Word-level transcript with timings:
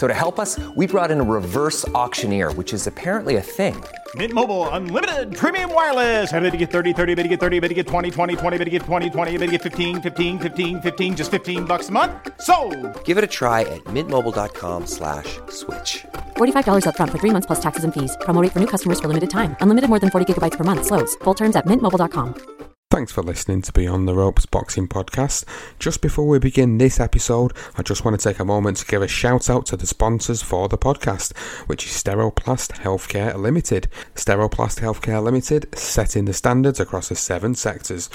So 0.00 0.08
to 0.08 0.14
help 0.14 0.40
us, 0.40 0.58
we 0.74 0.86
brought 0.86 1.10
in 1.10 1.20
a 1.20 1.22
reverse 1.22 1.86
auctioneer, 1.88 2.54
which 2.54 2.72
is 2.72 2.86
apparently 2.86 3.36
a 3.36 3.42
thing. 3.42 3.76
Mint 4.14 4.32
Mobile 4.32 4.66
unlimited 4.70 5.36
premium 5.36 5.74
wireless. 5.74 6.32
Ready 6.32 6.50
to 6.50 6.56
get 6.56 6.70
30, 6.70 6.94
30, 6.94 7.14
bit 7.14 7.22
to 7.24 7.28
get 7.28 7.38
30, 7.38 7.60
bit 7.60 7.68
to 7.68 7.74
get 7.74 7.86
20, 7.86 8.10
20, 8.10 8.34
20, 8.34 8.56
bit 8.56 8.64
to 8.64 8.70
get 8.70 8.82
20, 8.82 9.10
20, 9.10 9.32
bit 9.36 9.46
to 9.46 9.52
get 9.52 9.62
15, 9.62 10.00
15, 10.00 10.38
15, 10.38 10.80
15 10.80 11.16
just 11.16 11.30
15 11.30 11.66
bucks 11.66 11.90
a 11.90 11.92
month. 11.92 12.12
So, 12.40 12.56
Give 13.04 13.18
it 13.18 13.24
a 13.24 13.26
try 13.26 13.60
at 13.60 13.84
mintmobile.com 13.92 14.86
slash 14.86 15.38
switch. 15.50 16.06
$45 16.38 16.86
upfront 16.88 17.10
for 17.10 17.18
three 17.18 17.34
months 17.36 17.46
plus 17.50 17.60
taxes 17.60 17.84
and 17.84 17.92
fees. 17.92 18.16
Promo 18.22 18.40
rate 18.40 18.52
for 18.52 18.60
new 18.60 18.70
customers 18.74 19.00
for 19.00 19.08
limited 19.08 19.28
time. 19.28 19.54
Unlimited 19.60 19.90
more 19.90 20.00
than 20.00 20.08
40 20.08 20.24
gigabytes 20.30 20.56
per 20.56 20.64
month. 20.64 20.86
Slows. 20.86 21.14
Full 21.24 21.34
terms 21.34 21.56
at 21.56 21.66
mintmobile.com. 21.66 22.60
Thanks 22.90 23.12
for 23.12 23.22
listening 23.22 23.62
to 23.62 23.72
Beyond 23.72 24.06
the 24.08 24.16
Ropes 24.16 24.46
Boxing 24.46 24.88
Podcast. 24.88 25.44
Just 25.78 26.00
before 26.00 26.26
we 26.26 26.40
begin 26.40 26.76
this 26.76 26.98
episode, 26.98 27.52
I 27.76 27.82
just 27.82 28.04
want 28.04 28.18
to 28.18 28.28
take 28.28 28.40
a 28.40 28.44
moment 28.44 28.78
to 28.78 28.84
give 28.84 29.00
a 29.00 29.06
shout 29.06 29.48
out 29.48 29.64
to 29.66 29.76
the 29.76 29.86
sponsors 29.86 30.42
for 30.42 30.68
the 30.68 30.76
podcast, 30.76 31.36
which 31.68 31.86
is 31.86 31.92
Steroplast 31.92 32.80
Healthcare 32.80 33.36
Limited. 33.36 33.86
Steroplast 34.16 34.80
Healthcare 34.80 35.22
Limited, 35.22 35.68
setting 35.78 36.24
the 36.24 36.32
standards 36.32 36.80
across 36.80 37.10
the 37.10 37.14
seven 37.14 37.54
sectors. 37.54 38.10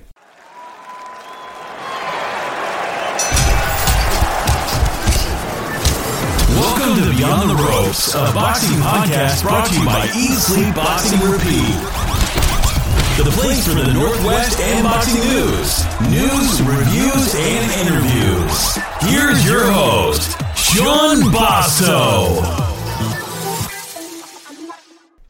Welcome 6.50 6.96
to 7.04 7.10
Beyond 7.16 7.50
the 7.52 7.56
Ropes, 7.56 8.14
a 8.16 8.32
boxing 8.34 8.78
podcast 8.80 9.44
brought 9.44 9.68
to 9.68 9.74
you 9.80 9.86
by 9.86 10.08
Sleep 10.08 10.74
Boxing 10.76 11.20
Repeat. 11.30 11.76
The 13.24 13.32
place 13.32 13.68
for 13.68 13.74
the 13.74 13.92
Northwest 13.94 14.60
and 14.62 14.84
boxing 14.84 15.20
news, 15.20 15.84
news, 16.10 16.62
reviews, 16.64 17.36
and 17.36 17.72
interviews. 17.84 18.78
Here's 19.02 19.46
your 19.46 19.70
host, 19.72 20.39
Sean 20.72 21.32
Bastow. 21.32 22.59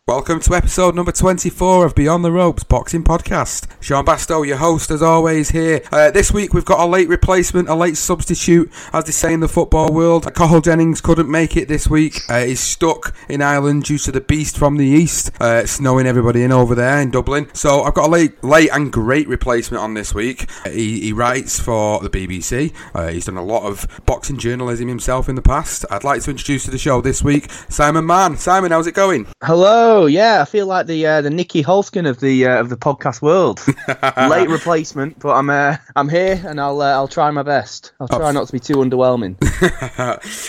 Welcome 0.09 0.40
to 0.40 0.56
episode 0.56 0.96
number 0.96 1.12
24 1.12 1.86
of 1.86 1.94
Beyond 1.94 2.25
the 2.25 2.31
Ropes 2.31 2.64
Boxing 2.64 3.03
Podcast. 3.03 3.68
Sean 3.80 4.03
Bastow, 4.03 4.46
your 4.46 4.58
host, 4.58 4.90
as 4.90 5.03
always, 5.03 5.52
here. 5.52 5.84
Uh, 5.92 6.09
this 6.09 6.31
week 6.31 6.52
we've 6.52 6.66
got 6.66 6.80
a 6.80 6.86
late 6.88 7.08
replacement, 7.08 7.70
a 7.70 7.75
late 7.75 7.96
substitute, 7.96 8.72
as 8.92 9.03
they 9.03 9.12
say 9.12 9.34
in 9.34 9.40
the 9.40 9.48
football 9.48 9.94
world. 9.94 10.34
Cahill 10.34 10.62
Jennings 10.62 11.00
couldn't 11.00 11.30
make 11.30 11.56
it 11.56 11.68
this 11.68 11.88
week. 11.88 12.22
Uh, 12.28 12.44
he's 12.44 12.59
stuck 12.59 13.16
in 13.30 13.44
Ireland 13.44 13.84
due 13.84 14.00
to 14.00 14.12
the 14.12 14.19
beast 14.19 14.58
from 14.58 14.78
the 14.78 14.86
east, 14.88 15.30
uh, 15.40 15.68
snowing 15.68 16.08
everybody 16.08 16.42
in 16.42 16.52
over 16.52 16.74
there 16.74 17.00
in 17.02 17.12
Dublin. 17.12 17.48
So 17.53 17.84
I've 17.84 17.94
got 17.94 18.08
a 18.08 18.12
late, 18.12 18.44
late 18.44 18.72
and 18.74 18.92
great 18.92 19.28
replacement 19.28 19.84
on 19.84 19.94
this 19.94 20.12
week. 20.12 20.50
Uh, 20.66 20.72
he, 20.72 21.02
he 21.02 21.14
writes 21.14 21.59
for 21.59 22.00
the 22.00 22.09
BBC. 22.09 22.74
Uh, 22.96 23.09
he's 23.09 23.25
done 23.25 23.38
a 23.38 23.44
lot 23.44 23.62
of 23.62 23.86
boxing 24.08 24.40
journalism 24.40 24.88
himself 24.88 25.30
in 25.30 25.36
the 25.36 25.44
past. 25.44 25.86
I'd 25.92 26.03
like 26.03 26.24
to 26.24 26.31
introduce 26.31 26.66
to 26.66 26.72
the 26.72 26.80
show 26.80 27.00
this 27.00 27.22
week 27.22 27.52
Simon 27.69 28.08
Mann. 28.08 28.38
Simon, 28.38 28.72
how's 28.72 28.88
it 28.88 28.96
going? 28.96 29.28
Hello, 29.44 29.99
yeah, 30.08 30.42
I 30.42 30.46
feel 30.46 30.68
like 30.68 30.88
the 30.88 31.06
uh, 31.06 31.22
the 31.22 31.30
Nieky 31.30 31.64
Holzken 31.64 32.08
of 32.08 32.20
the 32.20 32.46
uh, 32.46 32.60
of 32.60 32.70
the 32.70 32.78
podcast 32.78 33.22
world. 33.22 33.60
Late 34.30 34.50
replacement, 34.50 35.20
but 35.20 35.36
I'm 35.36 35.50
uh, 35.50 35.78
I'm 35.96 36.10
here 36.10 36.42
and 36.46 36.60
I'll 36.60 36.82
uh, 36.82 36.92
I'll 36.92 37.08
try 37.08 37.30
my 37.32 37.44
best. 37.44 37.94
I'll 38.00 38.08
try 38.08 38.32
not 38.32 38.48
to 38.48 38.54
be 38.54 38.60
too 38.60 38.76
underwhelming. 38.76 39.36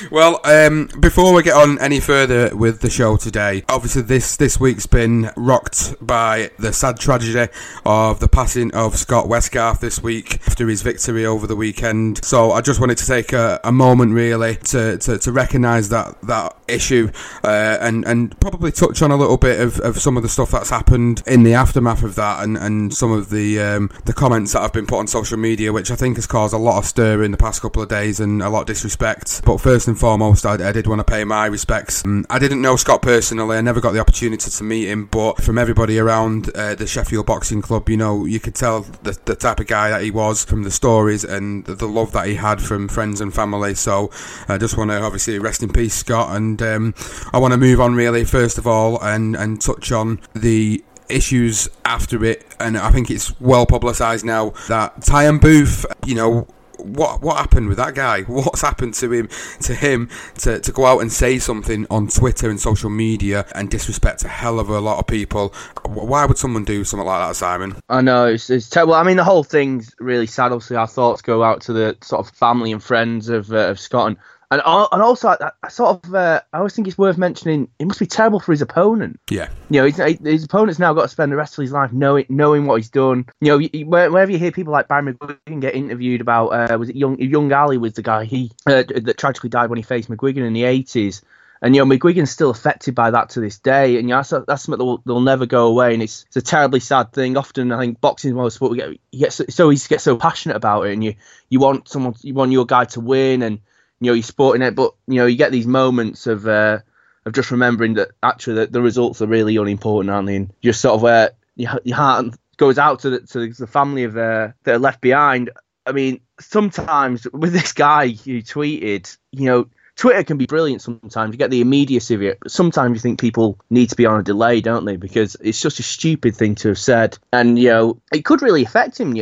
well, 0.11 0.41
um, 0.45 0.89
before 1.01 1.33
we 1.33 1.43
get 1.43 1.55
on 1.55 1.79
any 1.81 2.01
further 2.01 2.55
with 2.55 2.81
the 2.81 2.91
show 2.91 3.17
today, 3.17 3.65
obviously 3.69 4.03
this 4.03 4.37
this 4.37 4.61
week's 4.61 4.87
been 4.87 5.31
rocked 5.37 5.95
by 6.01 6.51
the 6.59 6.73
sad 6.73 6.99
tragedy 6.99 7.53
of 7.85 8.21
the 8.21 8.29
passing 8.29 8.75
of 8.75 8.97
Scott 8.97 9.27
Westgarth 9.27 9.81
this 9.81 10.03
week 10.03 10.41
after 10.47 10.69
his 10.69 10.83
victory 10.83 11.25
over 11.27 11.47
the 11.47 11.57
weekend. 11.57 12.25
So 12.25 12.53
I 12.53 12.61
just 12.61 12.81
wanted 12.81 12.99
to 12.99 13.07
take 13.07 13.33
a, 13.33 13.61
a 13.65 13.73
moment 13.73 14.13
really 14.13 14.57
to, 14.57 14.99
to, 14.99 15.19
to 15.19 15.33
recognise 15.33 15.89
that 15.89 16.21
that 16.23 16.57
issue 16.69 17.11
uh, 17.45 17.79
and 17.81 18.05
and 18.05 18.39
probably 18.41 18.73
touch 18.73 19.03
on 19.03 19.11
a 19.11 19.17
little 19.17 19.39
bit 19.41 19.61
of, 19.61 19.81
of 19.81 19.99
some 19.99 20.17
of 20.17 20.23
the 20.23 20.29
stuff 20.29 20.51
that's 20.53 20.71
happened 20.71 21.23
in 21.27 21.43
the 21.43 21.55
aftermath 21.55 22.03
of 22.03 22.15
that 22.15 22.45
and, 22.45 22.57
and 22.57 22.95
some 22.95 23.11
of 23.11 23.31
the 23.31 23.61
um, 23.61 23.91
the 24.05 24.13
comments 24.13 24.53
that 24.53 24.61
have 24.61 24.73
been 24.73 24.87
put 24.87 24.99
on 24.99 25.07
social 25.07 25.39
media, 25.39 25.73
which 25.73 25.91
I 25.91 25.97
think 25.97 26.17
has 26.17 26.27
caused 26.27 26.55
a 26.55 26.59
lot 26.59 26.79
of 26.79 26.85
stir 26.85 27.23
in 27.23 27.31
the 27.31 27.37
past 27.37 27.63
couple 27.63 27.83
of 27.83 27.89
days 27.89 28.21
and 28.21 28.43
a 28.43 28.49
lot 28.49 28.63
of 28.63 28.67
disrespect. 28.67 29.43
But 29.45 29.59
first 29.59 29.89
and 29.89 29.99
foremost, 29.99 30.47
I, 30.47 30.69
I 30.69 30.73
did 30.73 30.87
want 30.87 31.01
to 31.01 31.05
pay 31.05 31.25
my 31.25 31.47
respects. 31.47 32.05
Um, 32.05 32.27
I 32.31 32.39
didn't 32.39 32.63
know 32.63 32.77
Scott 32.77 33.03
personally. 33.03 33.57
I 33.57 33.61
never 33.61 33.81
got 33.81 33.93
the 33.93 34.01
opportunity 34.01 34.51
to 34.51 34.65
meet 34.65 34.89
him, 34.89 35.07
but 35.07 35.43
from 35.43 35.59
everybody 35.59 35.99
around 35.99 36.51
uh, 36.55 36.75
the 36.75 36.87
Sheffield 36.87 37.27
Boxing 37.27 37.63
Club, 37.63 37.89
you 37.89 37.97
know, 37.97 38.25
you 38.25 38.41
could 38.41 38.55
tell 38.55 38.83
the, 39.03 39.19
the 39.25 39.35
type 39.35 39.61
of 39.61 39.67
guy 39.67 39.91
that 39.91 40.03
he 40.03 40.11
was 40.11 40.45
from 40.45 40.63
the 40.63 40.71
stories 40.71 41.25
and 41.25 41.65
the, 41.65 41.75
the 41.75 41.89
love 41.89 42.13
that 42.13 42.27
he 42.27 42.35
had 42.35 42.61
from 42.61 42.89
friends 42.89 43.21
and 43.21 43.35
family. 43.35 43.75
So 43.75 44.11
I 44.49 44.59
just 44.59 44.77
want 44.77 44.91
to 44.91 45.01
obviously 45.01 45.39
rest 45.39 45.63
in 45.63 45.73
peace, 45.73 45.95
Scott. 45.95 46.37
And 46.37 46.61
um, 46.63 46.95
I 47.33 47.39
want 47.39 47.53
to 47.53 47.59
move 47.59 47.81
on 47.81 47.95
really, 47.95 48.25
first 48.25 48.59
of 48.59 48.67
all, 48.67 49.01
and, 49.03 49.30
and 49.35 49.61
touch 49.61 49.93
on 49.93 50.21
the 50.35 50.83
issues 51.09 51.69
after 51.85 52.25
it. 52.25 52.47
And 52.59 52.77
I 52.77 52.91
think 52.91 53.11
it's 53.11 53.39
well 53.41 53.67
publicised 53.67 54.25
now 54.25 54.51
that 54.69 55.03
Tyan 55.03 55.39
Booth, 55.39 55.85
you 56.07 56.15
know, 56.15 56.47
what 56.83 57.21
what 57.21 57.37
happened 57.37 57.69
with 57.69 57.77
that 57.77 57.95
guy? 57.95 58.23
What's 58.27 58.63
happened 58.63 58.95
to 58.95 59.11
him? 59.11 59.29
To 59.63 59.75
him 59.75 60.09
to, 60.39 60.61
to 60.61 60.73
go 60.73 60.87
out 60.87 61.01
and 61.01 61.13
say 61.13 61.39
something 61.39 61.87
on 61.91 62.09
Twitter 62.09 62.51
and 62.51 62.61
social 62.61 62.91
media 62.91 63.47
and 63.55 63.71
disrespect 63.71 64.25
a 64.25 64.29
hell 64.29 64.59
of 64.59 64.69
a 64.69 64.81
lot 64.81 64.99
of 64.99 65.07
people. 65.07 65.53
Why 65.85 66.25
would 66.25 66.39
someone 66.39 66.65
do 66.65 66.85
something 66.85 67.07
like 67.07 67.29
that, 67.29 67.37
Simon? 67.37 67.77
I 67.89 68.01
know 68.01 68.27
it's, 68.27 68.51
it's 68.51 68.69
terrible. 68.69 68.95
I 68.95 69.03
mean, 69.03 69.17
the 69.17 69.25
whole 69.25 69.45
thing's 69.45 69.95
really 69.99 70.27
sad. 70.27 70.53
Obviously, 70.53 70.77
our 70.77 70.87
thoughts 70.87 71.23
go 71.23 71.43
out 71.43 71.61
to 71.63 71.73
the 71.73 71.97
sort 72.03 72.27
of 72.27 72.35
family 72.35 72.73
and 72.73 72.83
friends 72.83 73.29
of 73.29 73.53
uh, 73.53 73.69
of 73.69 73.79
Scott 73.79 74.09
and 74.09 74.17
and, 74.51 74.63
and 74.67 75.03
also, 75.03 75.29
I, 75.29 75.51
I 75.63 75.69
sort 75.69 76.05
of, 76.05 76.15
uh, 76.15 76.41
I 76.53 76.59
always 76.59 76.75
think 76.75 76.89
it's 76.89 76.99
worth 76.99 77.19
mentioning. 77.19 77.69
It 77.79 77.87
must 77.87 78.01
be 78.01 78.07
terrible 78.07 78.41
for 78.41 78.53
his 78.53 78.63
opponent. 78.63 79.21
Yeah, 79.31 79.49
you 79.69 79.81
know, 79.81 79.87
his, 79.87 80.19
his 80.19 80.45
opponent's 80.45 80.79
now 80.79 80.93
got 80.93 81.03
to 81.03 81.09
spend 81.09 81.31
the 81.31 81.37
rest 81.37 81.57
of 81.57 81.63
his 81.63 81.73
life 81.73 81.93
knowing 81.93 82.27
knowing 82.29 82.67
what 82.67 82.77
he's 82.77 82.91
done. 82.91 83.27
You 83.41 83.59
know, 83.59 83.85
wherever 83.87 84.31
you 84.31 84.39
hear 84.39 84.53
people 84.53 84.73
like 84.73 84.89
Barry 84.89 85.15
McGuigan 85.15 85.61
get 85.61 85.75
interviewed 85.75 86.21
about, 86.21 86.49
uh, 86.49 86.79
was 86.79 86.89
it 86.89 86.97
young 86.97 87.19
young 87.21 87.53
Ali 87.53 87.79
was 87.79 87.95
the 87.95 88.03
guy 88.03 88.25
he 88.25 88.51
uh, 88.67 88.83
that 88.89 89.17
tragically 89.19 89.51
died 89.51 89.71
when 89.71 89.77
he 89.77 89.83
faced 89.83 90.11
McGuigan 90.11 90.47
in 90.47 90.53
the 90.53 90.65
eighties. 90.65 91.23
And 91.63 91.77
you 91.77 91.85
know, 91.85 91.95
McGuigan's 91.95 92.31
still 92.31 92.49
affected 92.49 92.95
by 92.95 93.11
that 93.11 93.29
to 93.31 93.41
this 93.41 93.59
day, 93.59 93.99
and 93.99 94.09
you 94.09 94.15
know, 94.15 94.23
that's, 94.23 94.31
that's 94.49 94.63
something 94.63 94.79
that 94.79 94.85
will, 94.85 95.03
will 95.05 95.21
never 95.21 95.45
go 95.45 95.67
away. 95.67 95.93
And 95.93 96.03
it's, 96.03 96.25
it's 96.29 96.37
a 96.39 96.43
terribly 96.43 96.81
sad 96.81 97.13
thing. 97.13 97.37
Often, 97.37 97.71
I 97.71 97.79
think 97.79 98.01
boxing 98.01 98.31
is 98.31 98.35
one 98.35 98.47
of 98.47 98.51
the 98.51 98.55
sport 98.55 98.73
we 98.73 98.79
get, 98.79 98.89
you 99.13 99.19
get 99.19 99.35
so, 99.35 99.45
so 99.51 99.71
easy 99.71 99.83
to 99.83 99.89
get 99.91 100.01
so 100.01 100.17
passionate 100.17 100.57
about 100.57 100.87
it, 100.87 100.95
and 100.95 101.05
you 101.05 101.17
you 101.51 101.61
want 101.61 101.87
someone, 101.87 102.15
you 102.23 102.33
want 102.33 102.51
your 102.51 102.65
guy 102.65 102.87
to 102.87 103.01
win, 103.01 103.43
and 103.43 103.61
you 104.01 104.11
know, 104.11 104.15
you're 104.15 104.23
sporting 104.23 104.63
it, 104.63 104.75
but 104.75 104.95
you 105.07 105.17
know, 105.17 105.27
you 105.27 105.37
get 105.37 105.53
these 105.53 105.67
moments 105.67 106.27
of 106.27 106.47
uh, 106.47 106.79
of 107.27 107.33
just 107.33 107.51
remembering 107.51 107.95
that 107.95 108.11
actually 108.23 108.55
the, 108.55 108.67
the 108.67 108.83
results 108.83 109.21
are 109.23 109.27
really 109.27 109.57
unimportant, 109.57 110.11
aren't 110.11 110.27
they? 110.27 110.37
And 110.37 110.53
just 110.63 110.81
sort 110.81 110.95
of 110.95 111.03
where 111.03 111.31
your, 111.57 111.81
your 111.85 111.97
heart 111.97 112.27
goes 112.57 112.79
out 112.79 113.01
to 113.01 113.11
the, 113.11 113.21
to 113.21 113.49
the 113.49 113.67
family 113.67 114.05
of 114.05 114.17
uh, 114.17 114.49
that 114.65 114.75
are 114.75 114.79
left 114.79 115.01
behind. 115.01 115.51
I 115.87 115.93
mean, 115.93 116.21
sometimes 116.39 117.27
with 117.33 117.53
this 117.53 117.73
guy 117.73 118.09
who 118.09 118.43
tweeted, 118.43 119.17
you 119.33 119.47
know, 119.47 119.69
Twitter 120.01 120.25
can 120.25 120.39
be 120.39 120.47
brilliant 120.47 120.81
sometimes. 120.81 121.31
You 121.31 121.37
get 121.37 121.51
the 121.51 121.61
immediacy 121.61 122.15
of 122.15 122.23
it, 122.23 122.39
but 122.41 122.51
sometimes 122.51 122.95
you 122.95 123.01
think 123.01 123.21
people 123.21 123.61
need 123.69 123.91
to 123.91 123.97
be 123.97 124.07
on 124.07 124.19
a 124.19 124.23
delay, 124.23 124.63
don't 124.63 124.87
they? 124.87 124.97
Because 124.97 125.37
it's 125.43 125.61
just 125.61 125.79
a 125.79 125.83
stupid 125.83 126.35
thing 126.35 126.55
to 126.55 126.69
have 126.69 126.79
said, 126.79 127.19
and 127.35 127.59
you 127.59 127.69
know 127.69 128.01
it 128.11 128.25
could 128.25 128.41
really 128.41 128.65
affect 128.65 128.99
him. 128.99 129.13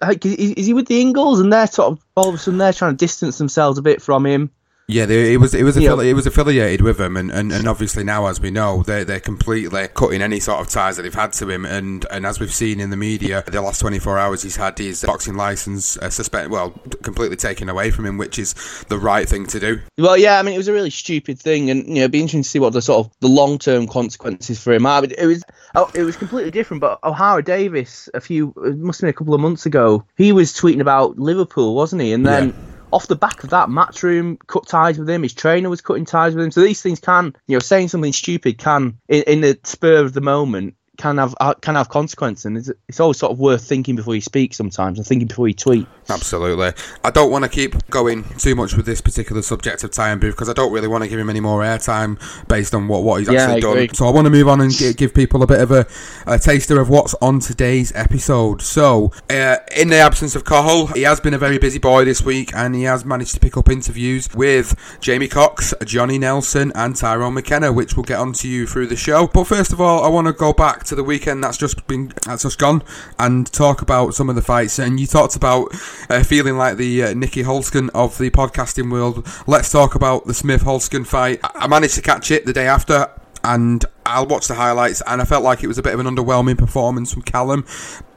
Like, 0.00 0.24
is 0.24 0.66
he 0.66 0.72
with 0.74 0.86
the 0.86 1.00
Ingles, 1.00 1.40
and 1.40 1.52
they're 1.52 1.66
sort 1.66 1.90
of 1.90 2.04
all 2.16 2.28
of 2.28 2.36
a 2.36 2.38
sudden 2.38 2.58
they're 2.58 2.72
trying 2.72 2.92
to 2.92 2.96
distance 2.96 3.36
themselves 3.36 3.78
a 3.78 3.82
bit 3.82 4.00
from 4.00 4.24
him? 4.24 4.52
Yeah, 4.90 5.04
they, 5.04 5.34
it 5.34 5.36
was 5.36 5.52
it 5.52 5.64
was 5.64 5.76
affili- 5.76 6.06
it 6.06 6.14
was 6.14 6.26
affiliated 6.26 6.80
with 6.80 6.98
him, 6.98 7.18
and, 7.18 7.30
and, 7.30 7.52
and 7.52 7.68
obviously 7.68 8.04
now, 8.04 8.26
as 8.26 8.40
we 8.40 8.50
know, 8.50 8.82
they're 8.82 9.04
they're 9.04 9.20
completely 9.20 9.86
cutting 9.88 10.22
any 10.22 10.40
sort 10.40 10.60
of 10.60 10.70
ties 10.70 10.96
that 10.96 11.02
they've 11.02 11.12
had 11.12 11.34
to 11.34 11.50
him, 11.50 11.66
and, 11.66 12.06
and 12.10 12.24
as 12.24 12.40
we've 12.40 12.54
seen 12.54 12.80
in 12.80 12.88
the 12.88 12.96
media, 12.96 13.44
the 13.46 13.60
last 13.60 13.80
twenty 13.80 13.98
four 13.98 14.18
hours, 14.18 14.40
he's 14.42 14.56
had 14.56 14.78
his 14.78 15.04
boxing 15.04 15.36
license 15.36 15.98
uh, 15.98 16.08
suspended, 16.08 16.50
well, 16.50 16.70
completely 17.02 17.36
taken 17.36 17.68
away 17.68 17.90
from 17.90 18.06
him, 18.06 18.16
which 18.16 18.38
is 18.38 18.54
the 18.88 18.98
right 18.98 19.28
thing 19.28 19.44
to 19.48 19.60
do. 19.60 19.78
Well, 19.98 20.16
yeah, 20.16 20.38
I 20.38 20.42
mean, 20.42 20.54
it 20.54 20.58
was 20.58 20.68
a 20.68 20.72
really 20.72 20.88
stupid 20.88 21.38
thing, 21.38 21.68
and 21.68 21.86
you 21.86 21.96
know, 21.96 22.00
it'd 22.00 22.12
be 22.12 22.20
interesting 22.20 22.44
to 22.44 22.48
see 22.48 22.58
what 22.58 22.72
the 22.72 22.80
sort 22.80 23.06
of 23.06 23.12
the 23.20 23.28
long 23.28 23.58
term 23.58 23.88
consequences 23.88 24.58
for 24.58 24.72
him 24.72 24.86
are. 24.86 25.02
But 25.02 25.18
it 25.18 25.26
was 25.26 25.44
oh, 25.74 25.90
it 25.94 26.04
was 26.04 26.16
completely 26.16 26.50
different. 26.50 26.80
But 26.80 26.98
Ohara 27.02 27.44
Davies, 27.44 28.08
a 28.14 28.22
few, 28.22 28.54
it 28.64 28.78
must 28.78 29.02
have 29.02 29.08
been 29.08 29.10
a 29.10 29.18
couple 29.18 29.34
of 29.34 29.40
months 29.42 29.66
ago, 29.66 30.06
he 30.16 30.32
was 30.32 30.54
tweeting 30.54 30.80
about 30.80 31.18
Liverpool, 31.18 31.74
wasn't 31.74 32.00
he? 32.00 32.14
And 32.14 32.24
then. 32.24 32.48
Yeah 32.48 32.67
off 32.90 33.06
the 33.06 33.16
back 33.16 33.44
of 33.44 33.50
that, 33.50 33.68
Matchroom 33.68 34.38
cut 34.46 34.66
ties 34.66 34.98
with 34.98 35.08
him. 35.08 35.22
His 35.22 35.34
trainer 35.34 35.68
was 35.68 35.80
cutting 35.80 36.04
ties 36.04 36.34
with 36.34 36.44
him. 36.44 36.50
So 36.50 36.60
these 36.60 36.82
things 36.82 37.00
can, 37.00 37.36
you 37.46 37.56
know, 37.56 37.60
saying 37.60 37.88
something 37.88 38.12
stupid 38.12 38.58
can, 38.58 38.98
in, 39.08 39.22
in 39.24 39.40
the 39.40 39.58
spur 39.64 40.04
of 40.04 40.12
the 40.12 40.20
moment, 40.20 40.74
can 40.98 41.16
have 41.16 41.34
uh, 41.40 41.54
can 41.54 41.76
have 41.76 41.88
consequences, 41.88 42.44
and 42.44 42.58
it's, 42.58 42.70
it's 42.88 43.00
always 43.00 43.16
sort 43.16 43.32
of 43.32 43.38
worth 43.38 43.64
thinking 43.64 43.96
before 43.96 44.14
you 44.14 44.20
speak 44.20 44.52
sometimes, 44.52 44.98
and 44.98 45.06
thinking 45.06 45.28
before 45.28 45.48
you 45.48 45.54
tweet. 45.54 45.86
Absolutely. 46.10 46.72
I 47.04 47.10
don't 47.10 47.30
want 47.30 47.44
to 47.44 47.50
keep 47.50 47.88
going 47.88 48.24
too 48.38 48.54
much 48.54 48.74
with 48.74 48.84
this 48.84 49.00
particular 49.00 49.42
subject 49.42 49.84
of 49.84 49.90
Ty 49.90 50.14
Booth 50.16 50.34
because 50.34 50.48
I 50.48 50.54
don't 50.54 50.72
really 50.72 50.88
want 50.88 51.04
to 51.04 51.10
give 51.10 51.18
him 51.18 51.30
any 51.30 51.40
more 51.40 51.60
airtime 51.62 52.18
based 52.48 52.74
on 52.74 52.88
what, 52.88 53.02
what 53.04 53.20
he's 53.20 53.30
yeah, 53.30 53.42
actually 53.42 53.60
done. 53.60 53.94
So 53.94 54.06
I 54.06 54.10
want 54.10 54.24
to 54.24 54.30
move 54.30 54.48
on 54.48 54.60
and 54.60 54.72
g- 54.72 54.92
give 54.94 55.14
people 55.14 55.42
a 55.42 55.46
bit 55.46 55.60
of 55.60 55.70
a, 55.70 55.86
a, 56.26 56.38
taster 56.38 56.80
of 56.80 56.88
what's 56.88 57.14
on 57.20 57.40
today's 57.40 57.92
episode. 57.94 58.62
So, 58.62 59.12
uh, 59.30 59.58
in 59.76 59.88
the 59.88 59.98
absence 59.98 60.34
of 60.34 60.44
Cahill, 60.44 60.88
he 60.88 61.02
has 61.02 61.20
been 61.20 61.34
a 61.34 61.38
very 61.38 61.58
busy 61.58 61.78
boy 61.78 62.04
this 62.04 62.22
week 62.22 62.54
and 62.54 62.74
he 62.74 62.84
has 62.84 63.04
managed 63.04 63.34
to 63.34 63.40
pick 63.40 63.56
up 63.56 63.68
interviews 63.68 64.28
with 64.34 64.74
Jamie 65.00 65.28
Cox, 65.28 65.74
Johnny 65.84 66.18
Nelson, 66.18 66.72
and 66.74 66.96
Tyrone 66.96 67.34
McKenna, 67.34 67.72
which 67.72 67.96
we'll 67.96 68.04
get 68.04 68.18
on 68.18 68.32
to 68.34 68.48
you 68.48 68.66
through 68.66 68.86
the 68.86 68.96
show. 68.96 69.26
But 69.26 69.44
first 69.44 69.72
of 69.72 69.80
all, 69.80 70.04
I 70.04 70.08
want 70.08 70.26
to 70.26 70.32
go 70.32 70.52
back 70.52 70.84
to 70.88 70.94
the 70.94 71.04
weekend 71.04 71.42
that's 71.42 71.56
just 71.56 71.86
been 71.86 72.12
that's 72.24 72.42
just 72.42 72.58
gone 72.58 72.82
and 73.18 73.50
talk 73.52 73.82
about 73.82 74.14
some 74.14 74.28
of 74.28 74.34
the 74.34 74.42
fights. 74.42 74.78
And 74.78 74.98
you 74.98 75.06
talked 75.06 75.36
about 75.36 75.68
uh, 76.10 76.22
feeling 76.22 76.56
like 76.56 76.76
the 76.76 77.04
uh, 77.04 77.06
Nieky 77.08 77.44
Holzken 77.44 77.90
of 77.94 78.18
the 78.18 78.30
podcasting 78.30 78.90
world. 78.90 79.26
Let's 79.46 79.70
talk 79.70 79.94
about 79.94 80.26
the 80.26 80.34
Smith 80.34 80.62
Holzken 80.62 81.06
fight. 81.06 81.40
I 81.42 81.66
managed 81.66 81.94
to 81.94 82.02
catch 82.02 82.30
it 82.30 82.44
the 82.46 82.52
day 82.52 82.66
after 82.66 83.10
and 83.44 83.84
I'll 84.04 84.26
watch 84.26 84.48
the 84.48 84.54
highlights, 84.54 85.02
and 85.06 85.22
I 85.22 85.24
felt 85.24 85.44
like 85.44 85.62
it 85.62 85.68
was 85.68 85.78
a 85.78 85.82
bit 85.82 85.94
of 85.94 86.00
an 86.00 86.06
underwhelming 86.06 86.58
performance 86.58 87.12
from 87.12 87.22
Callum 87.22 87.64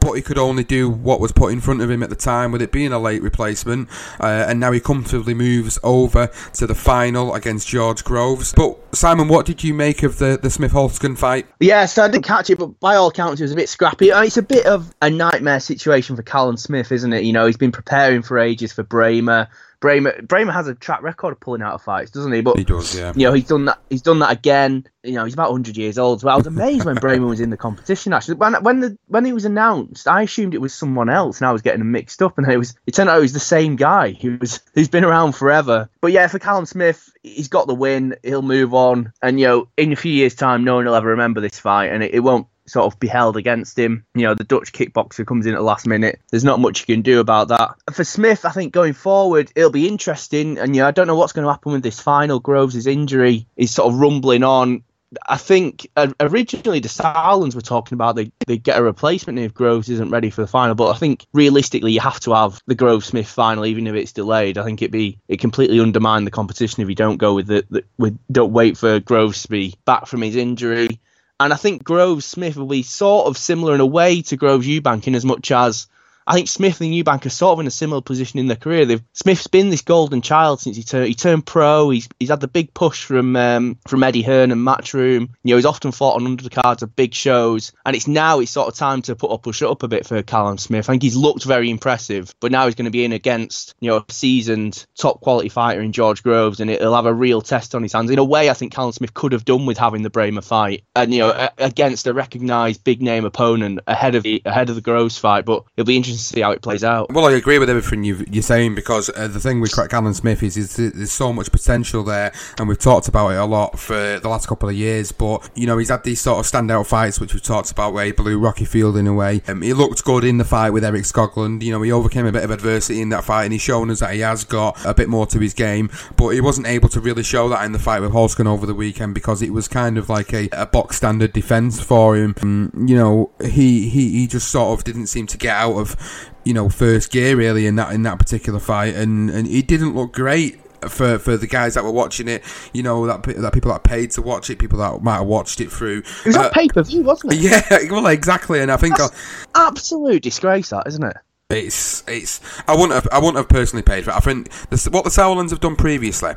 but 0.02 0.14
he 0.14 0.22
could 0.22 0.38
only 0.38 0.64
do 0.64 0.90
what 0.90 1.20
was 1.20 1.32
put 1.32 1.54
in 1.54 1.62
front 1.62 1.82
of 1.82 1.90
him 1.90 2.04
at 2.04 2.10
the 2.10 2.16
time, 2.16 2.52
with 2.52 2.62
it 2.62 2.72
being 2.72 2.92
a 2.92 3.00
late 3.00 3.22
replacement. 3.22 3.88
Uh, 4.20 4.46
and 4.48 4.60
now 4.60 4.72
he 4.72 4.80
comfortably 4.80 5.34
moves 5.34 5.80
over 5.84 6.28
to 6.54 6.68
the 6.68 6.76
final 6.76 7.34
against 7.36 7.68
George 7.68 8.04
Groves. 8.04 8.54
But 8.54 8.78
Simon, 8.94 9.28
what 9.28 9.46
did 9.46 9.64
you 9.64 9.74
make 9.74 10.04
of 10.04 10.18
the, 10.18 10.38
the 10.42 10.50
Smith 10.50 10.74
Holzken 10.74 11.18
fight? 11.18 11.46
Yeah, 11.60 11.86
so 11.86 12.04
I 12.04 12.08
didn't 12.10 12.26
catch 12.26 12.50
it, 12.50 12.58
but 12.58 12.80
by 12.80 12.96
all 12.96 13.08
accounts, 13.08 13.40
it 13.40 13.46
was 13.46 13.54
a 13.54 13.56
bit 13.56 13.70
scrappy. 13.70 14.10
It's 14.10 14.38
a 14.38 14.42
bit 14.42 14.66
of 14.66 14.94
a 15.02 15.10
nightmare 15.10 15.60
situation 15.60 16.16
for 16.16 16.24
Callum 16.24 16.58
Smith, 16.58 16.92
isn't 16.92 17.14
it? 17.14 17.24
You 17.24 17.34
know, 17.34 17.46
he's 17.46 17.58
been 17.58 17.72
preparing 17.72 18.24
for 18.24 18.40
ages 18.40 18.74
for 18.74 18.84
Brähmer. 18.84 19.48
Brähmer, 19.82 20.22
Brähmer 20.28 20.54
has 20.54 20.68
a 20.68 20.76
track 20.76 21.02
record 21.02 21.32
of 21.34 21.40
pulling 21.40 21.64
out 21.64 21.74
of 21.74 21.82
fights, 21.82 22.12
doesn't 22.12 22.32
he? 22.32 22.42
But 22.42 22.58
he 22.58 22.64
does, 22.64 22.96
yeah. 22.96 23.14
You 23.16 23.26
know, 23.26 23.34
he's 23.34 23.48
done 23.48 23.66
that. 23.66 23.80
He's 23.90 24.04
done 24.04 24.20
that 24.20 24.32
again. 24.32 24.86
You 25.04 25.14
know, 25.14 25.26
he's 25.26 25.34
about 25.34 25.50
100 25.50 25.76
years 25.76 25.98
old. 25.98 26.22
So 26.22 26.30
I 26.30 26.36
was 26.36 26.46
amazed 26.46 26.86
when 26.86 26.96
Brähmer 26.98 27.28
was 27.28 27.40
in 27.40 27.50
the 27.50 27.58
competition. 27.58 28.14
Actually, 28.14 28.36
when 28.36 28.54
when 28.64 28.80
the 28.82 28.98
when 29.08 29.26
he 29.26 29.34
was 29.34 29.44
announced, 29.44 30.08
I 30.08 30.22
assumed 30.22 30.54
it 30.54 30.62
was 30.62 30.74
someone 30.74 31.10
else, 31.10 31.40
and 31.40 31.48
I 31.48 31.52
was 31.52 31.64
getting 31.64 31.92
mixed 31.92 32.22
up. 32.22 32.38
And 32.38 32.50
it 32.50 32.58
was 32.58 32.76
it 32.86 32.94
turned 32.94 33.10
out 33.10 33.18
it 33.18 33.22
was 33.22 33.34
the 33.34 33.40
same 33.40 33.76
guy. 33.76 34.10
He 34.12 34.30
was 34.30 34.60
he's 34.76 34.88
been 34.88 35.04
around 35.04 35.34
forever. 35.34 35.90
But 36.00 36.12
yeah, 36.12 36.28
for 36.28 36.38
Callum 36.38 36.68
Smith, 36.68 37.12
he's 37.24 37.48
got 37.48 37.66
the 37.66 37.76
win. 37.76 38.16
He'll 38.22 38.44
move 38.44 38.76
on, 38.76 39.12
and 39.24 39.40
you 39.40 39.48
know, 39.48 39.68
in 39.78 39.92
a 39.92 39.96
few 39.96 40.14
years' 40.14 40.36
time, 40.36 40.64
no 40.64 40.76
one 40.76 40.86
will 40.86 40.96
ever 40.96 41.10
remember 41.10 41.42
this 41.42 41.60
fight, 41.60 41.92
and 41.92 42.04
it, 42.04 42.14
it 42.14 42.20
won't 42.20 42.46
sort 42.66 42.92
of 42.92 43.00
be 43.00 43.08
held 43.08 43.38
against 43.38 43.78
him. 43.78 44.06
You 44.14 44.24
know, 44.24 44.34
the 44.34 44.44
Dutch 44.44 44.74
kickboxer 44.74 45.26
comes 45.26 45.46
in 45.46 45.54
at 45.54 45.58
the 45.58 45.64
last 45.64 45.88
minute. 45.88 46.20
There's 46.30 46.44
not 46.44 46.60
much 46.60 46.82
you 46.82 46.96
can 46.96 47.02
do 47.02 47.20
about 47.20 47.50
that. 47.50 47.76
For 47.92 48.04
Smith, 48.04 48.46
I 48.46 48.52
think 48.52 48.74
going 48.74 48.94
forward, 48.94 49.52
it'll 49.56 49.72
be 49.72 49.88
interesting. 49.88 50.58
And, 50.58 50.76
you 50.76 50.82
know, 50.82 50.88
I 50.88 50.92
don't 50.92 51.08
know 51.08 51.16
what's 51.16 51.34
going 51.34 51.46
to 51.46 51.52
happen 51.52 51.72
with 51.72 51.84
this 51.84 52.00
final. 52.00 52.40
Groves' 52.40 52.88
injury 52.88 53.48
is 53.56 53.72
sort 53.72 53.94
of 53.94 54.00
rumbling 54.00 54.44
on. 54.44 54.84
I 55.28 55.36
think 55.36 55.90
uh, 55.98 56.14
originally 56.22 56.80
the 56.80 56.88
Sauerlands 56.88 57.54
were 57.54 57.62
talking 57.62 57.96
about 57.96 58.16
they 58.16 58.32
they 58.48 58.58
get 58.58 58.80
a 58.80 58.84
replacement 58.84 59.40
if 59.40 59.54
Groves 59.54 59.90
isn't 59.90 60.10
ready 60.10 60.30
for 60.30 60.40
the 60.40 60.48
final, 60.48 60.74
but 60.74 60.96
I 60.96 60.98
think 60.98 61.26
realistically 61.34 61.92
you 61.92 62.00
have 62.00 62.22
to 62.22 62.34
have 62.34 62.62
the 62.66 62.76
Groves 62.76 63.08
Smith 63.08 63.28
final 63.28 63.66
even 63.66 63.88
if 63.88 63.96
it's 63.96 64.14
delayed. 64.14 64.58
I 64.58 64.64
think 64.64 64.82
it 64.82 64.90
be 64.90 65.20
it 65.28 65.42
completely 65.42 65.82
undermine 65.82 66.24
the 66.24 66.32
competition 66.32 66.82
if 66.82 66.88
you 66.88 66.96
don't 66.96 67.18
go 67.18 67.34
with 67.34 67.48
the, 67.48 67.66
the 67.70 67.84
with 67.98 68.18
don't 68.32 68.54
wait 68.54 68.78
for 68.78 69.02
Groves 69.02 69.44
to 69.44 69.50
be 69.50 69.76
back 69.84 70.08
from 70.08 70.22
his 70.22 70.38
injury. 70.38 71.02
And 71.42 71.52
I 71.52 71.56
think 71.56 71.84
Groves 71.84 72.24
Smith 72.24 72.56
will 72.56 72.68
be 72.68 72.84
sort 72.84 73.26
of 73.26 73.36
similar 73.36 73.74
in 73.74 73.82
a 73.82 73.86
way 73.86 74.22
to 74.22 74.38
Groves 74.38 74.68
Eubank 74.68 75.08
in 75.08 75.16
as 75.16 75.26
much 75.26 75.50
as 75.50 75.88
I 76.26 76.34
think 76.34 76.48
Smith 76.48 76.82
and 76.82 76.94
Eubank 76.94 77.26
are 77.26 77.30
sort 77.30 77.54
of 77.54 77.60
in 77.62 77.68
a 77.68 77.72
similar 77.72 78.02
position 78.02 78.40
in 78.40 78.48
their 78.48 78.58
career. 78.58 78.86
They've, 78.86 79.04
Smith's 79.14 79.48
been 79.48 79.70
this 79.70 79.82
golden 79.82 80.22
child 80.22 80.60
since 80.60 80.78
he 80.78 80.84
turned 80.84 81.08
he 81.08 81.16
turned 81.16 81.46
pro. 81.46 81.90
He's 81.90 82.08
he's 82.20 82.30
had 82.30 82.40
the 82.40 82.48
big 82.48 82.74
push 82.74 83.04
from 83.04 83.36
um, 83.36 83.78
from 83.88 84.04
Eddie 84.04 84.22
Hearn 84.22 84.52
and 84.52 84.66
Matchroom. 84.66 85.30
You 85.44 85.54
know, 85.54 85.56
he's 85.56 85.66
often 85.66 85.92
fought 85.92 86.22
on 86.22 86.38
undercards 86.38 86.84
of 86.84 86.96
big 86.96 87.14
shows, 87.14 87.72
and 87.86 87.96
it's 87.96 88.08
now 88.08 88.40
it's 88.40 88.52
sort 88.52 88.68
of 88.68 88.76
time 88.76 89.02
to 89.04 89.16
put 89.16 89.32
up 89.32 89.44
push 89.44 89.62
it 89.62 89.68
up 89.68 89.84
a 89.84 89.88
bit 89.88 90.06
for 90.06 90.22
Callum 90.22 90.58
Smith. 90.58 90.90
I 90.90 90.94
think 90.94 91.04
he's 91.04 91.16
looked 91.16 91.44
very 91.44 91.70
impressive, 91.70 92.34
but 92.40 92.52
now 92.52 92.66
he's 92.66 92.76
going 92.76 92.86
to 92.86 92.92
be 92.92 93.04
in 93.04 93.14
against 93.14 93.76
you 93.80 93.90
know 93.90 93.98
a 93.98 94.12
seasoned 94.12 94.86
top 94.96 95.22
quality 95.22 95.50
fighter 95.50 95.82
in 95.82 95.92
George 95.92 96.24
Groves, 96.24 96.60
and 96.60 96.70
it'll 96.70 96.96
have 96.96 97.06
a 97.06 97.14
real 97.14 97.42
test 97.42 97.74
on 97.76 97.84
his 97.84 97.94
hands. 97.94 98.12
In 98.12 98.20
a 98.20 98.24
way, 98.24 98.50
I 98.50 98.54
think 98.54 98.74
Callum 98.74 98.92
Smith 98.92 99.14
could 99.14 99.32
have 99.32 99.46
done 99.46 99.66
with 99.66 99.78
having 99.78 100.04
the 100.04 100.12
Brähmer 100.12 100.44
fight, 100.44 100.84
and 100.96 101.14
you 101.14 101.20
know 101.20 101.50
against 101.58 102.08
a 102.08 102.14
recognised 102.14 102.84
big 102.84 103.02
name 103.02 103.26
opponent 103.26 103.80
ahead 103.88 104.16
of 104.16 104.24
the 104.24 104.42
ahead 104.46 104.70
of 104.70 104.76
the 104.76 104.82
Groves 104.82 105.18
fight. 105.18 105.46
But 105.46 105.64
it'll 105.76 105.88
be 105.88 105.98
interesting 105.98 106.11
to 106.18 106.24
see 106.24 106.42
how 106.42 106.52
it 106.52 106.62
plays 106.62 106.84
out. 106.84 107.12
Well, 107.12 107.26
I 107.26 107.34
agree 107.34 107.60
with 107.60 107.70
everything 107.70 108.04
you, 108.04 108.26
are 108.38 108.42
saying 108.42 108.76
because 108.76 109.10
uh, 109.10 109.28
the 109.28 109.40
thing 109.40 109.62
with 109.62 109.74
Callum 109.90 110.14
Smith 110.14 110.44
is, 110.44 110.58
is 110.58 110.76
there's 110.76 111.12
so 111.12 111.34
much 111.34 111.52
potential 111.52 112.04
there, 112.04 112.32
and 112.58 112.68
we've 112.68 112.80
talked 112.80 113.08
about 113.08 113.30
it 113.30 113.38
a 113.38 113.46
lot 113.46 113.80
for 113.80 114.20
the 114.20 114.30
last 114.30 114.48
couple 114.48 114.70
of 114.70 114.76
years. 114.76 115.12
But 115.12 115.50
you 115.56 115.68
know, 115.68 115.78
he's 115.78 115.90
had 115.90 116.04
these 116.04 116.22
sort 116.22 116.40
of 116.40 116.52
standout 116.52 116.88
fights, 116.88 117.20
which 117.20 117.34
we've 117.34 117.44
talked 117.44 117.72
about, 117.72 117.94
where 117.94 118.06
he 118.06 118.12
blew 118.12 118.40
Rocky 118.40 118.66
Fielding 118.66 119.08
a 119.08 119.14
way. 119.14 119.42
Um, 119.48 119.62
he 119.62 119.74
looked 119.74 120.04
good 120.04 120.24
in 120.24 120.38
the 120.38 120.46
fight 120.46 120.72
with 120.72 120.84
Eric 120.84 121.04
Skoglund. 121.04 121.62
You 121.62 121.72
know, 121.72 121.82
he 121.82 121.92
overcame 121.92 122.26
a 122.26 122.32
bit 122.32 122.44
of 122.44 122.52
adversity 122.52 123.02
in 123.02 123.10
that 123.10 123.24
fight, 123.24 123.46
and 123.46 123.54
he's 123.54 123.62
shown 123.62 123.90
us 123.90 124.00
that 124.00 124.14
he 124.14 124.20
has 124.22 124.44
got 124.44 124.84
a 124.86 124.94
bit 124.94 125.10
more 125.10 125.26
to 125.28 125.40
his 125.40 125.54
game. 125.54 125.90
But 126.18 126.30
he 126.30 126.42
wasn't 126.42 126.68
able 126.68 126.90
to 126.90 127.00
really 127.00 127.24
show 127.24 127.50
that 127.50 127.66
in 127.66 127.72
the 127.72 127.80
fight 127.80 128.02
with 128.02 128.12
Holzken 128.12 128.46
over 128.46 128.66
the 128.66 128.76
weekend 128.76 129.14
because 129.14 129.42
it 129.42 129.52
was 129.52 129.68
kind 129.68 129.98
of 129.98 130.10
like 130.10 130.34
a, 130.34 130.50
a 130.52 130.66
box 130.66 130.98
standard 130.98 131.34
defense 131.34 131.82
for 131.82 132.16
him. 132.16 132.36
Um, 132.42 132.86
you 132.88 132.96
know, 132.96 133.32
he, 133.42 133.90
he 133.90 134.12
he 134.12 134.28
just 134.28 134.50
sort 134.50 134.78
of 134.78 134.84
didn't 134.84 135.08
seem 135.08 135.28
to 135.28 135.38
get 135.38 135.56
out 135.56 135.76
of 135.76 135.96
you 136.44 136.54
know, 136.54 136.70
first 136.70 137.12
gear 137.12 137.36
really 137.36 137.68
in 137.68 137.76
that 137.76 137.94
in 137.94 138.04
that 138.04 138.20
particular 138.20 138.60
fight, 138.60 138.96
and 138.96 139.30
and 139.30 139.48
he 139.48 139.62
didn't 139.62 139.96
look 139.96 140.14
great 140.14 140.60
for 140.90 141.20
for 141.20 141.38
the 141.38 141.48
guys 141.48 141.76
that 141.76 141.84
were 141.84 141.92
watching 141.92 142.28
it, 142.28 142.44
you 142.74 142.84
know 142.84 143.06
that 143.08 143.24
that 143.24 143.54
people 143.54 143.72
that 143.72 143.84
paid 143.84 144.12
to 144.12 144.22
watch 144.22 144.50
it, 144.50 144.60
people 144.60 144.80
that 144.80 145.02
might 145.02 145.18
have 145.18 145.28
watched 145.28 145.62
it 145.62 145.72
through. 145.72 146.00
It 146.00 146.26
was 146.28 146.36
uh, 146.38 146.50
pay 146.50 146.68
per 146.68 146.84
view, 146.84 147.04
wasn't 147.04 147.34
it? 147.34 147.40
Yeah, 147.42 147.92
well, 147.92 148.08
exactly. 148.08 148.60
And 148.60 148.72
I 148.72 148.78
think 148.78 148.98
That's 148.98 149.16
absolute 149.56 150.24
disgrace, 150.24 150.70
that 150.70 150.88
isn't 150.88 151.04
it? 151.04 151.18
It's 151.50 152.04
it's. 152.08 152.42
I 152.68 152.74
wouldn't 152.76 152.94
have 152.94 153.08
I 153.12 153.18
wouldn't 153.20 153.38
have 153.38 153.50
personally 153.50 153.84
paid 153.84 154.06
for 154.06 154.12
it. 154.12 154.16
I 154.16 154.20
think 154.20 154.50
this, 154.70 154.88
what 154.88 155.04
the 155.04 155.10
Sauerlands 155.10 155.52
have 155.52 155.60
done 155.60 155.76
previously 155.76 156.34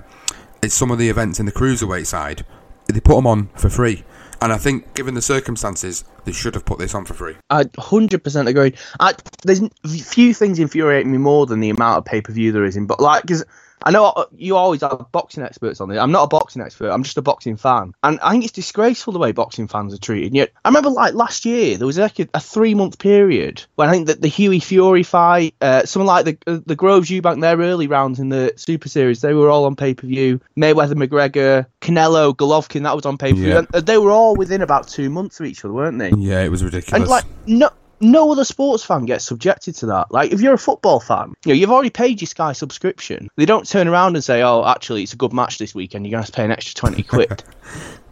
is 0.63 0.75
some 0.75 0.91
of 0.91 0.99
the 0.99 1.09
events 1.09 1.39
in 1.39 1.47
the 1.47 1.53
cruiserweight 1.53 2.07
side. 2.07 2.45
They 2.87 3.01
put 3.01 3.17
them 3.17 3.27
on 3.27 3.49
for 3.57 3.71
free. 3.71 4.05
And 4.41 4.53
I 4.53 4.59
think, 4.59 4.95
given 4.95 5.15
the 5.15 5.23
circumstances, 5.23 6.05
they 6.25 6.33
should 6.33 6.55
have 6.55 6.65
put 6.65 6.79
this 6.79 6.95
on 6.95 7.05
for 7.05 7.15
free. 7.15 7.37
I 7.51 7.65
100% 7.65 8.47
agree. 8.49 8.75
I, 9.01 9.15
there's 9.45 9.61
few 10.07 10.35
things 10.35 10.59
infuriate 10.59 11.07
me 11.07 11.19
more 11.19 11.47
than 11.47 11.61
the 11.61 11.71
amount 11.71 11.99
of 11.99 12.05
pay 12.05 12.21
per 12.21 12.33
view 12.33 12.53
there 12.53 12.65
is 12.65 12.77
in, 12.77 12.87
but 12.87 13.01
like, 13.01 13.23
because 13.23 13.45
I 13.85 13.91
know 13.91 14.07
uh, 14.07 14.25
you 14.35 14.57
always 14.57 14.81
have 14.81 15.07
boxing 15.13 15.45
experts 15.45 15.81
on 15.81 15.91
this. 15.91 15.99
I'm 15.99 16.11
not 16.11 16.25
a 16.25 16.27
boxing 16.29 16.63
expert. 16.63 16.91
I'm 16.91 17.03
just 17.03 17.19
a 17.19 17.23
boxing 17.23 17.57
fan, 17.57 17.93
and 18.03 18.19
I 18.21 18.33
think 18.33 18.45
it's 18.45 18.53
disgraceful 18.53 19.13
the 19.13 19.19
way 19.19 19.33
boxing 19.33 19.69
fans 19.69 19.93
are 19.93 19.99
treated. 19.99 20.35
Yet, 20.35 20.53
I 20.65 20.69
remember 20.71 20.91
like 20.91 21.13
last 21.13 21.45
year 21.45 21.77
there 21.77 21.87
was 21.87 21.99
like 21.99 22.19
a, 22.19 22.29
a 22.33 22.41
three 22.41 22.75
month 22.75 22.99
period 22.99 23.63
when 23.75 23.89
I 23.89 23.93
think 23.93 24.07
that 24.07 24.23
the 24.23 24.29
Hughie 24.29 24.61
Fury 24.61 25.03
fight, 25.03 25.55
uh, 25.61 25.85
something 25.85 26.07
like 26.07 26.25
the 26.25 26.39
uh, 26.47 26.61
the 26.65 26.75
Groves 26.75 27.11
Eubank, 27.11 27.43
their 27.43 27.59
early 27.59 27.87
rounds 27.87 28.19
in 28.21 28.31
the 28.31 28.55
Super 28.57 28.89
Series, 28.89 29.21
they 29.21 29.35
were 29.35 29.51
all 29.51 29.67
on 29.67 29.77
pay 29.77 29.93
per 29.93 30.07
view. 30.07 30.41
Mayweather 30.57 30.95
McGregor, 30.95 31.67
Canelo, 31.83 32.35
Golovkin, 32.35 32.85
that 32.85 32.97
was 32.97 33.05
on 33.05 33.19
pay 33.19 33.33
per 33.33 33.39
view. 33.39 33.67
Yeah. 33.75 33.81
They 33.81 33.99
were 33.99 34.11
all 34.11 34.35
within 34.35 34.63
about 34.63 34.89
two 34.89 35.11
months 35.11 35.41
of 35.41 35.47
each 35.47 35.63
other, 35.63 35.75
weren't 35.75 35.99
they? 35.99 36.11
Yeah, 36.11 36.41
it 36.41 36.51
was 36.51 36.65
ridiculous. 36.65 37.03
And 37.03 37.09
like 37.09 37.25
no 37.47 37.69
no 38.01 38.33
other 38.33 38.45
sports 38.45 38.85
fan 38.85 39.05
gets 39.07 39.25
subjected 39.25 39.75
to 39.77 39.87
that. 39.87 40.11
Like 40.11 40.33
if 40.33 40.41
you're 40.41 40.55
a 40.55 40.59
football 40.59 41.01
fan, 41.01 41.35
you 41.45 41.53
know, 41.53 41.55
you've 41.55 41.71
already 41.71 41.91
paid 41.91 42.21
your 42.21 42.27
Sky 42.27 42.53
subscription. 42.53 43.31
They 43.37 43.47
don't 43.47 43.69
turn 43.69 43.89
around 43.89 44.17
and 44.17 44.25
say, 44.25 44.43
"Oh, 44.43 44.65
actually, 44.65 45.03
it's 45.03 45.13
a 45.13 45.17
good 45.17 45.33
match 45.33 45.59
this 45.59 45.75
weekend. 45.75 46.05
You're 46.05 46.13
going 46.13 46.23
to 46.23 46.27
have 46.27 46.35
to 46.35 46.37
pay 46.37 46.45
an 46.45 46.51
extra 46.51 46.75
twenty 46.75 47.03
quid." 47.15 47.43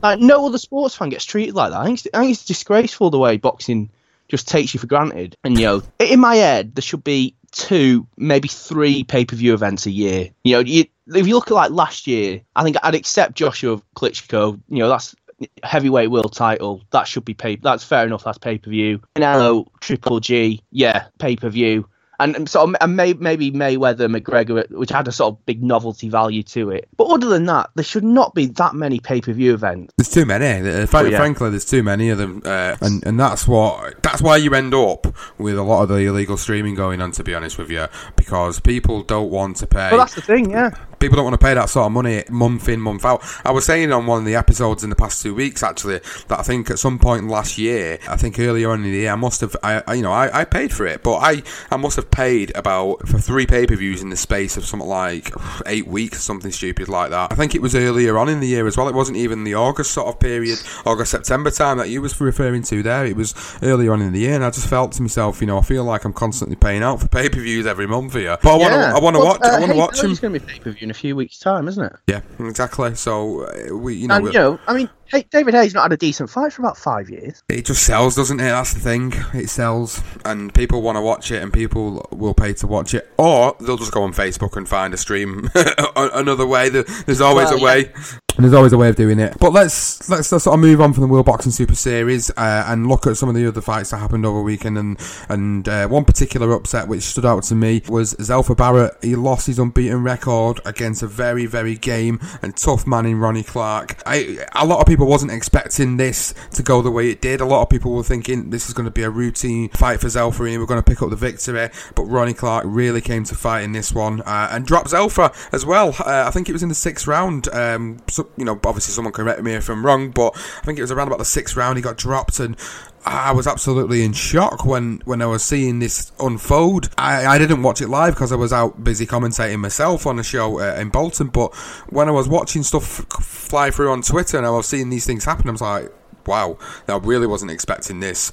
like 0.03 0.19
no 0.19 0.47
other 0.47 0.59
sports 0.59 0.95
fan 0.95 1.11
gets 1.11 1.25
treated 1.25 1.55
like 1.55 1.71
that. 1.71 1.81
I 1.81 1.85
think, 1.85 1.99
it's, 1.99 2.09
I 2.13 2.21
think 2.21 2.33
it's 2.33 2.45
disgraceful 2.45 3.11
the 3.11 3.19
way 3.19 3.37
boxing 3.37 3.91
just 4.29 4.49
takes 4.49 4.75
you 4.75 4.81
for 4.81 4.87
granted. 4.87 5.37
And 5.45 5.59
you 5.59 5.67
know, 5.67 5.83
in 5.99 6.21
my 6.21 6.37
head, 6.37 6.75
there 6.75 6.83
should 6.83 7.05
be 7.05 7.37
two, 7.53 8.07
maybe 8.17 8.49
three 8.49 9.05
pay 9.05 9.25
per 9.25 9.37
view 9.37 9.55
events 9.55 9.87
a 9.87 9.91
year. 9.91 10.31
You 10.43 10.57
know, 10.57 10.61
you, 10.61 10.87
if 11.07 11.27
you 11.27 11.35
look 11.35 11.51
at 11.51 11.55
like 11.55 11.71
last 11.71 12.07
year, 12.07 12.43
I 12.57 12.65
think 12.65 12.77
I'd 12.83 12.95
accept 12.95 13.35
Joshua 13.35 13.81
Klitschko. 13.95 14.61
You 14.69 14.79
know, 14.79 14.89
that's 14.89 15.15
heavyweight 15.63 16.11
world 16.11 16.33
title, 16.35 16.83
that 16.91 17.05
should 17.07 17.25
be 17.25 17.35
pay. 17.35 17.57
That's 17.57 17.85
fair 17.85 18.07
enough. 18.07 18.25
That's 18.25 18.39
pay 18.39 18.59
per 18.59 18.71
view. 18.71 19.01
Canelo, 19.17 19.67
Triple 19.81 20.21
G, 20.21 20.63
yeah, 20.71 21.07
pay 21.19 21.37
per 21.37 21.49
view 21.49 21.89
and 22.23 22.49
sort 22.49 22.69
of 22.69 22.77
and 22.81 22.97
may, 22.97 23.15
maybe 23.15 23.51
Mayweather 23.51 24.15
McGregor, 24.15 24.71
which 24.71 24.91
had 24.91 25.09
a 25.09 25.13
sort 25.13 25.35
of 25.35 25.47
big 25.47 25.63
novelty 25.63 26.09
value 26.09 26.43
to 26.45 26.71
it. 26.71 26.89
But 26.97 27.05
other 27.05 27.29
than 27.29 27.47
that, 27.47 27.71
there 27.75 27.85
should 27.85 28.05
not 28.05 28.35
be 28.35 28.47
that 28.47 28.75
many 28.75 29.01
pay 29.01 29.21
per 29.21 29.33
view 29.33 29.55
events. 29.55 29.93
There's 29.97 30.11
too 30.11 30.25
many. 30.25 30.47
Uh, 30.47 30.79
yeah. 30.81 30.87
Frankly, 30.87 31.51
there's 31.51 31.65
too 31.65 31.83
many 31.83 32.11
of 32.11 32.19
them, 32.19 32.43
uh, 32.45 32.77
and 32.81 33.05
and 33.07 33.19
that's 33.19 33.49
what 33.49 34.03
that's 34.03 34.23
why 34.23 34.37
you 34.37 34.55
end 34.55 34.75
up 34.75 35.07
with 35.39 35.57
a 35.57 35.63
lot 35.63 35.83
of 35.83 35.89
the 35.89 35.97
illegal 35.97 36.37
streaming 36.37 36.75
going 36.75 37.01
on. 37.03 37.13
To 37.13 37.25
be 37.25 37.35
honest 37.35 37.59
with 37.59 37.71
you, 37.71 37.87
because 38.17 38.61
people 38.61 39.03
don't 39.03 39.31
want 39.31 39.57
to 39.59 39.67
pay. 39.67 39.91
Well, 39.91 39.99
that's 39.99 40.15
the 40.15 40.23
thing, 40.23 40.51
yeah. 40.51 40.71
People 41.03 41.17
don't 41.17 41.25
want 41.25 41.41
to 41.41 41.45
pay 41.45 41.55
that 41.55 41.69
sort 41.69 41.87
of 41.87 41.91
money 41.91 42.23
month 42.31 42.69
in, 42.69 42.81
month 42.81 43.05
out. 43.05 43.25
I 43.45 43.51
was 43.51 43.67
saying 43.67 43.91
on 43.91 44.07
one 44.07 44.21
of 44.21 44.25
the 44.25 44.37
episodes 44.37 44.85
in 44.85 44.91
the 44.91 44.95
past 44.95 45.21
two 45.21 45.35
weeks, 45.35 45.65
actually, 45.65 45.99
that 46.29 46.39
I 46.39 46.43
think 46.45 46.71
at 46.71 46.79
some 46.79 46.97
point 47.01 47.27
last 47.27 47.59
year, 47.59 47.99
I 48.09 48.17
think 48.17 48.39
earlier 48.39 48.71
on 48.71 48.85
in 48.85 48.85
the 48.85 48.99
year, 48.99 49.11
I 49.11 49.17
must 49.17 49.41
have, 49.41 49.57
I, 49.65 49.83
I 49.85 49.95
you 49.95 50.03
know, 50.03 50.13
I, 50.13 50.43
I 50.43 50.45
paid 50.45 50.73
for 50.73 50.87
it, 50.87 51.03
but 51.03 51.17
I, 51.17 51.43
I 51.73 51.77
must 51.77 51.97
have 51.97 52.09
paid 52.13 52.55
about 52.55 53.09
for 53.09 53.19
three 53.19 53.47
pay 53.47 53.67
per 53.67 53.75
views 53.75 54.01
in 54.01 54.11
the 54.11 54.17
space 54.17 54.57
of 54.57 54.65
something 54.65 54.89
like 54.89 55.33
eight 55.67 55.89
weeks, 55.89 56.23
something 56.23 56.53
stupid 56.53 56.89
like 56.89 57.11
that. 57.11 57.33
I 57.33 57.35
think 57.35 57.57
it 57.57 57.63
was 57.63 57.75
earlier 57.75 58.17
on 58.17 58.29
in 58.29 58.39
the 58.39 58.47
year 58.47 58.69
as 58.69 58.77
well. 58.77 58.87
It 58.87 58.95
wasn't 58.95 59.17
even 59.17 59.43
the 59.43 59.57
August 59.57 59.91
sort 59.91 60.07
of 60.07 60.21
period, 60.21 60.61
August 60.87 61.11
September 61.11 61.51
time 61.51 61.79
that 61.79 61.89
you 61.89 62.01
was 62.01 62.21
referring 62.21 62.63
to 62.63 62.81
there. 62.81 63.07
It 63.07 63.17
was 63.17 63.35
earlier 63.61 63.93
on 63.93 64.03
in 64.03 64.13
the 64.13 64.21
year, 64.21 64.37
and 64.37 64.45
I 64.45 64.51
just 64.51 64.69
felt 64.69 64.93
to 64.93 65.03
myself, 65.03 65.41
you 65.41 65.49
know, 65.49 65.59
I 65.59 65.63
feel 65.63 65.83
like 65.83 66.05
I'm 66.05 66.13
constantly 66.13 66.55
paying 66.55 66.85
out 66.85 67.01
for 67.01 67.09
pay 67.09 67.29
per 67.29 67.41
views 67.41 67.67
every 67.67 67.89
month 67.89 68.13
here. 68.13 68.39
But 68.41 68.55
I 68.55 68.57
want 68.57 68.73
to, 68.73 68.79
yeah. 68.79 68.95
I 68.95 69.01
want 69.01 69.17
to 69.17 69.19
well, 69.19 69.29
watch, 69.31 69.41
uh, 69.43 69.49
I 69.49 69.59
want 69.59 69.73
to 69.73 69.79
watch 69.79 70.01
them. 70.01 70.13
It's 70.13 70.21
going 70.21 70.35
to 70.35 70.39
be 70.39 70.47
pay 70.47 70.61
per 70.61 70.71
view 70.71 70.92
in 70.93 70.97
a 70.97 71.01
few 71.01 71.17
weeks' 71.17 71.39
time, 71.39 71.69
isn't 71.69 71.85
it? 71.85 71.97
Yeah, 72.07 72.21
exactly. 72.39 72.95
So 72.95 73.47
uh, 73.47 73.75
we, 73.77 73.95
you 73.95 74.09
know, 74.09 74.17
and, 74.17 74.27
you 74.27 74.33
know, 74.33 74.61
I 74.67 74.75
mean, 74.75 74.91
Hey, 75.13 75.27
David 75.31 75.53
Haye's 75.53 75.75
not 75.75 75.83
had 75.83 75.93
a 75.93 75.99
decent 75.99 76.31
fight 76.31 76.55
for 76.55 76.63
about 76.63 76.79
five 76.79 77.11
years. 77.11 77.43
It 77.51 77.67
just 77.67 77.85
sells, 77.85 78.17
doesn't 78.17 78.41
it? 78.41 78.45
That's 78.45 78.73
the 78.73 78.81
thing. 78.81 79.13
It 79.35 79.51
sells, 79.51 80.03
and 80.25 80.55
people 80.55 80.81
want 80.81 80.97
to 80.97 81.03
watch 81.03 81.31
it, 81.31 81.43
and 81.43 81.53
people 81.53 82.09
will 82.11 82.33
pay 82.33 82.55
to 82.55 82.67
watch 82.67 82.95
it, 82.95 83.13
or 83.19 83.55
they'll 83.61 83.77
just 83.77 83.93
go 83.93 84.05
on 84.05 84.15
Facebook 84.15 84.57
and 84.57 84.67
find 84.67 84.95
a 84.95 84.97
stream 84.97 85.51
another 85.97 86.47
way. 86.47 86.71
There's 86.71 87.21
always 87.21 87.51
well, 87.51 87.59
a 87.59 87.63
way. 87.63 87.91
Yeah. 87.95 88.19
And 88.37 88.45
there's 88.45 88.55
always 88.55 88.73
a 88.73 88.79
way 88.79 88.89
of 88.89 88.97
doing 88.97 89.19
it. 89.19 89.37
But 89.39 89.53
let's 89.53 90.09
let's, 90.09 90.33
let's 90.33 90.45
sort 90.45 90.55
of 90.55 90.61
move 90.61 90.81
on 90.81 90.95
from 90.95 91.03
the 91.03 91.09
World 91.09 91.27
Boxing 91.27 91.53
Super 91.53 91.75
Series 91.75 92.31
uh, 92.31 92.65
and 92.67 92.87
look 92.87 93.07
at 93.07 93.19
some 93.19 93.29
of 93.29 93.35
the 93.35 93.47
other 93.47 93.61
fights 93.61 93.91
that 93.91 93.99
happened 93.99 94.25
over 94.25 94.39
the 94.39 94.45
weekend. 94.45 94.79
And 94.79 94.99
and 95.29 95.69
uh, 95.69 95.89
one 95.89 96.07
particular 96.07 96.51
upset 96.53 96.89
which 96.89 97.03
stood 97.03 97.27
out 97.27 97.43
to 97.45 97.55
me 97.55 97.83
was 97.89 98.15
Zelfa 98.15 98.57
Barrett. 98.57 98.95
He 99.03 99.17
lost 99.17 99.47
his 99.47 99.59
unbeaten 99.59 100.03
record 100.03 100.61
against 100.65 101.03
a 101.03 101.07
very 101.07 101.45
very 101.45 101.75
game 101.75 102.21
and 102.41 102.57
tough 102.57 102.87
man 102.87 103.05
in 103.05 103.19
Ronnie 103.19 103.43
Clark. 103.43 104.03
I, 104.07 104.39
a 104.55 104.65
lot 104.65 104.81
of 104.81 104.87
people 104.87 105.02
wasn't 105.05 105.33
expecting 105.33 105.97
this 105.97 106.35
to 106.53 106.63
go 106.63 106.83
the 106.83 106.91
way 106.91 107.11
it 107.11 107.21
did. 107.21 107.41
A 107.41 107.45
lot 107.45 107.63
of 107.63 107.71
people 107.71 107.93
were 107.93 108.03
thinking 108.03 108.51
this 108.51 108.69
is 108.69 108.75
going 108.75 108.85
to 108.85 108.91
be 108.91 109.03
a 109.03 109.11
routine 109.11 109.69
fight 109.71 110.01
for 110.01 110.09
Zelfa 110.09 110.51
and 110.51 110.61
we're 110.61 110.67
going 110.67 110.83
to 110.83 110.89
pick 110.89 111.03
up 111.03 111.11
the 111.11 111.17
victory. 111.17 111.71
But 111.95 112.05
Ronnie 112.05 112.35
Clark 112.35 112.65
really 112.67 113.01
came 113.01 113.25
to 113.25 113.35
fight 113.35 113.63
in 113.63 113.73
this 113.73 113.93
one 113.93 114.21
uh, 114.23 114.49
and 114.51 114.67
dropped 114.67 114.91
Zelfa 114.91 115.35
as 115.53 115.65
well. 115.65 115.95
Uh, 116.01 116.25
I 116.27 116.31
think 116.31 116.49
it 116.49 116.53
was 116.53 116.63
in 116.63 116.69
the 116.69 116.75
sixth 116.75 117.07
round. 117.07 117.49
Um, 117.49 117.99
so 118.09 118.29
you 118.37 118.45
know, 118.45 118.59
obviously 118.65 118.93
someone 118.93 119.13
correct 119.13 119.43
me 119.43 119.55
if 119.55 119.69
I'm 119.69 119.85
wrong, 119.85 120.11
but 120.11 120.35
I 120.37 120.65
think 120.65 120.79
it 120.79 120.83
was 120.83 120.93
around 120.93 121.09
about 121.09 121.19
the 121.19 121.25
sixth 121.25 121.57
round 121.57 121.79
he 121.79 121.83
got 121.83 121.97
dropped, 121.97 122.41
and 122.41 122.57
I 123.05 123.33
was 123.33 123.47
absolutely 123.47 124.05
in 124.05 124.13
shock 124.13 124.65
when, 124.65 125.03
when 125.05 125.23
I 125.23 125.27
was 125.27 125.43
seeing 125.43 125.81
this 125.81 126.13
unfold. 126.21 126.89
I, 126.97 127.27
I 127.27 127.39
didn't 127.39 127.63
watch 127.63 127.81
it 127.81 127.89
live 127.89 128.15
because 128.15 128.31
I 128.31 128.37
was 128.37 128.53
out 128.53 128.85
busy 128.85 129.07
commentating 129.07 129.59
myself 129.59 130.07
on 130.07 130.19
a 130.19 130.23
show 130.23 130.61
uh, 130.61 130.77
in 130.81 130.91
Bolton, 130.91 131.29
but 131.29 131.55
when 131.91 132.09
I 132.09 132.13
was 132.13 132.29
watching 132.29 132.63
stuff 132.63 132.85
fly 132.85 133.71
through 133.71 133.91
on 133.91 134.03
Twitter 134.03 134.37
and 134.37 134.47
I 134.47 134.51
was 134.51 134.69
seeing 134.69 134.91
these 134.91 135.05
things 135.05 135.25
happen, 135.25 135.49
I 135.49 135.53
was 135.53 135.61
like, 135.61 135.93
wow, 136.27 136.59
I 136.89 136.97
really 136.99 137.27
wasn't 137.27 137.51
expecting 137.51 138.01
this. 138.01 138.31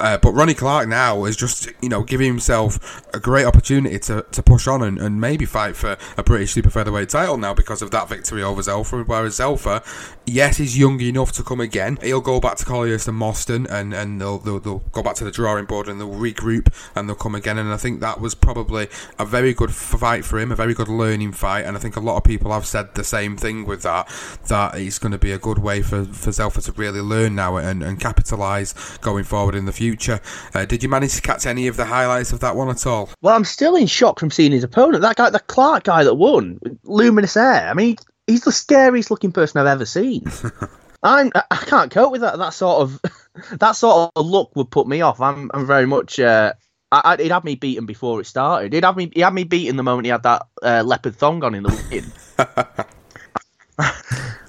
Uh, 0.00 0.18
but 0.18 0.32
Ronnie 0.32 0.54
Clark 0.54 0.88
now 0.88 1.24
is 1.24 1.36
just, 1.36 1.70
you 1.80 1.88
know, 1.88 2.02
giving 2.02 2.26
himself 2.26 3.06
a 3.14 3.20
great 3.20 3.46
opportunity 3.46 3.98
to, 4.00 4.26
to 4.32 4.42
push 4.42 4.66
on 4.66 4.82
and, 4.82 4.98
and 4.98 5.20
maybe 5.20 5.44
fight 5.44 5.76
for 5.76 5.96
a 6.16 6.22
British 6.22 6.52
super 6.52 6.70
featherweight 6.70 7.08
title 7.08 7.36
now 7.36 7.54
because 7.54 7.80
of 7.80 7.92
that 7.92 8.08
victory 8.08 8.42
over 8.42 8.60
Zelfa. 8.60 9.06
Whereas 9.06 9.38
Zelfa, 9.38 9.84
yes, 10.26 10.56
he's 10.56 10.78
young 10.78 11.00
enough 11.00 11.32
to 11.32 11.42
come 11.42 11.60
again. 11.60 11.98
He'll 12.02 12.20
go 12.20 12.40
back 12.40 12.56
to 12.56 12.64
Collyhurst 12.64 13.08
and 13.08 13.20
Moston 13.20 13.70
and, 13.70 13.94
and 13.94 14.20
they'll, 14.20 14.38
they'll, 14.38 14.60
they'll 14.60 14.78
go 14.92 15.02
back 15.02 15.14
to 15.16 15.24
the 15.24 15.30
drawing 15.30 15.64
board 15.64 15.88
and 15.88 16.00
they'll 16.00 16.10
regroup 16.10 16.72
and 16.94 17.08
they'll 17.08 17.16
come 17.16 17.34
again. 17.34 17.58
And 17.58 17.72
I 17.72 17.76
think 17.76 18.00
that 18.00 18.20
was 18.20 18.34
probably 18.34 18.88
a 19.18 19.24
very 19.24 19.54
good 19.54 19.72
fight 19.72 20.24
for 20.24 20.38
him, 20.38 20.52
a 20.52 20.56
very 20.56 20.74
good 20.74 20.88
learning 20.88 21.32
fight. 21.32 21.64
And 21.64 21.76
I 21.76 21.80
think 21.80 21.96
a 21.96 22.00
lot 22.00 22.16
of 22.16 22.24
people 22.24 22.52
have 22.52 22.66
said 22.66 22.94
the 22.94 23.04
same 23.04 23.36
thing 23.36 23.66
with 23.66 23.82
that, 23.82 24.08
that 24.48 24.76
it's 24.76 24.98
going 24.98 25.12
to 25.12 25.18
be 25.18 25.32
a 25.32 25.38
good 25.38 25.58
way 25.58 25.82
for, 25.82 26.04
for 26.04 26.30
Zelfa 26.30 26.64
to 26.64 26.72
really 26.72 27.00
learn 27.00 27.34
now 27.34 27.56
and, 27.56 27.82
and 27.82 28.00
capitalise 28.00 28.74
going 28.98 29.24
forward 29.24 29.54
in 29.54 29.66
the 29.66 29.72
future. 29.72 30.20
Uh, 30.54 30.64
did 30.64 30.82
you 30.82 30.88
manage 30.88 31.14
to 31.14 31.22
catch 31.22 31.46
any 31.46 31.66
of 31.66 31.76
the 31.76 31.84
highlights 31.84 32.32
of 32.32 32.40
that 32.40 32.56
one 32.56 32.68
at 32.68 32.86
all? 32.86 33.10
Well, 33.22 33.34
I'm 33.34 33.44
still 33.44 33.76
in 33.76 33.86
shock 33.86 34.20
from 34.20 34.30
seeing 34.30 34.52
his 34.52 34.64
opponent. 34.64 35.02
That 35.02 35.16
guy, 35.16 35.30
the 35.30 35.40
Clark 35.40 35.84
guy 35.84 36.04
that 36.04 36.14
won, 36.14 36.58
luminous 36.84 37.34
hair. 37.34 37.68
I 37.68 37.74
mean, 37.74 37.96
he's 38.26 38.42
the 38.42 38.52
scariest 38.52 39.10
looking 39.10 39.32
person 39.32 39.60
I've 39.60 39.66
ever 39.66 39.86
seen. 39.86 40.24
I'm, 41.02 41.30
I 41.34 41.56
can't 41.56 41.90
cope 41.90 42.12
with 42.12 42.22
that. 42.22 42.38
That 42.38 42.54
sort 42.54 42.82
of 42.82 43.00
that 43.58 43.72
sort 43.72 44.10
of 44.16 44.26
look 44.26 44.56
would 44.56 44.70
put 44.70 44.86
me 44.86 45.02
off. 45.02 45.20
I'm, 45.20 45.50
I'm 45.52 45.66
very 45.66 45.86
much. 45.86 46.18
Uh, 46.18 46.54
I, 46.90 47.16
he'd 47.16 47.32
had 47.32 47.44
me 47.44 47.56
beaten 47.56 47.86
before 47.86 48.20
it 48.20 48.26
started. 48.26 48.72
He'd 48.72 48.84
have 48.84 48.96
me. 48.96 49.10
He 49.12 49.20
had 49.20 49.34
me 49.34 49.44
beaten 49.44 49.76
the 49.76 49.82
moment 49.82 50.06
he 50.06 50.10
had 50.10 50.22
that 50.22 50.46
uh, 50.62 50.82
leopard 50.84 51.16
thong 51.16 51.42
on 51.44 51.54
in 51.54 51.64
the 51.64 51.84
win. 51.90 52.86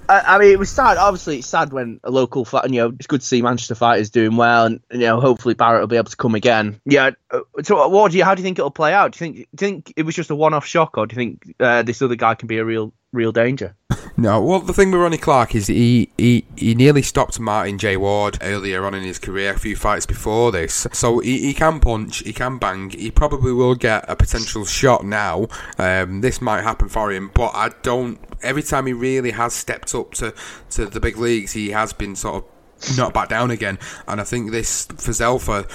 I, 0.08 0.20
I, 0.20 0.38
mean, 0.38 0.52
it 0.52 0.58
was 0.58 0.70
sad. 0.70 0.98
Obviously, 0.98 1.38
it's 1.38 1.48
sad 1.48 1.72
when 1.72 1.98
a 2.04 2.10
local, 2.10 2.44
fight, 2.44 2.70
you 2.70 2.76
know, 2.76 2.92
it's 2.96 3.08
good 3.08 3.20
to 3.20 3.26
see 3.26 3.42
Manchester 3.42 3.74
fighters 3.74 4.10
doing 4.10 4.36
well, 4.36 4.66
and 4.66 4.80
you 4.92 5.00
know, 5.00 5.20
hopefully 5.20 5.54
Barrett 5.54 5.80
will 5.80 5.88
be 5.88 5.96
able 5.96 6.10
to 6.10 6.16
come 6.16 6.34
again. 6.34 6.80
Yeah. 6.84 7.10
Uh, 7.30 7.40
so, 7.64 7.88
what 7.88 8.12
do 8.12 8.18
you? 8.18 8.24
How 8.24 8.34
do 8.34 8.40
you 8.40 8.44
think 8.44 8.58
it'll 8.58 8.70
play 8.70 8.92
out? 8.92 9.12
Do 9.12 9.16
you 9.16 9.32
think? 9.32 9.48
Do 9.54 9.66
you 9.66 9.72
think 9.72 9.92
it 9.96 10.04
was 10.04 10.14
just 10.14 10.30
a 10.30 10.36
one-off 10.36 10.64
shock, 10.64 10.96
or 10.96 11.06
do 11.06 11.14
you 11.14 11.18
think 11.18 11.54
uh, 11.58 11.82
this 11.82 12.00
other 12.02 12.14
guy 12.14 12.34
can 12.34 12.46
be 12.46 12.58
a 12.58 12.64
real, 12.64 12.92
real 13.16 13.32
danger? 13.32 13.76
No, 14.18 14.40
well, 14.40 14.60
the 14.60 14.72
thing 14.72 14.90
with 14.90 15.02
Ronnie 15.02 15.18
Clark 15.18 15.54
is 15.54 15.66
he, 15.66 16.08
he, 16.16 16.46
he 16.56 16.74
nearly 16.74 17.02
stopped 17.02 17.38
Martin 17.38 17.76
J. 17.76 17.98
Ward 17.98 18.38
earlier 18.40 18.86
on 18.86 18.94
in 18.94 19.02
his 19.02 19.18
career, 19.18 19.52
a 19.52 19.58
few 19.58 19.76
fights 19.76 20.06
before 20.06 20.50
this. 20.50 20.86
So 20.92 21.18
he, 21.18 21.38
he 21.38 21.52
can 21.52 21.80
punch, 21.80 22.20
he 22.20 22.32
can 22.32 22.56
bang, 22.56 22.88
he 22.88 23.10
probably 23.10 23.52
will 23.52 23.74
get 23.74 24.06
a 24.08 24.16
potential 24.16 24.64
shot 24.64 25.04
now. 25.04 25.48
Um, 25.76 26.22
this 26.22 26.40
might 26.40 26.62
happen 26.62 26.88
for 26.88 27.12
him, 27.12 27.30
but 27.34 27.54
I 27.54 27.72
don't. 27.82 28.18
Every 28.42 28.62
time 28.62 28.86
he 28.86 28.94
really 28.94 29.32
has 29.32 29.52
stepped 29.52 29.94
up 29.94 30.12
to, 30.14 30.32
to 30.70 30.86
the 30.86 31.00
big 31.00 31.18
leagues, 31.18 31.52
he 31.52 31.70
has 31.72 31.92
been 31.92 32.16
sort 32.16 32.36
of 32.36 32.96
not 32.96 33.12
back 33.12 33.28
down 33.28 33.50
again. 33.50 33.78
And 34.08 34.20
I 34.20 34.24
think 34.24 34.50
this 34.50 34.86
for 34.86 35.12
Zelfa 35.12 35.68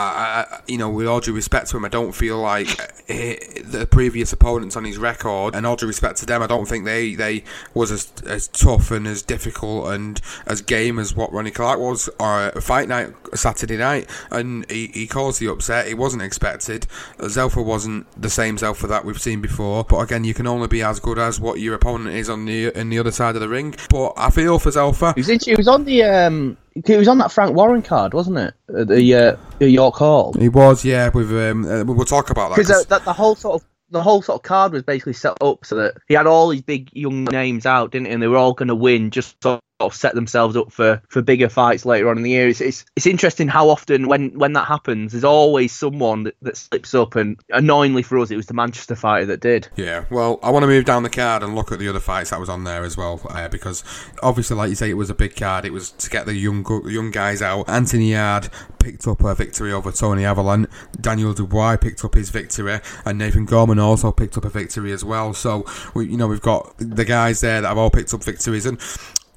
I, 0.00 0.60
you 0.66 0.78
know, 0.78 0.90
with 0.90 1.06
all 1.06 1.20
due 1.20 1.32
respect 1.32 1.68
to 1.70 1.76
him, 1.76 1.84
I 1.84 1.88
don't 1.88 2.12
feel 2.12 2.38
like 2.38 2.68
the 3.06 3.86
previous 3.90 4.32
opponents 4.32 4.76
on 4.76 4.84
his 4.84 4.98
record, 4.98 5.54
and 5.54 5.66
all 5.66 5.76
due 5.76 5.86
respect 5.86 6.18
to 6.18 6.26
them, 6.26 6.42
I 6.42 6.46
don't 6.46 6.66
think 6.66 6.84
they, 6.84 7.14
they 7.14 7.44
was 7.74 7.90
as, 7.90 8.12
as 8.26 8.48
tough 8.48 8.90
and 8.90 9.06
as 9.06 9.22
difficult 9.22 9.88
and 9.92 10.20
as 10.46 10.60
game 10.60 10.98
as 10.98 11.14
what 11.14 11.32
Ronnie 11.32 11.50
Clark 11.50 11.80
was 11.80 12.08
or 12.18 12.50
fight 12.60 12.88
night 12.88 13.12
Saturday 13.34 13.76
night. 13.76 14.08
And 14.30 14.70
he, 14.70 14.88
he 14.88 15.06
caused 15.06 15.40
the 15.40 15.48
upset. 15.48 15.86
It 15.86 15.98
wasn't 15.98 16.22
expected. 16.22 16.86
Zelfa 17.18 17.64
wasn't 17.64 18.06
the 18.20 18.30
same 18.30 18.56
Zelfa 18.56 18.88
that 18.88 19.04
we've 19.04 19.20
seen 19.20 19.40
before. 19.40 19.84
But 19.84 19.98
again, 19.98 20.24
you 20.24 20.34
can 20.34 20.46
only 20.46 20.68
be 20.68 20.82
as 20.82 21.00
good 21.00 21.18
as 21.18 21.40
what 21.40 21.60
your 21.60 21.74
opponent 21.74 22.14
is 22.14 22.28
on 22.28 22.44
the 22.44 22.68
in 22.78 22.90
the 22.90 22.98
other 22.98 23.12
side 23.12 23.34
of 23.34 23.40
the 23.40 23.48
ring. 23.48 23.74
But 23.88 24.14
I 24.16 24.30
feel 24.30 24.58
for 24.58 24.70
Zelfa. 24.70 25.14
He 25.44 25.54
was 25.54 25.68
on 25.68 25.84
the 25.84 26.02
um, 26.04 26.56
he 26.74 26.96
was 26.96 27.08
on 27.08 27.18
that 27.18 27.32
Frank 27.32 27.54
Warren 27.54 27.82
card, 27.82 28.14
wasn't 28.14 28.38
it? 28.38 28.54
At 28.74 28.88
the 28.88 29.14
uh, 29.14 29.36
York 29.58 29.96
Hall. 29.96 30.32
He 30.32 30.48
was, 30.48 30.84
yeah. 30.84 31.08
With 31.08 31.30
um, 31.32 31.64
uh, 31.64 31.84
we'll 31.84 32.04
talk 32.04 32.30
about 32.30 32.50
that 32.50 32.56
because 32.56 32.86
uh, 32.90 32.98
the 32.98 33.12
whole 33.12 33.34
sort 33.34 33.60
of 33.60 33.68
the 33.90 34.02
whole 34.02 34.22
sort 34.22 34.38
of 34.38 34.42
card 34.42 34.72
was 34.72 34.82
basically 34.82 35.14
set 35.14 35.36
up 35.40 35.64
so 35.64 35.76
that 35.76 35.94
he 36.06 36.14
had 36.14 36.26
all 36.26 36.48
these 36.48 36.62
big 36.62 36.90
young 36.92 37.24
names 37.24 37.66
out, 37.66 37.90
didn't 37.90 38.06
he? 38.06 38.12
And 38.12 38.22
they 38.22 38.28
were 38.28 38.36
all 38.36 38.52
going 38.52 38.68
to 38.68 38.74
win 38.74 39.10
just 39.10 39.42
sort 39.42 39.60
of 39.80 39.94
set 39.94 40.14
themselves 40.14 40.56
up 40.56 40.72
for, 40.72 41.02
for 41.08 41.22
bigger 41.22 41.48
fights 41.48 41.84
later 41.84 42.08
on 42.08 42.16
in 42.16 42.22
the 42.22 42.30
year. 42.30 42.48
It's, 42.48 42.60
it's, 42.60 42.84
it's 42.96 43.06
interesting 43.06 43.48
how 43.48 43.68
often 43.68 44.08
when, 44.08 44.38
when 44.38 44.52
that 44.54 44.66
happens, 44.66 45.12
there's 45.12 45.24
always 45.24 45.72
someone 45.72 46.24
that, 46.24 46.36
that 46.42 46.56
slips 46.56 46.94
up. 46.94 47.16
And 47.16 47.38
annoyingly 47.50 48.02
for 48.02 48.18
us, 48.18 48.30
it 48.30 48.36
was 48.36 48.46
the 48.46 48.54
Manchester 48.54 48.94
fighter 48.94 49.26
that 49.26 49.40
did. 49.40 49.68
Yeah, 49.76 50.04
well, 50.10 50.38
I 50.42 50.50
want 50.50 50.62
to 50.62 50.66
move 50.66 50.84
down 50.84 51.02
the 51.02 51.10
card 51.10 51.42
and 51.42 51.54
look 51.54 51.72
at 51.72 51.78
the 51.78 51.88
other 51.88 52.00
fights 52.00 52.30
that 52.30 52.40
was 52.40 52.48
on 52.48 52.64
there 52.64 52.84
as 52.84 52.96
well, 52.96 53.20
uh, 53.28 53.48
because 53.48 53.84
obviously, 54.22 54.56
like 54.56 54.70
you 54.70 54.74
say, 54.74 54.90
it 54.90 54.94
was 54.94 55.10
a 55.10 55.14
big 55.14 55.36
card. 55.36 55.64
It 55.64 55.72
was 55.72 55.90
to 55.92 56.10
get 56.10 56.26
the 56.26 56.34
young 56.34 56.64
young 56.86 57.10
guys 57.10 57.42
out. 57.42 57.68
Anthony 57.68 58.12
Yarde 58.12 58.48
picked 58.78 59.06
up 59.06 59.22
a 59.22 59.34
victory 59.34 59.72
over 59.72 59.92
Tony 59.92 60.22
Averlant. 60.22 60.70
Daniel 61.00 61.34
Dubois 61.34 61.76
picked 61.76 62.04
up 62.04 62.14
his 62.14 62.30
victory, 62.30 62.80
and 63.04 63.18
Nathan 63.18 63.44
Gorman 63.44 63.78
also 63.78 64.12
picked 64.12 64.36
up 64.36 64.44
a 64.44 64.50
victory 64.50 64.92
as 64.92 65.04
well. 65.04 65.34
So 65.34 65.64
we, 65.94 66.06
you 66.06 66.16
know, 66.16 66.28
we've 66.28 66.40
got 66.40 66.74
the 66.78 67.04
guys 67.04 67.40
there 67.40 67.60
that 67.60 67.68
have 67.68 67.78
all 67.78 67.90
picked 67.90 68.14
up 68.14 68.24
victories, 68.24 68.66
and 68.66 68.80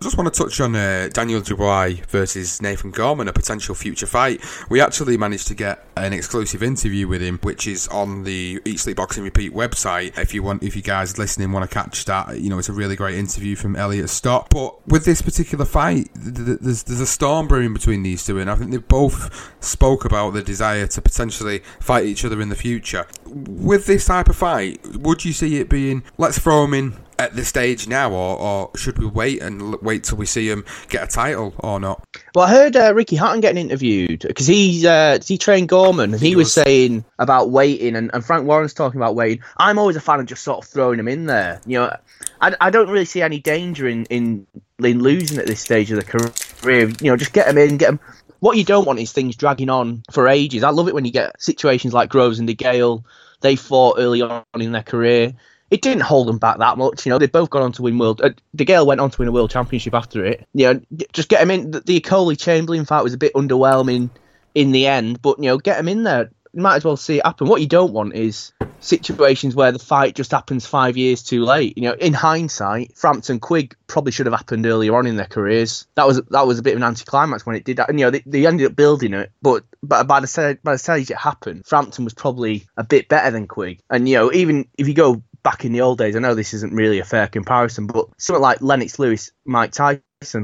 I 0.03 0.05
just 0.05 0.17
want 0.17 0.33
to 0.33 0.43
touch 0.43 0.59
on 0.59 0.75
uh, 0.75 1.07
Daniel 1.13 1.39
Dubois 1.39 1.93
versus 2.09 2.61
Nathan 2.61 2.91
Gorman, 2.91 3.29
a 3.29 3.31
potential 3.31 3.73
future 3.73 4.05
fight. 4.05 4.43
We 4.69 4.81
actually 4.81 5.15
managed 5.15 5.47
to 5.47 5.55
get 5.55 5.85
an 5.95 6.11
exclusive 6.11 6.61
interview 6.61 7.07
with 7.07 7.21
him, 7.21 7.39
which 7.41 7.67
is 7.67 7.87
on 7.87 8.25
the 8.25 8.61
Eat 8.65 8.81
Sleep 8.81 8.97
Boxing 8.97 9.23
Repeat 9.23 9.53
website. 9.53 10.17
If 10.17 10.33
you 10.33 10.43
want, 10.43 10.61
if 10.61 10.75
you 10.75 10.81
guys 10.81 11.17
listening 11.17 11.53
want 11.53 11.69
to 11.69 11.73
catch 11.73 12.03
that, 12.03 12.41
you 12.41 12.49
know 12.49 12.59
it's 12.59 12.67
a 12.67 12.73
really 12.73 12.97
great 12.97 13.17
interview 13.17 13.55
from 13.55 13.77
Elliot 13.77 14.09
Stott. 14.09 14.49
But 14.49 14.85
with 14.89 15.05
this 15.05 15.21
particular 15.21 15.63
fight, 15.63 16.09
there's 16.13 16.83
there's 16.83 16.99
a 16.99 17.07
storm 17.07 17.47
brewing 17.47 17.73
between 17.73 18.03
these 18.03 18.25
two, 18.25 18.39
and 18.39 18.51
I 18.51 18.55
think 18.55 18.71
they 18.71 18.77
both 18.77 19.55
spoke 19.63 20.03
about 20.03 20.31
the 20.31 20.41
desire 20.41 20.85
to 20.85 21.01
potentially 21.01 21.59
fight 21.79 22.05
each 22.05 22.25
other 22.25 22.41
in 22.41 22.49
the 22.49 22.57
future. 22.57 23.07
With 23.25 23.85
this 23.85 24.07
type 24.07 24.27
of 24.27 24.35
fight, 24.35 24.85
would 24.97 25.23
you 25.23 25.31
see 25.31 25.61
it 25.61 25.69
being 25.69 26.03
let's 26.17 26.39
throw 26.39 26.65
him 26.65 26.73
in 26.73 26.97
at 27.19 27.35
this 27.35 27.47
stage 27.47 27.87
now, 27.87 28.11
or, 28.11 28.37
or 28.37 28.77
should 28.77 28.97
we 28.97 29.05
wait 29.05 29.41
and 29.41 29.75
wait 29.81 30.03
till 30.03 30.17
we 30.17 30.25
see 30.25 30.49
him 30.49 30.65
get 30.89 31.03
a 31.03 31.07
title 31.07 31.53
or 31.59 31.79
not? 31.79 32.05
Well, 32.35 32.45
I 32.45 32.49
heard 32.49 32.75
uh, 32.75 32.93
Ricky 32.93 33.15
Hatton 33.15 33.41
getting 33.41 33.61
interviewed 33.61 34.21
because 34.21 34.47
he's 34.47 34.85
uh, 34.85 35.19
he 35.25 35.37
trained 35.37 35.69
Gorman 35.69 36.13
and 36.13 36.21
he, 36.21 36.29
he 36.29 36.35
was 36.35 36.53
saying 36.53 37.05
about 37.19 37.51
waiting, 37.51 37.95
and, 37.95 38.11
and 38.13 38.25
Frank 38.25 38.45
Warren's 38.45 38.73
talking 38.73 38.99
about 38.99 39.15
waiting. 39.15 39.43
I'm 39.57 39.79
always 39.79 39.95
a 39.95 40.01
fan 40.01 40.19
of 40.19 40.25
just 40.25 40.43
sort 40.43 40.63
of 40.63 40.69
throwing 40.69 40.99
him 40.99 41.07
in 41.07 41.25
there. 41.25 41.61
You 41.65 41.79
know, 41.79 41.97
I, 42.41 42.55
I 42.59 42.69
don't 42.69 42.89
really 42.89 43.05
see 43.05 43.21
any 43.21 43.39
danger 43.39 43.87
in, 43.87 44.05
in 44.05 44.47
in 44.79 44.99
losing 45.01 45.37
at 45.37 45.47
this 45.47 45.61
stage 45.61 45.91
of 45.91 45.99
the 45.99 46.31
career. 46.63 46.89
You 47.01 47.11
know, 47.11 47.17
just 47.17 47.33
get 47.33 47.47
him 47.47 47.57
in, 47.57 47.77
get 47.77 47.89
him. 47.89 47.99
What 48.39 48.57
you 48.57 48.65
don't 48.65 48.85
want 48.85 48.99
is 48.99 49.13
things 49.13 49.37
dragging 49.37 49.69
on 49.69 50.03
for 50.11 50.27
ages. 50.27 50.63
I 50.63 50.71
love 50.71 50.89
it 50.89 50.93
when 50.93 51.05
you 51.05 51.11
get 51.11 51.41
situations 51.41 51.93
like 51.93 52.09
Groves 52.09 52.39
and 52.39 52.49
DeGale. 52.49 53.03
They 53.39 53.55
fought 53.55 53.97
early 53.99 54.21
on 54.21 54.43
in 54.55 54.71
their 54.71 54.83
career 54.83 55.33
it 55.73 55.81
didn't 55.81 56.03
hold 56.03 56.27
them 56.27 56.37
back 56.37 56.59
that 56.59 56.77
much. 56.77 57.03
You 57.03 57.09
know, 57.09 57.17
they 57.17 57.25
both 57.25 57.49
got 57.49 57.63
on 57.63 57.71
to 57.71 57.81
win 57.81 57.97
world. 57.97 58.21
Uh, 58.21 58.29
DeGale 58.55 58.85
went 58.85 59.01
on 59.01 59.09
to 59.09 59.17
win 59.17 59.27
a 59.27 59.31
world 59.31 59.49
championship 59.49 59.95
after 59.95 60.23
it. 60.23 60.47
You 60.53 60.71
know, 60.71 60.81
just 61.13 61.29
get 61.29 61.41
him 61.41 61.49
in. 61.49 61.71
The, 61.71 61.79
the 61.79 61.99
Okolie 61.99 62.39
Chamberlain 62.39 62.85
fight 62.85 63.03
was 63.03 63.15
a 63.15 63.17
bit 63.17 63.33
underwhelming 63.33 64.11
in 64.53 64.71
the 64.71 64.85
end, 64.85 65.19
but 65.23 65.39
you 65.39 65.45
know, 65.45 65.57
get 65.57 65.79
him 65.79 65.87
in 65.87 66.03
there. 66.03 66.29
You 66.53 66.61
might 66.61 66.75
as 66.75 66.85
well 66.85 66.95
see 66.95 67.17
it 67.17 67.25
happen. 67.25 67.47
What 67.47 67.59
you 67.59 67.65
don't 67.65 67.91
want 67.91 68.13
is 68.13 68.53
situations 68.81 69.55
where 69.55 69.71
the 69.71 69.79
fight 69.79 70.13
just 70.13 70.29
happens 70.29 70.67
five 70.67 70.95
years 70.95 71.23
too 71.23 71.43
late. 71.43 71.75
You 71.75 71.85
know, 71.85 71.93
in 71.93 72.13
hindsight, 72.13 72.95
Frampton 72.95 73.39
Quigg 73.39 73.75
probably 73.87 74.11
should 74.11 74.27
have 74.27 74.35
happened 74.35 74.67
earlier 74.67 74.95
on 74.95 75.07
in 75.07 75.15
their 75.15 75.25
careers. 75.25 75.87
That 75.95 76.05
was 76.05 76.21
that 76.29 76.45
was 76.45 76.59
a 76.59 76.61
bit 76.61 76.73
of 76.73 76.77
an 76.77 76.83
anticlimax 76.83 77.47
when 77.47 77.55
it 77.55 77.63
did 77.63 77.77
that. 77.77 77.89
And 77.89 77.99
you 77.99 78.05
know, 78.05 78.11
they, 78.11 78.21
they 78.27 78.45
ended 78.45 78.67
up 78.67 78.75
building 78.75 79.15
it, 79.15 79.31
but 79.41 79.63
but 79.81 80.03
by 80.03 80.19
the 80.19 80.59
by 80.63 80.73
the 80.73 80.77
stage 80.77 81.09
it 81.09 81.17
happened, 81.17 81.65
Frampton 81.65 82.03
was 82.03 82.13
probably 82.13 82.65
a 82.77 82.83
bit 82.83 83.07
better 83.07 83.31
than 83.31 83.47
Quigg. 83.47 83.79
And 83.89 84.07
you 84.07 84.17
know, 84.17 84.31
even 84.31 84.67
if 84.77 84.87
you 84.87 84.93
go 84.93 85.23
back 85.43 85.65
in 85.65 85.73
the 85.73 85.81
old 85.81 85.97
days, 85.97 86.15
I 86.15 86.19
know 86.19 86.35
this 86.35 86.53
isn't 86.53 86.73
really 86.73 86.99
a 86.99 87.05
fair 87.05 87.27
comparison, 87.27 87.87
but 87.87 88.07
something 88.17 88.41
like 88.41 88.61
Lennox 88.61 88.97
Lewis, 88.97 89.31
Mike 89.45 89.71
Tyson, 89.71 90.01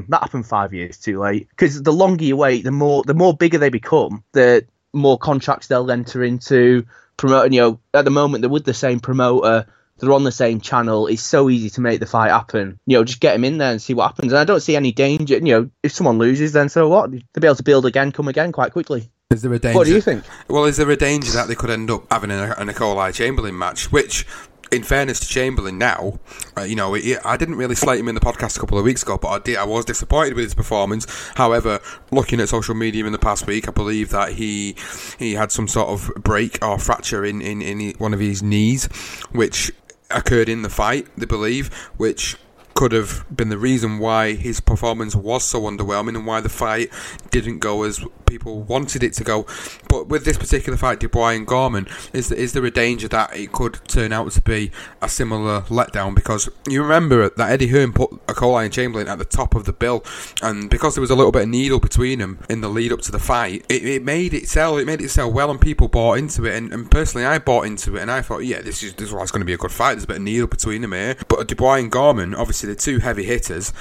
that 0.08 0.20
happened 0.22 0.46
five 0.46 0.72
years 0.74 0.98
too 0.98 1.18
late. 1.18 1.48
Because 1.48 1.82
the 1.82 1.92
longer 1.92 2.24
you 2.24 2.36
wait, 2.36 2.64
the 2.64 2.70
more 2.70 3.02
the 3.02 3.14
more 3.14 3.34
bigger 3.34 3.58
they 3.58 3.70
become, 3.70 4.22
the 4.32 4.66
more 4.92 5.18
contracts 5.18 5.66
they'll 5.66 5.90
enter 5.90 6.22
into. 6.22 6.86
Promoting, 7.16 7.52
you 7.52 7.60
know, 7.60 7.80
at 7.92 8.06
the 8.06 8.10
moment 8.10 8.40
they're 8.40 8.48
with 8.48 8.64
the 8.64 8.72
same 8.72 8.98
promoter, 8.98 9.66
they're 9.98 10.12
on 10.12 10.24
the 10.24 10.32
same 10.32 10.60
channel. 10.60 11.06
It's 11.06 11.22
so 11.22 11.50
easy 11.50 11.68
to 11.70 11.82
make 11.82 12.00
the 12.00 12.06
fight 12.06 12.30
happen. 12.30 12.80
You 12.86 12.96
know, 12.96 13.04
just 13.04 13.20
get 13.20 13.34
them 13.34 13.44
in 13.44 13.58
there 13.58 13.72
and 13.72 13.82
see 13.82 13.92
what 13.92 14.06
happens. 14.06 14.32
And 14.32 14.38
I 14.38 14.44
don't 14.44 14.60
see 14.60 14.74
any 14.74 14.92
danger. 14.92 15.34
You 15.34 15.40
know, 15.40 15.70
if 15.82 15.92
someone 15.92 16.16
loses, 16.16 16.52
then 16.52 16.70
so 16.70 16.88
what? 16.88 17.10
They'll 17.10 17.20
be 17.38 17.46
able 17.46 17.56
to 17.56 17.62
build 17.62 17.84
again, 17.84 18.10
come 18.10 18.28
again 18.28 18.52
quite 18.52 18.72
quickly. 18.72 19.10
Is 19.30 19.42
there 19.42 19.52
a 19.52 19.58
danger? 19.58 19.78
What 19.78 19.86
do 19.86 19.94
you 19.94 20.00
think? 20.00 20.24
Well, 20.48 20.64
is 20.64 20.76
there 20.78 20.90
a 20.90 20.96
danger 20.96 21.30
that 21.32 21.46
they 21.46 21.54
could 21.54 21.70
end 21.70 21.90
up 21.90 22.10
having 22.10 22.30
a, 22.30 22.52
a 22.52 22.64
Okolie 22.64 23.14
Chamberlain 23.14 23.56
match, 23.56 23.92
which 23.92 24.26
in 24.72 24.82
fairness 24.82 25.20
to 25.20 25.26
Chamberlain 25.26 25.78
now, 25.78 26.18
uh, 26.56 26.62
you 26.62 26.76
know, 26.76 26.94
it, 26.94 27.18
I 27.24 27.36
didn't 27.36 27.56
really 27.56 27.74
slate 27.74 28.00
him 28.00 28.08
in 28.08 28.14
the 28.14 28.20
podcast 28.20 28.56
a 28.56 28.60
couple 28.60 28.78
of 28.78 28.84
weeks 28.84 29.02
ago, 29.02 29.18
but 29.18 29.28
I 29.28 29.38
did. 29.38 29.56
I 29.56 29.64
was 29.64 29.84
disappointed 29.84 30.34
with 30.34 30.44
his 30.44 30.54
performance. 30.54 31.06
However, 31.34 31.80
looking 32.10 32.40
at 32.40 32.48
social 32.48 32.74
media 32.74 33.04
in 33.06 33.12
the 33.12 33.18
past 33.18 33.46
week, 33.46 33.68
I 33.68 33.72
believe 33.72 34.10
that 34.10 34.32
he 34.32 34.76
he 35.18 35.34
had 35.34 35.52
some 35.52 35.68
sort 35.68 35.88
of 35.88 36.22
break 36.22 36.64
or 36.64 36.78
fracture 36.78 37.24
in 37.24 37.40
in, 37.42 37.62
in 37.62 37.94
one 37.98 38.14
of 38.14 38.20
his 38.20 38.42
knees, 38.42 38.86
which 39.32 39.72
occurred 40.10 40.48
in 40.48 40.62
the 40.62 40.70
fight. 40.70 41.06
They 41.16 41.26
believe, 41.26 41.72
which 41.96 42.36
could 42.80 42.92
have 42.92 43.26
been 43.30 43.50
the 43.50 43.58
reason 43.58 43.98
why 43.98 44.32
his 44.32 44.58
performance 44.58 45.14
was 45.14 45.44
so 45.44 45.60
underwhelming 45.64 46.16
and 46.16 46.26
why 46.26 46.40
the 46.40 46.48
fight 46.48 46.90
didn't 47.30 47.58
go 47.58 47.82
as 47.82 48.02
people 48.24 48.62
wanted 48.62 49.02
it 49.02 49.12
to 49.12 49.24
go. 49.24 49.44
But 49.88 50.08
with 50.08 50.24
this 50.24 50.38
particular 50.38 50.78
fight, 50.78 51.00
Dubois 51.00 51.30
and 51.30 51.46
Gorman, 51.46 51.86
is 52.14 52.32
is 52.32 52.54
there 52.54 52.64
a 52.64 52.70
danger 52.70 53.08
that 53.08 53.36
it 53.36 53.52
could 53.52 53.80
turn 53.86 54.12
out 54.12 54.30
to 54.32 54.40
be 54.40 54.70
a 55.02 55.08
similar 55.08 55.62
letdown? 55.62 56.14
Because 56.14 56.48
you 56.66 56.80
remember 56.80 57.28
that 57.28 57.50
Eddie 57.50 57.66
Hearn 57.66 57.92
put 57.92 58.10
a 58.28 58.46
and 58.56 58.72
Chamberlain 58.72 59.08
at 59.08 59.18
the 59.18 59.24
top 59.24 59.54
of 59.54 59.64
the 59.66 59.72
bill, 59.72 60.02
and 60.40 60.70
because 60.70 60.94
there 60.94 61.02
was 61.02 61.10
a 61.10 61.16
little 61.16 61.32
bit 61.32 61.42
of 61.42 61.48
needle 61.48 61.80
between 61.80 62.20
them 62.20 62.38
in 62.48 62.62
the 62.62 62.68
lead 62.68 62.92
up 62.92 63.00
to 63.02 63.12
the 63.12 63.18
fight, 63.18 63.66
it, 63.68 63.84
it 63.84 64.02
made 64.02 64.32
it 64.32 64.48
sell. 64.48 64.78
It 64.78 64.86
made 64.86 65.02
it 65.02 65.10
sell 65.10 65.30
well, 65.30 65.50
and 65.50 65.60
people 65.60 65.88
bought 65.88 66.18
into 66.18 66.46
it. 66.46 66.54
And, 66.54 66.72
and 66.72 66.90
personally, 66.90 67.26
I 67.26 67.38
bought 67.38 67.66
into 67.66 67.96
it, 67.96 68.00
and 68.00 68.10
I 68.10 68.22
thought, 68.22 68.38
yeah, 68.38 68.62
this 68.62 68.82
is 68.82 68.94
this 68.94 69.12
is 69.12 69.12
going 69.12 69.40
to 69.40 69.44
be 69.44 69.52
a 69.52 69.58
good 69.58 69.72
fight. 69.72 69.94
There's 69.94 70.04
a 70.04 70.06
bit 70.06 70.16
of 70.16 70.22
needle 70.22 70.46
between 70.46 70.82
them 70.82 70.92
here. 70.92 71.16
But 71.28 71.48
Dubois 71.48 71.74
and 71.74 71.90
Gorman, 71.90 72.34
obviously, 72.34 72.69
they're 72.70 72.76
two 72.76 72.98
heavy 72.98 73.24
hitters 73.24 73.72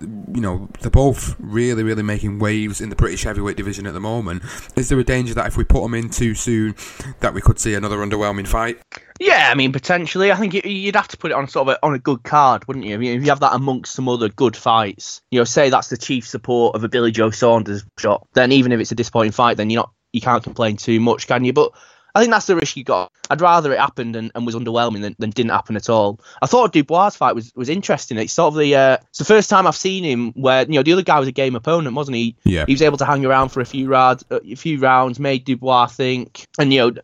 you 0.00 0.40
know, 0.40 0.68
they're 0.80 0.90
both 0.90 1.36
really, 1.38 1.82
really 1.82 2.02
making 2.02 2.38
waves 2.38 2.80
in 2.80 2.90
the 2.90 2.96
British 2.96 3.24
heavyweight 3.24 3.56
division 3.56 3.86
at 3.86 3.94
the 3.94 4.00
moment. 4.00 4.42
Is 4.76 4.88
there 4.88 4.98
a 4.98 5.04
danger 5.04 5.34
that 5.34 5.46
if 5.46 5.56
we 5.56 5.64
put 5.64 5.82
them 5.82 5.94
in 5.94 6.10
too 6.10 6.34
soon, 6.34 6.74
that 7.20 7.34
we 7.34 7.40
could 7.40 7.58
see 7.58 7.74
another 7.74 7.98
underwhelming 7.98 8.46
fight? 8.46 8.78
Yeah, 9.18 9.48
I 9.50 9.54
mean 9.54 9.72
potentially. 9.72 10.30
I 10.30 10.36
think 10.36 10.54
you'd 10.54 10.96
have 10.96 11.08
to 11.08 11.16
put 11.16 11.30
it 11.30 11.34
on 11.34 11.48
sort 11.48 11.68
of 11.68 11.74
a, 11.74 11.86
on 11.86 11.94
a 11.94 11.98
good 11.98 12.22
card, 12.22 12.66
wouldn't 12.68 12.84
you? 12.84 12.94
I 12.94 12.98
mean, 12.98 13.16
if 13.16 13.24
you 13.24 13.30
have 13.30 13.40
that 13.40 13.54
amongst 13.54 13.94
some 13.94 14.08
other 14.08 14.28
good 14.28 14.56
fights, 14.56 15.22
you 15.30 15.40
know, 15.40 15.44
say 15.44 15.70
that's 15.70 15.88
the 15.88 15.96
chief 15.96 16.26
support 16.26 16.74
of 16.74 16.84
a 16.84 16.88
Billy 16.88 17.10
Joe 17.10 17.30
Saunders 17.30 17.84
shot, 17.98 18.26
then 18.34 18.52
even 18.52 18.72
if 18.72 18.80
it's 18.80 18.92
a 18.92 18.96
disappointing 18.96 19.32
fight, 19.32 19.56
then 19.56 19.70
you're 19.70 19.82
not 19.82 19.92
you 20.12 20.20
can't 20.20 20.44
complain 20.44 20.76
too 20.76 21.00
much, 21.00 21.26
can 21.26 21.44
you? 21.44 21.52
But 21.52 21.72
I 22.16 22.20
think 22.20 22.32
that's 22.32 22.46
the 22.46 22.56
risk 22.56 22.78
you 22.78 22.82
got. 22.82 23.12
I'd 23.28 23.42
rather 23.42 23.74
it 23.74 23.78
happened 23.78 24.16
and, 24.16 24.32
and 24.34 24.46
was 24.46 24.54
underwhelming 24.54 25.02
than, 25.02 25.16
than 25.18 25.28
didn't 25.28 25.50
happen 25.50 25.76
at 25.76 25.90
all. 25.90 26.18
I 26.40 26.46
thought 26.46 26.72
Dubois' 26.72 27.10
fight 27.10 27.34
was, 27.34 27.52
was 27.54 27.68
interesting. 27.68 28.16
It's 28.16 28.32
sort 28.32 28.54
of 28.54 28.58
the 28.58 28.74
uh, 28.74 28.96
it's 29.10 29.18
the 29.18 29.26
first 29.26 29.50
time 29.50 29.66
I've 29.66 29.76
seen 29.76 30.02
him 30.02 30.32
where 30.32 30.62
you 30.62 30.76
know 30.76 30.82
the 30.82 30.94
other 30.94 31.02
guy 31.02 31.18
was 31.18 31.28
a 31.28 31.32
game 31.32 31.54
opponent, 31.54 31.94
wasn't 31.94 32.16
he? 32.16 32.34
Yeah. 32.44 32.64
He 32.64 32.72
was 32.72 32.80
able 32.80 32.96
to 32.96 33.04
hang 33.04 33.26
around 33.26 33.50
for 33.50 33.60
a 33.60 33.66
few 33.66 33.88
rounds, 33.88 34.24
a 34.30 34.54
few 34.54 34.78
rounds, 34.78 35.20
made 35.20 35.44
Dubois 35.44 35.88
think, 35.88 36.46
and 36.58 36.72
you 36.72 36.80
know, 36.80 37.02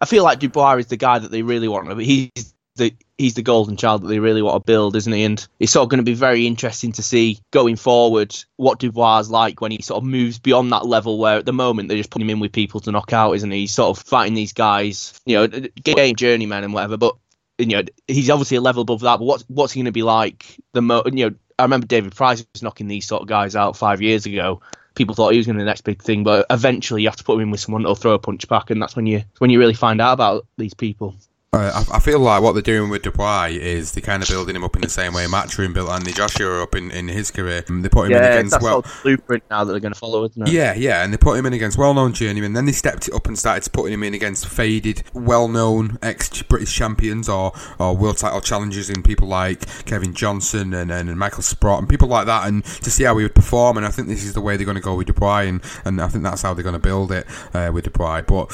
I 0.00 0.06
feel 0.06 0.22
like 0.22 0.38
Dubois 0.38 0.76
is 0.76 0.86
the 0.86 0.96
guy 0.96 1.18
that 1.18 1.32
they 1.32 1.42
really 1.42 1.66
want. 1.66 2.00
He's 2.00 2.54
the 2.76 2.94
he's 3.18 3.34
the 3.34 3.42
golden 3.42 3.76
child 3.76 4.02
that 4.02 4.08
they 4.08 4.18
really 4.18 4.42
want 4.42 4.60
to 4.60 4.66
build, 4.66 4.96
isn't 4.96 5.12
he? 5.12 5.24
And 5.24 5.46
it's 5.58 5.72
sort 5.72 5.84
of 5.84 5.88
going 5.88 5.98
to 5.98 6.04
be 6.04 6.14
very 6.14 6.46
interesting 6.46 6.92
to 6.92 7.02
see 7.02 7.40
going 7.50 7.76
forward 7.76 8.34
what 8.56 8.78
Dubois 8.78 9.20
is 9.20 9.30
like 9.30 9.60
when 9.60 9.70
he 9.70 9.82
sort 9.82 10.02
of 10.02 10.08
moves 10.08 10.38
beyond 10.38 10.72
that 10.72 10.86
level 10.86 11.18
where 11.18 11.38
at 11.38 11.46
the 11.46 11.52
moment 11.52 11.88
they're 11.88 11.98
just 11.98 12.10
putting 12.10 12.28
him 12.28 12.36
in 12.36 12.40
with 12.40 12.52
people 12.52 12.80
to 12.80 12.92
knock 12.92 13.12
out, 13.12 13.32
isn't 13.32 13.50
he? 13.50 13.60
He's 13.60 13.74
sort 13.74 13.96
of 13.96 14.04
fighting 14.04 14.34
these 14.34 14.52
guys, 14.52 15.20
you 15.24 15.36
know, 15.36 15.46
game 15.46 16.16
journeymen 16.16 16.64
and 16.64 16.74
whatever. 16.74 16.96
But 16.96 17.16
you 17.58 17.66
know, 17.66 17.82
he's 18.08 18.30
obviously 18.30 18.56
a 18.56 18.60
level 18.60 18.82
above 18.82 19.00
that. 19.00 19.18
But 19.18 19.24
what's 19.24 19.44
what's 19.48 19.72
he 19.72 19.78
going 19.78 19.86
to 19.86 19.92
be 19.92 20.02
like? 20.02 20.58
The 20.72 20.82
mo, 20.82 21.02
you 21.06 21.30
know, 21.30 21.36
I 21.58 21.62
remember 21.62 21.86
David 21.86 22.14
Price 22.14 22.44
was 22.52 22.62
knocking 22.62 22.88
these 22.88 23.06
sort 23.06 23.22
of 23.22 23.28
guys 23.28 23.54
out 23.54 23.76
five 23.76 24.02
years 24.02 24.26
ago. 24.26 24.60
people 24.94 25.14
thought 25.14 25.32
he 25.32 25.38
was 25.38 25.46
going 25.46 25.56
to 25.56 25.60
be 25.60 25.64
the 25.64 25.70
next 25.70 25.82
big 25.82 26.02
thing, 26.02 26.24
but 26.24 26.46
eventually 26.50 27.02
you 27.02 27.08
have 27.08 27.16
to 27.16 27.24
put 27.24 27.34
him 27.34 27.42
in 27.42 27.50
with 27.50 27.60
someone 27.60 27.82
that'll 27.82 27.94
throw 27.94 28.14
a 28.14 28.18
punch 28.18 28.48
back, 28.48 28.70
and 28.70 28.82
that's 28.82 28.96
when 28.96 29.06
you 29.06 29.22
when 29.38 29.50
you 29.50 29.58
really 29.58 29.74
find 29.74 30.00
out 30.00 30.12
about 30.12 30.46
these 30.56 30.74
people. 30.74 31.14
Uh, 31.54 31.84
I, 31.88 31.96
I 31.96 32.00
feel 32.00 32.18
like 32.18 32.42
what 32.42 32.52
they're 32.52 32.62
doing 32.62 32.90
with 32.90 33.02
Dubois 33.02 33.50
is 33.52 33.92
they're 33.92 34.02
kind 34.02 34.22
of 34.22 34.28
building 34.28 34.56
him 34.56 34.64
up 34.64 34.74
in 34.74 34.82
the 34.82 34.88
same 34.88 35.14
way 35.14 35.26
Matchroom 35.26 35.72
built 35.72 35.88
Andy 35.88 36.12
Joshua 36.12 36.64
up 36.64 36.74
in, 36.74 36.90
in 36.90 37.06
his 37.06 37.30
career. 37.30 37.62
They 37.62 37.88
put 37.88 38.10
him 38.10 38.16
in 38.16 38.24
against 38.24 38.52
that's 38.52 38.64
well, 38.64 38.84
blueprint 39.04 39.44
now 39.50 39.62
that 39.62 39.70
they're 39.70 39.80
going 39.80 39.92
to 39.92 39.98
follow, 39.98 40.24
isn't 40.24 40.48
it? 40.48 40.52
Yeah, 40.52 40.74
yeah, 40.74 41.04
and 41.04 41.12
they 41.12 41.16
put 41.16 41.38
him 41.38 41.46
in 41.46 41.52
against 41.52 41.78
well-known 41.78 42.12
journeymen. 42.12 42.54
Then 42.54 42.66
they 42.66 42.72
stepped 42.72 43.06
it 43.06 43.14
up 43.14 43.28
and 43.28 43.38
started 43.38 43.72
putting 43.72 43.92
him 43.92 44.02
in 44.02 44.14
against 44.14 44.48
faded, 44.48 45.04
well-known 45.12 45.96
ex-British 46.02 46.74
champions 46.74 47.28
or, 47.28 47.52
or 47.78 47.96
world 47.96 48.18
title 48.18 48.40
challengers 48.40 48.90
in 48.90 49.04
people 49.04 49.28
like 49.28 49.84
Kevin 49.84 50.12
Johnson 50.12 50.74
and, 50.74 50.90
and, 50.90 51.16
Michael 51.16 51.42
Sprott 51.42 51.78
and 51.78 51.88
people 51.88 52.08
like 52.08 52.26
that, 52.26 52.48
and 52.48 52.64
to 52.64 52.90
see 52.90 53.04
how 53.04 53.16
he 53.16 53.22
would 53.24 53.34
perform. 53.34 53.76
And 53.76 53.86
I 53.86 53.90
think 53.90 54.08
this 54.08 54.24
is 54.24 54.34
the 54.34 54.40
way 54.40 54.56
they're 54.56 54.66
going 54.66 54.74
to 54.74 54.80
go 54.80 54.96
with 54.96 55.06
Dubois, 55.06 55.42
and, 55.42 55.62
and 55.84 56.00
I 56.00 56.08
think 56.08 56.24
that's 56.24 56.42
how 56.42 56.52
they're 56.52 56.64
going 56.64 56.72
to 56.72 56.80
build 56.80 57.12
it 57.12 57.26
uh, 57.54 57.70
with 57.72 57.84
Dubois. 57.84 58.22
But 58.22 58.50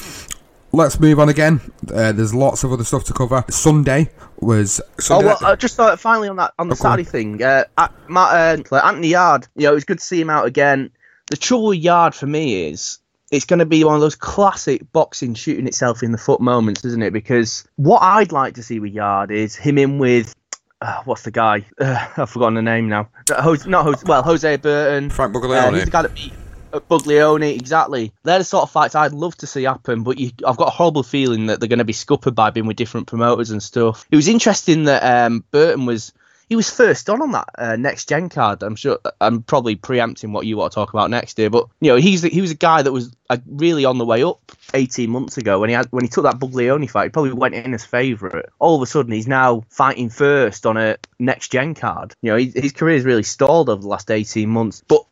let's 0.73 0.99
move 1.01 1.19
on 1.21 1.29
again. 1.29 1.61
Uh, 1.93 2.13
there's 2.13 2.35
lots 2.35 2.65
of 2.65 2.73
other 2.73 2.85
stuff 2.85 3.05
to 3.05 3.13
cover. 3.13 3.45
Sunday 3.51 4.11
was 4.41 4.81
Oh 4.81 5.01
Sunday. 5.01 5.27
well, 5.27 5.39
I 5.43 5.57
just 5.57 5.77
thought 5.77 5.99
finally 6.01 6.29
on 6.29 6.37
that 6.37 6.53
on 6.59 6.69
the 6.69 6.75
Oh, 6.75 6.83
go 6.83 6.89
on. 6.89 6.93
Saturday 6.99 7.05
thing. 7.05 7.43
Uh, 7.43 7.65
Matt, 8.09 8.69
uh, 8.73 8.77
Anthony 8.85 9.09
Yarde, 9.09 9.47
you 9.57 9.65
know, 9.67 9.73
it 9.73 9.75
was 9.75 9.85
good 9.85 9.99
to 9.99 10.05
see 10.05 10.21
him 10.21 10.31
out 10.31 10.47
again. 10.47 10.91
The 11.31 11.37
trouble 11.37 11.69
with 11.69 11.79
Yarde 11.79 12.15
for 12.15 12.27
me 12.27 12.69
is 12.69 12.99
it's 13.31 13.45
going 13.45 13.61
to 13.61 13.67
be 13.67 13.85
one 13.85 13.95
of 13.95 14.01
those 14.01 14.17
classic 14.17 14.91
boxing 14.93 15.35
shooting 15.35 15.67
itself 15.69 16.03
in 16.03 16.11
the 16.13 16.19
foot 16.19 16.41
moments, 16.41 16.85
isn't 16.85 17.03
it? 17.03 17.13
Because 17.13 17.65
what 17.77 18.01
I'd 18.03 18.33
like 18.33 18.55
to 18.55 18.63
see 18.63 18.81
with 18.81 18.93
Yarde 18.93 19.31
is 19.31 19.55
him 19.57 19.79
in 19.79 19.99
with. 19.99 20.35
Uh, 20.83 21.03
what's 21.05 21.23
the 21.23 21.31
guy? 21.31 21.67
Uh, 21.79 22.09
I've 22.17 22.31
forgotten 22.31 22.55
the 22.55 22.63
name 22.63 22.89
now. 22.89 23.09
Uh, 23.31 23.43
Hosea, 23.43 23.69
not 23.69 23.85
Hosea, 23.85 24.05
well, 24.07 24.23
Hosea 24.23 24.57
Burton. 24.59 25.11
Frank 25.11 25.37
Uh, 25.37 25.39
Buglioni. 25.39 25.75
he's 25.75 25.85
the 25.85 25.91
guy 25.91 26.03
that 26.03 26.15
beat 26.15 26.33
uh, 26.33 26.37
Buglioni, 26.73 27.55
exactly. 27.55 28.13
They're 28.23 28.39
the 28.39 28.45
sort 28.45 28.63
of 28.63 28.71
fights 28.71 28.95
I'd 28.95 29.13
love 29.13 29.37
to 29.39 29.47
see 29.47 29.65
happen, 29.65 30.03
but 30.03 30.19
you, 30.19 30.31
I've 30.47 30.57
got 30.57 30.69
a 30.69 30.73
horrible 30.73 31.03
feeling 31.03 31.47
that 31.47 31.61
they're 31.61 31.69
going 31.69 31.79
to 31.79 31.85
be 31.85 31.93
scuppered 31.93 32.35
by 32.35 32.51
being 32.51 32.67
with 32.67 32.77
different 32.77 33.07
promoters 33.07 33.51
and 33.51 33.63
stuff. 33.63 34.07
It 34.11 34.17
was 34.17 34.29
interesting 34.29 34.85
that 34.85 35.03
um, 35.03 35.45
Burton 35.51 35.87
was 35.87 36.13
he 36.51 36.57
was 36.57 36.69
first 36.69 37.09
on 37.09 37.23
on 37.23 37.31
that 37.31 37.49
uh, 37.57 37.77
next 37.77 38.09
gen 38.09 38.29
card. 38.29 38.65
I'm 38.65 38.75
sure 38.75 38.99
I'm 39.21 39.43
probably 39.43 39.77
preempting 39.77 40.33
what 40.33 40.47
you 40.47 40.57
want 40.57 40.73
to 40.73 40.75
talk 40.75 40.93
about 40.93 41.09
next 41.09 41.39
year, 41.39 41.49
but 41.49 41.69
you 41.81 41.93
know 41.93 41.97
he's 41.97 42.23
the, 42.23 42.29
he 42.29 42.41
was 42.41 42.51
a 42.51 42.57
guy 42.57 42.83
that 42.83 42.93
was 42.93 43.15
uh, 43.31 43.39
really 43.47 43.85
on 43.85 43.99
the 43.99 44.05
way 44.05 44.25
up 44.25 44.41
18 44.75 45.09
months 45.09 45.39
ago 45.39 45.61
when 45.61 45.71
he 45.71 45.77
had 45.77 45.87
when 45.93 46.05
he 46.05 46.09
took 46.09 46.25
that 46.25 46.41
Buglioni 46.41 46.91
fight. 46.91 47.05
He 47.05 47.11
probably 47.11 47.33
went 47.33 47.55
in 47.55 47.73
as 47.73 47.85
favourite. 47.85 48.47
All 48.59 48.75
of 48.75 48.83
a 48.83 48.87
sudden, 48.87 49.13
he's 49.13 49.29
now 49.29 49.63
fighting 49.69 50.11
first 50.11 50.67
on 50.67 50.77
a 50.77 50.97
next 51.21 51.53
gen 51.53 51.75
card. 51.75 52.17
You 52.21 52.33
know, 52.33 52.37
he, 52.37 52.47
his 52.47 52.73
career's 52.73 53.05
really 53.05 53.23
stalled 53.23 53.69
over 53.71 53.81
the 53.81 53.89
last 53.89 54.11
18 54.11 54.51
months, 54.51 54.83
but. 54.87 55.05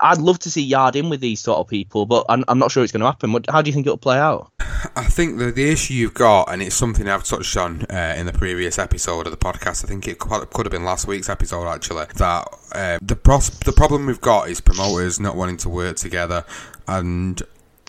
I'd 0.00 0.18
love 0.18 0.38
to 0.40 0.50
see 0.50 0.62
Yarde 0.62 0.96
in 0.96 1.08
with 1.08 1.20
these 1.20 1.40
sort 1.40 1.58
of 1.58 1.68
people, 1.68 2.06
but 2.06 2.24
I'm, 2.28 2.44
I'm 2.48 2.58
not 2.58 2.70
sure 2.70 2.82
it's 2.82 2.92
going 2.92 3.00
to 3.00 3.06
happen. 3.06 3.32
What, 3.32 3.48
how 3.50 3.62
do 3.62 3.68
you 3.68 3.74
think 3.74 3.86
it'll 3.86 3.98
play 3.98 4.18
out? 4.18 4.52
I 4.94 5.04
think 5.04 5.38
the 5.38 5.50
the 5.50 5.68
issue 5.70 5.94
you've 5.94 6.14
got, 6.14 6.52
and 6.52 6.62
it's 6.62 6.74
something 6.74 7.08
I've 7.08 7.24
touched 7.24 7.56
on 7.56 7.82
uh, 7.90 8.14
in 8.16 8.26
the 8.26 8.32
previous 8.32 8.78
episode 8.78 9.26
of 9.26 9.32
the 9.32 9.36
podcast. 9.36 9.84
I 9.84 9.88
think 9.88 10.06
it 10.06 10.18
could, 10.18 10.66
have 10.66 10.70
been 10.70 10.84
last 10.84 11.06
week's 11.06 11.28
episode 11.28 11.66
actually. 11.66 12.06
That 12.16 12.48
uh, 12.72 12.98
the 13.02 13.16
pros- 13.16 13.50
the 13.60 13.72
problem 13.72 14.06
we've 14.06 14.20
got 14.20 14.48
is 14.48 14.60
promoters 14.60 15.18
not 15.18 15.34
wanting 15.36 15.56
to 15.58 15.68
work 15.68 15.96
together, 15.96 16.44
and 16.86 17.42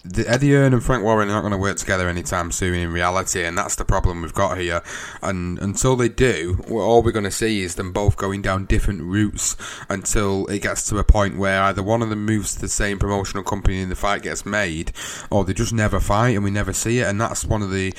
Eddie 0.06 0.52
Hearn 0.52 0.74
and 0.74 0.84
Frank 0.84 1.04
Warren 1.04 1.30
are 1.30 1.34
not 1.34 1.42
going 1.42 1.52
to 1.52 1.58
work 1.58 1.78
together 1.78 2.08
anytime 2.08 2.52
soon 2.52 2.74
in 2.74 2.94
reality, 2.94 3.44
and 3.44 3.58
that's 3.58 3.76
the 3.76 3.84
problem 3.84 4.22
we've 4.22 4.34
got 4.34 4.58
here. 4.58 4.82
And 5.22 5.60
until 5.60 5.96
they 5.96 6.08
do, 6.08 6.64
all 6.70 7.04
we're 7.04 7.12
going 7.12 7.26
to 7.26 7.32
see 7.32 7.62
is 7.62 7.76
them 7.76 7.92
both 7.92 8.16
going 8.16 8.42
down 8.42 8.66
different 8.66 9.02
routes 9.02 9.58
until 9.90 10.48
it 10.48 10.62
gets 10.62 10.88
to 10.90 10.98
a 11.00 11.04
point 11.04 11.38
where 11.38 11.64
either 11.64 11.84
one 11.84 12.02
of 12.02 12.10
them 12.10 12.26
moves 12.26 12.56
to 12.56 12.62
the 12.62 12.70
same 12.70 12.98
promotional 12.98 13.44
company 13.44 13.82
and 13.82 13.92
the 13.92 13.96
fight 13.96 14.24
gets 14.24 14.46
made, 14.46 14.94
or 15.30 15.44
they 15.44 15.54
just 15.54 15.74
never 15.74 16.00
fight 16.00 16.36
and 16.36 16.44
we 16.44 16.52
never 16.52 16.72
see 16.72 17.00
it. 17.00 17.08
And 17.08 17.20
that's 17.20 17.44
one 17.44 17.62
of 17.62 17.72
the 17.72 17.94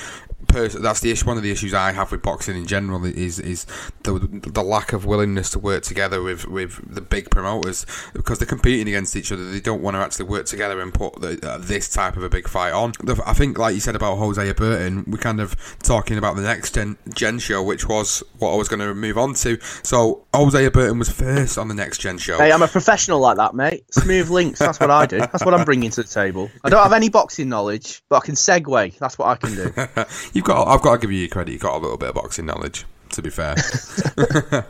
pers- 0.51 0.73
that's 0.73 0.99
the 0.99 1.11
issue. 1.11 1.25
One 1.25 1.37
of 1.37 1.43
the 1.43 1.51
issues 1.51 1.73
I 1.73 1.91
have 1.91 2.11
with 2.11 2.21
boxing 2.21 2.57
in 2.57 2.65
general 2.65 3.03
is 3.05 3.39
is 3.39 3.65
the 4.03 4.19
the 4.19 4.63
lack 4.63 4.93
of 4.93 5.05
willingness 5.05 5.49
to 5.51 5.59
work 5.59 5.83
together 5.83 6.21
with, 6.21 6.47
with 6.47 6.93
the 6.93 7.01
big 7.01 7.29
promoters 7.29 7.85
because 8.13 8.39
they're 8.39 8.47
competing 8.47 8.87
against 8.87 9.15
each 9.15 9.31
other. 9.31 9.49
They 9.49 9.59
don't 9.59 9.81
want 9.81 9.95
to 9.95 9.99
actually 9.99 10.25
work 10.25 10.45
together 10.45 10.79
and 10.81 10.93
put 10.93 11.19
the, 11.21 11.39
uh, 11.47 11.57
this 11.57 11.89
type 11.89 12.17
of 12.17 12.23
a 12.23 12.29
big 12.29 12.47
fight 12.47 12.71
on. 12.71 12.93
I 13.25 13.33
think, 13.33 13.57
like 13.57 13.73
you 13.73 13.81
said 13.81 13.95
about 13.95 14.17
Hosea 14.17 14.53
Burton, 14.53 15.05
we're 15.07 15.17
kind 15.17 15.39
of 15.39 15.55
talking 15.79 16.17
about 16.17 16.35
the 16.35 16.41
next 16.41 16.75
gen, 16.75 16.97
gen 17.13 17.39
show, 17.39 17.63
which 17.63 17.87
was 17.87 18.23
what 18.39 18.53
I 18.53 18.55
was 18.55 18.67
going 18.67 18.79
to 18.79 18.93
move 18.93 19.17
on 19.17 19.33
to. 19.35 19.57
So 19.83 20.25
Hosea 20.33 20.71
Burton 20.71 20.99
was 20.99 21.09
first 21.09 21.57
on 21.57 21.67
the 21.67 21.73
next 21.73 21.99
gen 21.99 22.17
show. 22.17 22.37
Hey, 22.37 22.51
I'm 22.51 22.61
a 22.61 22.67
professional 22.67 23.19
like 23.19 23.37
that, 23.37 23.53
mate. 23.53 23.83
Smooth 23.93 24.29
links, 24.29 24.59
that's 24.59 24.79
what 24.79 24.91
I 24.91 25.05
do. 25.05 25.19
That's 25.19 25.45
what 25.45 25.53
I'm 25.53 25.65
bringing 25.65 25.89
to 25.91 26.03
the 26.03 26.07
table. 26.07 26.49
I 26.63 26.69
don't 26.69 26.83
have 26.83 26.93
any 26.93 27.09
boxing 27.09 27.49
knowledge, 27.49 28.01
but 28.09 28.17
I 28.17 28.25
can 28.25 28.35
segue. 28.35 28.97
That's 28.97 29.17
what 29.17 29.27
I 29.27 29.35
can 29.35 29.55
do. 29.55 29.73
You've 30.41 30.47
got. 30.47 30.67
I've 30.67 30.81
got 30.81 30.93
to 30.93 30.97
give 30.97 31.11
you 31.11 31.29
credit. 31.29 31.51
You've 31.51 31.61
got 31.61 31.75
a 31.75 31.77
little 31.77 31.97
bit 31.97 32.09
of 32.09 32.15
boxing 32.15 32.47
knowledge. 32.47 32.85
To 33.11 33.21
be 33.21 33.29
fair, 33.29 33.53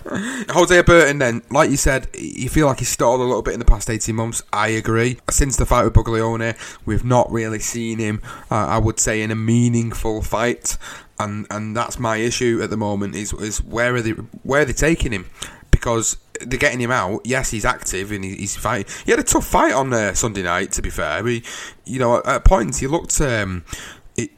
Hosea 0.49 0.84
Burton. 0.84 1.19
Then, 1.19 1.43
like 1.49 1.69
you 1.69 1.77
said, 1.77 2.10
you 2.13 2.49
feel 2.49 2.67
like 2.67 2.79
he's 2.79 2.89
stalled 2.89 3.21
a 3.21 3.23
little 3.23 3.41
bit 3.41 3.53
in 3.53 3.60
the 3.60 3.65
past 3.65 3.89
eighteen 3.89 4.15
months. 4.17 4.43
I 4.51 4.67
agree. 4.67 5.19
Since 5.29 5.55
the 5.55 5.65
fight 5.65 5.86
with 5.86 5.93
Buglioni, 5.93 6.57
we've 6.86 7.05
not 7.05 7.31
really 7.31 7.60
seen 7.60 7.99
him. 7.99 8.19
Uh, 8.49 8.55
I 8.55 8.79
would 8.79 8.99
say 8.99 9.21
in 9.21 9.31
a 9.31 9.36
meaningful 9.36 10.21
fight, 10.21 10.77
and 11.19 11.47
and 11.49 11.73
that's 11.77 11.99
my 11.99 12.17
issue 12.17 12.60
at 12.62 12.69
the 12.69 12.75
moment. 12.77 13.15
Is 13.15 13.31
is 13.31 13.63
where 13.63 13.95
are 13.95 14.01
they 14.01 14.12
where 14.43 14.63
are 14.63 14.65
they 14.65 14.73
taking 14.73 15.13
him? 15.13 15.29
Because 15.69 16.17
they're 16.41 16.60
getting 16.60 16.81
him 16.81 16.91
out. 16.91 17.21
Yes, 17.23 17.51
he's 17.51 17.63
active 17.63 18.12
and 18.12 18.25
he- 18.25 18.36
he's 18.36 18.57
fighting. 18.57 18.91
He 19.05 19.12
had 19.12 19.19
a 19.21 19.23
tough 19.23 19.45
fight 19.47 19.73
on 19.73 19.93
uh, 19.93 20.15
Sunday 20.15 20.41
night. 20.43 20.73
To 20.73 20.81
be 20.81 20.89
fair, 20.89 21.25
he, 21.25 21.43
you 21.86 21.99
know, 21.99 22.17
at, 22.17 22.25
at 22.25 22.43
points 22.43 22.79
he 22.79 22.88
looked. 22.88 23.21
Um, 23.21 23.63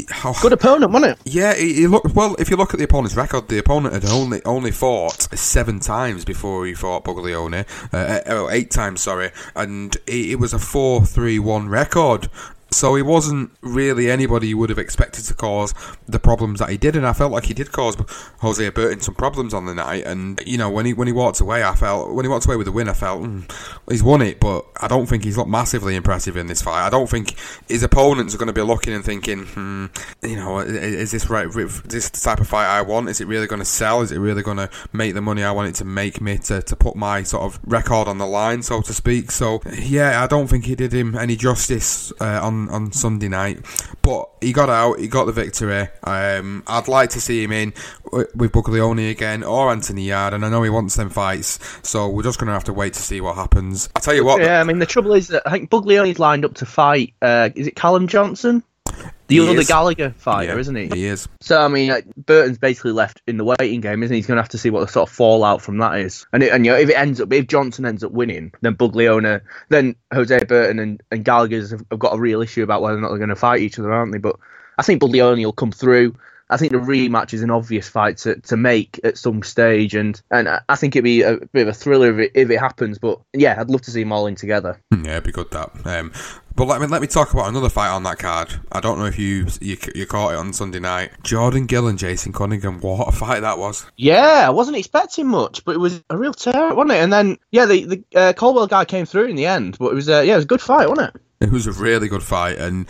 how, 0.09 0.33
Good 0.41 0.53
opponent, 0.53 0.91
wasn't 0.91 1.13
it? 1.13 1.19
yeah, 1.25 1.53
he, 1.55 1.73
he 1.73 1.87
looked 1.87 2.13
well. 2.15 2.35
If 2.39 2.49
you 2.49 2.55
look 2.55 2.73
at 2.73 2.77
the 2.77 2.85
opponent's 2.85 3.15
record, 3.15 3.47
the 3.49 3.57
opponent 3.57 3.93
had 3.93 4.05
only 4.05 4.41
only 4.45 4.71
fought 4.71 5.23
seven 5.37 5.79
times 5.79 6.23
before 6.25 6.65
he 6.65 6.73
fought 6.73 7.03
Buglioni. 7.03 7.65
Uh, 7.91 8.21
oh, 8.27 8.49
eight 8.49 8.71
times, 8.71 9.01
sorry, 9.01 9.31
and 9.55 9.95
it, 10.07 10.31
it 10.31 10.35
was 10.39 10.53
a 10.53 10.59
four-three-one 10.59 11.69
record. 11.69 12.29
So 12.75 12.95
he 12.95 13.01
wasn't 13.01 13.51
really 13.61 14.09
anybody 14.09 14.47
you 14.47 14.57
would 14.57 14.69
have 14.69 14.79
expected 14.79 15.25
to 15.25 15.33
cause 15.33 15.73
the 16.07 16.19
problems 16.19 16.59
that 16.59 16.69
he 16.69 16.77
did, 16.77 16.95
and 16.95 17.05
I 17.05 17.13
felt 17.13 17.31
like 17.31 17.45
he 17.45 17.53
did 17.53 17.71
cause 17.71 17.95
Hosea 18.39 18.71
Burton 18.71 19.01
some 19.01 19.15
problems 19.15 19.53
on 19.53 19.65
the 19.65 19.73
night. 19.73 20.05
And 20.05 20.41
you 20.45 20.57
know, 20.57 20.69
when 20.69 20.85
he 20.85 20.93
when 20.93 21.07
he 21.07 21.13
walked 21.13 21.39
away, 21.39 21.63
I 21.63 21.75
felt 21.75 22.13
when 22.13 22.25
he 22.25 22.29
walked 22.29 22.45
away 22.45 22.55
with 22.55 22.65
the 22.65 22.71
win, 22.71 22.89
I 22.89 22.93
felt 22.93 23.23
mm, 23.23 23.51
he's 23.89 24.03
won 24.03 24.21
it, 24.21 24.39
but 24.39 24.65
I 24.81 24.87
don't 24.87 25.05
think 25.05 25.23
he's 25.23 25.37
looked 25.37 25.49
massively 25.49 25.95
impressive 25.95 26.37
in 26.37 26.47
this 26.47 26.61
fight. 26.61 26.85
I 26.85 26.89
don't 26.89 27.09
think 27.09 27.35
his 27.67 27.83
opponents 27.83 28.33
are 28.35 28.37
going 28.37 28.47
to 28.47 28.53
be 28.53 28.61
looking 28.61 28.93
and 28.93 29.03
thinking, 29.03 29.45
hmm, 29.45 29.85
you 30.21 30.35
know, 30.35 30.59
is 30.59 31.11
this 31.11 31.29
right? 31.29 31.47
Is 31.47 31.81
this 31.83 32.09
type 32.09 32.39
of 32.39 32.47
fight 32.47 32.67
I 32.67 32.81
want? 32.81 33.09
Is 33.09 33.21
it 33.21 33.27
really 33.27 33.47
going 33.47 33.59
to 33.59 33.65
sell? 33.65 34.01
Is 34.01 34.11
it 34.11 34.19
really 34.19 34.43
going 34.43 34.57
to 34.57 34.69
make 34.91 35.13
the 35.13 35.21
money 35.21 35.43
I 35.43 35.51
want 35.51 35.69
it 35.69 35.75
to 35.75 35.85
make 35.85 36.21
me 36.21 36.37
to, 36.39 36.61
to 36.61 36.75
put 36.75 36.95
my 36.95 37.23
sort 37.23 37.43
of 37.43 37.59
record 37.65 38.07
on 38.07 38.17
the 38.17 38.27
line, 38.27 38.61
so 38.63 38.81
to 38.81 38.93
speak? 38.93 39.31
So 39.31 39.61
yeah, 39.79 40.23
I 40.23 40.27
don't 40.27 40.47
think 40.47 40.65
he 40.65 40.75
did 40.75 40.93
him 40.93 41.15
any 41.15 41.35
justice 41.35 42.11
uh, 42.19 42.39
on 42.41 42.62
on 42.69 42.91
Sunday 42.91 43.29
night, 43.29 43.65
but 44.01 44.29
he 44.41 44.53
got 44.53 44.69
out, 44.69 44.99
he 44.99 45.07
got 45.07 45.25
the 45.25 45.31
victory. 45.31 45.87
Um, 46.03 46.63
I'd 46.67 46.87
like 46.87 47.11
to 47.11 47.21
see 47.21 47.43
him 47.43 47.51
in 47.51 47.73
with 48.11 48.51
Buglioni 48.51 49.09
again 49.11 49.43
or 49.43 49.71
Anthony 49.71 50.05
Yarde, 50.05 50.33
and 50.33 50.45
I 50.45 50.49
know 50.49 50.63
he 50.63 50.69
wants 50.69 50.95
them 50.95 51.09
fights, 51.09 51.59
so 51.83 52.09
we're 52.09 52.23
just 52.23 52.39
going 52.39 52.47
to 52.47 52.53
have 52.53 52.65
to 52.65 52.73
wait 52.73 52.93
to 52.93 53.01
see 53.01 53.21
what 53.21 53.35
happens. 53.35 53.89
I 53.95 53.99
tell 53.99 54.13
you 54.13 54.25
what, 54.25 54.41
Yeah, 54.41 54.59
I 54.59 54.63
mean, 54.63 54.79
the 54.79 54.85
trouble 54.85 55.13
is 55.13 55.27
that 55.29 55.43
I 55.45 55.51
think 55.51 55.69
Buglioni's 55.69 56.19
lined 56.19 56.45
up 56.45 56.55
to 56.55 56.65
fight, 56.65 57.13
uh, 57.21 57.49
is 57.55 57.67
it 57.67 57.75
Callum 57.75 58.07
Johnson? 58.07 58.63
The 59.39 59.45
He 59.45 59.51
other 59.51 59.61
is. 59.61 59.67
Gallagher 59.67 60.13
fighter, 60.17 60.53
Yeah, 60.53 60.59
isn't 60.59 60.75
he? 60.75 60.87
He 60.87 61.05
is. 61.05 61.27
So 61.41 61.61
I 61.61 61.67
mean, 61.67 61.89
like, 61.89 62.05
Burton's 62.15 62.57
basically 62.57 62.91
left 62.91 63.21
in 63.27 63.37
the 63.37 63.43
waiting 63.43 63.81
game, 63.81 64.03
isn't 64.03 64.13
he? 64.13 64.19
He's 64.19 64.27
going 64.27 64.37
to 64.37 64.41
have 64.41 64.49
to 64.49 64.57
see 64.57 64.69
what 64.69 64.81
the 64.81 64.87
sort 64.87 65.09
of 65.09 65.15
fallout 65.15 65.61
from 65.61 65.77
that 65.79 65.99
is. 65.99 66.25
And, 66.33 66.43
it, 66.43 66.51
and 66.51 66.65
you 66.65 66.71
know, 66.71 66.77
if 66.77 66.89
it 66.89 66.95
ends 66.97 67.19
up, 67.21 67.31
if 67.33 67.47
Johnson 67.47 67.85
ends 67.85 68.03
up 68.03 68.11
winning, 68.11 68.51
then 68.61 68.75
Buglioni, 68.75 69.41
then 69.69 69.95
Hosea 70.13 70.45
Burton 70.45 70.79
and, 70.79 71.03
and 71.11 71.23
Gallagher's 71.25 71.71
have, 71.71 71.83
have 71.91 71.99
got 71.99 72.15
a 72.15 72.19
real 72.19 72.41
issue 72.41 72.63
about 72.63 72.81
whether 72.81 72.97
or 72.97 73.01
not 73.01 73.09
they're 73.09 73.17
going 73.17 73.29
to 73.29 73.35
fight 73.35 73.61
each 73.61 73.79
other, 73.79 73.91
aren't 73.93 74.11
they? 74.11 74.17
But 74.19 74.37
I 74.77 74.83
think 74.83 75.01
Buglioni 75.01 75.45
will 75.45 75.53
come 75.53 75.71
through. 75.71 76.15
I 76.49 76.57
think 76.57 76.71
the 76.71 76.77
rematch 76.77 77.33
is 77.33 77.41
an 77.41 77.49
obvious 77.49 77.87
fight 77.89 78.17
to, 78.17 78.35
to 78.41 78.57
make 78.57 78.99
at 79.03 79.17
some 79.17 79.41
stage, 79.41 79.95
and, 79.95 80.21
and 80.29 80.47
I- 80.47 80.61
I 80.69 80.75
think 80.75 80.95
it'd 80.95 81.03
be 81.03 81.21
a 81.23 81.37
bit 81.51 81.63
of 81.63 81.67
a 81.69 81.73
thriller 81.73 82.19
if 82.19 82.27
it, 82.27 82.31
if 82.35 82.49
it 82.51 82.59
happens. 82.59 82.99
But 82.99 83.21
yeah, 83.33 83.55
I'd 83.59 83.69
love 83.71 83.81
to 83.83 83.91
see 83.91 84.03
them 84.03 84.11
all 84.11 84.27
in 84.27 84.35
together. 84.35 84.79
Yeah, 85.03 85.13
it'd 85.13 85.23
be 85.25 85.31
good 85.33 85.51
that. 85.51 85.71
Um, 85.85 86.13
but 86.55 86.65
let 86.65 86.81
me 86.81 86.87
let 86.87 87.01
me 87.01 87.07
talk 87.07 87.33
about 87.33 87.47
another 87.47 87.69
fight 87.69 87.89
on 87.89 88.03
that 88.03 88.19
card. 88.19 88.53
I 88.71 88.79
don't 88.79 88.99
know 88.99 89.05
if 89.05 89.17
you 89.17 89.47
you, 89.59 89.77
you 89.95 90.05
caught 90.05 90.33
it 90.33 90.37
on 90.37 90.53
Sunday 90.53 90.79
night. 90.79 91.11
Jordan 91.23 91.65
Gill 91.65 91.87
and 91.87 91.97
Jason 91.97 92.33
Cunningham. 92.33 92.79
What 92.79 93.07
a 93.07 93.11
fight 93.11 93.41
that 93.41 93.57
was! 93.57 93.85
Yeah, 93.97 94.43
I 94.45 94.49
wasn't 94.49 94.77
expecting 94.77 95.27
much, 95.27 95.65
but 95.65 95.75
it 95.75 95.79
was 95.79 96.03
a 96.09 96.17
real 96.17 96.33
tear, 96.33 96.69
up, 96.69 96.77
wasn't 96.77 96.93
it? 96.93 97.03
And 97.03 97.11
then, 97.11 97.37
yeah, 97.51 97.65
the 97.65 97.85
the 97.85 98.03
uh, 98.15 98.33
Caldwell 98.33 98.67
guy 98.67 98.85
came 98.85 99.05
through 99.05 99.25
in 99.25 99.35
the 99.35 99.45
end, 99.45 99.77
but 99.79 99.91
it 99.91 99.95
was 99.95 100.09
uh, 100.09 100.21
yeah, 100.21 100.33
it 100.33 100.37
was 100.37 100.45
a 100.45 100.47
good 100.47 100.61
fight, 100.61 100.89
wasn't 100.89 101.15
it? 101.15 101.21
It 101.41 101.51
was 101.51 101.67
a 101.67 101.73
really 101.73 102.07
good 102.07 102.23
fight, 102.23 102.57
and 102.57 102.87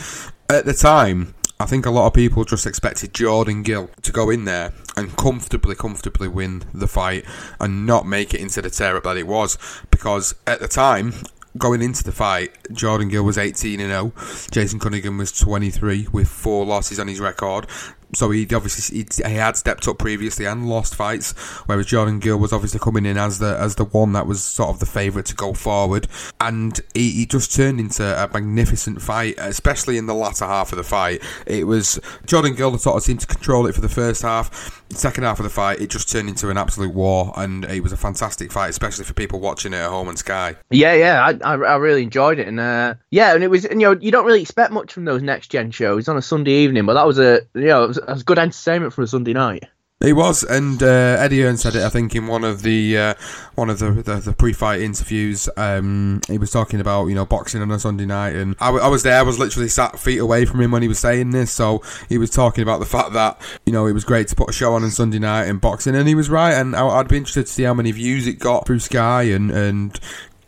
at 0.49 0.65
the 0.65 0.73
time, 0.73 1.33
I 1.59 1.65
think 1.65 1.85
a 1.85 1.91
lot 1.91 2.07
of 2.07 2.13
people 2.13 2.43
just 2.43 2.65
expected 2.65 3.13
Jordan 3.13 3.63
Gill 3.63 3.89
to 4.01 4.11
go 4.11 4.29
in 4.29 4.45
there 4.45 4.73
and 4.97 5.15
comfortably, 5.15 5.75
comfortably 5.75 6.27
win 6.27 6.63
the 6.73 6.87
fight 6.87 7.25
and 7.59 7.85
not 7.85 8.05
make 8.05 8.33
it 8.33 8.41
into 8.41 8.61
the 8.61 8.69
tear 8.69 8.97
up 8.97 9.03
that 9.03 9.17
it 9.17 9.27
was. 9.27 9.57
Because 9.89 10.35
at 10.45 10.59
the 10.59 10.67
time, 10.67 11.13
going 11.57 11.81
into 11.81 12.03
the 12.03 12.11
fight, 12.11 12.51
Jordan 12.71 13.09
Gill 13.09 13.23
was 13.23 13.37
18 13.37 13.79
and 13.79 13.89
0. 13.89 14.13
Jason 14.51 14.79
Cunningham 14.79 15.17
was 15.17 15.31
23 15.31 16.07
with 16.11 16.27
four 16.27 16.65
losses 16.65 16.99
on 16.99 17.07
his 17.07 17.19
record. 17.19 17.67
So 18.13 18.29
he 18.29 18.43
obviously 18.53 18.99
he, 18.99 19.29
he 19.29 19.35
had 19.35 19.57
stepped 19.57 19.87
up 19.87 19.97
previously 19.97 20.45
and 20.45 20.69
lost 20.69 20.95
fights, 20.95 21.31
whereas 21.65 21.87
Jordan 21.87 22.19
Gill 22.19 22.37
was 22.37 22.53
obviously 22.53 22.79
coming 22.79 23.05
in 23.05 23.17
as 23.17 23.39
the 23.39 23.57
as 23.59 23.75
the 23.75 23.85
one 23.85 24.13
that 24.13 24.27
was 24.27 24.43
sort 24.43 24.69
of 24.69 24.79
the 24.79 24.85
favourite 24.85 25.25
to 25.27 25.35
go 25.35 25.53
forward, 25.53 26.07
and 26.39 26.79
he, 26.93 27.11
he 27.11 27.25
just 27.25 27.53
turned 27.55 27.79
into 27.79 28.03
a 28.03 28.27
magnificent 28.33 29.01
fight, 29.01 29.35
especially 29.37 29.97
in 29.97 30.05
the 30.05 30.13
latter 30.13 30.45
half 30.45 30.71
of 30.71 30.77
the 30.77 30.83
fight. 30.83 31.21
It 31.45 31.65
was 31.65 31.99
Jordan 32.25 32.55
Gill 32.55 32.71
that 32.71 32.79
sort 32.79 32.97
of 32.97 33.03
seemed 33.03 33.21
to 33.21 33.27
control 33.27 33.65
it 33.67 33.75
for 33.75 33.81
the 33.81 33.89
first 33.89 34.21
half. 34.21 34.81
Second 34.89 35.23
half 35.23 35.39
of 35.39 35.43
the 35.43 35.49
fight, 35.49 35.81
it 35.81 35.89
just 35.89 36.11
turned 36.11 36.29
into 36.29 36.51
an 36.51 36.57
absolute 36.57 36.93
war, 36.93 37.33
and 37.35 37.65
it 37.65 37.81
was 37.81 37.91
a 37.91 37.97
fantastic 37.97 38.51
fight, 38.51 38.69
especially 38.69 39.05
for 39.05 39.13
people 39.13 39.39
watching 39.39 39.73
it 39.73 39.77
at 39.77 39.89
home 39.89 40.07
on 40.07 40.15
Sky. 40.15 40.55
Yeah, 40.69 40.93
yeah, 40.93 41.25
I, 41.25 41.53
I, 41.53 41.55
I 41.55 41.75
really 41.77 42.03
enjoyed 42.03 42.37
it, 42.37 42.47
and 42.47 42.59
uh, 42.59 42.93
yeah, 43.09 43.33
and 43.33 43.43
it 43.43 43.47
was, 43.47 43.65
and, 43.65 43.81
you 43.81 43.87
know, 43.87 43.99
you 43.99 44.11
don't 44.11 44.25
really 44.25 44.43
expect 44.43 44.71
much 44.71 44.93
from 44.93 45.05
those 45.05 45.23
next 45.23 45.47
gen 45.47 45.71
shows 45.71 46.07
on 46.07 46.15
a 46.15 46.21
Sunday 46.21 46.51
evening, 46.51 46.85
but 46.85 46.93
that 46.93 47.07
was 47.07 47.17
a, 47.17 47.41
you 47.55 47.65
know, 47.65 47.91
was, 48.07 48.23
good 48.23 48.39
entertainment 48.39 48.93
for 48.93 49.01
a 49.01 49.07
Sunday 49.07 49.33
night. 49.33 49.65
It 50.01 50.13
was, 50.13 50.43
and 50.43 50.83
uh, 50.83 51.15
Eddie 51.17 51.43
Hearn 51.43 51.55
said 51.55 51.75
it. 51.75 51.83
I 51.83 51.87
think 51.87 52.13
in 52.13 52.27
one 52.27 52.43
of 52.43 52.61
the 52.61 52.97
uh, 52.97 53.13
one 53.55 53.69
of 53.69 53.79
the, 53.79 53.91
the, 53.91 54.15
the 54.15 54.33
pre-fight 54.33 54.81
interviews, 54.81 55.47
um, 55.55 56.19
he 56.27 56.37
was 56.37 56.51
talking 56.51 56.81
about 56.81 57.05
you 57.05 57.15
know 57.15 57.25
boxing 57.25 57.61
on 57.61 57.71
a 57.71 57.79
Sunday 57.79 58.05
night, 58.05 58.35
and 58.35 58.57
I, 58.59 58.65
w- 58.65 58.83
I 58.83 58.89
was 58.89 59.03
there. 59.03 59.17
I 59.17 59.21
was 59.21 59.39
literally 59.39 59.69
sat 59.69 59.97
feet 59.97 60.17
away 60.17 60.43
from 60.43 60.59
him 60.59 60.71
when 60.71 60.81
he 60.81 60.89
was 60.89 60.99
saying 60.99 61.29
this. 61.29 61.53
So 61.53 61.81
he 62.09 62.17
was 62.17 62.29
talking 62.29 62.63
about 62.63 62.81
the 62.81 62.85
fact 62.85 63.13
that 63.13 63.39
you 63.65 63.71
know 63.71 63.85
it 63.85 63.93
was 63.93 64.03
great 64.03 64.27
to 64.27 64.35
put 64.35 64.49
a 64.49 64.53
show 64.53 64.73
on 64.73 64.83
on 64.83 64.91
Sunday 64.91 65.19
night 65.19 65.45
in 65.45 65.59
boxing, 65.59 65.95
and 65.95 66.05
he 66.05 66.15
was 66.15 66.29
right. 66.29 66.53
And 66.53 66.75
I, 66.75 66.85
I'd 66.85 67.07
be 67.07 67.15
interested 67.15 67.45
to 67.45 67.51
see 67.53 67.63
how 67.63 67.73
many 67.73 67.91
views 67.91 68.27
it 68.27 68.39
got 68.39 68.67
through 68.67 68.79
Sky 68.79 69.23
and 69.23 69.51
and 69.51 69.97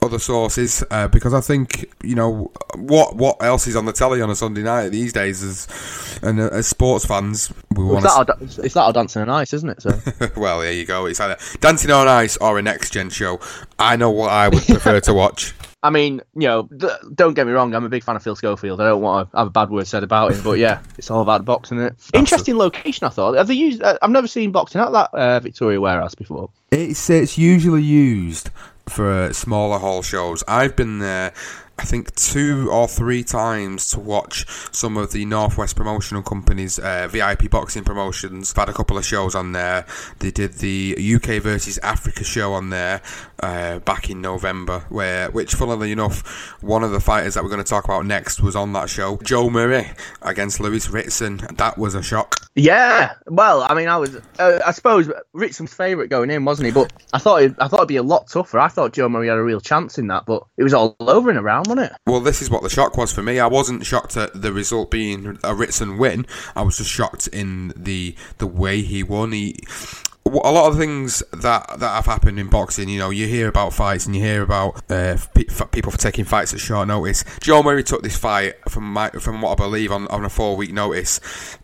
other 0.05 0.19
sources 0.19 0.83
uh, 0.91 1.07
because 1.07 1.33
I 1.33 1.41
think 1.41 1.85
you 2.03 2.15
know 2.15 2.51
what 2.75 3.15
what 3.15 3.43
else 3.43 3.67
is 3.67 3.75
on 3.75 3.85
the 3.85 3.93
telly 3.93 4.21
on 4.21 4.29
a 4.29 4.35
Sunday 4.35 4.63
night 4.63 4.89
these 4.89 5.11
days 5.13 5.43
as 5.43 6.19
and 6.23 6.39
uh, 6.39 6.49
as 6.51 6.67
sports 6.67 7.05
fans 7.05 7.51
we 7.75 7.83
Well, 7.83 7.93
want 7.95 8.05
it's, 8.05 8.15
that 8.15 8.21
or, 8.21 8.25
Da- 8.25 8.63
it's 8.63 8.73
that 8.75 8.85
or 8.85 8.93
dancing 8.93 9.21
on 9.23 9.29
ice, 9.29 9.53
isn't 9.53 9.69
it? 9.69 9.81
So 9.81 9.99
well 10.37 10.61
there 10.61 10.71
you 10.71 10.85
go 10.85 11.05
it's 11.05 11.19
either 11.19 11.37
Dancing 11.59 11.91
on 11.91 12.07
Ice 12.07 12.37
or 12.37 12.57
a 12.57 12.61
next 12.61 12.91
gen 12.93 13.09
show 13.09 13.39
I 13.79 13.95
know 13.95 14.11
what 14.11 14.31
I 14.31 14.47
would 14.49 14.63
prefer 14.63 14.99
to 15.01 15.13
watch 15.13 15.53
I 15.83 15.91
mean, 15.91 16.19
you 16.33 16.47
know, 16.47 16.63
th- 16.79 16.93
don't 17.13 17.35
get 17.35 17.45
me 17.45 17.53
wrong. 17.53 17.75
I'm 17.75 17.83
a 17.85 17.89
big 17.89 18.03
fan 18.03 18.15
of 18.15 18.23
Phil 18.23 18.35
Schofield. 18.35 18.81
I 18.81 18.85
don't 18.85 19.03
want 19.03 19.29
to 19.29 19.37
have 19.37 19.45
a 19.47 19.49
bad 19.51 19.69
word 19.69 19.85
said 19.85 20.01
about 20.01 20.31
him, 20.31 20.41
but 20.43 20.53
yeah, 20.57 20.81
it's 20.97 21.11
all 21.11 21.21
about 21.21 21.45
boxing. 21.45 21.79
It? 21.79 21.93
Interesting 22.11 22.57
location. 22.57 23.05
I 23.05 23.11
thought. 23.11 23.35
Have 23.35 23.45
they 23.45 23.53
used? 23.53 23.83
Uh, 23.83 23.95
I've 24.01 24.09
never 24.09 24.25
seen 24.27 24.51
boxing 24.51 24.81
at 24.81 24.91
that 24.93 25.13
uh, 25.13 25.39
Victoria 25.41 25.79
Warehouse 25.79 26.15
before. 26.15 26.49
It's 26.71 27.07
it's 27.11 27.37
usually 27.37 27.83
used 27.83 28.49
for 28.89 29.33
smaller 29.33 29.79
hall 29.79 30.01
shows. 30.01 30.43
I've 30.47 30.75
been 30.75 30.99
there. 30.99 31.33
I 31.77 31.83
think 31.83 32.15
two 32.15 32.69
or 32.71 32.87
three 32.87 33.23
times 33.23 33.89
to 33.91 33.99
watch 33.99 34.45
some 34.73 34.95
of 34.95 35.11
the 35.11 35.25
Northwest 35.25 35.75
promotional 35.75 36.23
companies, 36.23 36.79
uh, 36.79 37.07
VIP 37.09 37.49
boxing 37.49 37.83
promotions. 37.83 38.51
I've 38.51 38.57
had 38.57 38.69
a 38.69 38.73
couple 38.73 38.97
of 38.97 39.05
shows 39.05 39.35
on 39.35 39.51
there. 39.51 39.85
They 40.19 40.31
did 40.31 40.53
the 40.53 40.95
UK 41.15 41.41
versus 41.41 41.77
Africa 41.79 42.23
show 42.23 42.53
on 42.53 42.69
there 42.69 43.01
uh, 43.41 43.79
back 43.79 44.09
in 44.09 44.21
November, 44.21 44.85
where 44.89 45.29
which, 45.31 45.53
funnily 45.53 45.91
enough, 45.91 46.55
one 46.61 46.83
of 46.83 46.91
the 46.91 46.99
fighters 46.99 47.33
that 47.33 47.43
we're 47.43 47.49
going 47.49 47.63
to 47.63 47.69
talk 47.69 47.85
about 47.85 48.05
next 48.05 48.41
was 48.41 48.55
on 48.55 48.73
that 48.73 48.89
show. 48.89 49.17
Joe 49.17 49.49
Murray 49.49 49.91
against 50.21 50.59
Lewis 50.59 50.89
Ritson. 50.89 51.41
That 51.57 51.77
was 51.77 51.93
a 51.93 52.01
shock. 52.01 52.35
Yeah. 52.55 53.13
Well, 53.27 53.63
I 53.63 53.73
mean, 53.73 53.89
I 53.89 53.97
was. 53.97 54.15
Uh, 54.39 54.59
I 54.65 54.71
suppose 54.71 55.11
Ritson's 55.33 55.73
favourite 55.73 56.09
going 56.09 56.31
in, 56.31 56.45
wasn't 56.45 56.67
he? 56.67 56.71
But 56.71 56.93
I 57.13 57.19
thought. 57.19 57.41
It, 57.41 57.55
I 57.59 57.67
thought 57.67 57.79
it'd 57.79 57.89
be 57.89 57.97
a 57.97 58.03
lot 58.03 58.27
tougher. 58.27 58.59
I 58.59 58.69
thought 58.69 58.93
Joe 58.93 59.09
Murray 59.09 59.27
had 59.27 59.37
a 59.37 59.43
real 59.43 59.59
chance 59.59 59.97
in 59.97 60.07
that, 60.07 60.25
but 60.25 60.43
it 60.57 60.63
was 60.63 60.73
all 60.73 60.95
over 61.01 61.29
and 61.29 61.37
around, 61.37 61.64
wasn't 61.67 61.91
it? 61.91 61.97
Well, 62.05 62.19
this 62.19 62.41
is 62.41 62.49
what 62.49 62.63
the 62.63 62.69
shock 62.69 62.97
was 62.97 63.11
for 63.11 63.21
me. 63.21 63.39
I 63.39 63.47
wasn't 63.47 63.85
shocked 63.85 64.17
at 64.17 64.41
the 64.41 64.53
result 64.53 64.91
being 64.91 65.39
a 65.43 65.53
Ritson 65.53 65.97
win. 65.97 66.25
I 66.55 66.61
was 66.61 66.77
just 66.77 66.89
shocked 66.89 67.27
in 67.27 67.73
the 67.75 68.15
the 68.37 68.47
way 68.47 68.81
he 68.81 69.03
won. 69.03 69.31
He 69.31 69.55
a 70.25 70.51
lot 70.51 70.71
of 70.71 70.77
things 70.77 71.21
that 71.31 71.67
that 71.79 71.95
have 71.95 72.05
happened 72.05 72.39
in 72.39 72.49
boxing, 72.49 72.89
you 72.89 72.97
know, 72.97 73.11
you 73.11 73.27
hear 73.27 73.47
about 73.47 73.73
fights 73.73 74.05
and 74.07 74.15
you 74.15 74.23
hear 74.23 74.41
about 74.41 74.81
uh, 74.89 75.17
pe- 75.35 75.45
people 75.71 75.91
for 75.91 75.99
taking 75.99 76.25
fights 76.25 76.53
at 76.53 76.59
short 76.59 76.87
notice. 76.87 77.23
Joe 77.41 77.61
Murray 77.61 77.83
took 77.83 78.01
this 78.01 78.17
fight 78.17 78.55
from 78.67 78.91
my, 78.91 79.11
from 79.11 79.41
what 79.41 79.51
I 79.51 79.63
believe 79.63 79.91
on, 79.91 80.07
on 80.07 80.25
a 80.25 80.29
four 80.29 80.57
week 80.57 80.73
notice. 80.73 81.19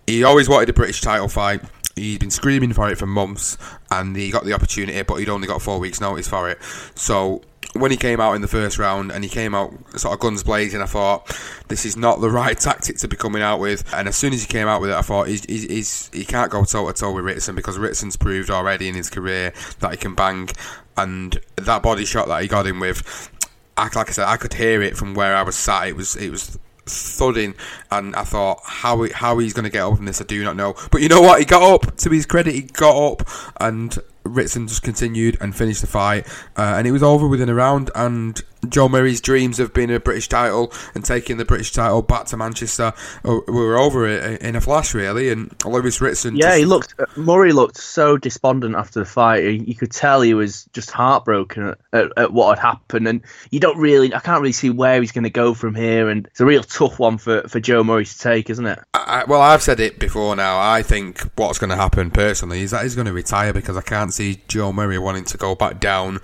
He 0.05 0.23
always 0.23 0.47
wanted 0.47 0.69
a 0.69 0.73
British 0.73 1.01
title 1.01 1.27
fight. 1.27 1.61
He'd 1.95 2.19
been 2.19 2.31
screaming 2.31 2.73
for 2.73 2.89
it 2.89 2.97
for 2.97 3.07
months, 3.07 3.57
and 3.89 4.15
he 4.15 4.29
got 4.29 4.45
the 4.45 4.53
opportunity, 4.53 5.01
but 5.01 5.15
he'd 5.15 5.29
only 5.29 5.47
got 5.47 5.61
four 5.61 5.79
weeks' 5.79 5.99
notice 5.99 6.27
for 6.27 6.49
it. 6.49 6.61
So 6.95 7.41
when 7.73 7.91
he 7.91 7.97
came 7.97 8.19
out 8.19 8.33
in 8.33 8.41
the 8.41 8.47
first 8.47 8.77
round 8.77 9.11
and 9.11 9.23
he 9.23 9.29
came 9.29 9.55
out 9.55 9.73
sort 9.97 10.13
of 10.13 10.19
guns 10.19 10.43
blazing, 10.43 10.81
I 10.81 10.85
thought 10.85 11.27
this 11.69 11.85
is 11.85 11.95
not 11.95 12.19
the 12.19 12.29
right 12.29 12.59
tactic 12.59 12.97
to 12.97 13.07
be 13.07 13.15
coming 13.15 13.41
out 13.41 13.59
with. 13.59 13.83
And 13.93 14.07
as 14.07 14.15
soon 14.15 14.33
as 14.33 14.41
he 14.41 14.47
came 14.47 14.67
out 14.67 14.81
with 14.81 14.89
it, 14.89 14.95
I 14.95 15.01
thought 15.01 15.27
he's, 15.27 15.45
he's, 15.45 16.09
he 16.13 16.25
can't 16.25 16.51
go 16.51 16.63
toe 16.65 16.87
to 16.87 16.93
toe 16.93 17.13
with 17.13 17.25
Ritson 17.25 17.55
because 17.55 17.77
Ritson's 17.77 18.17
proved 18.17 18.49
already 18.49 18.87
in 18.87 18.95
his 18.95 19.09
career 19.09 19.53
that 19.79 19.91
he 19.91 19.97
can 19.97 20.15
bang. 20.15 20.49
And 20.97 21.39
that 21.55 21.81
body 21.81 22.05
shot 22.05 22.27
that 22.27 22.41
he 22.41 22.47
got 22.47 22.67
him 22.67 22.79
with, 22.79 23.29
I, 23.77 23.83
like 23.95 24.09
I 24.09 24.11
said, 24.11 24.27
I 24.27 24.37
could 24.37 24.53
hear 24.53 24.81
it 24.81 24.97
from 24.97 25.13
where 25.13 25.35
I 25.35 25.43
was 25.43 25.55
sat. 25.55 25.87
It 25.87 25.95
was 25.95 26.15
it 26.15 26.29
was 26.29 26.59
thudding, 26.85 27.55
and 27.89 28.15
I 28.15 28.23
thought 28.23 28.59
how 28.63 29.07
how 29.13 29.37
he's 29.39 29.53
going 29.53 29.63
to 29.63 29.69
get 29.69 29.81
up 29.81 29.95
from 29.95 30.05
this, 30.05 30.21
I 30.21 30.25
do 30.25 30.43
not 30.43 30.55
know. 30.55 30.75
But 30.91 31.01
you 31.01 31.07
know 31.07 31.21
what? 31.21 31.39
He 31.39 31.45
got 31.45 31.63
up. 31.63 31.95
To 31.97 32.09
his 32.09 32.25
credit, 32.25 32.53
he 32.53 32.61
got 32.61 32.95
up, 32.95 33.27
and 33.59 33.97
Ritson 34.23 34.67
just 34.67 34.83
continued 34.83 35.37
and 35.41 35.55
finished 35.55 35.81
the 35.81 35.87
fight, 35.87 36.27
uh, 36.57 36.75
and 36.77 36.87
it 36.87 36.91
was 36.91 37.03
over 37.03 37.27
within 37.27 37.49
a 37.49 37.53
round. 37.53 37.89
And 37.95 38.41
Joe 38.69 38.87
Murray's 38.89 39.21
dreams 39.21 39.59
of 39.59 39.73
being 39.73 39.91
a 39.91 39.99
British 39.99 40.29
title 40.29 40.71
and 40.93 41.03
taking 41.03 41.37
the 41.37 41.45
British 41.45 41.71
title 41.71 42.01
back 42.01 42.25
to 42.27 42.37
Manchester 42.37 42.93
uh, 43.25 43.39
were 43.47 43.77
over 43.77 44.07
in 44.07 44.55
a 44.55 44.61
flash, 44.61 44.93
really. 44.93 45.29
And 45.29 45.53
Lewis 45.65 45.99
Ritson, 45.99 46.35
Yeah, 46.35 46.47
just- 46.49 46.57
he 46.59 46.65
looked. 46.65 46.95
uh, 46.99 47.05
Murray 47.15 47.51
looked 47.53 47.77
so 47.77 48.17
despondent 48.17 48.75
after 48.75 48.99
the 48.99 49.05
fight. 49.05 49.43
You 49.43 49.75
could 49.75 49.91
tell 49.91 50.21
he 50.21 50.33
was 50.33 50.65
just 50.73 50.91
heartbroken 50.91 51.69
at, 51.69 51.77
at, 51.93 52.11
at 52.17 52.33
what 52.33 52.57
had 52.57 52.67
happened, 52.67 53.07
and 53.07 53.21
you 53.49 53.59
don't 53.59 53.77
really. 53.77 54.13
I 54.13 54.19
can't 54.19 54.41
really 54.41 54.51
see 54.53 54.69
where 54.69 55.01
he's 55.01 55.11
going 55.11 55.23
to 55.23 55.29
go 55.29 55.53
from 55.53 55.75
here. 55.75 56.09
And 56.09 56.27
it's 56.27 56.39
a 56.39 56.45
real 56.45 56.63
tough 56.63 56.99
one 56.99 57.17
for, 57.17 57.41
for 57.47 57.59
Joe 57.59 57.83
Murray 57.83 58.05
to 58.05 58.17
take, 58.19 58.49
isn't 58.49 58.65
it? 58.65 58.79
I, 58.93 59.23
well, 59.27 59.41
I've 59.41 59.61
said 59.61 59.79
it 59.79 59.99
before 59.99 60.35
now. 60.35 60.59
I 60.59 60.83
think 60.83 61.21
what's 61.35 61.59
going 61.59 61.69
to 61.71 61.75
happen 61.75 62.11
personally 62.11 62.61
is 62.61 62.71
that 62.71 62.83
he's 62.83 62.95
going 62.95 63.07
to 63.07 63.13
retire 63.13 63.53
because 63.53 63.75
I 63.77 63.81
can't 63.81 64.13
see 64.13 64.41
Joe 64.47 64.71
Murray 64.71 64.97
wanting 64.99 65.25
to 65.25 65.37
go 65.37 65.55
back 65.55 65.79
down 65.79 66.19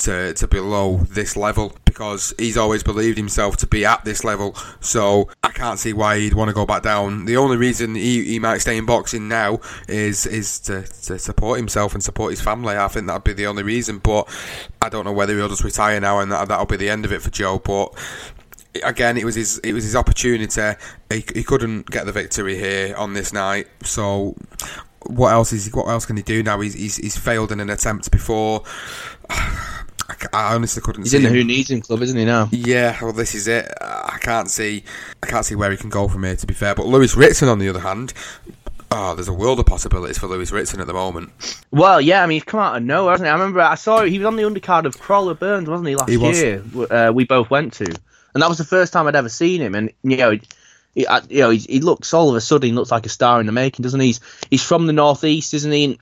to, 0.00 0.34
to 0.34 0.46
below 0.46 0.96
this 0.98 1.36
level 1.36 1.76
because 1.84 2.32
he's 2.38 2.56
always 2.56 2.82
believed 2.82 3.18
himself 3.18 3.56
to 3.58 3.66
be 3.66 3.84
at 3.84 4.04
this 4.04 4.24
level. 4.24 4.54
So 4.80 5.28
I 5.42 5.50
can't 5.50 5.78
see 5.78 5.92
why 5.92 6.18
he'd 6.18 6.34
want 6.34 6.48
to 6.48 6.54
go 6.54 6.64
back 6.64 6.82
down. 6.82 7.24
The 7.24 7.36
only 7.36 7.56
reason 7.56 7.94
he, 7.94 8.24
he 8.24 8.38
might 8.38 8.58
stay 8.58 8.76
in 8.76 8.86
boxing 8.86 9.28
now 9.28 9.60
is 9.88 10.26
is 10.26 10.60
to, 10.60 10.82
to 10.82 11.18
support 11.18 11.58
himself 11.58 11.94
and 11.94 12.02
support 12.02 12.30
his 12.30 12.40
family. 12.40 12.76
I 12.76 12.88
think 12.88 13.06
that'd 13.06 13.24
be 13.24 13.32
the 13.32 13.46
only 13.46 13.62
reason. 13.62 13.98
But 13.98 14.28
I 14.80 14.88
don't 14.88 15.04
know 15.04 15.12
whether 15.12 15.36
he'll 15.36 15.48
just 15.48 15.64
retire 15.64 16.00
now 16.00 16.20
and 16.20 16.30
that, 16.30 16.48
that'll 16.48 16.66
be 16.66 16.76
the 16.76 16.88
end 16.88 17.04
of 17.04 17.12
it 17.12 17.22
for 17.22 17.30
Joe. 17.30 17.58
But 17.58 17.94
again, 18.84 19.16
it 19.16 19.24
was 19.24 19.34
his 19.34 19.58
it 19.58 19.72
was 19.72 19.84
his 19.84 19.96
opportunity. 19.96 20.76
He, 21.10 21.24
he 21.34 21.42
couldn't 21.42 21.90
get 21.90 22.06
the 22.06 22.12
victory 22.12 22.56
here 22.56 22.94
on 22.96 23.14
this 23.14 23.32
night. 23.32 23.66
So 23.82 24.36
what 25.06 25.32
else 25.32 25.52
is 25.52 25.72
what 25.72 25.88
else 25.88 26.06
can 26.06 26.16
he 26.16 26.22
do 26.22 26.42
now? 26.42 26.60
He's 26.60 26.74
he's, 26.74 26.96
he's 26.96 27.16
failed 27.16 27.52
in 27.52 27.60
an 27.60 27.70
attempt 27.70 28.10
before. 28.10 28.62
I, 30.08 30.14
I 30.32 30.54
honestly 30.54 30.82
couldn't. 30.82 31.02
He's 31.02 31.10
see 31.12 31.18
in 31.18 31.22
the 31.24 31.28
him. 31.28 31.34
Who 31.36 31.44
Needs 31.44 31.70
Him 31.70 31.80
club, 31.80 32.02
isn't 32.02 32.16
he 32.16 32.24
now? 32.24 32.48
Yeah, 32.50 32.96
well, 33.02 33.12
this 33.12 33.34
is 33.34 33.46
it. 33.48 33.70
I 33.80 34.18
can't 34.20 34.50
see, 34.50 34.82
I 35.22 35.26
can't 35.26 35.44
see 35.44 35.54
where 35.54 35.70
he 35.70 35.76
can 35.76 35.90
go 35.90 36.08
from 36.08 36.24
here. 36.24 36.36
To 36.36 36.46
be 36.46 36.54
fair, 36.54 36.74
but 36.74 36.86
Lewis 36.86 37.16
Ritson, 37.16 37.48
on 37.48 37.58
the 37.58 37.68
other 37.68 37.80
hand, 37.80 38.14
oh, 38.90 39.14
there's 39.14 39.28
a 39.28 39.34
world 39.34 39.60
of 39.60 39.66
possibilities 39.66 40.18
for 40.18 40.26
Lewis 40.26 40.50
Ritson 40.50 40.80
at 40.80 40.86
the 40.86 40.94
moment. 40.94 41.30
Well, 41.70 42.00
yeah, 42.00 42.22
I 42.22 42.26
mean, 42.26 42.36
he's 42.36 42.44
come 42.44 42.60
out 42.60 42.76
of 42.76 42.82
nowhere, 42.82 43.12
hasn't 43.12 43.26
he? 43.26 43.30
I 43.30 43.34
remember 43.34 43.60
I 43.60 43.74
saw 43.74 44.02
he 44.02 44.18
was 44.18 44.26
on 44.26 44.36
the 44.36 44.44
undercard 44.44 44.86
of 44.86 44.98
Crolla 44.98 45.34
Burns, 45.34 45.68
wasn't 45.68 45.88
he, 45.88 45.96
last 45.96 46.08
He 46.08 46.16
was. 46.16 46.40
year? 46.40 46.62
Uh, 46.90 47.12
we 47.14 47.24
both 47.24 47.50
went 47.50 47.74
to, 47.74 47.84
and 47.84 48.42
that 48.42 48.48
was 48.48 48.58
the 48.58 48.64
first 48.64 48.92
time 48.92 49.06
I'd 49.06 49.16
ever 49.16 49.28
seen 49.28 49.60
him. 49.60 49.74
And 49.74 49.92
you 50.02 50.16
know, 50.16 50.30
he, 50.30 50.40
you 50.94 51.06
know, 51.40 51.50
he, 51.50 51.58
he 51.58 51.80
looks 51.80 52.14
all 52.14 52.30
of 52.30 52.34
a 52.36 52.40
sudden 52.40 52.70
he 52.70 52.74
looks 52.74 52.90
like 52.90 53.04
a 53.06 53.10
star 53.10 53.40
in 53.40 53.46
the 53.46 53.52
making, 53.52 53.82
doesn't 53.82 54.00
he? 54.00 54.06
He's, 54.06 54.20
he's 54.50 54.62
from 54.62 54.86
the 54.86 54.92
northeast, 54.94 55.52
isn't 55.54 55.70
he? 55.70 55.84
And 55.84 55.98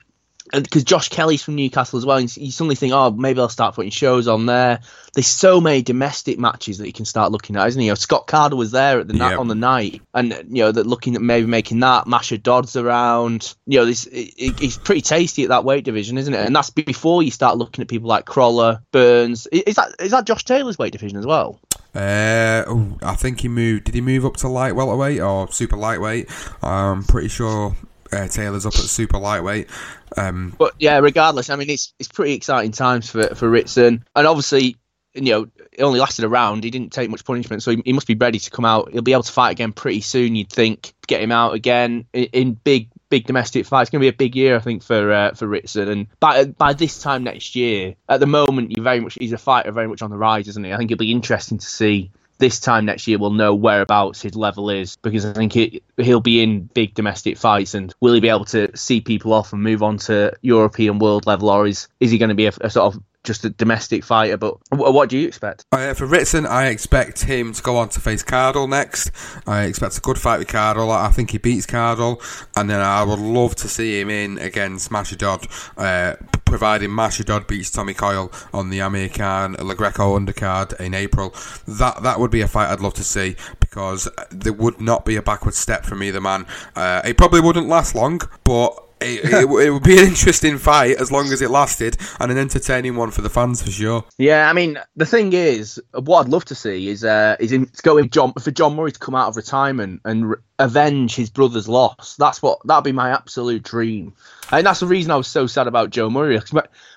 because 0.53 0.83
Josh 0.83 1.09
Kelly's 1.09 1.43
from 1.43 1.55
Newcastle 1.55 1.97
as 1.97 2.05
well, 2.05 2.17
and 2.17 2.35
you 2.37 2.51
suddenly 2.51 2.75
think, 2.75 2.93
oh, 2.93 3.11
maybe 3.11 3.39
I'll 3.39 3.49
start 3.49 3.75
putting 3.75 3.91
shows 3.91 4.27
on 4.27 4.45
there. 4.45 4.79
There's 5.13 5.27
so 5.27 5.59
many 5.59 5.81
domestic 5.81 6.37
matches 6.39 6.77
that 6.77 6.87
you 6.87 6.93
can 6.93 7.05
start 7.05 7.31
looking 7.31 7.55
at, 7.55 7.67
isn't 7.67 7.79
he? 7.79 7.87
You 7.87 7.91
know, 7.91 7.95
Scott 7.95 8.27
Cardle 8.27 8.57
was 8.57 8.71
there 8.71 8.99
at 8.99 9.07
the 9.07 9.15
Yeah. 9.17 9.37
on 9.37 9.47
the 9.47 9.55
night, 9.55 10.01
and 10.13 10.31
you 10.49 10.63
know 10.63 10.71
that 10.71 10.85
looking 10.85 11.15
at 11.15 11.21
maybe 11.21 11.47
making 11.47 11.79
that. 11.81 12.07
Masha 12.07 12.37
Dodd's 12.37 12.75
around. 12.75 13.55
You 13.65 13.79
know, 13.79 13.85
this 13.85 14.05
it, 14.05 14.33
it, 14.37 14.61
it's 14.61 14.77
pretty 14.77 15.01
tasty 15.01 15.43
at 15.43 15.49
that 15.49 15.63
weight 15.65 15.83
division, 15.83 16.17
isn't 16.17 16.33
it? 16.33 16.45
And 16.45 16.55
that's 16.55 16.69
before 16.69 17.23
you 17.23 17.31
start 17.31 17.57
looking 17.57 17.81
at 17.81 17.87
people 17.87 18.07
like 18.07 18.25
Crolla, 18.25 18.81
Burns. 18.91 19.47
Is 19.47 19.75
that 19.75 19.95
is 19.99 20.11
that 20.11 20.25
Josh 20.25 20.45
Taylor's 20.45 20.77
weight 20.77 20.91
division 20.93 21.17
as 21.17 21.25
well? 21.25 21.59
Uh, 21.95 22.63
oh, 22.67 22.97
I 23.01 23.15
think 23.15 23.39
he 23.41 23.47
moved. 23.47 23.85
Did 23.85 23.95
he 23.95 24.01
move 24.01 24.23
up 24.23 24.37
to 24.37 24.47
light 24.47 24.75
welterweight 24.75 25.19
or 25.19 25.51
super 25.51 25.77
lightweight? 25.77 26.29
I'm 26.61 27.03
pretty 27.03 27.27
sure 27.29 27.75
uh, 28.11 28.27
Taylor's 28.27 28.65
up 28.65 28.75
at 28.75 28.81
super 28.81 29.17
lightweight. 29.17 29.67
Um, 30.15 30.55
But 30.57 30.73
yeah, 30.79 30.99
regardless, 30.99 31.49
I 31.49 31.55
mean, 31.55 31.69
it's 31.69 31.93
it's 31.99 32.09
pretty 32.09 32.33
exciting 32.33 32.71
times 32.71 33.09
for 33.09 33.35
for 33.35 33.49
Ritson, 33.49 34.05
and 34.15 34.27
obviously, 34.27 34.77
you 35.13 35.21
know, 35.33 35.47
it 35.71 35.83
only 35.83 35.99
lasted 35.99 36.25
a 36.25 36.29
round. 36.29 36.63
He 36.63 36.71
didn't 36.71 36.91
take 36.91 37.09
much 37.09 37.25
punishment, 37.25 37.63
so 37.63 37.71
he, 37.71 37.81
he 37.85 37.93
must 37.93 38.07
be 38.07 38.15
ready 38.15 38.39
to 38.39 38.49
come 38.49 38.65
out. 38.65 38.91
He'll 38.91 39.01
be 39.01 39.13
able 39.13 39.23
to 39.23 39.31
fight 39.31 39.51
again 39.51 39.73
pretty 39.73 40.01
soon. 40.01 40.35
You'd 40.35 40.49
think 40.49 40.93
get 41.07 41.21
him 41.21 41.31
out 41.31 41.53
again 41.53 42.05
in, 42.13 42.25
in 42.25 42.53
big 42.53 42.89
big 43.09 43.25
domestic 43.25 43.65
fight. 43.65 43.83
It's 43.83 43.89
going 43.89 44.01
to 44.01 44.03
be 44.03 44.09
a 44.09 44.17
big 44.17 44.35
year, 44.35 44.55
I 44.55 44.59
think, 44.59 44.83
for 44.83 45.11
uh, 45.11 45.33
for 45.33 45.47
Ritson. 45.47 45.87
And 45.87 46.07
by 46.19 46.45
by 46.45 46.73
this 46.73 47.01
time 47.01 47.23
next 47.23 47.55
year, 47.55 47.95
at 48.09 48.19
the 48.19 48.25
moment, 48.27 48.75
you 48.75 48.83
very 48.83 48.99
much 48.99 49.17
he's 49.19 49.33
a 49.33 49.37
fighter 49.37 49.71
very 49.71 49.87
much 49.87 50.01
on 50.01 50.09
the 50.09 50.17
rise, 50.17 50.47
isn't 50.47 50.63
he? 50.65 50.73
I 50.73 50.77
think 50.77 50.91
it'll 50.91 50.99
be 50.99 51.11
interesting 51.11 51.57
to 51.57 51.65
see. 51.65 52.11
This 52.39 52.59
time 52.59 52.85
next 52.85 53.07
year, 53.07 53.17
we'll 53.17 53.31
know 53.31 53.55
whereabouts 53.55 54.21
his 54.21 54.35
level 54.35 54.69
is 54.69 54.95
because 54.97 55.25
I 55.25 55.33
think 55.33 55.53
he'll 55.97 56.19
be 56.19 56.43
in 56.43 56.69
big 56.73 56.93
domestic 56.93 57.37
fights, 57.37 57.73
and 57.73 57.93
will 57.99 58.13
he 58.13 58.19
be 58.19 58.29
able 58.29 58.45
to 58.45 58.75
see 58.77 59.01
people 59.01 59.33
off 59.33 59.53
and 59.53 59.63
move 59.63 59.81
on 59.81 59.97
to 59.97 60.33
European 60.41 60.99
world 60.99 61.25
level, 61.25 61.49
or 61.49 61.65
is 61.65 61.87
is 61.99 62.11
he 62.11 62.17
going 62.17 62.29
to 62.29 62.35
be 62.35 62.45
a, 62.45 62.53
a 62.61 62.69
sort 62.69 62.93
of 62.95 63.01
just 63.27 63.45
a 63.45 63.49
domestic 63.49 64.03
fighter. 64.03 64.37
But 64.37 64.57
what 64.71 65.09
do 65.09 65.17
you 65.17 65.27
expect? 65.27 65.65
Uh, 65.71 65.93
for 65.93 66.07
Ritson, 66.07 66.47
I 66.47 66.67
expect 66.67 67.25
him 67.25 67.53
to 67.53 67.61
go 67.61 67.77
on 67.77 67.89
to 67.89 67.99
face 67.99 68.23
Cardle 68.23 68.67
next. 68.67 69.11
I 69.45 69.63
expect 69.63 69.97
a 69.97 70.01
good 70.01 70.17
fight 70.17 70.39
with 70.39 70.47
Cardle. 70.47 70.89
I 70.89 71.09
think 71.09 71.31
he 71.31 71.37
beats 71.37 71.67
Cardle, 71.67 72.21
and 72.55 72.69
then 72.69 72.79
I 72.79 73.03
would 73.03 73.19
love 73.19 73.55
to 73.57 73.67
see 73.67 73.99
him 73.99 74.09
in 74.09 74.37
against 74.39 74.89
Masher 74.89 75.17
Dodd, 75.17 75.45
uh, 75.75 76.15
providing 76.45 76.95
Masher 76.95 77.23
Dodd 77.23 77.45
beats 77.45 77.69
Tommy 77.69 77.93
Coyle 77.93 78.31
on 78.53 78.69
the 78.69 78.79
Amir 78.79 79.09
Khan 79.09 79.55
Lo 79.59 79.75
Greco 79.75 80.17
undercard 80.17 80.79
in 80.79 80.93
April. 80.93 81.35
That 81.67 82.01
that 82.03 82.19
would 82.19 82.31
be 82.31 82.41
a 82.41 82.47
fight 82.47 82.71
I'd 82.71 82.79
love 82.79 82.93
to 82.95 83.03
see 83.03 83.35
because 83.59 84.09
there 84.31 84.53
would 84.53 84.79
not 84.79 85.05
be 85.05 85.17
a 85.17 85.21
backward 85.21 85.53
step 85.53 85.85
from 85.85 86.01
either 86.01 86.21
man. 86.21 86.45
Uh, 86.75 87.01
it 87.03 87.17
probably 87.17 87.41
wouldn't 87.41 87.67
last 87.67 87.93
long, 87.93 88.21
but 88.45 88.86
it, 89.01 89.25
it, 89.25 89.49
it, 89.49 89.69
would 89.71 89.83
be 89.83 89.97
an 89.97 90.05
interesting 90.05 90.57
fight 90.57 90.97
as 90.97 91.11
long 91.11 91.31
as 91.31 91.41
it 91.41 91.49
lasted 91.49 91.97
and 92.19 92.31
an 92.31 92.37
entertaining 92.37 92.95
one 92.95 93.11
for 93.11 93.21
the 93.21 93.29
fans 93.29 93.61
for 93.61 93.71
sure. 93.71 94.05
Yeah, 94.17 94.49
I 94.49 94.53
mean 94.53 94.79
the 94.95 95.05
thing 95.05 95.33
is, 95.33 95.81
what 95.93 96.25
I'd 96.25 96.31
love 96.31 96.45
to 96.45 96.55
see 96.55 96.87
is 96.87 97.03
uh, 97.03 97.35
is 97.39 97.51
going 97.81 98.09
John 98.09 98.33
for 98.33 98.51
John 98.51 98.75
Murray 98.75 98.91
to 98.91 98.99
come 98.99 99.15
out 99.15 99.29
of 99.29 99.35
retirement 99.35 100.01
and 100.05 100.31
re- 100.31 100.37
avenge 100.59 101.15
his 101.15 101.29
brother's 101.29 101.67
loss. 101.67 102.15
That's 102.17 102.41
what 102.41 102.59
that'd 102.65 102.83
be 102.83 102.91
my 102.91 103.11
absolute 103.11 103.63
dream, 103.63 104.13
and 104.51 104.65
that's 104.65 104.79
the 104.79 104.87
reason 104.87 105.11
I 105.11 105.17
was 105.17 105.27
so 105.27 105.47
sad 105.47 105.67
about 105.67 105.89
Joe 105.89 106.09
Murray. 106.09 106.39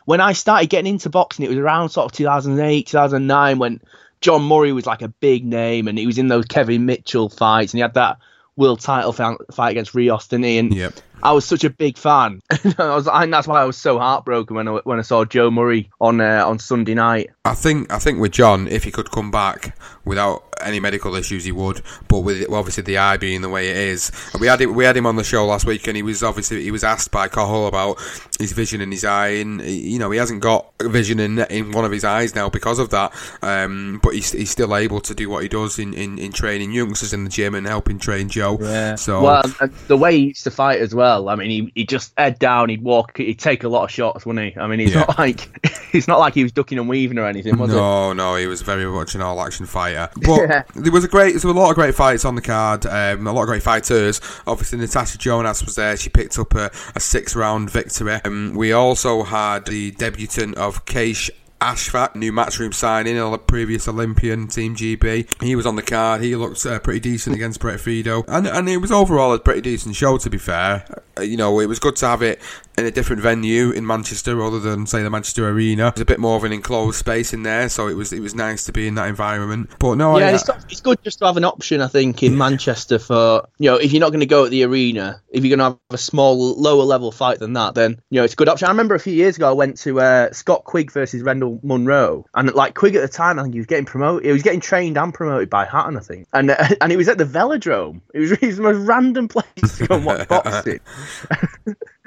When 0.05 0.21
I 0.21 0.33
started 0.33 0.71
getting 0.71 0.95
into 0.95 1.11
boxing, 1.11 1.45
it 1.45 1.49
was 1.49 1.59
around 1.59 1.91
sort 1.91 2.07
of 2.07 2.13
2008, 2.13 2.87
2009 2.87 3.59
when 3.59 3.81
John 4.21 4.43
Murray 4.43 4.73
was 4.73 4.87
like 4.87 5.03
a 5.03 5.09
big 5.09 5.45
name 5.45 5.89
and 5.89 5.99
he 5.99 6.07
was 6.07 6.19
in 6.19 6.29
those 6.29 6.45
Kevin 6.47 6.87
Mitchell 6.87 7.29
fights 7.29 7.73
and 7.73 7.79
he 7.79 7.83
had 7.83 7.95
that 7.95 8.19
world 8.57 8.81
title 8.81 9.13
fight 9.13 9.71
against 9.71 9.95
Rios, 9.95 10.29
didn't 10.29 10.45
he? 10.45 10.59
And 10.59 10.75
yep. 10.75 10.95
I 11.23 11.33
was 11.33 11.45
such 11.45 11.65
a 11.65 11.71
big 11.71 11.99
fan. 11.99 12.41
I 12.79 12.95
was, 12.95 13.09
and 13.09 13.33
that's 13.33 13.47
why 13.47 13.61
I 13.61 13.65
was 13.65 13.77
so 13.77 13.99
heartbroken 13.99 14.57
when 14.57 14.69
I, 14.69 14.73
when 14.85 14.99
I 14.99 15.03
saw 15.03 15.25
Joe 15.25 15.51
Murray 15.51 15.91
on 16.01 16.21
uh, 16.21 16.45
on 16.47 16.59
Sunday 16.59 16.95
night. 16.95 17.31
I 17.45 17.55
think 17.55 17.93
I 17.93 17.99
think 17.99 18.21
with 18.21 18.33
John, 18.33 18.69
if 18.69 18.85
he 18.85 18.91
could 18.91 19.11
come 19.11 19.31
back 19.31 19.77
without 20.05 20.50
any 20.63 20.81
medical 20.81 21.15
issues, 21.15 21.45
he 21.45 21.53
would. 21.53 21.83
But 22.09 22.21
with 22.21 22.49
well, 22.49 22.61
obviously 22.61 22.83
the 22.83 22.99
eye 22.99 23.17
being 23.17 23.43
the 23.43 23.49
way 23.49 23.71
it 23.71 23.77
is, 23.77 24.11
we 24.41 24.47
had 24.47 24.61
him, 24.61 24.75
we 24.75 24.85
had 24.85 24.97
him 24.97 25.07
on 25.07 25.17
the 25.17 25.25
show 25.25 25.47
last 25.47 25.67
week, 25.67 25.87
and 25.87 25.97
he 25.97 26.03
was 26.03 26.23
obviously 26.23 26.63
he 26.63 26.71
was 26.71 26.85
asked 26.85 27.11
by 27.11 27.29
Cathal 27.29 27.67
about 27.67 27.99
his 28.39 28.53
vision 28.53 28.81
in 28.81 28.91
his 28.91 29.05
eye, 29.05 29.29
and 29.29 29.61
you 29.63 29.99
know 29.99 30.11
he 30.11 30.19
hasn't 30.19 30.41
got 30.41 30.73
vision 30.83 31.21
in 31.21 31.39
in 31.39 31.73
one 31.73 31.85
of 31.85 31.93
his 31.93 32.05
eyes 32.05 32.35
now 32.35 32.49
because 32.49 32.79
of 32.79 32.91
that. 32.91 33.13
Um, 33.43 34.01
but 34.03 34.15
he's, 34.15 34.33
he's 34.33 34.51
still 34.51 34.77
able 34.77 35.01
to 35.01 35.15
do 35.15 35.29
what 35.29 35.43
he 35.43 35.49
does 35.49 35.79
in, 35.79 35.95
in, 35.95 36.19
in 36.19 36.33
training 36.33 36.73
youngsters 36.73 37.13
in 37.13 37.25
the 37.25 37.31
gym 37.31 37.55
and 37.55 37.67
helping 37.67 37.99
train 37.99 38.29
Joe. 38.29 38.59
Yeah. 38.61 38.95
So 38.97 39.23
well, 39.23 39.43
the 39.87 39.97
way 39.97 40.17
he 40.17 40.25
used 40.29 40.45
to 40.45 40.51
fight 40.51 40.81
as 40.81 40.95
well. 40.95 41.29
I 41.29 41.35
mean, 41.37 41.51
he 41.51 41.73
he 41.75 41.87
just 41.87 42.13
head 42.17 42.39
down, 42.39 42.69
he'd 42.69 42.83
walk, 42.83 43.17
he'd 43.17 43.39
take 43.39 43.65
a 43.65 43.69
lot 43.69 43.85
of 43.85 43.91
shots, 43.91 44.27
wouldn't 44.27 44.55
he? 44.55 44.61
I 44.61 44.67
mean, 44.67 44.81
he's 44.81 44.93
yeah. 44.93 45.01
not 45.01 45.19
like 45.19 45.67
he's 45.93 46.09
not 46.09 46.19
like 46.19 46.35
he 46.35 46.43
was 46.43 46.53
ducking 46.53 46.79
and 46.79 46.89
weaving 46.89 47.19
or 47.19 47.27
anything, 47.27 47.57
was 47.59 47.71
no, 47.71 48.11
it? 48.11 48.15
No, 48.15 48.37
he 48.37 48.47
was 48.47 48.63
very 48.63 48.87
much 48.87 49.15
an 49.15 49.23
all 49.23 49.41
action 49.41 49.67
fighter. 49.67 50.09
But 50.31 50.50
there 50.75 50.93
was 50.93 51.05
a 51.05 51.09
great, 51.09 51.31
there 51.31 51.35
was 51.35 51.45
a 51.45 51.53
lot 51.53 51.71
of 51.71 51.77
great 51.77 51.95
fights 51.95 52.25
on 52.25 52.35
the 52.35 52.43
card, 52.43 52.87
um, 52.87 53.27
a 53.27 53.33
lot 53.33 53.43
of 53.43 53.49
great 53.49 53.63
fighters. 53.63 54.21
Obviously, 54.47 54.79
Natasha 54.79 55.19
Jonas 55.19 55.65
was 55.65 55.75
there. 55.77 55.97
She 55.97 56.11
picked 56.11 56.39
up 56.39 56.55
a, 56.55 56.71
a 56.95 57.01
six 57.01 57.37
round 57.37 57.71
victory. 57.71 58.21
Um, 58.25 58.55
we 58.55 58.73
also 58.73 59.23
had 59.23 59.67
the 59.67 59.93
debutant 59.93 60.57
of 60.57 60.85
Qais 60.87 61.31
Ashfaq, 61.61 62.15
new 62.15 62.33
matchroom 62.33 62.73
signing, 62.73 63.19
a 63.19 63.37
previous 63.37 63.87
Olympian, 63.87 64.49
Team 64.49 64.75
GB. 64.75 65.43
He 65.43 65.55
was 65.55 65.67
on 65.67 65.77
the 65.77 65.83
card. 65.83 66.23
He 66.23 66.35
looked 66.35 66.65
uh, 66.65 66.79
pretty 66.79 67.01
decent 67.01 67.37
against 67.37 67.61
Brett 67.61 67.79
Fidoe. 67.79 68.25
And, 68.29 68.47
and 68.47 68.69
it 68.69 68.79
was 68.79 68.91
overall 68.91 69.35
a 69.35 69.39
pretty 69.39 69.61
decent 69.61 69.95
show, 69.95 70.17
to 70.17 70.31
be 70.31 70.39
fair. 70.39 70.87
Uh, 71.19 71.23
you 71.23 71.37
know, 71.37 71.61
it 71.61 71.67
was 71.67 71.79
good 71.79 71.97
to 71.97 72.07
have 72.07 72.23
it 72.23 72.41
in 72.81 72.87
a 72.87 72.91
different 72.91 73.23
venue 73.23 73.71
in 73.71 73.87
Manchester 73.87 74.35
rather 74.35 74.59
than 74.59 74.87
say 74.87 75.03
the 75.03 75.11
Manchester 75.11 75.49
Arena. 75.49 75.93
There's 75.95 76.03
a 76.03 76.07
bit 76.07 76.19
more 76.19 76.37
of 76.37 76.45
an 76.45 76.53
enclosed 76.53 76.99
space 76.99 77.33
in 77.33 77.43
there, 77.43 77.69
so 77.69 77.87
it 77.87 77.95
was 77.95 78.13
it 78.13 78.21
was 78.21 78.35
nice 78.35 78.65
to 78.65 78.73
be 78.73 78.89
in 78.89 78.95
that 78.97 79.09
environment. 79.09 79.71
But 79.79 79.95
no, 79.97 80.19
yeah, 80.19 80.29
I, 80.29 80.31
it's, 80.33 80.49
it's, 80.69 80.81
good 80.81 81.03
just 81.03 81.19
to 81.21 81.27
have 81.27 81.37
an 81.37 81.45
option. 81.45 81.81
I 81.81 81.89
think 81.89 82.23
in 82.23 82.37
Manchester 82.37 82.99
for 82.99 83.47
you 83.59 83.71
know 83.71 83.77
if 83.77 83.93
you're 83.93 84.01
not 84.01 84.11
going 84.11 84.21
to 84.21 84.27
go 84.27 84.45
at 84.45 84.51
the 84.51 84.65
arena, 84.65 85.23
if 85.29 85.45
you're 85.45 85.57
going 85.57 85.59
to 85.59 85.77
have 85.77 85.79
a 85.91 85.99
small 85.99 86.55
lower 86.57 86.83
level 86.83 87.13
fight 87.13 87.39
than 87.39 87.53
that, 87.53 87.75
then 87.75 88.01
you 88.11 88.19
know 88.19 88.25
it's 88.25 88.33
a 88.33 88.37
good 88.37 88.49
option. 88.49 88.67
I 88.67 88.71
remember 88.71 88.95
a 88.95 89.01
few 89.01 89.13
years 89.13 89.37
ago 89.37 89.49
I 89.49 89.53
went 89.53 89.77
to 89.79 90.01
uh, 90.01 90.33
Scott 90.33 90.65
Quigg 90.65 90.91
versus 90.91 91.23
Rendall 91.23 91.63
Munroe, 91.63 92.25
and 92.35 92.53
like 92.55 92.75
Quigg 92.75 92.97
at 92.97 93.03
the 93.03 93.09
time, 93.09 93.39
I 93.39 93.43
think 93.43 93.55
he 93.55 93.61
was 93.61 93.67
getting 93.67 93.85
promoted. 93.85 94.25
He 94.25 94.33
was 94.33 94.43
getting 94.43 94.61
trained 94.61 94.97
and 94.97 95.13
promoted 95.13 95.51
by 95.51 95.67
Hatton, 95.67 95.97
I 95.97 96.01
think, 96.01 96.27
and 96.33 96.51
uh, 96.51 96.69
and 96.81 96.93
it 96.93 96.97
was 96.97 97.09
at 97.09 97.19
the 97.19 97.25
Velodrome. 97.25 98.01
It 98.15 98.21
was, 98.21 98.33
it 98.41 98.43
was 98.43 98.57
the 98.57 98.63
most 98.63 98.87
random 98.87 99.29
place 99.29 99.79
to 99.79 99.87
go 99.87 99.97
and 99.97 100.05
watch 100.05 100.29
boxing. 100.29 100.81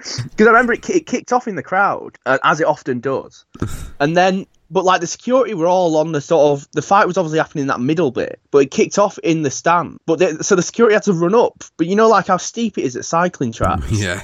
Because 0.03 0.47
I 0.47 0.51
remember 0.51 0.73
it, 0.73 0.89
it, 0.89 1.05
kicked 1.05 1.33
off 1.33 1.47
in 1.47 1.55
the 1.55 1.63
crowd, 1.63 2.17
uh, 2.25 2.37
as 2.43 2.59
it 2.59 2.67
often 2.67 2.99
does. 2.99 3.45
and 3.99 4.15
then, 4.15 4.45
but 4.69 4.85
like 4.85 5.01
the 5.01 5.07
security 5.07 5.53
were 5.53 5.67
all 5.67 5.97
on 5.97 6.11
the 6.11 6.21
sort 6.21 6.59
of, 6.59 6.67
the 6.71 6.81
fight 6.81 7.07
was 7.07 7.17
obviously 7.17 7.39
happening 7.39 7.63
in 7.63 7.67
that 7.67 7.79
middle 7.79 8.11
bit, 8.11 8.39
but 8.51 8.59
it 8.59 8.71
kicked 8.71 8.97
off 8.97 9.17
in 9.19 9.43
the 9.43 9.51
stand. 9.51 9.99
But 10.05 10.19
they, 10.19 10.33
so 10.37 10.55
the 10.55 10.61
security 10.61 10.93
had 10.93 11.03
to 11.03 11.13
run 11.13 11.35
up. 11.35 11.63
But 11.77 11.87
you 11.87 11.95
know, 11.95 12.07
like 12.09 12.27
how 12.27 12.37
steep 12.37 12.77
it 12.77 12.83
is 12.83 12.95
at 12.95 13.05
cycling 13.05 13.51
tracks? 13.51 13.91
Yeah. 13.91 14.21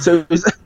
so 0.00 0.18
it 0.18 0.30
was. 0.30 0.52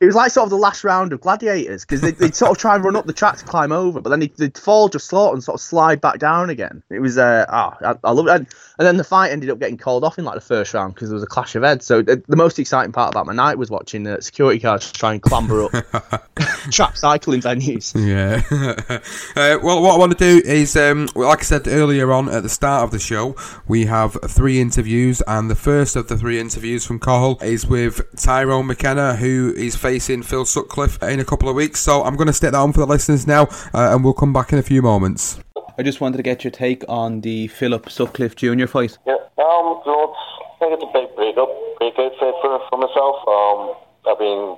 it 0.00 0.06
was 0.06 0.14
like 0.14 0.30
sort 0.30 0.44
of 0.44 0.50
the 0.50 0.56
last 0.56 0.84
round 0.84 1.12
of 1.12 1.20
gladiators 1.20 1.84
because 1.84 2.00
they'd, 2.00 2.16
they'd, 2.16 2.34
sort 2.34 2.50
of 2.50 2.58
try 2.58 2.74
and 2.74 2.84
run 2.84 2.96
up 2.96 3.06
the 3.06 3.12
track 3.12 3.38
to 3.38 3.44
climb 3.44 3.72
over, 3.72 4.00
but 4.00 4.10
then 4.10 4.20
they'd, 4.20 4.36
they'd 4.36 4.58
fall 4.58 4.88
just 4.88 5.06
slow 5.06 5.32
and 5.32 5.42
sort 5.42 5.54
of 5.54 5.60
slide 5.60 6.00
back 6.00 6.18
down 6.18 6.50
again. 6.50 6.82
It 6.90 6.98
was, 6.98 7.16
uh, 7.16 7.46
oh, 7.48 7.74
I, 7.80 7.94
I 8.02 8.10
love 8.10 8.26
it. 8.26 8.30
And, 8.30 8.46
and, 8.78 8.86
then 8.86 8.96
the 8.96 9.04
fight 9.04 9.30
ended 9.30 9.50
up 9.50 9.58
getting 9.58 9.76
called 9.76 10.04
off 10.04 10.18
in 10.18 10.24
like 10.24 10.34
the 10.34 10.40
first 10.40 10.74
round 10.74 10.94
because 10.94 11.08
there 11.08 11.14
was 11.14 11.22
a 11.22 11.28
clash 11.28 11.54
of 11.54 11.62
heads. 11.62 11.86
So 11.86 12.02
the, 12.02 12.22
the 12.28 12.36
most 12.36 12.58
exciting 12.58 12.92
part 12.92 13.14
about 13.14 13.26
my 13.26 13.32
night 13.32 13.58
was 13.58 13.70
watching 13.70 14.02
the 14.02 14.20
security 14.20 14.58
guards 14.58 14.90
try 14.92 15.12
and 15.12 15.22
clamber 15.22 15.64
up 15.64 16.30
track 16.70 16.96
cycling 16.96 17.40
venues. 17.40 17.94
Yeah. 17.94 18.42
uh, 19.36 19.58
well, 19.62 19.82
what 19.82 19.94
I 19.94 19.98
want 19.98 20.16
to 20.16 20.18
do 20.18 20.46
is, 20.46 20.76
um, 20.76 21.08
like 21.14 21.40
I 21.40 21.42
said 21.42 21.68
earlier 21.68 22.12
on 22.12 22.28
at 22.28 22.42
the 22.42 22.48
start 22.48 22.84
of 22.84 22.90
the 22.90 22.98
show, 22.98 23.36
we 23.68 23.86
have 23.86 24.16
three 24.28 24.60
interviews, 24.60 25.22
and 25.26 25.50
the 25.50 25.54
first 25.54 25.96
of 25.96 26.08
the 26.08 26.16
three 26.16 26.40
interviews 26.40 26.84
from 26.84 26.98
Cathal 26.98 27.38
is 27.42 27.66
with 27.66 28.00
Tyrone 28.16 28.66
McKenna, 28.66 29.16
who 29.16 29.54
is 29.56 29.76
facing 29.76 30.22
Phil 30.22 30.44
Sutcliffe 30.44 31.02
in 31.02 31.20
a 31.20 31.24
couple 31.24 31.48
of 31.48 31.54
weeks. 31.54 31.80
So 31.80 32.02
I'm 32.02 32.16
going 32.16 32.26
to 32.26 32.32
stick 32.32 32.52
that 32.52 32.58
on 32.58 32.72
for 32.72 32.80
the 32.80 32.86
listeners 32.86 33.26
now, 33.26 33.44
uh, 33.72 33.94
and 33.94 34.04
we'll 34.04 34.14
come 34.14 34.32
back 34.32 34.52
in 34.52 34.58
a 34.58 34.62
few 34.62 34.82
moments. 34.82 35.38
I 35.76 35.82
just 35.82 36.00
wanted 36.00 36.18
to 36.18 36.22
get 36.22 36.44
your 36.44 36.50
take 36.50 36.84
on 36.88 37.20
the 37.22 37.48
Philip 37.48 37.90
Sutcliffe 37.90 38.36
Jr. 38.36 38.66
fight. 38.66 38.96
Yeah, 39.06 39.18
um, 39.38 39.82
know, 39.86 40.14
I 40.14 40.58
think 40.58 40.74
it's 40.74 40.84
a 40.84 40.92
big 40.94 41.14
breakup, 41.16 41.50
breakout 41.78 42.12
fight 42.20 42.34
for, 42.42 42.60
for 42.70 42.78
myself. 42.78 43.16
Um, 43.26 43.74
I've 44.06 44.18
been 44.18 44.56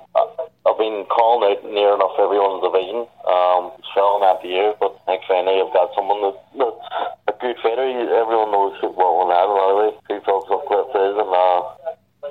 I've 0.67 0.77
been 0.77 1.05
calling 1.09 1.55
out 1.55 1.63
near 1.65 1.95
enough 1.95 2.19
everyone's 2.19 2.61
division. 2.61 3.07
Um, 3.25 3.71
failing 3.97 4.21
that 4.21 4.45
year, 4.45 4.77
but 4.77 4.93
I 5.09 5.17
think 5.17 5.25
finally 5.25 5.57
I've 5.57 5.73
got 5.73 5.89
someone 5.97 6.21
that, 6.21 6.37
that's 6.53 6.85
a 7.25 7.33
good 7.41 7.57
fighter. 7.65 7.81
Everyone 7.81 8.53
knows 8.53 8.77
well 8.83 9.17
when 9.17 9.33
that 9.33 9.49
anyway. 9.49 9.89
Who 10.05 10.21
Phil 10.21 10.45
Sutcliffe 10.45 10.93
is, 10.93 11.15
and 11.17 11.33
uh, 11.33 11.59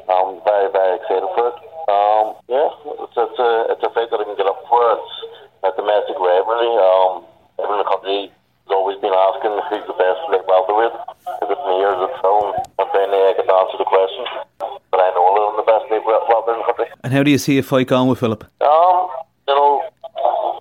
I'm 0.07 0.39
very 0.47 0.71
very 0.71 0.95
excited 1.03 1.27
for 1.35 1.51
it. 1.51 1.59
Um, 1.91 2.27
yeah, 2.47 2.71
it's, 3.03 3.19
it's 3.19 3.41
a 3.43 3.51
it's 3.75 3.83
a 3.83 3.91
fight 3.91 4.15
that 4.15 4.23
I 4.23 4.27
can 4.31 4.39
get 4.39 4.47
up 4.47 4.63
for. 4.71 4.95
It's 4.95 5.11
a 5.67 5.75
domestic 5.75 6.23
rivalry. 6.23 6.71
Um, 6.79 7.27
everyone 7.59 7.83
in 7.83 7.83
the 7.83 7.91
country 7.91 8.21
has 8.31 8.71
always 8.71 8.99
been 9.03 9.15
asking 9.15 9.59
who's 9.71 9.87
the 9.91 9.99
best 9.99 10.23
light 10.31 10.47
welterweight. 10.47 10.95
Is 11.43 11.51
it 11.51 11.61
me 11.67 11.77
or 11.83 11.99
is 11.99 12.03
it 12.07 12.15
Phil? 12.23 12.55
And 12.79 12.89
finally 12.95 13.23
I 13.27 13.35
can 13.35 13.51
answer 13.51 13.79
the 13.79 13.91
question. 13.91 14.23
But 14.63 15.03
I 15.03 15.11
know 15.15 15.35
I'm 15.35 15.59
the 15.59 15.67
best 15.67 15.87
light 15.91 16.07
welterweight 16.07 16.55
in 16.55 16.63
the 16.63 16.67
country. 16.71 16.89
And 17.07 17.15
how 17.15 17.23
do 17.23 17.31
you 17.31 17.39
see 17.39 17.57
a 17.57 17.63
fight 17.63 17.87
going 17.87 18.09
with 18.09 18.19
Philip? 18.19 18.43
Um, 18.61 19.07
you 19.47 19.55
know, 19.55 19.79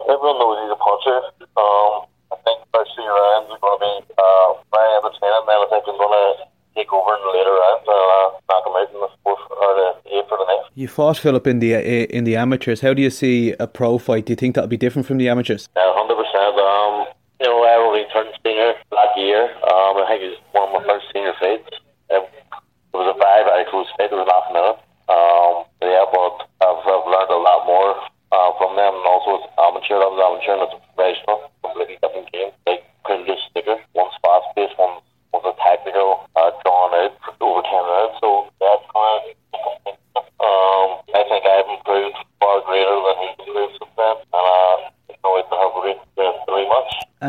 everyone 0.05 0.37
knows 0.37 0.61
he's 0.61 0.69
a 0.69 0.77
puncher. 0.77 1.17
Um, 1.57 2.05
I 2.29 2.37
think 2.45 2.61
first 2.69 2.93
few 2.93 3.01
rounds 3.01 3.49
are 3.49 3.57
going 3.57 3.73
to 3.73 4.05
be 4.05 4.13
uh, 4.13 4.53
very 4.69 4.93
entertaining. 4.93 5.41
Then 5.49 5.57
I 5.57 5.67
think 5.73 5.89
he's 5.89 5.97
going 5.97 6.13
to 6.13 6.45
take 6.77 6.93
over 6.93 7.17
in 7.17 7.21
the 7.25 7.33
later 7.33 7.49
rounds 7.49 7.89
and 7.89 7.97
uh, 7.97 8.25
knock 8.45 8.61
him 8.61 8.77
out 8.77 8.93
in 8.93 8.99
the 9.01 9.09
fourth 9.25 9.41
or 9.49 9.73
the 9.73 9.89
eighth 10.13 10.29
or 10.29 10.37
the 10.37 10.45
ninth. 10.45 10.69
You 10.75 10.87
fought 10.87 11.17
Philip 11.17 11.47
in 11.47 11.57
the 11.65 11.73
uh, 11.73 12.13
in 12.13 12.25
the 12.25 12.35
amateurs. 12.35 12.81
How 12.81 12.93
do 12.93 13.01
you 13.01 13.09
see 13.09 13.57
a 13.59 13.65
pro 13.65 13.97
fight? 13.97 14.27
Do 14.27 14.33
you 14.33 14.37
think 14.37 14.53
that'll 14.53 14.69
be 14.69 14.77
different 14.77 15.07
from 15.07 15.17
the 15.17 15.27
amateurs? 15.27 15.67
Yeah, 15.75 15.97
hundred 15.97 16.21
percent. 16.21 16.61
Um, 16.61 17.09
you 17.41 17.49
know, 17.49 17.65
I 17.65 17.73
only 17.73 18.05
turned 18.13 18.29
senior 18.45 18.77
that 18.93 19.17
year. 19.17 19.49
Um, 19.65 19.97
I 19.97 20.05
think 20.13 20.21
it 20.21 20.29
was 20.29 20.39
one 20.53 20.69
of 20.69 20.73
my 20.77 20.93
first 20.93 21.09
senior 21.09 21.33
fights. 21.41 21.73
It, 22.13 22.21
it 22.21 22.93
was 22.93 23.09
a 23.09 23.17
very 23.17 23.43
very 23.49 23.65
close 23.65 23.89
fight. 23.97 24.13
It 24.13 24.19
was 24.21 24.29
last 24.29 24.53
minute. 24.53 24.77
Um, 25.05 25.65
yeah, 25.85 26.03
but 26.09 26.49
I've, 26.65 26.81
I've 26.81 27.05
learned 27.05 27.29
a 27.29 27.37
lot 27.37 27.69
more 27.69 27.93
uh, 28.33 28.51
from 28.57 28.75
them, 28.75 28.89
and 28.89 29.05
also 29.05 29.37
as 29.37 29.45
amateur. 29.53 30.01
I 30.01 30.09
was 30.09 30.17
amateur 30.17 30.53
and 30.57 30.65
it's 30.65 30.75
professional, 30.81 31.45
completely 31.61 31.97
different 32.01 32.31
game. 32.33 32.49
Like 32.65 32.81
couldn't 33.05 33.29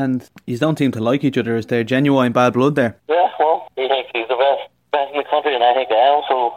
and 0.07 0.31
you 0.46 0.46
don't 0.61 0.79
seem 0.79 0.93
to 0.93 1.01
like 1.01 1.25
each 1.25 1.39
other. 1.39 1.57
Is 1.57 1.67
there 1.67 1.85
genuine 1.85 2.33
bad 2.33 2.53
blood 2.55 2.75
there? 2.75 2.99
Yeah, 3.09 3.29
well, 3.39 3.69
he 3.77 3.89
thinks 3.89 4.11
he's 4.13 4.29
the 4.29 4.37
best, 4.37 4.71
best 4.93 5.13
in 5.13 5.19
the 5.19 5.29
country, 5.29 5.55
and 5.55 5.65
I 5.65 5.75
think 5.75 5.91
I 5.91 6.01
am. 6.15 6.23
So 6.29 6.55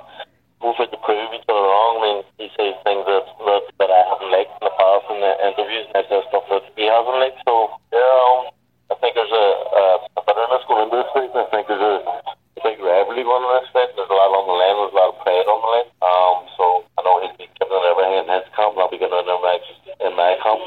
both 0.60 0.76
have 0.76 0.92
to 0.92 1.00
prove 1.04 1.32
each 1.34 1.48
other 1.48 1.64
wrong. 1.64 1.94
I 1.98 2.02
mean, 2.04 2.20
he 2.38 2.48
says 2.56 2.76
things 2.84 3.04
that 3.08 3.26
that, 3.48 3.64
that 3.80 3.92
I 3.92 4.02
haven't 4.12 4.32
liked 4.32 4.52
in 4.60 4.64
the 4.68 4.76
past 4.76 5.06
in 5.08 5.18
the 5.24 5.34
interviews, 5.48 5.88
and 5.88 5.98
I 5.98 6.04
say 6.08 6.20
stuff 6.28 6.46
that 6.52 6.64
he 6.76 6.84
hasn't 6.84 7.20
liked. 7.20 7.40
So 7.48 7.72
yeah, 7.96 8.04
um, 8.04 8.52
I 8.92 8.96
think 9.00 9.16
there's 9.16 9.32
a, 9.32 9.48
a, 9.72 9.84
a 10.20 10.22
bitterness 10.28 10.68
going 10.68 10.92
into 10.92 11.00
this 11.00 11.12
fight. 11.16 11.32
and 11.32 11.44
I 11.44 11.48
think 11.48 11.64
there's 11.72 11.84
a, 11.84 11.96
a 12.04 12.60
big 12.60 12.78
rivalry 12.84 13.24
going 13.24 13.44
into 13.48 13.56
this 13.64 13.72
fight. 13.72 13.92
There's 13.96 14.12
a 14.12 14.18
lot 14.20 14.36
on 14.36 14.46
the 14.52 14.56
line. 14.60 14.78
There's 14.84 14.96
a 14.96 15.00
lot 15.00 15.12
of 15.16 15.18
pride 15.24 15.48
on 15.48 15.60
the 15.64 15.70
line. 15.72 15.90
Um, 16.04 16.36
so 16.60 16.64
I 16.98 17.00
know 17.08 17.16
he'll 17.24 17.40
be 17.40 17.48
giving 17.56 17.80
it 17.80 17.88
everything 17.88 18.16
in 18.20 18.28
his 18.28 18.48
camp, 18.52 18.76
and 18.76 18.82
I'll 18.84 18.92
be 18.92 19.00
giving 19.00 19.16
it 19.16 19.32
in 19.32 19.40
my 19.40 19.56
in 20.04 20.12
my 20.20 20.32
camp 20.44 20.60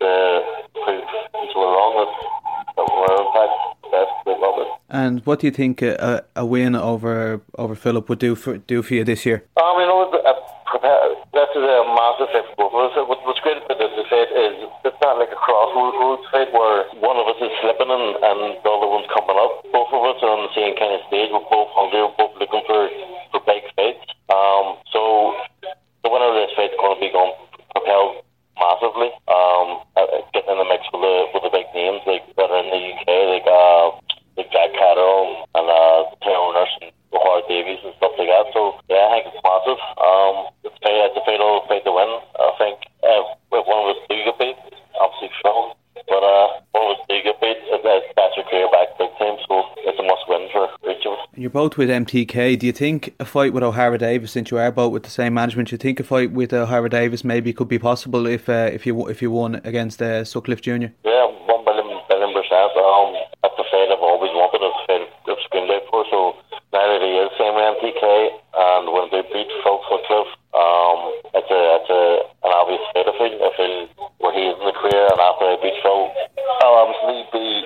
to 0.00 0.10
prove 0.72 1.04
each 1.04 1.52
other 1.52 1.68
wrong. 1.68 1.92
That, 2.00 2.10
that 2.80 2.86
we're 2.96 3.12
in 3.12 3.28
fact 3.36 3.54
the 3.84 3.88
best. 3.92 4.12
We 4.24 4.32
love 4.40 4.56
it. 4.64 4.70
And 4.88 5.17
what 5.28 5.40
do 5.40 5.46
you 5.46 5.50
think 5.52 5.82
a, 5.82 6.24
a 6.34 6.46
win 6.46 6.74
over 6.74 7.42
over 7.58 7.74
Philip 7.74 8.08
would 8.08 8.18
do 8.18 8.34
for 8.34 8.56
do 8.56 8.82
for 8.82 8.94
you 8.94 9.04
this 9.04 9.26
year? 9.26 9.44
You're 51.38 51.50
both 51.50 51.78
with 51.78 51.88
MTK. 51.88 52.58
Do 52.58 52.66
you 52.66 52.72
think 52.72 53.14
a 53.20 53.24
fight 53.24 53.52
with 53.52 53.62
Ohara 53.62 53.96
Davies, 53.96 54.32
since 54.32 54.50
you 54.50 54.58
are 54.58 54.72
both 54.72 54.90
with 54.90 55.04
the 55.04 55.10
same 55.10 55.34
management, 55.34 55.68
do 55.68 55.74
you 55.74 55.78
think 55.78 56.00
a 56.00 56.02
fight 56.02 56.32
with 56.32 56.50
Ohara 56.50 56.90
Davies 56.90 57.22
maybe 57.22 57.52
could 57.52 57.68
be 57.68 57.78
possible 57.78 58.26
if 58.26 58.48
uh, 58.48 58.70
if 58.72 58.86
you 58.86 59.06
if 59.06 59.22
you 59.22 59.30
won 59.30 59.60
against 59.62 60.02
uh, 60.02 60.24
Sutcliffe 60.24 60.60
Junior? 60.60 60.92
Yeah, 61.04 61.30
one 61.46 61.64
billion 61.64 61.86
billion 62.08 62.34
percent. 62.34 62.74
Um, 62.74 63.14
that's 63.38 63.54
the 63.54 63.62
fight 63.70 63.86
I've 63.86 64.02
always 64.02 64.34
wanted. 64.34 64.66
It's 64.66 64.82
the 64.82 64.86
fight 64.90 65.06
I've 65.30 65.44
screamed 65.46 65.70
out 65.70 65.86
for. 65.94 66.02
So 66.10 66.34
now 66.74 66.82
that 66.90 67.06
he 67.06 67.12
is 67.22 67.30
same 67.38 67.54
with 67.54 67.70
MTK, 67.70 68.02
and 68.58 68.90
when 68.90 69.06
they 69.14 69.22
beat 69.30 69.46
Phil 69.62 69.78
Sutcliffe, 69.86 70.34
um, 70.58 70.98
it's 71.38 71.50
a 71.54 71.60
it's 71.78 71.90
a 71.94 72.02
an 72.42 72.50
obvious 72.50 72.82
fight. 72.90 73.06
I 73.06 73.14
feel 73.14 73.34
I 73.46 73.50
feel 73.54 73.74
where 74.18 74.34
he 74.34 74.42
is 74.42 74.58
in 74.58 74.66
the 74.66 74.74
career, 74.74 75.06
and 75.06 75.22
after 75.22 75.46
I 75.46 75.56
beat 75.62 75.78
Phil, 75.86 76.02
I'll 76.66 76.82
obviously 76.82 77.30
be 77.30 77.62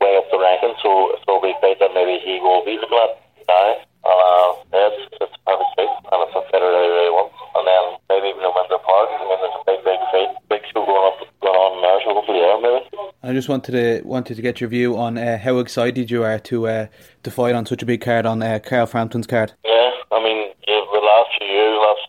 way 0.00 0.16
up 0.16 0.26
the 0.30 0.38
ranking. 0.38 0.74
So 0.82 1.18
so 1.26 1.40
be 1.40 1.52
a 1.52 1.60
fight 1.60 1.78
that 1.80 1.92
maybe 1.94 2.18
he 2.24 2.40
will 2.40 2.64
beat 2.64 2.80
him 2.80 2.92
at 2.92 3.12
now. 3.46 3.76
Uh, 4.00 4.48
yeah, 4.72 4.88
it's, 4.88 5.12
it's 5.20 5.36
a 5.36 5.40
perfect 5.44 5.72
fight, 5.76 5.92
and 6.08 6.18
it's 6.24 6.36
a 6.36 6.40
fighter 6.48 6.70
that 6.72 6.80
I 6.80 6.88
really 6.88 7.12
want. 7.12 7.30
And 7.52 7.64
then 7.68 7.84
maybe 8.08 8.32
even 8.32 8.40
in 8.40 8.52
Windsor 8.56 8.80
Park, 8.80 9.08
I 9.12 9.20
mean, 9.28 9.38
there's 9.40 9.56
a 9.60 9.64
big 9.68 9.80
big 9.84 10.00
fight, 10.08 10.32
big 10.48 10.62
show 10.72 10.82
going 10.88 11.04
up 11.04 11.18
going 11.44 11.60
on 11.60 11.72
there. 11.84 12.00
So 12.00 12.08
hopefully 12.16 12.40
there 12.40 12.60
maybe. 12.60 12.80
I 13.22 13.29
just 13.40 13.48
wanted 13.48 13.72
to 13.72 14.04
wanted 14.04 14.36
to 14.36 14.44
get 14.44 14.60
your 14.60 14.68
view 14.68 15.00
on 15.00 15.16
uh, 15.16 15.40
how 15.40 15.56
excited 15.64 16.10
you 16.12 16.20
are 16.20 16.38
to 16.38 16.68
uh, 16.68 16.86
to 17.24 17.30
fight 17.32 17.56
on 17.56 17.64
such 17.64 17.80
a 17.80 17.88
big 17.88 18.04
card 18.04 18.28
on 18.28 18.42
uh, 18.44 18.60
Carl 18.60 18.84
Frampton's 18.84 19.26
card. 19.26 19.56
Yeah, 19.64 19.90
I 20.12 20.20
mean, 20.20 20.52
yeah, 20.68 20.84
the 20.92 21.00
last 21.00 21.32
few 21.40 21.48
years, 21.48 21.72
last 21.80 22.04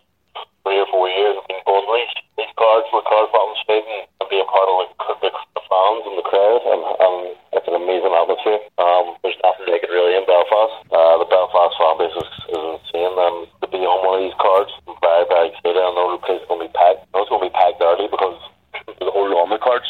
three 0.67 0.79
or 0.83 0.89
four 0.91 1.07
years, 1.07 1.39
I've 1.39 1.47
been 1.47 1.63
going 1.63 1.87
these 1.87 2.15
these 2.35 2.53
cards 2.59 2.83
with 2.91 3.07
Carl 3.07 3.31
Frampton 3.31 3.63
fighting 3.63 4.01
and 4.19 4.27
being 4.27 4.43
part 4.51 4.67
of 4.67 4.75
like 4.83 4.91
the, 5.23 5.31
the 5.31 5.63
fans 5.71 6.03
and 6.03 6.19
the 6.19 6.27
crowd, 6.27 6.61
and, 6.67 6.83
and 6.99 7.15
it's 7.55 7.67
an 7.71 7.79
amazing 7.79 8.11
atmosphere. 8.11 8.59
Um, 8.75 9.15
there's 9.23 9.39
nothing 9.39 9.71
like 9.71 9.87
it 9.87 9.91
really 9.95 10.19
in 10.19 10.27
Belfast. 10.27 10.75
Uh, 10.91 11.15
the 11.15 11.31
Belfast 11.31 11.79
fan 11.79 11.95
base 11.95 12.17
is, 12.19 12.31
is 12.51 12.63
insane, 12.75 13.15
and 13.15 13.47
to 13.63 13.67
be 13.71 13.79
on 13.87 14.03
one 14.03 14.19
of 14.19 14.23
these 14.27 14.35
cards, 14.35 14.75
I'm 14.83 14.99
very 14.99 15.23
very 15.31 15.47
excited. 15.55 15.79
I 15.79 15.95
know 15.95 16.11
the 16.11 16.27
place 16.27 16.43
is 16.43 16.47
going 16.51 16.59
to 16.59 16.67
be 16.67 16.75
packed. 16.75 17.07
I 17.07 17.15
know 17.15 17.23
it's 17.23 17.31
going 17.31 17.39
to 17.39 17.47
be 17.47 17.55
packed 17.55 17.79
early 17.79 18.11
because 18.11 18.35
the 18.99 19.15
whole 19.15 19.31
undercards. 19.31 19.87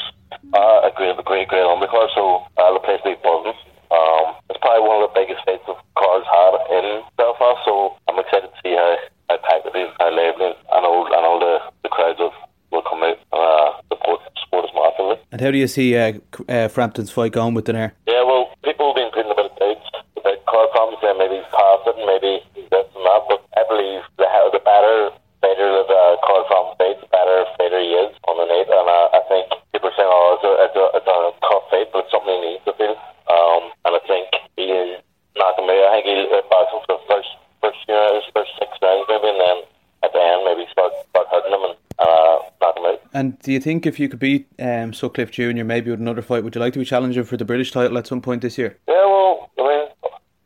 Uh, 0.54 0.88
a 0.88 0.92
great, 0.96 1.18
a 1.18 1.24
great, 1.24 1.48
great 1.48 1.64
undercard. 1.64 2.08
So 2.16 2.44
uh, 2.58 2.74
the 2.74 2.80
place 2.80 3.00
will 3.04 3.16
be 3.16 3.22
buzzing. 3.24 3.60
Um, 3.92 4.36
it's 4.50 4.60
probably 4.60 4.88
one 4.88 5.04
of 5.04 5.12
the 5.12 5.16
biggest 5.16 5.44
fights 5.46 5.64
of 5.68 5.76
cards 5.96 6.26
had 6.28 6.56
in 6.72 7.04
Belfast. 7.18 7.60
So 7.68 7.96
I'm 8.08 8.20
excited 8.20 8.48
to 8.48 8.60
see 8.64 8.76
how 8.76 8.96
how 9.30 9.38
packed 9.44 9.68
it 9.68 9.76
is, 9.76 9.92
how 10.00 10.12
lively, 10.12 10.52
and 10.56 10.84
all 10.88 11.06
and 11.06 11.24
all 11.24 11.40
the 11.40 11.60
the 11.84 11.90
crowds 11.90 12.20
will, 12.20 12.34
will 12.72 12.84
come 12.84 13.04
out 13.04 13.20
and 13.32 13.44
uh, 13.44 13.76
support 13.92 14.20
support 14.44 14.66
us 14.66 14.72
massively. 14.76 15.18
And 15.32 15.40
how 15.40 15.51
do 15.62 15.70
you 15.70 15.70
see 15.70 15.94
uh, 15.94 16.18
uh, 16.50 16.68
Frampton's 16.74 17.14
fight 17.14 17.38
going 17.38 17.54
with 17.54 17.70
Donaire? 17.70 17.94
Yeah, 18.10 18.26
well, 18.26 18.50
people 18.66 18.90
have 18.90 18.98
been 18.98 19.14
putting 19.14 19.30
a 19.30 19.38
bit 19.38 19.46
of 19.46 19.54
doubts 19.62 19.86
about 20.18 20.42
card 20.50 20.74
problems, 20.74 20.98
saying 21.06 21.22
maybe 21.22 21.38
he's 21.38 21.54
past 21.54 21.86
it 21.86 22.02
and 22.02 22.10
maybe 22.10 22.42
he's 22.58 22.66
this 22.74 22.90
and 22.98 23.06
that. 23.06 23.22
But 23.30 23.46
I 23.54 23.62
believe 23.70 24.02
the 24.18 24.26
the 24.26 24.64
better 24.66 25.14
fighter 25.38 25.70
that 25.70 25.86
uh, 25.86 26.18
card 26.26 26.50
problems 26.50 26.82
fights, 26.82 26.98
the 27.06 27.14
better 27.14 27.46
fighter 27.62 27.78
he 27.78 27.94
is 27.94 28.10
on 28.26 28.42
the 28.42 28.50
night. 28.50 28.74
And 28.74 28.90
uh, 28.90 29.08
I 29.14 29.22
think 29.30 29.54
people 29.70 29.94
are 29.94 29.98
saying, 30.02 30.10
oh, 30.10 30.34
it's 30.34 30.46
a, 30.50 30.52
it's 30.66 30.78
a, 30.82 30.86
it's 30.98 31.10
a 31.14 31.18
tough 31.46 31.66
fight, 31.70 31.90
but 31.94 32.10
it's 32.10 32.14
something 32.14 32.34
he 32.42 32.58
needs 32.58 32.66
to 32.66 32.74
feel. 32.74 32.98
Um, 33.30 33.70
and 33.86 33.94
I 33.94 34.02
think 34.10 34.34
he 34.58 34.66
is 34.66 34.98
knocking 35.38 35.70
me. 35.70 35.78
I 35.78 36.02
think 36.02 36.10
he'll 36.10 36.42
outbox 36.42 36.74
him 36.74 36.82
for 36.90 36.98
the 36.98 37.06
first, 37.06 37.32
first, 37.62 37.78
you 37.86 37.94
know, 37.94 38.18
his 38.18 38.26
first 38.34 38.50
six 38.58 38.74
rounds 38.82 39.06
maybe, 39.06 39.30
and 39.30 39.38
then 39.38 39.58
at 40.02 40.10
the 40.10 40.22
end 40.26 40.42
maybe 40.42 40.66
start, 40.74 40.90
start 41.14 41.30
hurting 41.30 41.54
him 41.54 41.70
and 41.70 41.78
uh, 42.02 42.50
knock 42.58 42.74
him 42.82 42.90
out. 42.90 43.02
And 43.22 43.38
do 43.46 43.54
you 43.54 43.60
think 43.62 43.86
if 43.86 44.00
you 44.00 44.10
could 44.10 44.18
beat 44.18 44.50
um, 44.58 44.98
Sutcliffe 44.98 45.30
Junior 45.30 45.62
maybe 45.62 45.92
with 45.94 46.02
another 46.02 46.26
fight, 46.26 46.42
would 46.44 46.58
you 46.58 46.62
like 46.62 46.74
to 46.74 46.82
be 46.82 46.90
challenging 46.90 47.22
for 47.22 47.38
the 47.38 47.46
British 47.46 47.70
title 47.70 48.02
at 48.02 48.08
some 48.08 48.18
point 48.18 48.42
this 48.42 48.58
year? 48.58 48.82
Yeah, 48.90 49.06
well, 49.06 49.46
I 49.60 49.62
mean, 49.62 49.86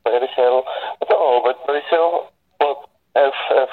British 0.03 0.35
Hill, 0.35 0.59
I 0.67 1.05
don't 1.07 1.23
know 1.23 1.39
about 1.39 1.65
British 1.65 1.87
Hill, 1.87 2.27
but 2.59 2.75
if, 3.15 3.33
if 3.63 3.71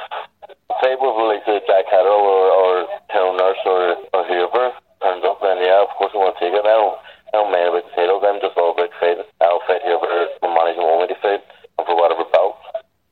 say 0.79 0.95
with 0.95 1.19
like 1.19 1.43
say 1.43 1.59
Jack 1.67 1.91
Catterall 1.91 2.23
or, 2.23 2.47
or 2.47 2.87
Tyrone 3.11 3.43
Nurse 3.43 3.59
or, 3.67 4.07
or 4.15 4.23
whoever 4.23 4.71
turns 5.03 5.27
up, 5.27 5.43
then 5.43 5.59
yeah, 5.59 5.83
of 5.83 5.91
course 5.99 6.15
I 6.15 6.23
want 6.23 6.39
to 6.39 6.41
take 6.47 6.55
it. 6.55 6.63
I 6.63 6.71
don't, 6.71 6.95
I 7.35 7.43
don't 7.43 7.51
mind 7.51 7.75
about 7.75 7.83
the 7.83 7.95
titles, 7.99 8.23
I'm 8.23 8.39
just 8.39 8.55
all 8.55 8.71
about 8.71 8.95
fighting. 9.03 9.27
I'll 9.43 9.67
fight 9.67 9.83
whoever 9.83 10.31
my 10.47 10.55
management 10.55 10.87
want 10.87 11.11
me 11.11 11.11
to 11.11 11.19
fight, 11.19 11.43
and 11.43 11.85
for 11.91 11.99
whatever 11.99 12.23
belt, 12.31 12.55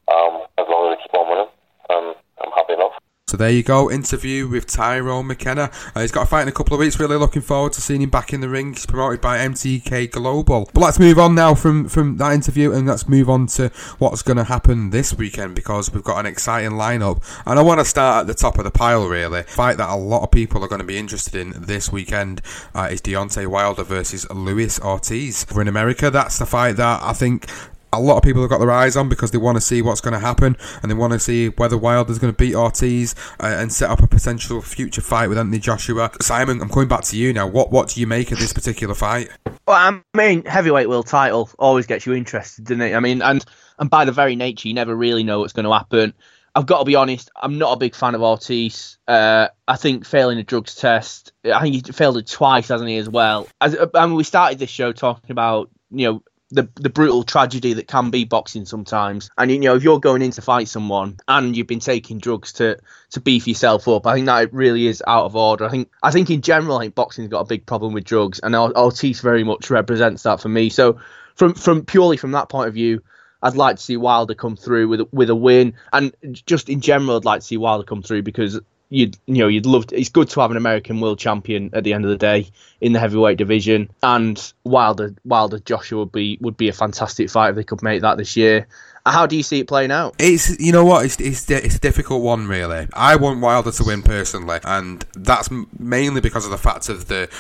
um, 0.07 0.47
as 0.55 0.71
long 0.71 0.87
as 0.87 0.95
I 0.95 1.03
keep 1.03 1.19
on 1.19 1.27
winning, 1.27 1.51
um, 1.91 2.15
I'm 2.47 2.55
happy 2.55 2.79
enough. 2.79 2.95
So 3.27 3.30
there 3.41 3.51
you 3.51 3.63
go, 3.63 3.91
interview 3.91 4.47
with 4.47 4.67
Tyrone 4.67 5.27
McKenna. 5.27 5.71
Uh, 5.95 6.03
he's 6.03 6.13
got 6.13 6.25
a 6.25 6.27
fight 6.27 6.43
in 6.43 6.49
a 6.49 6.53
couple 6.53 6.75
of 6.75 6.81
weeks. 6.81 7.01
Really 7.01 7.17
looking 7.17 7.41
forward 7.41 7.73
to 7.73 7.81
seeing 7.81 8.03
him 8.03 8.11
back 8.11 8.35
in 8.35 8.43
the 8.43 8.51
ring. 8.51 8.75
He's 8.75 8.85
promoted 8.85 9.23
by 9.23 9.39
MTK 9.39 10.11
Global. 10.11 10.69
But 10.75 10.81
let's 10.83 10.99
move 10.99 11.19
on 11.19 11.35
now 11.35 11.55
from 11.55 11.89
from 11.89 12.19
that 12.19 12.35
interview 12.35 12.71
and 12.71 12.87
let's 12.87 13.09
move 13.09 13.31
on 13.31 13.47
to 13.47 13.71
what's 13.99 14.21
going 14.21 14.37
to 14.37 14.45
happen 14.45 14.91
this 14.91 15.15
weekend 15.15 15.55
because 15.55 15.91
we've 15.91 16.05
got 16.05 16.19
an 16.19 16.27
exciting 16.27 16.73
lineup. 16.73 17.25
And 17.47 17.59
I 17.59 17.63
want 17.63 17.81
to 17.81 17.87
start 17.87 18.21
at 18.21 18.27
the 18.27 18.35
top 18.35 18.59
of 18.59 18.65
the 18.65 18.71
pile. 18.71 19.07
Really, 19.07 19.43
fight 19.45 19.79
that 19.79 19.89
a 19.89 19.97
lot 19.97 20.23
of 20.23 20.31
people 20.31 20.63
are 20.63 20.69
going 20.69 20.83
to 20.83 20.87
be 20.87 20.99
interested 20.99 21.35
in 21.35 21.55
this 21.57 21.91
weekend 21.91 22.43
uh, 22.75 22.89
is 22.91 23.01
Deontay 23.01 23.47
Wilder 23.47 23.85
versus 23.85 24.29
Luis 24.31 24.79
Ortiz. 24.81 25.47
Over 25.51 25.63
in 25.63 25.69
America, 25.69 26.11
that's 26.11 26.39
the 26.39 26.45
fight 26.45 26.77
that 26.77 27.03
I 27.03 27.15
think 27.15 27.47
a 27.93 28.01
lot 28.01 28.17
of 28.17 28.23
people 28.23 28.41
have 28.43 28.51
got 28.51 28.59
their 28.59 28.71
eyes 28.71 28.97
on 28.97 29.09
because 29.09 29.31
they 29.31 29.39
want 29.39 29.57
to 29.57 29.61
see 29.61 29.83
what's 29.83 30.01
going 30.01 30.15
to 30.15 30.21
happen 30.21 30.57
and 30.83 30.91
they 30.91 30.95
want 30.95 31.13
to 31.13 31.19
see 31.19 31.49
whether 31.49 31.77
Wilder's 31.77 32.19
going 32.19 32.33
to 32.33 32.37
beat 32.37 32.55
Ortiz 32.55 33.15
uh, 33.41 33.47
and 33.47 33.73
set 33.73 33.91
up 33.91 34.03
a 34.03 34.07
potential 34.07 34.61
future 34.63 35.01
fight 35.01 35.29
with 35.29 35.39
Anthony 35.39 35.59
Joshua. 35.59 36.11
Simon, 36.21 36.61
I'm 36.61 36.69
coming 36.69 36.89
back 36.89 37.03
to 37.05 37.17
you 37.17 37.33
now. 37.33 37.47
What 37.47 37.71
what 37.71 37.89
do 37.89 38.01
you 38.01 38.07
make 38.07 38.33
of 38.33 38.39
this 38.39 38.53
particular 38.53 38.95
fight? 38.95 39.29
Well, 39.67 39.77
I 39.77 40.17
mean, 40.17 40.45
heavyweight 40.45 40.89
world 40.89 41.07
title 41.07 41.51
always 41.59 41.87
gets 41.87 42.07
you 42.07 42.15
interested, 42.15 42.65
doesn't 42.65 42.81
it? 42.81 42.95
I 42.95 43.01
mean, 43.01 43.23
and 43.23 43.45
and 43.79 43.91
by 43.91 44.05
the 44.05 44.13
very 44.13 44.37
nature, 44.37 44.69
you 44.69 44.75
never 44.75 44.95
really 44.95 45.25
know 45.25 45.41
what's 45.41 45.53
going 45.53 45.65
to 45.65 45.73
happen. 45.73 46.15
I've 46.55 46.67
got 46.67 46.81
to 46.81 46.85
be 46.85 46.97
honest, 46.97 47.31
I'm 47.41 47.59
not 47.59 47.73
a 47.73 47.77
big 47.77 47.95
fan 47.95 48.15
of 48.15 48.23
Ortiz. 48.23 48.99
Uh, 49.07 49.49
I 49.69 49.77
think 49.77 50.05
failing 50.05 50.39
a 50.39 50.43
drugs 50.43 50.75
test, 50.75 51.33
I 51.45 51.61
think 51.61 51.75
he 51.75 51.93
failed 51.93 52.17
it 52.17 52.27
twice, 52.27 52.69
hasn't 52.69 52.91
he, 52.91 52.97
as 52.97 53.09
well? 53.09 53.47
As 53.61 53.77
I 53.95 54.07
mean, 54.07 54.17
we 54.17 54.25
started 54.25 54.59
this 54.59 54.71
show 54.71 54.93
talking 54.93 55.31
about, 55.31 55.71
you 55.93 56.07
know, 56.07 56.23
the 56.51 56.69
the 56.77 56.91
brutal 56.91 57.23
tragedy 57.23 57.75
that 57.75 57.87
can 57.87 58.11
be 58.11 58.25
boxing 58.25 58.65
sometimes. 58.65 59.31
And 59.39 59.51
you 59.51 59.59
know, 59.59 59.77
if 59.77 59.83
you're 59.83 60.01
going 60.01 60.23
in 60.23 60.33
to 60.33 60.43
fight 60.43 60.69
someone 60.69 61.19
and 61.29 61.57
you've 61.57 61.67
been 61.67 61.81
taking 61.81 62.19
drugs 62.19 62.53
to 62.55 62.79
to 63.11 63.21
beef 63.21 63.47
yourself 63.47 63.87
up, 63.89 64.07
I 64.07 64.15
think 64.15 64.27
that 64.27 64.53
really 64.53 64.87
is 64.87 65.03
out 65.07 65.27
of 65.27 65.37
order. 65.37 65.65
I 65.65 65.71
think 65.71 65.91
I 66.03 66.11
think 66.11 66.31
in 66.31 66.43
general, 66.43 66.79
I 66.79 66.85
think 66.85 66.95
boxing's 66.95 67.29
got 67.29 67.41
a 67.41 67.47
big 67.47 67.67
problem 67.67 67.93
with 67.93 68.05
drugs, 68.05 68.41
and 68.41 68.55
Or- 68.57 68.77
Ortiz 68.77 69.21
very 69.21 69.45
much 69.45 69.71
represents 69.71 70.25
that 70.25 70.41
for 70.41 70.49
me. 70.49 70.69
So 70.71 70.99
from 71.37 71.55
from 71.55 71.85
purely 71.85 72.17
from 72.17 72.33
that 72.33 72.49
point 72.49 72.69
of 72.69 72.75
view. 72.75 73.03
I'd 73.43 73.57
like 73.57 73.77
to 73.77 73.83
see 73.83 73.97
Wilder 73.97 74.35
come 74.35 74.55
through 74.55 74.89
with 74.89 75.01
with 75.13 75.31
a 75.31 75.35
win, 75.35 75.73
and 75.95 76.15
just 76.45 76.69
in 76.69 76.83
general, 76.83 77.17
I'd 77.17 77.25
like 77.25 77.41
to 77.41 77.47
see 77.47 77.57
Wilder 77.57 77.85
come 77.85 78.03
through 78.03 78.23
because 78.23 78.61
you'd 78.91 79.17
you 79.27 79.39
know 79.39 79.49
you'd 79.49 79.67
love. 79.67 79.87
To, 79.87 79.99
it's 79.99 80.11
good 80.11 80.29
to 80.31 80.41
have 80.41 80.51
an 80.51 80.57
American 80.57 81.01
world 81.01 81.19
champion 81.19 81.71
at 81.73 81.85
the 81.85 81.95
end 81.95 82.05
of 82.05 82.11
the 82.11 82.17
day 82.17 82.49
in 82.81 82.93
the 82.93 82.99
heavyweight 82.99 83.39
division, 83.39 83.91
and 84.03 84.53
Wilder 84.65 85.15
Wilder 85.25 85.61
Joshua 85.61 86.01
would 86.01 86.13
be 86.13 86.37
would 86.41 86.57
be 86.57 86.69
a 86.69 86.73
fantastic 86.73 87.31
fight 87.31 87.51
if 87.51 87.57
they 87.57 87.65
could 87.65 87.83
make 87.83 88.03
that 88.03 88.19
this 88.19 88.37
year. 88.37 88.67
How 89.07 89.27
do 89.27 89.35
you 89.35 89.43
see 89.43 89.61
it 89.61 89.69
playing 89.69 89.93
out? 89.93 90.17
It's 90.19 90.61
you 90.61 90.73
know 90.73 90.85
what 90.85 91.07
it's 91.07 91.19
it's, 91.21 91.49
it's 91.49 91.77
a 91.77 91.81
difficult 91.81 92.23
one 92.23 92.47
really. 92.47 92.87
I 92.93 93.17
want 93.17 93.41
Wilder 93.41 93.73
to 93.73 93.85
win 93.85 94.03
personally, 94.03 94.59
and 94.65 95.05
that's 95.15 95.49
mainly 95.79 96.21
because 96.21 96.45
of 96.45 96.51
the 96.51 96.59
fact 96.59 96.91
of 96.91 97.09
the 97.09 97.31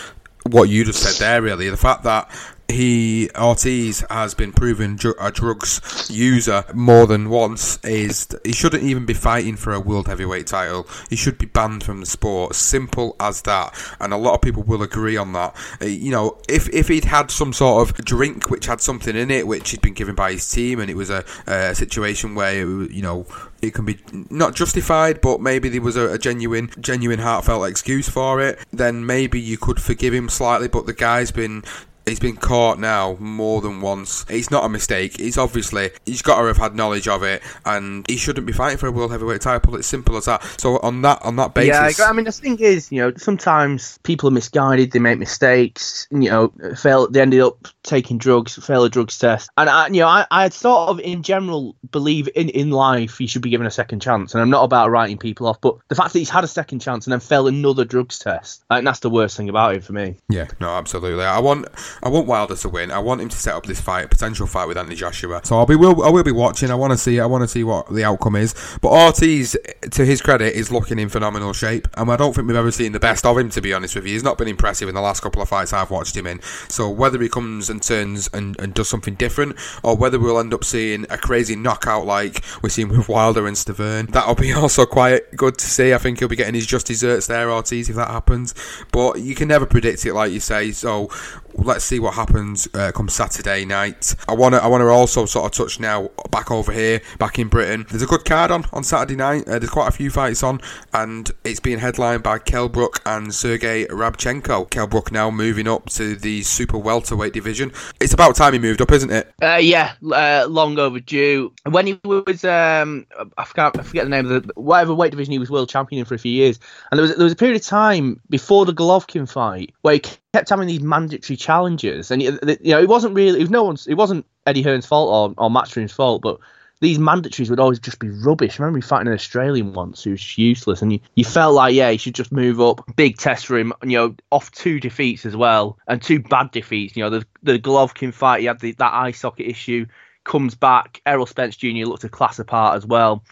what 0.44 0.70
you 0.70 0.84
just 0.84 1.02
said 1.02 1.22
there. 1.22 1.42
Really, 1.42 1.68
the 1.68 1.76
fact 1.76 2.04
that 2.04 2.30
he 2.70 3.30
Ortiz 3.36 4.04
has 4.10 4.34
been 4.34 4.52
proven 4.52 4.96
dr- 4.96 5.16
a 5.20 5.30
drugs 5.30 6.08
user 6.10 6.64
more 6.74 7.06
than 7.06 7.28
once. 7.28 7.78
Is 7.84 8.28
he 8.44 8.52
shouldn't 8.52 8.82
even 8.82 9.06
be 9.06 9.14
fighting 9.14 9.56
for 9.56 9.72
a 9.72 9.80
world 9.80 10.08
heavyweight 10.08 10.46
title. 10.46 10.86
He 11.08 11.16
should 11.16 11.38
be 11.38 11.46
banned 11.46 11.84
from 11.84 12.00
the 12.00 12.06
sport. 12.06 12.54
Simple 12.54 13.16
as 13.20 13.42
that. 13.42 13.74
And 14.00 14.12
a 14.12 14.16
lot 14.16 14.34
of 14.34 14.40
people 14.40 14.62
will 14.62 14.82
agree 14.82 15.16
on 15.16 15.32
that. 15.32 15.56
Uh, 15.80 15.86
you 15.86 16.10
know, 16.10 16.38
if 16.48 16.68
if 16.70 16.88
he'd 16.88 17.04
had 17.04 17.30
some 17.30 17.52
sort 17.52 17.88
of 17.88 17.96
drink 18.04 18.50
which 18.50 18.66
had 18.66 18.80
something 18.80 19.16
in 19.16 19.30
it, 19.30 19.46
which 19.46 19.70
he'd 19.70 19.82
been 19.82 19.94
given 19.94 20.14
by 20.14 20.32
his 20.32 20.48
team, 20.50 20.80
and 20.80 20.90
it 20.90 20.96
was 20.96 21.10
a, 21.10 21.24
a 21.46 21.74
situation 21.74 22.34
where 22.34 22.64
you 22.64 23.02
know 23.02 23.26
it 23.62 23.74
can 23.74 23.84
be 23.84 23.98
not 24.30 24.54
justified, 24.54 25.20
but 25.20 25.40
maybe 25.40 25.68
there 25.68 25.82
was 25.82 25.96
a, 25.96 26.14
a, 26.14 26.18
genuine, 26.18 26.70
genuine, 26.80 27.18
heartfelt 27.18 27.68
excuse 27.68 28.08
for 28.08 28.40
it, 28.40 28.58
then 28.72 29.04
maybe 29.04 29.40
you 29.40 29.58
could 29.58 29.80
forgive 29.80 30.14
him 30.14 30.28
slightly. 30.28 30.68
But 30.68 30.86
the 30.86 30.94
guy's 30.94 31.30
been 31.30 31.64
he's 32.06 32.20
been 32.20 32.36
caught 32.36 32.78
now 32.78 33.16
more 33.18 33.60
than 33.60 33.80
once. 33.80 34.24
It's 34.28 34.50
not 34.50 34.64
a 34.64 34.68
mistake. 34.68 35.16
He's 35.18 35.38
obviously 35.38 35.90
he's 36.06 36.22
got 36.22 36.40
to 36.40 36.46
have 36.46 36.56
had 36.56 36.74
knowledge 36.74 37.08
of 37.08 37.22
it, 37.22 37.42
and 37.64 38.06
he 38.08 38.16
shouldn't 38.16 38.46
be 38.46 38.52
fighting 38.52 38.78
for 38.78 38.86
a 38.86 38.92
world 38.92 39.10
heavyweight 39.10 39.40
title. 39.40 39.76
It's 39.76 39.86
simple 39.86 40.16
as 40.16 40.26
that. 40.26 40.42
So 40.60 40.78
on 40.78 41.02
that 41.02 41.22
on 41.22 41.36
that 41.36 41.54
basis, 41.54 41.98
yeah. 41.98 42.06
I 42.06 42.12
mean, 42.12 42.24
the 42.24 42.32
thing 42.32 42.58
is, 42.58 42.90
you 42.90 43.00
know, 43.00 43.12
sometimes 43.16 43.98
people 44.02 44.28
are 44.28 44.32
misguided. 44.32 44.92
They 44.92 44.98
make 44.98 45.18
mistakes. 45.18 46.06
You 46.10 46.30
know, 46.30 46.52
fail. 46.76 47.08
They 47.08 47.20
ended 47.20 47.40
up 47.40 47.68
taking 47.82 48.18
drugs, 48.18 48.54
fail 48.64 48.84
a 48.84 48.90
drugs 48.90 49.18
test, 49.18 49.50
and 49.56 49.68
I, 49.68 49.86
you 49.88 50.00
know, 50.00 50.08
I, 50.08 50.26
I 50.30 50.48
sort 50.48 50.88
of 50.88 51.00
in 51.00 51.22
general 51.22 51.76
believe 51.90 52.28
in 52.34 52.48
in 52.50 52.70
life 52.70 53.20
you 53.20 53.28
should 53.28 53.42
be 53.42 53.50
given 53.50 53.66
a 53.66 53.70
second 53.70 54.00
chance. 54.00 54.34
And 54.34 54.42
I'm 54.42 54.50
not 54.50 54.64
about 54.64 54.90
writing 54.90 55.18
people 55.18 55.46
off, 55.46 55.60
but 55.60 55.76
the 55.88 55.94
fact 55.94 56.12
that 56.12 56.18
he's 56.18 56.30
had 56.30 56.44
a 56.44 56.48
second 56.48 56.80
chance 56.80 57.06
and 57.06 57.12
then 57.12 57.20
failed 57.20 57.48
another 57.48 57.84
drugs 57.84 58.18
test, 58.18 58.64
I 58.70 58.76
think 58.76 58.84
that's 58.84 59.00
the 59.00 59.10
worst 59.10 59.36
thing 59.36 59.48
about 59.48 59.74
it 59.74 59.84
for 59.84 59.92
me. 59.92 60.16
Yeah, 60.28 60.48
no, 60.60 60.68
absolutely. 60.70 61.24
I 61.24 61.38
want 61.38 61.68
I 62.02 62.08
want 62.08 62.26
Wilder 62.26 62.56
to 62.56 62.68
win. 62.68 62.90
I 62.90 62.98
want 62.98 63.20
him 63.20 63.28
to 63.28 63.36
set 63.36 63.54
up 63.54 63.66
this 63.66 63.80
fight, 63.80 64.10
potential 64.10 64.46
fight 64.46 64.66
with 64.66 64.76
Anthony 64.76 64.96
Joshua. 64.96 65.40
So 65.44 65.58
I'll 65.58 65.66
be 65.66 65.76
will 65.76 66.02
I 66.02 66.10
will 66.10 66.22
be 66.22 66.32
watching. 66.32 66.70
I 66.70 66.74
want 66.74 66.92
to 66.92 66.98
see 66.98 67.20
I 67.20 67.26
want 67.26 67.42
to 67.42 67.48
see 67.48 67.64
what 67.64 67.92
the 67.92 68.04
outcome 68.04 68.36
is. 68.36 68.54
But 68.80 68.92
Ortiz, 68.92 69.56
to 69.90 70.04
his 70.04 70.20
credit, 70.20 70.54
is 70.54 70.70
looking 70.70 70.98
in 70.98 71.08
phenomenal 71.08 71.52
shape, 71.52 71.88
and 71.94 72.10
I 72.10 72.16
don't 72.16 72.34
think 72.34 72.48
we've 72.48 72.56
ever 72.56 72.70
seen 72.70 72.92
the 72.92 73.00
best 73.00 73.26
of 73.26 73.38
him. 73.38 73.50
To 73.50 73.60
be 73.60 73.72
honest 73.72 73.94
with 73.94 74.06
you, 74.06 74.12
he's 74.12 74.22
not 74.22 74.38
been 74.38 74.48
impressive 74.48 74.88
in 74.88 74.94
the 74.94 75.00
last 75.00 75.20
couple 75.20 75.42
of 75.42 75.48
fights 75.48 75.72
I've 75.72 75.90
watched 75.90 76.16
him 76.16 76.26
in. 76.26 76.40
So 76.68 76.88
whether 76.88 77.20
he 77.20 77.28
comes 77.28 77.70
and 77.70 77.82
turns 77.82 78.28
and, 78.32 78.58
and 78.60 78.74
does 78.74 78.88
something 78.88 79.14
different, 79.14 79.56
or 79.82 79.96
whether 79.96 80.18
we'll 80.18 80.38
end 80.38 80.54
up 80.54 80.64
seeing 80.64 81.06
a 81.10 81.18
crazy 81.18 81.56
knockout 81.56 82.06
like 82.06 82.44
we're 82.62 82.68
seeing 82.68 82.88
with 82.88 83.08
Wilder 83.08 83.46
and 83.46 83.56
Stiverne, 83.56 84.10
that'll 84.10 84.34
be 84.34 84.52
also 84.60 84.86
quite 84.86 85.36
good 85.36 85.58
to 85.58 85.66
see. 85.66 85.94
I 85.94 85.98
think 85.98 86.18
he'll 86.18 86.28
be 86.28 86.36
getting 86.36 86.54
his 86.54 86.66
just 86.66 86.86
desserts 86.86 87.26
there, 87.26 87.50
Ortiz, 87.50 87.88
if 87.88 87.96
that 87.96 88.08
happens. 88.08 88.54
But 88.92 89.20
you 89.20 89.34
can 89.34 89.48
never 89.48 89.66
predict 89.66 90.06
it, 90.06 90.14
like 90.14 90.32
you 90.32 90.40
say. 90.40 90.72
So 90.72 91.10
let's 91.54 91.84
see 91.84 91.98
what 91.98 92.14
happens 92.14 92.68
uh, 92.74 92.92
come 92.92 93.08
Saturday 93.08 93.64
night. 93.64 94.14
I 94.28 94.34
want 94.34 94.54
to 94.54 94.62
I 94.62 94.66
want 94.66 94.82
to 94.82 94.88
also 94.88 95.26
sort 95.26 95.46
of 95.46 95.52
touch 95.52 95.80
now 95.80 96.10
back 96.30 96.50
over 96.50 96.72
here, 96.72 97.00
back 97.18 97.38
in 97.38 97.48
Britain. 97.48 97.86
There's 97.88 98.02
a 98.02 98.06
good 98.06 98.24
card 98.24 98.50
on 98.50 98.64
on 98.72 98.84
Saturday 98.84 99.16
night. 99.16 99.48
Uh, 99.48 99.58
there's 99.58 99.70
quite 99.70 99.88
a 99.88 99.92
few 99.92 100.10
fights 100.10 100.42
on, 100.42 100.60
and 100.92 101.30
it's 101.44 101.60
being 101.60 101.78
headlined 101.78 102.22
by 102.22 102.38
Kell 102.38 102.68
Brook 102.68 103.00
and 103.06 103.34
Sergey 103.34 103.86
Rabchenko. 103.86 104.70
Kell 104.70 104.86
Brook 104.86 105.12
now 105.12 105.30
moving 105.30 105.68
up 105.68 105.90
to 105.90 106.16
the 106.16 106.42
super 106.42 106.78
welterweight 106.78 107.32
division. 107.32 107.72
It's 108.00 108.14
about 108.14 108.36
time 108.36 108.52
he 108.52 108.58
moved 108.58 108.80
up, 108.80 108.92
isn't 108.92 109.10
it? 109.10 109.32
Uh, 109.42 109.56
yeah, 109.56 109.94
uh, 110.12 110.46
long 110.48 110.78
overdue. 110.78 111.52
When 111.68 111.86
he 111.86 112.00
was, 112.04 112.44
um, 112.44 113.06
I 113.36 113.44
forget, 113.44 113.78
I 113.78 113.82
forget 113.82 114.04
the 114.04 114.10
name 114.10 114.30
of 114.30 114.46
the 114.46 114.52
whatever 114.54 114.94
weight 114.94 115.10
division 115.10 115.32
he 115.32 115.38
was 115.38 115.50
world 115.50 115.68
champion 115.68 116.00
in 116.00 116.04
for 116.04 116.14
a 116.14 116.18
few 116.18 116.32
years, 116.32 116.58
and 116.90 116.98
there 116.98 117.02
was 117.02 117.16
there 117.16 117.24
was 117.24 117.32
a 117.32 117.36
period 117.36 117.56
of 117.56 117.66
time 117.66 118.20
before 118.28 118.64
the 118.64 118.74
Golovkin 118.74 119.28
fight 119.28 119.72
where 119.82 119.94
he 119.94 120.02
kept 120.32 120.50
having 120.50 120.68
these 120.68 120.80
mandatory 120.80 121.36
challenges, 121.36 122.10
and 122.10 122.22
you 122.22 122.38
know 122.64 122.80
it 122.80 122.88
wasn't 122.88 123.14
really 123.14 123.38
it 123.38 123.42
was 123.42 123.50
no 123.50 123.64
one's 123.64 123.86
it 123.86 123.94
wasn't 123.94 124.26
Eddie 124.46 124.62
Hearn's 124.62 124.86
fault 124.86 125.36
or 125.38 125.44
or 125.44 125.50
Matchroom's 125.50 125.92
fault, 125.92 126.22
but 126.22 126.38
these 126.80 126.98
mandatories 126.98 127.50
would 127.50 127.60
always 127.60 127.78
just 127.78 127.98
be 127.98 128.08
rubbish. 128.08 128.58
Remember 128.58 128.76
me 128.76 128.80
fighting 128.80 129.08
an 129.08 129.14
Australian 129.14 129.74
once 129.74 130.02
who 130.02 130.12
was 130.12 130.38
useless, 130.38 130.82
and 130.82 130.92
you, 130.94 131.00
you 131.14 131.24
felt 131.24 131.54
like, 131.54 131.74
yeah, 131.74 131.90
he 131.90 131.98
should 131.98 132.14
just 132.14 132.32
move 132.32 132.60
up. 132.60 132.80
Big 132.96 133.18
test 133.18 133.46
for 133.46 133.58
him, 133.58 133.74
you 133.82 133.98
know, 133.98 134.14
off 134.30 134.50
two 134.50 134.80
defeats 134.80 135.26
as 135.26 135.36
well, 135.36 135.78
and 135.86 136.00
two 136.00 136.20
bad 136.20 136.50
defeats. 136.52 136.96
You 136.96 137.04
know, 137.04 137.10
the 137.10 137.26
the 137.42 137.58
Golovkin 137.58 138.14
fight, 138.14 138.40
he 138.40 138.46
had 138.46 138.60
the, 138.60 138.72
that 138.72 138.94
eye 138.94 139.12
socket 139.12 139.46
issue, 139.46 139.86
comes 140.24 140.54
back. 140.54 141.02
Errol 141.04 141.26
Spence 141.26 141.56
Jr. 141.56 141.86
looked 141.86 142.04
a 142.04 142.08
class 142.08 142.38
apart 142.38 142.76
as 142.76 142.86
well 142.86 143.22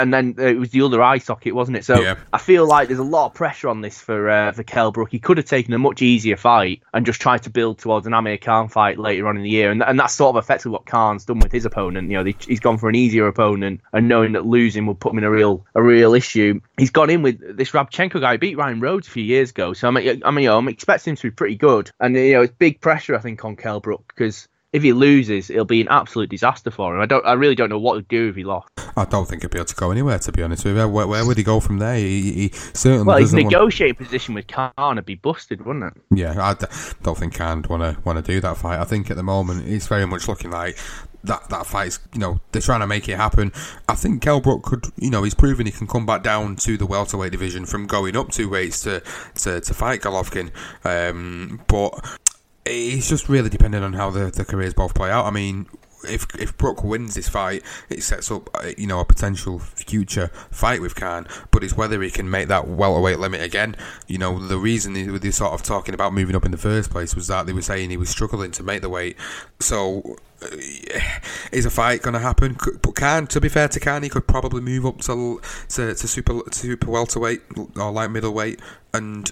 and 0.00 0.12
then 0.12 0.34
it 0.38 0.58
was 0.58 0.70
the 0.70 0.82
other 0.82 1.02
eye 1.02 1.18
socket, 1.18 1.54
wasn't 1.54 1.76
it? 1.76 1.84
So 1.84 2.00
yeah. 2.00 2.16
I 2.32 2.38
feel 2.38 2.66
like 2.66 2.88
there's 2.88 3.00
a 3.00 3.04
lot 3.04 3.26
of 3.26 3.34
pressure 3.34 3.68
on 3.68 3.80
this 3.80 4.00
for 4.00 4.28
uh, 4.28 4.52
for 4.52 4.62
Kell 4.62 4.92
Brook. 4.92 5.10
He 5.10 5.18
could 5.18 5.36
have 5.38 5.46
taken 5.46 5.72
a 5.74 5.78
much 5.78 6.02
easier 6.02 6.36
fight 6.36 6.82
and 6.92 7.06
just 7.06 7.20
tried 7.20 7.44
to 7.44 7.50
build 7.50 7.78
towards 7.78 8.06
an 8.06 8.14
Amir 8.14 8.38
Khan 8.38 8.68
fight 8.68 8.98
later 8.98 9.28
on 9.28 9.36
in 9.36 9.42
the 9.42 9.50
year, 9.50 9.70
and 9.70 9.82
and 9.82 9.98
that's 9.98 10.14
sort 10.14 10.36
of 10.36 10.42
effectively 10.42 10.72
what 10.72 10.86
Khan's 10.86 11.24
done 11.24 11.38
with 11.38 11.52
his 11.52 11.64
opponent. 11.64 12.10
You 12.10 12.22
know, 12.22 12.32
he's 12.46 12.60
gone 12.60 12.78
for 12.78 12.88
an 12.88 12.94
easier 12.94 13.26
opponent, 13.26 13.80
and 13.92 14.08
knowing 14.08 14.32
that 14.32 14.46
losing 14.46 14.86
would 14.86 15.00
put 15.00 15.12
him 15.12 15.18
in 15.18 15.24
a 15.24 15.30
real 15.30 15.64
a 15.74 15.82
real 15.82 16.14
issue, 16.14 16.60
he's 16.76 16.90
gone 16.90 17.10
in 17.10 17.22
with 17.22 17.56
this 17.56 17.70
Rabchenko 17.70 18.20
guy. 18.20 18.32
He 18.32 18.38
beat 18.38 18.56
Ryan 18.56 18.80
Rhodes 18.80 19.08
a 19.08 19.10
few 19.10 19.24
years 19.24 19.50
ago, 19.50 19.72
so 19.72 19.88
I 19.88 19.90
mean, 19.90 20.22
I 20.24 20.30
mean, 20.30 20.44
you 20.44 20.48
know, 20.50 20.58
I'm 20.58 20.68
expecting 20.68 21.12
him 21.12 21.16
to 21.16 21.22
be 21.24 21.30
pretty 21.30 21.56
good, 21.56 21.90
and 22.00 22.14
you 22.16 22.34
know, 22.34 22.42
it's 22.42 22.54
big 22.56 22.80
pressure 22.80 23.14
I 23.14 23.20
think 23.20 23.44
on 23.44 23.56
Kell 23.56 23.80
Brook 23.80 24.12
because 24.14 24.48
if 24.74 24.82
he 24.82 24.92
loses, 24.92 25.50
it'll 25.50 25.64
be 25.64 25.80
an 25.80 25.86
absolute 25.88 26.28
disaster 26.28 26.68
for 26.68 26.96
him. 26.96 27.00
I 27.00 27.06
don't, 27.06 27.24
I 27.24 27.34
really 27.34 27.54
don't 27.54 27.68
know 27.68 27.78
what 27.78 27.94
to 27.94 28.02
do 28.02 28.28
if 28.28 28.34
he 28.34 28.42
lost. 28.42 28.68
I 28.96 29.04
don't 29.04 29.26
think 29.26 29.42
he'd 29.42 29.52
be 29.52 29.58
able 29.58 29.66
to 29.66 29.74
go 29.76 29.92
anywhere. 29.92 30.18
To 30.18 30.32
be 30.32 30.42
honest 30.42 30.64
with 30.64 30.76
you, 30.76 30.88
where, 30.88 31.06
where 31.06 31.24
would 31.24 31.36
he 31.36 31.44
go 31.44 31.60
from 31.60 31.78
there? 31.78 31.94
He, 31.94 32.32
he 32.32 32.48
certainly 32.48 33.04
well, 33.04 33.18
his 33.18 33.32
negotiating 33.32 33.94
want... 33.94 34.08
position 34.08 34.34
with 34.34 34.48
Khan 34.48 34.72
would 34.76 35.06
be 35.06 35.14
busted, 35.14 35.64
wouldn't 35.64 35.84
it? 35.96 36.02
Yeah, 36.12 36.34
I 36.44 36.54
d- 36.54 36.66
don't 37.04 37.16
think 37.16 37.34
Khan'd 37.34 37.68
want 37.68 37.82
to 37.84 37.96
want 38.02 38.24
to 38.24 38.32
do 38.32 38.40
that 38.40 38.56
fight. 38.56 38.80
I 38.80 38.84
think 38.84 39.12
at 39.12 39.16
the 39.16 39.22
moment 39.22 39.68
it's 39.68 39.86
very 39.86 40.06
much 40.06 40.26
looking 40.26 40.50
like 40.50 40.76
that 41.22 41.48
that 41.48 41.66
fight's 41.66 41.98
you 42.12 42.20
know 42.20 42.40
they're 42.52 42.60
trying 42.60 42.80
to 42.80 42.86
make 42.86 43.08
it 43.08 43.16
happen. 43.16 43.52
I 43.88 43.94
think 43.94 44.22
Kell 44.22 44.40
Brook 44.40 44.64
could 44.64 44.86
you 44.96 45.10
know 45.10 45.22
he's 45.22 45.34
proven 45.34 45.66
he 45.66 45.72
can 45.72 45.86
come 45.86 46.04
back 46.04 46.22
down 46.22 46.56
to 46.56 46.76
the 46.76 46.86
welterweight 46.86 47.32
division 47.32 47.64
from 47.64 47.86
going 47.86 48.16
up 48.16 48.30
two 48.30 48.48
weights 48.48 48.82
to 48.82 49.02
to, 49.36 49.60
to 49.60 49.74
fight 49.74 50.00
Golovkin. 50.00 50.50
Um, 50.84 51.60
but 51.66 51.92
it's 52.66 53.08
just 53.08 53.28
really 53.28 53.50
dependent 53.50 53.84
on 53.84 53.92
how 53.92 54.10
the, 54.10 54.30
the 54.30 54.44
careers 54.44 54.74
both 54.74 54.94
play 54.94 55.10
out. 55.10 55.26
I 55.26 55.30
mean, 55.30 55.66
if 56.08 56.26
if 56.38 56.56
Brook 56.56 56.84
wins 56.84 57.14
this 57.14 57.28
fight, 57.28 57.62
it 57.88 58.02
sets 58.02 58.30
up 58.30 58.50
uh, 58.54 58.72
you 58.76 58.86
know 58.86 59.00
a 59.00 59.04
potential 59.04 59.58
future 59.58 60.28
fight 60.50 60.80
with 60.80 60.94
Khan. 60.94 61.26
But 61.50 61.64
it's 61.64 61.76
whether 61.76 62.00
he 62.02 62.10
can 62.10 62.30
make 62.30 62.48
that 62.48 62.68
welterweight 62.68 63.18
limit 63.18 63.42
again. 63.42 63.76
You 64.06 64.18
know 64.18 64.38
the 64.38 64.58
reason 64.58 64.92
they 64.92 65.06
were 65.06 65.32
sort 65.32 65.52
of 65.52 65.62
talking 65.62 65.94
about 65.94 66.12
moving 66.12 66.36
up 66.36 66.44
in 66.44 66.50
the 66.50 66.58
first 66.58 66.90
place 66.90 67.14
was 67.14 67.28
that 67.28 67.46
they 67.46 67.52
were 67.52 67.62
saying 67.62 67.90
he 67.90 67.96
was 67.96 68.10
struggling 68.10 68.50
to 68.52 68.62
make 68.62 68.82
the 68.82 68.88
weight. 68.88 69.16
So 69.60 70.16
uh, 70.42 70.48
is 71.52 71.66
a 71.66 71.70
fight 71.70 72.02
going 72.02 72.14
to 72.14 72.20
happen? 72.20 72.56
But 72.82 72.94
Khan, 72.94 73.26
to 73.28 73.40
be 73.40 73.48
fair 73.48 73.68
to 73.68 73.80
Khan, 73.80 74.02
he 74.02 74.08
could 74.08 74.26
probably 74.26 74.60
move 74.60 74.86
up 74.86 75.00
to 75.02 75.40
to, 75.70 75.94
to 75.94 76.08
super 76.08 76.42
to 76.42 76.58
super 76.58 76.90
welterweight 76.90 77.42
or 77.76 77.90
light 77.90 78.10
middleweight 78.10 78.60
and 78.92 79.30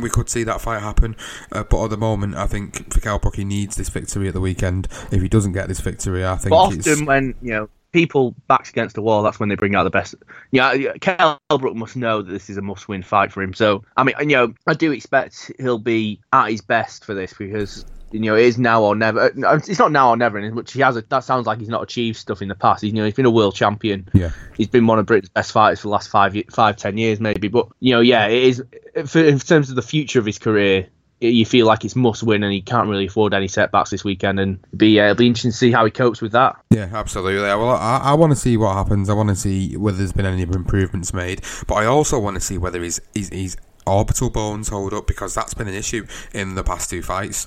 we 0.00 0.10
could 0.10 0.28
see 0.28 0.44
that 0.44 0.60
fight 0.60 0.80
happen. 0.80 1.16
Uh, 1.52 1.64
but 1.64 1.84
at 1.84 1.90
the 1.90 1.96
moment, 1.96 2.34
I 2.34 2.46
think 2.46 2.88
Brook, 3.02 3.36
he 3.36 3.44
needs 3.44 3.76
this 3.76 3.88
victory 3.88 4.28
at 4.28 4.34
the 4.34 4.40
weekend. 4.40 4.88
If 5.10 5.22
he 5.22 5.28
doesn't 5.28 5.52
get 5.52 5.68
this 5.68 5.80
victory, 5.80 6.24
I 6.24 6.36
think. 6.36 6.50
But 6.50 6.56
often 6.56 7.04
when 7.06 7.34
you 7.42 7.52
know 7.52 7.68
people 7.92 8.34
backs 8.46 8.70
against 8.70 8.94
the 8.94 9.02
wall, 9.02 9.22
that's 9.22 9.40
when 9.40 9.48
they 9.48 9.54
bring 9.54 9.74
out 9.74 9.84
the 9.84 9.90
best. 9.90 10.14
Yeah, 10.50 10.72
you 10.72 10.88
know, 10.88 10.94
Kell 11.00 11.40
Brook 11.48 11.74
must 11.74 11.96
know 11.96 12.22
that 12.22 12.30
this 12.30 12.50
is 12.50 12.56
a 12.56 12.62
must-win 12.62 13.02
fight 13.02 13.32
for 13.32 13.42
him. 13.42 13.54
So 13.54 13.84
I 13.96 14.04
mean, 14.04 14.14
you 14.20 14.26
know, 14.26 14.54
I 14.66 14.74
do 14.74 14.92
expect 14.92 15.50
he'll 15.58 15.78
be 15.78 16.20
at 16.32 16.50
his 16.50 16.60
best 16.60 17.04
for 17.04 17.14
this 17.14 17.32
because 17.32 17.84
you 18.10 18.20
know, 18.20 18.36
it 18.36 18.44
is 18.44 18.58
now 18.58 18.82
or 18.82 18.94
never. 18.94 19.20
Uh, 19.20 19.56
it's 19.56 19.78
not 19.78 19.92
now 19.92 20.10
or 20.10 20.16
never, 20.16 20.38
in 20.38 20.54
which 20.54 20.72
he 20.72 20.80
has. 20.80 20.96
A, 20.96 21.02
that 21.02 21.24
sounds 21.24 21.46
like 21.46 21.58
he's 21.58 21.68
not 21.68 21.82
achieved 21.82 22.16
stuff 22.16 22.40
in 22.40 22.48
the 22.48 22.54
past. 22.54 22.82
He's, 22.82 22.92
you 22.92 22.98
know, 22.98 23.04
he's 23.04 23.14
been 23.14 23.26
a 23.26 23.30
world 23.30 23.54
champion. 23.54 24.08
Yeah, 24.14 24.30
he's 24.56 24.68
been 24.68 24.86
one 24.86 24.98
of 24.98 25.06
Britain's 25.06 25.28
best 25.28 25.52
fighters 25.52 25.80
for 25.80 25.88
the 25.88 25.92
last 25.92 26.08
five, 26.08 26.36
five, 26.50 26.76
ten 26.76 26.96
years, 26.96 27.20
maybe. 27.20 27.48
But 27.48 27.68
you 27.80 27.94
know, 27.94 28.00
yeah, 28.00 28.26
it 28.26 28.42
is. 28.42 28.64
For, 29.06 29.22
in 29.22 29.38
terms 29.38 29.70
of 29.70 29.76
the 29.76 29.82
future 29.82 30.18
of 30.18 30.26
his 30.26 30.38
career, 30.38 30.88
you 31.20 31.44
feel 31.44 31.66
like 31.66 31.84
it's 31.84 31.96
must 31.96 32.22
win, 32.22 32.42
and 32.42 32.52
he 32.52 32.62
can't 32.62 32.88
really 32.88 33.06
afford 33.06 33.34
any 33.34 33.48
setbacks 33.48 33.90
this 33.90 34.04
weekend. 34.04 34.40
And 34.40 34.58
be 34.76 34.98
uh, 35.00 35.04
it'll 35.04 35.16
be 35.16 35.26
interesting 35.26 35.50
to 35.50 35.56
see 35.56 35.72
how 35.72 35.84
he 35.84 35.90
copes 35.90 36.22
with 36.22 36.32
that. 36.32 36.56
Yeah, 36.70 36.88
absolutely. 36.92 37.42
Well, 37.42 37.70
I, 37.70 37.98
I 37.98 38.14
want 38.14 38.32
to 38.32 38.36
see 38.36 38.56
what 38.56 38.74
happens. 38.74 39.10
I 39.10 39.14
want 39.14 39.28
to 39.28 39.36
see 39.36 39.76
whether 39.76 39.98
there's 39.98 40.12
been 40.12 40.26
any 40.26 40.42
improvements 40.42 41.12
made, 41.12 41.42
but 41.66 41.74
I 41.74 41.86
also 41.86 42.18
want 42.18 42.36
to 42.36 42.40
see 42.40 42.58
whether 42.58 42.82
he's 42.82 43.00
he's, 43.14 43.28
he's 43.30 43.56
orbital 43.88 44.30
bones 44.30 44.68
hold 44.68 44.94
up 44.94 45.06
because 45.06 45.34
that's 45.34 45.54
been 45.54 45.68
an 45.68 45.74
issue 45.74 46.06
in 46.32 46.54
the 46.54 46.64
past 46.64 46.90
two 46.90 47.02
fights, 47.02 47.46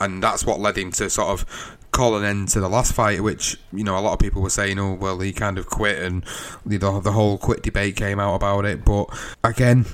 and 0.00 0.22
that's 0.22 0.44
what 0.44 0.60
led 0.60 0.78
him 0.78 0.92
to 0.92 1.10
sort 1.10 1.28
of 1.28 1.76
call 1.92 2.16
an 2.16 2.24
end 2.24 2.48
to 2.48 2.60
the 2.60 2.68
last 2.68 2.92
fight, 2.92 3.22
which 3.22 3.58
you 3.72 3.84
know 3.84 3.98
a 3.98 4.00
lot 4.00 4.12
of 4.12 4.18
people 4.18 4.42
were 4.42 4.50
saying, 4.50 4.78
oh 4.78 4.94
well, 4.94 5.20
he 5.20 5.32
kind 5.32 5.58
of 5.58 5.66
quit, 5.66 5.98
and 5.98 6.24
the 6.64 6.78
the 6.78 7.12
whole 7.12 7.38
quit 7.38 7.62
debate 7.62 7.96
came 7.96 8.20
out 8.20 8.34
about 8.34 8.64
it. 8.64 8.84
But 8.84 9.06
again, 9.44 9.86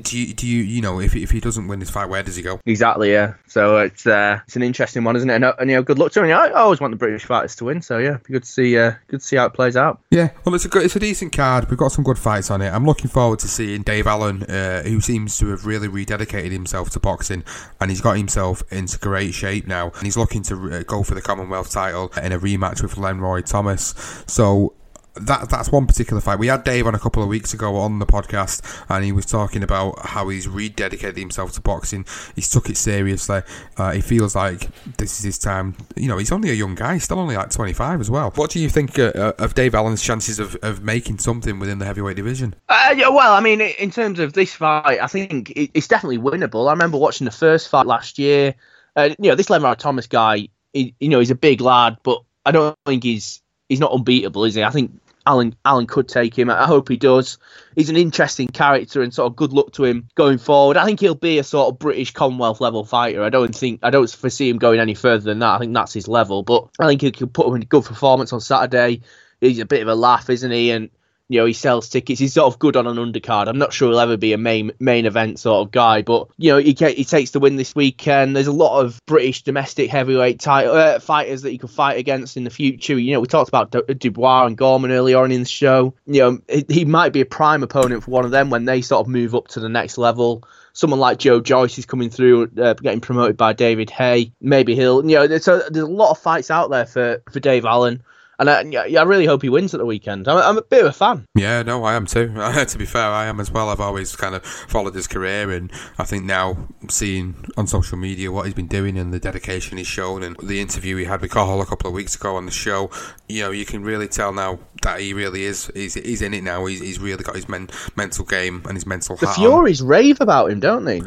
do 0.00 0.18
you 0.18 0.32
do 0.32 0.46
you 0.46 0.62
you 0.62 0.80
know 0.80 1.00
if 1.00 1.14
if 1.14 1.30
he 1.30 1.40
doesn't 1.40 1.68
win 1.68 1.78
this 1.78 1.90
fight, 1.90 2.08
where 2.08 2.22
does 2.22 2.36
he 2.36 2.42
go? 2.42 2.60
Exactly, 2.64 3.12
yeah. 3.12 3.34
So 3.46 3.78
it's 3.78 4.06
uh, 4.06 4.40
it's 4.46 4.56
an 4.56 4.62
interesting 4.62 5.04
one, 5.04 5.16
isn't 5.16 5.28
it? 5.28 5.34
And, 5.34 5.44
uh, 5.44 5.54
and 5.58 5.70
you 5.70 5.76
know, 5.76 5.82
good 5.82 5.98
luck 5.98 6.12
to 6.12 6.24
him. 6.24 6.30
I, 6.30 6.50
always 6.50 6.80
want 6.80 6.92
the 6.92 6.96
British 6.96 7.24
fighters 7.24 7.56
to 7.56 7.66
win, 7.66 7.82
so 7.82 7.98
yeah, 7.98 8.18
be 8.24 8.32
good 8.32 8.44
to 8.44 8.48
see 8.48 8.78
uh, 8.78 8.92
good 9.08 9.20
to 9.20 9.26
see 9.26 9.36
how 9.36 9.46
it 9.46 9.54
plays 9.54 9.76
out. 9.76 10.00
Yeah, 10.10 10.30
well, 10.44 10.54
it's 10.54 10.64
a 10.64 10.68
good, 10.68 10.84
it's 10.84 10.96
a 10.96 11.00
decent 11.00 11.32
card. 11.32 11.68
We've 11.68 11.78
got 11.78 11.92
some 11.92 12.04
good 12.04 12.18
fights 12.18 12.50
on 12.50 12.62
it. 12.62 12.70
I'm 12.70 12.86
looking 12.86 13.10
forward 13.10 13.38
to 13.40 13.48
seeing 13.48 13.82
Dave 13.82 14.06
Allen, 14.06 14.44
uh, 14.44 14.82
who 14.82 15.00
seems 15.00 15.38
to 15.38 15.48
have 15.48 15.66
really 15.66 15.88
rededicated 15.88 16.52
himself 16.52 16.90
to 16.90 17.00
boxing, 17.00 17.44
and 17.80 17.90
he's 17.90 18.00
got 18.00 18.16
himself 18.16 18.62
into 18.70 18.98
great 18.98 19.34
shape 19.34 19.66
now, 19.66 19.90
and 19.90 20.04
he's 20.04 20.16
looking 20.16 20.42
to 20.44 20.72
uh, 20.72 20.82
go 20.84 21.02
for 21.02 21.14
the 21.14 21.22
Commonwealth 21.22 21.70
title 21.70 22.12
in 22.22 22.32
a 22.32 22.38
rematch 22.38 22.82
with 22.82 22.94
Lenroy 22.94 23.44
Thomas. 23.44 23.94
So 24.26 24.74
that 25.14 25.50
that's 25.50 25.70
one 25.70 25.86
particular 25.86 26.20
fight. 26.20 26.38
We 26.38 26.46
had 26.46 26.64
Dave 26.64 26.86
on 26.86 26.94
a 26.94 26.98
couple 26.98 27.22
of 27.22 27.28
weeks 27.28 27.52
ago 27.52 27.76
on 27.76 27.98
the 27.98 28.06
podcast, 28.06 28.62
and 28.88 29.04
he 29.04 29.12
was 29.12 29.26
talking 29.26 29.62
about 29.62 29.98
how 30.00 30.28
he's 30.28 30.46
rededicated 30.46 31.18
himself 31.18 31.52
to 31.52 31.60
boxing. 31.60 32.06
He's 32.34 32.48
took 32.48 32.70
it 32.70 32.76
seriously. 32.76 33.42
Uh, 33.76 33.92
he 33.92 34.00
feels 34.00 34.34
like 34.34 34.68
this 34.96 35.18
is 35.18 35.24
his 35.24 35.38
time. 35.38 35.76
You 35.96 36.08
know, 36.08 36.18
he's 36.18 36.32
only 36.32 36.50
a 36.50 36.54
young 36.54 36.74
guy, 36.74 36.94
he's 36.94 37.04
still 37.04 37.18
only 37.18 37.36
like 37.36 37.50
25 37.50 38.00
as 38.00 38.10
well. 38.10 38.30
What 38.36 38.50
do 38.50 38.60
you 38.60 38.68
think 38.68 38.98
uh, 38.98 39.12
uh 39.14 39.32
of 39.38 39.54
Dave 39.54 39.74
Allen's 39.74 40.02
chances 40.02 40.38
of, 40.38 40.56
of 40.56 40.82
making 40.82 41.18
something 41.18 41.58
within 41.58 41.78
the 41.78 41.84
heavyweight 41.84 42.16
division? 42.16 42.54
Uh, 42.68 42.94
yeah, 42.96 43.08
well, 43.08 43.34
I 43.34 43.40
mean, 43.40 43.60
in 43.60 43.90
terms 43.90 44.18
of 44.18 44.32
this 44.32 44.54
fight, 44.54 44.98
I 45.00 45.06
think 45.06 45.52
it's 45.54 45.88
definitely 45.88 46.18
winnable. 46.18 46.68
I 46.68 46.72
remember 46.72 46.98
watching 46.98 47.24
the 47.24 47.30
first 47.30 47.68
fight 47.68 47.86
last 47.86 48.18
year. 48.18 48.54
Uh, 48.94 49.10
you 49.18 49.30
know, 49.30 49.34
this 49.34 49.48
Lenroy 49.48 49.76
Thomas 49.76 50.06
guy, 50.06 50.48
he, 50.72 50.94
you 51.00 51.08
know, 51.08 51.18
he's 51.18 51.30
a 51.30 51.34
big 51.34 51.60
lad, 51.60 51.96
but 52.02 52.22
I 52.44 52.50
don't 52.50 52.76
think 52.86 53.04
he's 53.04 53.40
he's 53.68 53.80
not 53.80 53.92
unbeatable, 53.92 54.44
is 54.44 54.54
he? 54.54 54.62
I 54.62 54.70
think 54.70 54.92
Allen 55.26 55.54
Allen 55.64 55.86
could 55.86 56.08
take 56.08 56.36
him. 56.36 56.50
I 56.50 56.66
hope 56.66 56.88
he 56.88 56.96
does. 56.96 57.38
He's 57.76 57.90
an 57.90 57.96
interesting 57.96 58.48
character 58.48 59.02
and 59.02 59.14
sort 59.14 59.30
of 59.30 59.36
good 59.36 59.52
luck 59.52 59.72
to 59.72 59.84
him 59.84 60.08
going 60.14 60.38
forward. 60.38 60.76
I 60.76 60.84
think 60.84 61.00
he'll 61.00 61.14
be 61.14 61.38
a 61.38 61.44
sort 61.44 61.72
of 61.72 61.78
British 61.78 62.12
Commonwealth 62.12 62.60
level 62.60 62.84
fighter. 62.84 63.22
I 63.22 63.30
don't 63.30 63.54
think 63.54 63.80
I 63.82 63.90
don't 63.90 64.10
foresee 64.10 64.48
him 64.48 64.58
going 64.58 64.80
any 64.80 64.94
further 64.94 65.24
than 65.24 65.38
that. 65.40 65.54
I 65.54 65.58
think 65.58 65.74
that's 65.74 65.92
his 65.92 66.08
level. 66.08 66.42
But 66.42 66.68
I 66.80 66.86
think 66.86 67.02
he 67.02 67.12
could 67.12 67.32
put 67.32 67.46
him 67.46 67.56
in 67.56 67.62
a 67.62 67.66
good 67.66 67.84
performance 67.84 68.32
on 68.32 68.40
Saturday. 68.40 69.02
He's 69.40 69.58
a 69.58 69.66
bit 69.66 69.82
of 69.82 69.88
a 69.88 69.94
laugh, 69.94 70.30
isn't 70.30 70.50
he? 70.50 70.70
And 70.70 70.90
you 71.28 71.40
know, 71.40 71.46
he 71.46 71.52
sells 71.52 71.88
tickets. 71.88 72.20
He's 72.20 72.34
sort 72.34 72.52
of 72.52 72.58
good 72.58 72.76
on 72.76 72.86
an 72.86 72.96
undercard. 72.96 73.48
I'm 73.48 73.58
not 73.58 73.72
sure 73.72 73.88
he'll 73.90 74.00
ever 74.00 74.16
be 74.16 74.32
a 74.32 74.38
main 74.38 74.72
main 74.78 75.06
event 75.06 75.38
sort 75.38 75.66
of 75.66 75.72
guy, 75.72 76.02
but 76.02 76.28
you 76.36 76.52
know, 76.52 76.58
he 76.58 76.72
he 76.72 77.04
takes 77.04 77.30
the 77.30 77.40
win 77.40 77.56
this 77.56 77.74
weekend. 77.74 78.36
There's 78.36 78.48
a 78.48 78.52
lot 78.52 78.84
of 78.84 79.00
British 79.06 79.42
domestic 79.42 79.90
heavyweight 79.90 80.40
title 80.40 80.74
uh, 80.74 80.98
fighters 80.98 81.42
that 81.42 81.50
he 81.50 81.58
could 81.58 81.70
fight 81.70 81.98
against 81.98 82.36
in 82.36 82.44
the 82.44 82.50
future. 82.50 82.98
You 82.98 83.12
know, 83.12 83.20
we 83.20 83.28
talked 83.28 83.48
about 83.48 83.70
Dubois 83.98 84.46
and 84.46 84.56
Gorman 84.56 84.90
earlier 84.90 85.18
on 85.18 85.32
in 85.32 85.40
the 85.40 85.48
show. 85.48 85.94
You 86.06 86.20
know, 86.20 86.38
he, 86.48 86.64
he 86.68 86.84
might 86.84 87.12
be 87.12 87.20
a 87.20 87.26
prime 87.26 87.62
opponent 87.62 88.04
for 88.04 88.10
one 88.10 88.24
of 88.24 88.30
them 88.30 88.50
when 88.50 88.64
they 88.64 88.82
sort 88.82 89.06
of 89.06 89.08
move 89.08 89.34
up 89.34 89.48
to 89.48 89.60
the 89.60 89.68
next 89.68 89.98
level 89.98 90.44
someone 90.74 91.00
like 91.00 91.18
Joe 91.18 91.40
Joyce 91.40 91.76
is 91.78 91.84
coming 91.84 92.08
through, 92.08 92.50
uh, 92.58 92.72
getting 92.72 93.02
promoted 93.02 93.36
by 93.36 93.52
David 93.52 93.90
Haye. 93.90 94.32
Maybe 94.40 94.74
he'll, 94.74 95.04
you 95.04 95.16
know, 95.16 95.26
there's 95.26 95.46
a, 95.46 95.64
there's 95.70 95.84
a 95.84 95.90
lot 95.90 96.12
of 96.12 96.18
fights 96.18 96.50
out 96.50 96.70
there 96.70 96.86
for, 96.86 97.22
for 97.30 97.40
Dave 97.40 97.66
Allen 97.66 98.02
and 98.38 98.50
I, 98.50 98.62
yeah, 98.62 99.00
I 99.00 99.04
really 99.04 99.26
hope 99.26 99.42
he 99.42 99.48
wins 99.48 99.74
at 99.74 99.78
the 99.78 99.86
weekend. 99.86 100.28
I'm, 100.28 100.38
I'm 100.38 100.58
a 100.58 100.62
bit 100.62 100.80
of 100.80 100.86
a 100.86 100.92
fan. 100.92 101.26
Yeah, 101.34 101.62
no, 101.62 101.84
I 101.84 101.94
am 101.94 102.06
too. 102.06 102.28
to 102.66 102.78
be 102.78 102.86
fair, 102.86 103.08
I 103.08 103.26
am 103.26 103.40
as 103.40 103.50
well. 103.50 103.68
I've 103.68 103.80
always 103.80 104.16
kind 104.16 104.34
of 104.34 104.44
followed 104.44 104.94
his 104.94 105.06
career, 105.06 105.50
and 105.50 105.70
I 105.98 106.04
think 106.04 106.24
now 106.24 106.68
seeing 106.88 107.34
on 107.56 107.66
social 107.66 107.98
media 107.98 108.32
what 108.32 108.46
he's 108.46 108.54
been 108.54 108.66
doing 108.66 108.98
and 108.98 109.12
the 109.12 109.20
dedication 109.20 109.78
he's 109.78 109.86
shown, 109.86 110.22
and 110.22 110.36
the 110.42 110.60
interview 110.60 110.96
he 110.96 111.04
had 111.04 111.20
with 111.20 111.30
Cathal 111.30 111.60
a 111.60 111.66
couple 111.66 111.88
of 111.88 111.94
weeks 111.94 112.14
ago 112.14 112.36
on 112.36 112.46
the 112.46 112.52
show, 112.52 112.90
you 113.28 113.42
know, 113.42 113.50
you 113.50 113.64
can 113.64 113.82
really 113.82 114.08
tell 114.08 114.32
now 114.32 114.58
that 114.82 115.00
he 115.00 115.14
really 115.14 115.44
is. 115.44 115.70
He's, 115.74 115.94
he's 115.94 116.22
in 116.22 116.34
it 116.34 116.44
now. 116.44 116.64
He's, 116.66 116.80
he's 116.80 116.98
really 116.98 117.24
got 117.24 117.34
his 117.34 117.48
men, 117.48 117.68
mental 117.96 118.24
game 118.24 118.62
and 118.66 118.74
his 118.74 118.86
mental. 118.86 119.16
The 119.16 119.26
Furies 119.28 119.82
on. 119.82 119.88
rave 119.88 120.20
about 120.20 120.50
him, 120.50 120.60
don't 120.60 120.84
they? 120.84 121.00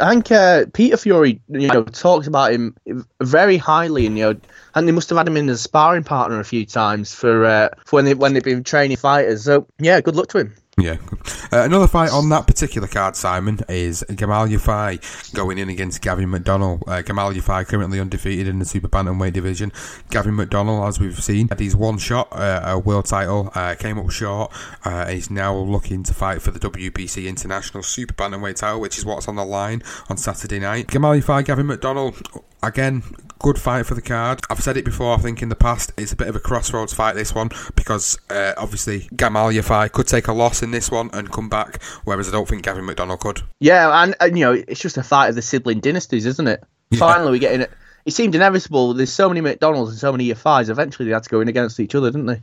I 0.00 0.10
think 0.10 0.30
uh, 0.30 0.66
Peter 0.72 0.96
Fury, 0.96 1.40
you 1.48 1.68
know, 1.68 1.84
talks 1.84 2.26
about 2.26 2.52
him 2.52 2.76
very 3.20 3.56
highly, 3.56 4.06
and 4.06 4.18
you 4.18 4.24
know 4.24 4.40
and 4.74 4.86
they 4.86 4.92
must 4.92 5.08
have 5.10 5.18
had 5.18 5.26
him 5.26 5.36
in 5.36 5.48
as 5.48 5.60
a 5.60 5.62
sparring 5.62 6.04
partner 6.04 6.38
a 6.38 6.44
few 6.44 6.64
times 6.64 7.12
for 7.12 7.44
uh, 7.44 7.68
for 7.84 7.96
when 7.96 8.04
they 8.04 8.14
when 8.14 8.34
they've 8.34 8.44
been 8.44 8.64
training 8.64 8.96
fighters. 8.96 9.44
So 9.44 9.66
yeah, 9.78 10.00
good 10.00 10.16
luck 10.16 10.28
to 10.28 10.38
him. 10.38 10.54
Yeah. 10.78 10.98
Uh, 11.52 11.64
another 11.64 11.88
fight 11.88 12.10
on 12.12 12.28
that 12.28 12.46
particular 12.46 12.86
card, 12.86 13.16
Simon, 13.16 13.58
is 13.68 14.04
Gamal 14.08 14.48
Yafai 14.48 15.34
going 15.34 15.58
in 15.58 15.68
against 15.68 16.00
Gavin 16.02 16.28
McDonnell. 16.30 16.82
Uh, 16.86 17.02
Gamal 17.02 17.34
Yafai 17.34 17.66
currently 17.66 17.98
undefeated 17.98 18.46
in 18.46 18.60
the 18.60 18.64
super 18.64 18.86
bantamweight 18.88 19.32
division. 19.32 19.72
Gavin 20.10 20.36
McDonnell, 20.36 20.86
as 20.86 21.00
we've 21.00 21.22
seen, 21.22 21.48
had 21.48 21.58
his 21.58 21.74
one 21.74 21.98
shot, 21.98 22.28
uh, 22.32 22.60
a 22.64 22.78
world 22.78 23.06
title, 23.06 23.50
uh, 23.56 23.74
came 23.74 23.98
up 23.98 24.10
short. 24.10 24.52
Uh, 24.84 25.06
he's 25.06 25.30
now 25.30 25.56
looking 25.56 26.04
to 26.04 26.14
fight 26.14 26.42
for 26.42 26.52
the 26.52 26.60
WBC 26.60 27.26
International 27.26 27.82
Super 27.82 28.14
Bantamweight 28.14 28.56
title, 28.56 28.80
which 28.80 28.98
is 28.98 29.04
what's 29.04 29.26
on 29.26 29.34
the 29.34 29.44
line 29.44 29.82
on 30.08 30.16
Saturday 30.16 30.60
night. 30.60 30.86
Gamal 30.86 31.20
Yafai, 31.20 31.44
Gavin 31.44 31.66
McDonnell, 31.66 32.14
again, 32.62 33.02
good 33.38 33.58
fight 33.58 33.86
for 33.86 33.94
the 33.94 34.02
card. 34.02 34.40
I've 34.50 34.60
said 34.60 34.76
it 34.76 34.84
before, 34.84 35.14
I 35.14 35.18
think 35.18 35.42
in 35.42 35.48
the 35.48 35.56
past, 35.56 35.92
it's 35.96 36.12
a 36.12 36.16
bit 36.16 36.28
of 36.28 36.36
a 36.36 36.40
crossroads 36.40 36.92
fight, 36.92 37.14
this 37.14 37.34
one, 37.34 37.50
because 37.76 38.18
uh, 38.30 38.54
obviously 38.56 39.02
Gamal 39.14 39.54
Yafai 39.54 39.90
could 39.92 40.06
take 40.06 40.28
a 40.28 40.32
loss 40.32 40.62
in 40.62 40.70
this 40.70 40.90
one 40.90 41.10
and 41.12 41.30
come 41.30 41.48
back, 41.48 41.82
whereas 42.04 42.28
I 42.28 42.32
don't 42.32 42.48
think 42.48 42.62
Gavin 42.62 42.84
McDonnell 42.84 43.20
could. 43.20 43.42
Yeah, 43.60 44.02
and, 44.02 44.14
and 44.20 44.38
you 44.38 44.44
know, 44.44 44.52
it's 44.52 44.80
just 44.80 44.96
a 44.96 45.02
fight 45.02 45.28
of 45.28 45.34
the 45.34 45.42
sibling 45.42 45.80
dynasties, 45.80 46.26
isn't 46.26 46.48
it? 46.48 46.62
Yeah. 46.90 46.98
Finally, 46.98 47.32
we're 47.32 47.38
getting 47.38 47.62
it 47.62 47.70
it 48.04 48.12
seemed 48.12 48.34
inevitable. 48.34 48.94
There's 48.94 49.12
so 49.12 49.28
many 49.28 49.40
McDonnell's 49.40 49.90
and 49.90 49.98
so 49.98 50.12
many 50.12 50.28
Yafais. 50.28 50.68
Eventually, 50.68 51.08
they 51.08 51.14
had 51.14 51.24
to 51.24 51.30
go 51.30 51.40
in 51.40 51.48
against 51.48 51.78
each 51.80 51.94
other, 51.94 52.10
didn't 52.10 52.26
they? 52.26 52.42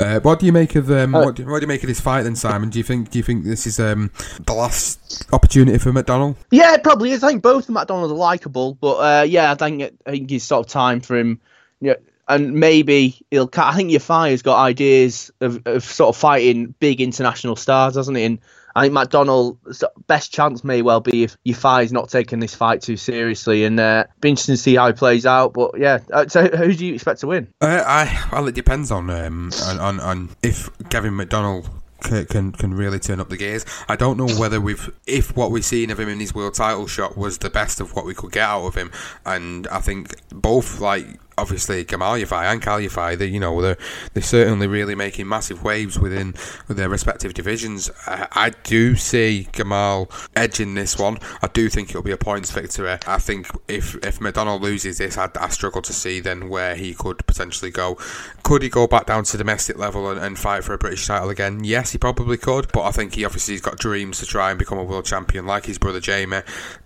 uh, 0.00 0.20
what 0.20 0.38
do 0.38 0.46
you 0.46 0.52
make 0.52 0.74
of 0.76 0.90
um, 0.90 1.14
uh, 1.14 1.24
what, 1.24 1.36
do, 1.36 1.46
what, 1.46 1.60
do, 1.60 1.64
you 1.64 1.68
make 1.68 1.82
of 1.82 1.88
this 1.88 2.00
fight 2.00 2.22
then, 2.22 2.36
Simon? 2.36 2.70
Do 2.70 2.78
you 2.78 2.84
think 2.84 3.10
do 3.10 3.18
you 3.18 3.22
think 3.22 3.44
this 3.44 3.66
is 3.66 3.78
um, 3.78 4.10
the 4.46 4.54
last 4.54 5.26
opportunity 5.32 5.78
for 5.78 5.92
McDonnell? 5.92 6.36
Yeah, 6.50 6.74
it 6.74 6.82
probably 6.82 7.12
is. 7.12 7.22
I 7.22 7.28
think 7.28 7.42
both 7.42 7.68
of 7.68 7.74
McDonnell's 7.74 8.12
are 8.12 8.16
likable, 8.16 8.74
but 8.74 8.94
uh, 8.96 9.22
yeah, 9.24 9.52
I 9.52 9.54
think 9.54 9.82
it, 9.82 9.94
I 10.06 10.12
think 10.12 10.32
it's 10.32 10.44
sort 10.44 10.66
of 10.66 10.72
time 10.72 11.00
for 11.00 11.16
him. 11.16 11.40
You 11.80 11.90
know, 11.90 11.96
and 12.28 12.54
maybe 12.54 13.20
he'll. 13.30 13.50
I 13.56 13.76
think 13.76 13.90
Yafai 13.90 14.30
has 14.30 14.42
got 14.42 14.58
ideas 14.58 15.30
of, 15.40 15.66
of 15.66 15.84
sort 15.84 16.14
of 16.14 16.16
fighting 16.16 16.74
big 16.78 17.00
international 17.00 17.56
stars, 17.56 17.96
hasn't 17.96 18.16
he? 18.16 18.24
And 18.24 18.38
I 18.74 18.88
think 18.88 18.94
McDonnell's 18.94 19.84
best 20.06 20.32
chance 20.32 20.64
may 20.64 20.82
well 20.82 21.00
be 21.00 21.24
if 21.24 21.36
Yafai's 21.46 21.92
not 21.92 22.08
taking 22.08 22.40
this 22.40 22.54
fight 22.54 22.82
too 22.82 22.96
seriously, 22.96 23.64
and 23.64 23.78
uh, 23.78 24.04
be 24.20 24.30
interesting 24.30 24.54
to 24.54 24.60
see 24.60 24.76
how 24.76 24.86
he 24.88 24.92
plays 24.92 25.26
out. 25.26 25.52
But 25.52 25.78
yeah, 25.78 25.98
uh, 26.12 26.28
so 26.28 26.46
who 26.46 26.72
do 26.72 26.86
you 26.86 26.94
expect 26.94 27.20
to 27.20 27.26
win? 27.26 27.52
Uh, 27.60 27.82
I 27.86 28.28
well, 28.32 28.48
it 28.48 28.54
depends 28.54 28.90
on 28.90 29.10
um 29.10 29.50
on, 29.64 29.78
on, 29.78 30.00
on 30.00 30.30
if 30.42 30.70
Gavin 30.88 31.14
McDonnell 31.14 31.68
can 32.02 32.52
can 32.52 32.74
really 32.74 32.98
turn 32.98 33.20
up 33.20 33.28
the 33.28 33.36
gears. 33.36 33.64
I 33.88 33.96
don't 33.96 34.16
know 34.16 34.28
whether 34.28 34.60
we've 34.60 34.90
if 35.06 35.36
what 35.36 35.50
we've 35.50 35.64
seen 35.64 35.90
of 35.90 36.00
him 36.00 36.08
in 36.08 36.20
his 36.20 36.34
world 36.34 36.54
title 36.54 36.86
shot 36.86 37.16
was 37.16 37.38
the 37.38 37.50
best 37.50 37.80
of 37.80 37.94
what 37.94 38.04
we 38.04 38.14
could 38.14 38.32
get 38.32 38.42
out 38.42 38.66
of 38.66 38.74
him, 38.74 38.90
and 39.24 39.66
I 39.68 39.80
think 39.80 40.14
both 40.30 40.80
like 40.80 41.06
obviously 41.38 41.84
Gamal 41.84 42.20
Yafai 42.22 42.52
and 42.52 42.62
Yafai, 42.62 43.16
they 43.18 43.26
you 43.26 43.40
know 43.40 43.60
they're 43.60 43.78
they're 44.14 44.22
certainly 44.22 44.66
really 44.66 44.94
making 44.94 45.28
massive 45.28 45.62
waves 45.62 45.98
within 45.98 46.34
their 46.68 46.88
respective 46.88 47.34
divisions. 47.34 47.90
I, 48.06 48.28
I, 48.32 48.50
do 48.62 48.96
see 48.96 49.48
Gamal 49.52 50.10
edging 50.36 50.74
this 50.74 50.98
one. 50.98 51.18
I 51.42 51.48
do 51.48 51.68
think 51.68 51.90
it'll 51.90 52.02
be 52.02 52.12
a 52.12 52.16
points 52.16 52.50
victory. 52.50 52.98
I 53.06 53.18
think 53.18 53.48
if 53.68 53.94
if 54.04 54.18
McDonnell 54.18 54.60
loses 54.60 54.98
this, 54.98 55.18
I, 55.18 55.30
I 55.40 55.48
struggle 55.48 55.82
to 55.82 55.92
see 55.92 56.20
then 56.20 56.48
where 56.48 56.74
he 56.74 56.94
could 56.94 57.26
potentially 57.26 57.70
go. 57.70 57.96
Could 58.42 58.62
he 58.62 58.68
go 58.68 58.86
back 58.86 59.06
down 59.06 59.24
to 59.24 59.36
domestic 59.36 59.78
level 59.78 60.10
and, 60.10 60.20
and 60.20 60.38
fight 60.38 60.64
for 60.64 60.74
a 60.74 60.78
British 60.78 61.06
title 61.06 61.30
again? 61.30 61.64
Yes, 61.64 61.92
he 61.92 61.98
probably 61.98 62.36
could. 62.36 62.70
But 62.72 62.82
I 62.82 62.90
think 62.90 63.14
he 63.14 63.24
obviously 63.24 63.54
has 63.54 63.60
got 63.60 63.78
dreams 63.78 64.18
to 64.18 64.26
try 64.26 64.50
and 64.50 64.58
become 64.58 64.78
a 64.78 64.84
world 64.84 65.04
champion, 65.04 65.46
like 65.46 65.66
his 65.66 65.78
brother 65.78 66.00
Jamie 66.00 66.42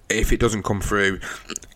if 0.08 0.32
it 0.32 0.40
doesn't 0.40 0.62
come 0.62 0.80
through, 0.80 1.20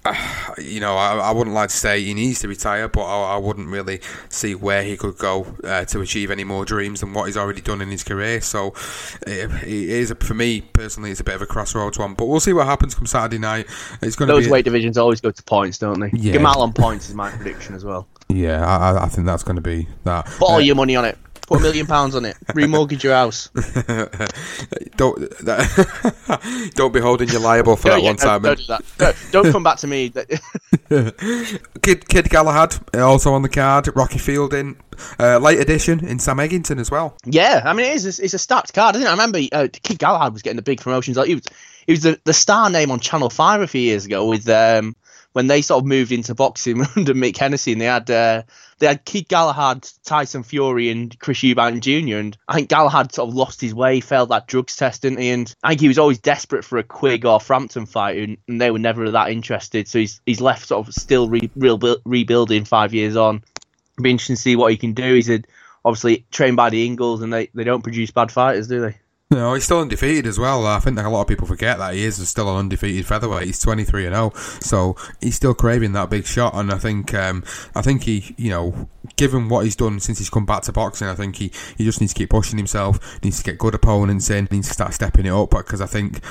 uh, 0.04 0.14
you 0.58 0.80
know, 0.80 0.96
I, 0.96 1.16
I, 1.16 1.30
wouldn't 1.32 1.54
like 1.54 1.70
to 1.70 1.76
say 1.76 2.02
he 2.02 2.14
needs 2.14 2.40
to 2.40 2.48
retire, 2.48 2.88
but 2.88 3.02
I, 3.02 3.34
I 3.34 3.36
wouldn't 3.36 3.68
really 3.68 4.00
see 4.28 4.54
where 4.54 4.82
he 4.82 4.96
could 4.96 5.18
go 5.18 5.46
uh, 5.64 5.84
to 5.86 6.00
achieve 6.00 6.30
any 6.30 6.44
more 6.44 6.64
dreams 6.64 7.00
than 7.00 7.12
what 7.12 7.26
he's 7.26 7.36
already 7.36 7.60
done 7.60 7.80
in 7.80 7.88
his 7.88 8.04
career. 8.04 8.40
So 8.40 8.74
it, 9.26 9.50
it 9.62 9.66
is, 9.66 10.14
for 10.20 10.34
me 10.34 10.60
personally, 10.60 11.10
it's 11.10 11.20
a 11.20 11.24
bit 11.24 11.34
of 11.34 11.42
a 11.42 11.46
crossroads 11.46 11.98
one. 11.98 12.14
But 12.14 12.26
we'll 12.26 12.40
see 12.40 12.52
what 12.52 12.66
happens 12.66 12.94
come 12.94 13.06
Saturday 13.06 13.38
night. 13.38 13.66
It's 14.02 14.16
going 14.16 14.28
Those 14.28 14.46
be 14.46 14.50
weight 14.50 14.64
divisions 14.64 14.96
always 14.98 15.20
go 15.20 15.30
to 15.30 15.42
points, 15.42 15.78
don't 15.78 16.00
they? 16.00 16.10
Yeah. 16.12 16.34
Gamal 16.34 16.56
on 16.56 16.72
points 16.72 17.08
is 17.08 17.14
my 17.14 17.30
prediction 17.30 17.74
as 17.74 17.84
well. 17.84 18.06
Yeah, 18.28 18.64
I, 18.64 19.04
I 19.04 19.08
think 19.08 19.26
that's 19.26 19.42
going 19.42 19.56
to 19.56 19.62
be 19.62 19.88
that. 20.04 20.26
Put 20.26 20.48
all 20.48 20.54
uh, 20.56 20.58
your 20.58 20.76
money 20.76 20.96
on 20.96 21.04
it. 21.04 21.18
Put 21.50 21.58
a 21.58 21.62
million 21.62 21.86
pounds 21.88 22.14
on 22.14 22.24
it. 22.24 22.36
Remortgage 22.50 23.02
your 23.02 23.12
house. 23.12 23.48
don't 24.96 25.18
don't 26.76 26.94
be 26.94 27.00
holding 27.00 27.28
you 27.28 27.40
liable 27.40 27.74
for 27.74 27.88
No, 27.88 27.94
that 27.94 28.02
yeah, 28.02 28.08
one 28.08 28.16
no, 28.16 28.24
time. 28.24 28.42
Don't 28.42 28.58
do 28.58 28.64
that. 28.68 28.84
No, 29.00 29.12
don't 29.32 29.50
come 29.52 29.64
back 29.64 29.78
to 29.78 29.88
me. 29.88 30.10
Kid 31.82 32.08
Kid 32.08 32.30
Galahad 32.30 32.76
uh, 32.94 33.00
also 33.00 33.32
on 33.32 33.42
the 33.42 33.48
card. 33.48 33.88
Rocky 33.96 34.18
Fielding, 34.18 34.76
uh, 35.18 35.38
late 35.38 35.58
edition 35.58 36.06
in 36.06 36.20
Sam 36.20 36.36
Eggington 36.36 36.78
as 36.78 36.88
well. 36.88 37.16
Yeah, 37.24 37.62
I 37.64 37.72
mean 37.72 37.86
it 37.86 37.96
is. 37.96 38.20
It's 38.20 38.32
a 38.32 38.38
stacked 38.38 38.72
card, 38.72 38.94
isn't 38.94 39.04
it? 39.04 39.10
I 39.10 39.12
remember 39.12 39.40
uh, 39.50 39.66
Kid 39.72 39.98
Galahad 39.98 40.32
was 40.32 40.42
getting 40.42 40.56
the 40.56 40.62
big 40.62 40.80
promotions. 40.80 41.16
Like 41.16 41.26
he 41.26 41.34
was, 41.34 41.44
he 41.84 41.92
was 41.94 42.02
the, 42.02 42.20
the 42.22 42.32
star 42.32 42.70
name 42.70 42.92
on 42.92 43.00
Channel 43.00 43.28
Five 43.28 43.60
a 43.60 43.66
few 43.66 43.80
years 43.80 44.06
ago 44.06 44.24
with 44.26 44.48
um, 44.48 44.94
when 45.32 45.46
they 45.46 45.62
sort 45.62 45.82
of 45.82 45.86
moved 45.86 46.12
into 46.12 46.34
boxing 46.34 46.80
under 46.96 47.14
Mick 47.14 47.36
Hennessy, 47.36 47.72
and 47.72 47.80
they 47.80 47.86
had 47.86 48.10
uh, 48.10 48.42
they 48.78 48.86
had 48.86 49.04
Kid 49.04 49.28
Galahad, 49.28 49.88
Tyson 50.04 50.42
Fury, 50.42 50.90
and 50.90 51.16
Chris 51.18 51.38
Eubank 51.38 51.80
Jr. 51.80 52.16
And 52.16 52.36
I 52.48 52.54
think 52.54 52.68
Galahad 52.68 53.12
sort 53.12 53.28
of 53.28 53.34
lost 53.34 53.60
his 53.60 53.74
way, 53.74 54.00
failed 54.00 54.30
that 54.30 54.46
drugs 54.46 54.76
test, 54.76 55.02
didn't 55.02 55.20
he? 55.20 55.30
And 55.30 55.54
I 55.62 55.70
think 55.70 55.82
he 55.82 55.88
was 55.88 55.98
always 55.98 56.18
desperate 56.18 56.64
for 56.64 56.78
a 56.78 56.82
Quigg 56.82 57.24
or 57.24 57.40
Frampton 57.40 57.86
fight, 57.86 58.18
and, 58.18 58.36
and 58.48 58.60
they 58.60 58.70
were 58.70 58.78
never 58.78 59.10
that 59.10 59.30
interested. 59.30 59.88
So 59.88 60.00
he's 60.00 60.20
he's 60.26 60.40
left 60.40 60.68
sort 60.68 60.86
of 60.86 60.94
still 60.94 61.28
re, 61.28 61.50
real, 61.54 61.78
rebuilding 62.04 62.64
five 62.64 62.94
years 62.94 63.16
on. 63.16 63.42
It'll 63.94 64.02
be 64.02 64.10
interesting 64.10 64.36
to 64.36 64.42
see 64.42 64.56
what 64.56 64.70
he 64.70 64.76
can 64.76 64.94
do. 64.94 65.14
He's 65.14 65.30
a, 65.30 65.42
obviously 65.84 66.26
trained 66.30 66.56
by 66.56 66.70
the 66.70 66.86
Ingles, 66.86 67.22
and 67.22 67.32
they, 67.32 67.50
they 67.54 67.64
don't 67.64 67.82
produce 67.82 68.10
bad 68.10 68.32
fighters, 68.32 68.68
do 68.68 68.80
they? 68.80 68.96
No, 69.40 69.54
he's 69.54 69.62
still 69.62 69.78
undefeated 69.78 70.26
as 70.26 70.40
well. 70.40 70.66
I 70.66 70.80
think 70.80 70.98
a 70.98 71.08
lot 71.08 71.20
of 71.20 71.28
people 71.28 71.46
forget 71.46 71.78
that 71.78 71.94
he 71.94 72.02
is 72.02 72.28
still 72.28 72.50
an 72.50 72.56
undefeated 72.56 73.06
featherweight. 73.06 73.46
He's 73.46 73.60
twenty 73.60 73.84
three 73.84 74.04
and 74.04 74.12
zero, 74.12 74.32
so 74.60 74.96
he's 75.20 75.36
still 75.36 75.54
craving 75.54 75.92
that 75.92 76.10
big 76.10 76.26
shot. 76.26 76.54
And 76.56 76.72
I 76.72 76.78
think, 76.78 77.14
um, 77.14 77.44
I 77.76 77.80
think 77.80 78.02
he, 78.02 78.34
you 78.36 78.50
know, 78.50 78.88
given 79.14 79.48
what 79.48 79.62
he's 79.62 79.76
done 79.76 80.00
since 80.00 80.18
he's 80.18 80.30
come 80.30 80.46
back 80.46 80.62
to 80.62 80.72
boxing, 80.72 81.06
I 81.06 81.14
think 81.14 81.36
he, 81.36 81.52
he 81.78 81.84
just 81.84 82.00
needs 82.00 82.12
to 82.12 82.18
keep 82.18 82.30
pushing 82.30 82.58
himself. 82.58 83.22
Needs 83.22 83.38
to 83.38 83.44
get 83.44 83.56
good 83.56 83.76
opponents 83.76 84.30
in. 84.30 84.48
Needs 84.50 84.66
to 84.66 84.74
start 84.74 84.94
stepping 84.94 85.26
it 85.26 85.32
up 85.32 85.50
because 85.50 85.80
I 85.80 85.86
think 85.86 86.24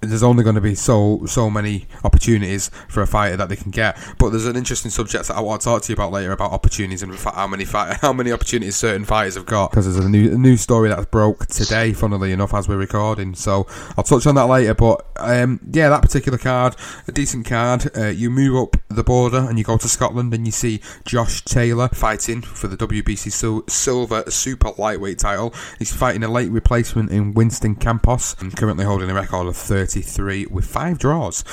there's 0.00 0.22
only 0.22 0.42
going 0.42 0.54
to 0.54 0.60
be 0.60 0.74
so 0.74 1.24
so 1.26 1.50
many 1.50 1.86
opportunities 2.04 2.70
for 2.88 3.02
a 3.02 3.06
fighter 3.06 3.36
that 3.36 3.48
they 3.48 3.56
can 3.56 3.70
get. 3.70 3.98
But 4.18 4.30
there's 4.30 4.46
an 4.46 4.56
interesting 4.56 4.90
subject 4.90 5.28
that 5.28 5.36
I 5.36 5.40
want 5.40 5.60
to 5.60 5.64
talk 5.66 5.82
to 5.82 5.92
you 5.92 5.94
about 5.94 6.12
later 6.12 6.32
about 6.32 6.52
opportunities 6.52 7.02
and 7.02 7.14
how 7.14 7.46
many 7.46 7.64
fight, 7.64 7.96
how 8.00 8.12
many 8.12 8.32
opportunities 8.32 8.76
certain 8.76 9.04
fighters 9.04 9.34
have 9.34 9.46
got. 9.46 9.70
Because 9.70 9.84
there's 9.84 10.04
a 10.04 10.08
new 10.08 10.32
a 10.32 10.38
new 10.38 10.56
story 10.56 10.88
that's 10.88 11.06
broke 11.06 11.46
today, 11.46 11.92
funnily 11.92 12.32
enough, 12.32 12.54
as 12.54 12.68
we're 12.68 12.76
recording. 12.76 13.34
So 13.34 13.66
I'll 13.96 14.04
touch 14.04 14.26
on 14.26 14.34
that 14.36 14.46
later. 14.46 14.74
But 14.74 15.04
um, 15.16 15.60
yeah, 15.70 15.90
that 15.90 16.02
particular 16.02 16.38
card, 16.38 16.76
a 17.06 17.12
decent 17.12 17.46
card. 17.46 17.90
Uh, 17.96 18.06
you 18.06 18.30
move 18.30 18.56
up 18.56 18.76
the 18.88 19.04
border 19.04 19.38
and 19.48 19.58
you 19.58 19.64
go 19.64 19.76
to 19.76 19.88
Scotland 19.88 20.32
and 20.32 20.46
you 20.46 20.52
see 20.52 20.80
Josh 21.04 21.42
Taylor 21.42 21.88
fighting 21.88 22.40
for 22.42 22.68
the 22.68 22.76
WBC 22.76 23.30
Sil- 23.32 23.68
Silver 23.68 24.30
Super 24.30 24.72
Lightweight 24.78 25.18
title. 25.18 25.54
He's 25.78 25.92
fighting 25.92 26.22
a 26.22 26.28
late 26.28 26.50
replacement 26.50 27.10
in 27.10 27.34
Winston 27.34 27.76
Campos 27.76 28.34
and 28.40 28.56
currently 28.56 28.84
holding 28.84 29.10
a 29.10 29.14
record 29.14 29.46
of 29.46 29.56
33 29.90 30.46
with 30.46 30.64
five 30.64 30.98
draws. 30.98 31.44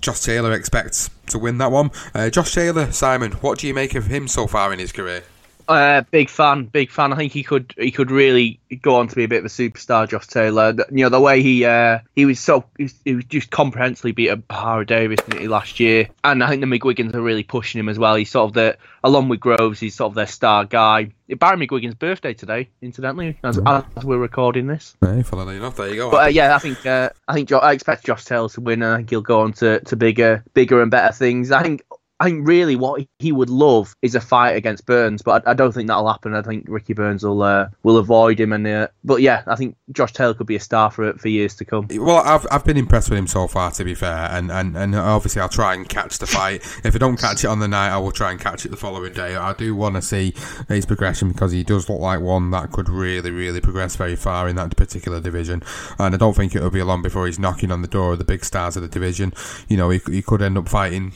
Josh 0.00 0.20
Taylor 0.20 0.52
expects 0.52 1.10
to 1.28 1.38
win 1.38 1.58
that 1.58 1.70
one. 1.70 1.90
Uh, 2.14 2.28
Josh 2.28 2.52
Taylor, 2.54 2.92
Simon, 2.92 3.32
what 3.32 3.58
do 3.58 3.66
you 3.66 3.74
make 3.74 3.94
of 3.94 4.06
him 4.06 4.28
so 4.28 4.46
far 4.46 4.72
in 4.72 4.78
his 4.78 4.92
career? 4.92 5.24
Uh, 5.68 6.02
big 6.10 6.28
fan, 6.28 6.64
big 6.64 6.90
fan. 6.90 7.12
I 7.12 7.16
think 7.16 7.32
he 7.32 7.42
could 7.42 7.74
he 7.78 7.90
could 7.90 8.10
really 8.10 8.60
go 8.80 8.96
on 8.96 9.08
to 9.08 9.16
be 9.16 9.24
a 9.24 9.28
bit 9.28 9.40
of 9.40 9.44
a 9.44 9.48
superstar, 9.48 10.08
Josh 10.08 10.26
Taylor. 10.26 10.74
You 10.90 11.04
know 11.04 11.08
the 11.08 11.20
way 11.20 11.42
he 11.42 11.64
uh, 11.64 12.00
he 12.14 12.24
was 12.24 12.40
so 12.40 12.64
he 12.76 13.14
was, 13.14 13.24
just 13.24 13.50
comprehensively 13.50 14.12
beat 14.12 14.30
up 14.30 14.40
Ohara 14.48 14.86
Davies 14.86 15.18
didn't 15.18 15.40
he, 15.40 15.48
last 15.48 15.80
year, 15.80 16.08
and 16.24 16.42
I 16.42 16.48
think 16.48 16.60
the 16.60 16.66
McGuigans 16.66 17.14
are 17.14 17.22
really 17.22 17.42
pushing 17.44 17.78
him 17.78 17.88
as 17.88 17.98
well. 17.98 18.14
He's 18.14 18.30
sort 18.30 18.48
of 18.48 18.54
the 18.54 18.76
along 19.04 19.28
with 19.28 19.40
Groves, 19.40 19.80
he's 19.80 19.94
sort 19.94 20.10
of 20.10 20.14
their 20.14 20.26
star 20.26 20.64
guy. 20.64 21.12
Barry 21.28 21.66
McGuigan's 21.66 21.94
birthday 21.94 22.34
today, 22.34 22.68
incidentally, 22.82 23.38
as, 23.42 23.58
as 23.66 24.04
we're 24.04 24.18
recording 24.18 24.66
this. 24.66 24.94
Hey, 25.00 25.22
funnily 25.22 25.56
enough, 25.56 25.76
there 25.76 25.88
you 25.88 25.96
go. 25.96 26.10
But 26.10 26.24
uh, 26.24 26.28
yeah, 26.28 26.54
I 26.54 26.58
think 26.58 26.84
uh, 26.84 27.10
I 27.26 27.34
think 27.34 27.48
jo- 27.48 27.58
I 27.58 27.72
expect 27.72 28.04
Josh 28.04 28.24
Taylor 28.24 28.48
to 28.50 28.60
win. 28.60 28.82
I 28.82 28.96
think 28.96 29.10
he'll 29.10 29.22
go 29.22 29.40
on 29.40 29.52
to, 29.54 29.80
to 29.80 29.96
bigger, 29.96 30.44
bigger 30.52 30.82
and 30.82 30.90
better 30.90 31.12
things. 31.12 31.50
I 31.50 31.62
think 31.62 31.82
I 32.22 32.26
think 32.26 32.46
really 32.46 32.76
what 32.76 33.04
he 33.18 33.32
would 33.32 33.50
love 33.50 33.96
is 34.00 34.14
a 34.14 34.20
fight 34.20 34.52
against 34.52 34.86
Burns, 34.86 35.22
but 35.22 35.44
I, 35.44 35.50
I 35.50 35.54
don't 35.54 35.72
think 35.72 35.88
that'll 35.88 36.06
happen. 36.06 36.36
I 36.36 36.42
think 36.42 36.66
Ricky 36.68 36.92
Burns 36.92 37.24
will 37.24 37.42
uh, 37.42 37.68
will 37.82 37.96
avoid 37.96 38.38
him. 38.38 38.52
And 38.52 38.64
uh, 38.64 38.88
but 39.02 39.22
yeah, 39.22 39.42
I 39.48 39.56
think 39.56 39.76
Josh 39.90 40.12
Taylor 40.12 40.32
could 40.32 40.46
be 40.46 40.54
a 40.54 40.60
star 40.60 40.92
for 40.92 41.14
for 41.14 41.26
years 41.26 41.56
to 41.56 41.64
come. 41.64 41.88
Well, 41.90 42.18
I've 42.18 42.46
I've 42.48 42.64
been 42.64 42.76
impressed 42.76 43.10
with 43.10 43.18
him 43.18 43.26
so 43.26 43.48
far, 43.48 43.72
to 43.72 43.82
be 43.82 43.96
fair, 43.96 44.28
and, 44.30 44.52
and, 44.52 44.76
and 44.76 44.94
obviously 44.94 45.42
I'll 45.42 45.48
try 45.48 45.74
and 45.74 45.88
catch 45.88 46.18
the 46.18 46.28
fight. 46.28 46.62
if 46.84 46.94
I 46.94 46.98
don't 46.98 47.16
catch 47.16 47.42
it 47.42 47.48
on 47.48 47.58
the 47.58 47.66
night, 47.66 47.90
I 47.90 47.98
will 47.98 48.12
try 48.12 48.30
and 48.30 48.38
catch 48.38 48.64
it 48.64 48.68
the 48.68 48.76
following 48.76 49.12
day. 49.12 49.34
I 49.34 49.52
do 49.54 49.74
want 49.74 49.96
to 49.96 50.02
see 50.02 50.32
his 50.68 50.86
progression 50.86 51.32
because 51.32 51.50
he 51.50 51.64
does 51.64 51.88
look 51.88 51.98
like 51.98 52.20
one 52.20 52.52
that 52.52 52.70
could 52.70 52.88
really, 52.88 53.32
really 53.32 53.60
progress 53.60 53.96
very 53.96 54.14
far 54.14 54.48
in 54.48 54.54
that 54.54 54.76
particular 54.76 55.20
division, 55.20 55.64
and 55.98 56.14
I 56.14 56.18
don't 56.18 56.36
think 56.36 56.54
it'll 56.54 56.70
be 56.70 56.84
long 56.84 57.02
before 57.02 57.26
he's 57.26 57.40
knocking 57.40 57.72
on 57.72 57.82
the 57.82 57.88
door 57.88 58.12
of 58.12 58.18
the 58.18 58.24
big 58.24 58.44
stars 58.44 58.76
of 58.76 58.82
the 58.82 58.88
division. 58.88 59.32
You 59.66 59.76
know, 59.76 59.90
he, 59.90 60.00
he 60.06 60.22
could 60.22 60.40
end 60.40 60.56
up 60.56 60.68
fighting 60.68 61.12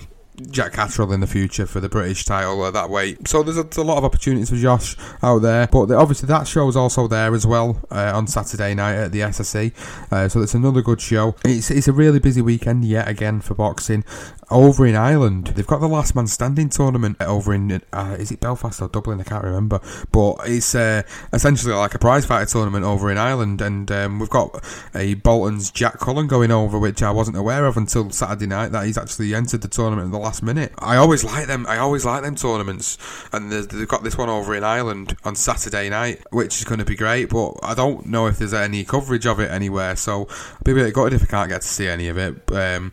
Jack 0.51 0.73
Catterall 0.75 1.13
in 1.13 1.21
the 1.21 1.27
future 1.27 1.67
for 1.67 1.81
the 1.81 1.89
British 1.89 2.25
title 2.25 2.63
uh, 2.63 2.71
that 2.71 2.91
way. 2.91 3.17
So 3.27 3.43
there's 3.43 3.59
a, 3.59 3.63
there's 3.63 3.77
a 3.77 3.85
lot 3.85 3.99
of 3.99 4.05
opportunities 4.05 4.51
for 4.51 4.57
Josh 4.57 4.97
out 5.23 5.41
there. 5.41 5.67
But 5.67 5.87
the, 5.87 5.97
obviously 5.97 6.27
that 6.29 6.47
show 6.47 6.69
is 6.69 6.77
also 6.77 7.09
there 7.09 7.35
as 7.35 7.47
well 7.47 7.83
uh, 7.91 8.13
on 8.15 8.27
Saturday 8.27 8.75
night 8.75 8.95
at 8.95 9.13
the 9.13 9.21
SSE. 9.21 9.73
Uh, 10.13 10.29
so 10.29 10.43
it's 10.43 10.55
another 10.55 10.83
good 10.83 11.01
show. 11.01 11.35
It's 11.45 11.71
it's 11.71 11.89
a 11.89 11.93
really 11.93 12.19
busy 12.19 12.43
weekend 12.43 12.85
yet 12.85 13.09
again 13.09 13.41
for 13.41 13.55
boxing. 13.55 14.05
Over 14.49 14.87
in 14.87 14.95
Ireland, 14.95 15.49
they've 15.49 15.67
got 15.67 15.81
the 15.81 15.89
last 15.89 16.15
man 16.15 16.29
standing 16.29 16.69
tournament 16.69 17.21
over 17.21 17.53
in 17.53 17.83
uh, 17.93 18.17
is 18.19 18.31
it 18.31 18.39
Belfast 18.39 18.81
or 18.81 18.89
Dublin? 18.89 19.21
I 19.21 19.25
can't 19.25 19.43
remember, 19.43 19.81
but 20.13 20.37
it's 20.45 20.73
uh, 20.75 21.03
essentially 21.33 21.75
like 21.75 21.95
a 21.95 21.99
prize 21.99 22.25
fighter 22.25 22.49
tournament 22.49 22.85
over 22.85 23.11
in 23.11 23.19
Ireland, 23.19 23.61
and 23.61 23.91
um, 23.91 24.21
we've 24.21 24.31
got 24.31 24.65
a 24.95 25.15
Bolton's 25.15 25.73
Jack 25.73 25.99
Cullen 25.99 26.29
going 26.29 26.53
over, 26.53 26.79
which 26.79 27.03
I 27.03 27.11
wasn't 27.11 27.37
aware 27.37 27.67
of 27.67 27.77
until 27.77 28.11
Saturday 28.11 28.47
night 28.47 28.69
that 28.69 28.87
he's 28.87 28.97
actually 28.97 29.35
entered 29.35 29.63
the 29.63 29.69
tournament 29.69 30.13
the 30.13 30.19
last 30.27 30.43
minute. 30.43 30.73
I 30.79 30.97
always 30.97 31.23
like 31.23 31.47
them. 31.47 31.67
I 31.69 31.79
always 31.79 32.05
like 32.05 32.23
them 32.23 32.35
tournaments, 32.35 32.99
and 33.33 33.53
they've 33.53 33.87
got 33.87 34.03
this 34.03 34.19
one 34.19 34.29
over 34.29 34.57
in 34.57 34.65
Ireland 34.65 35.17
on 35.25 35.37
Saturday 35.37 35.89
night, 35.89 36.21
which 36.31 36.59
is 36.59 36.65
going 36.65 36.81
to 36.81 36.85
be 36.85 36.97
great. 36.97 37.31
But 37.31 37.53
I 37.63 37.75
don't 37.75 38.07
know 38.07 38.27
if 38.27 38.39
there's 38.39 38.53
any 38.53 38.85
coverage 38.85 39.25
of 39.25 39.39
it 39.39 39.51
anywhere, 39.51 39.95
so 39.95 40.27
I'll 40.29 40.59
be 40.65 40.73
a 40.73 40.75
bit 40.75 40.95
gutted 40.95 41.13
if 41.13 41.23
I 41.23 41.27
can't 41.27 41.49
get 41.49 41.63
to 41.63 41.69
see 41.69 41.87
any 41.87 42.09
of 42.09 42.19
it. 42.19 42.35
Um, 42.51 42.91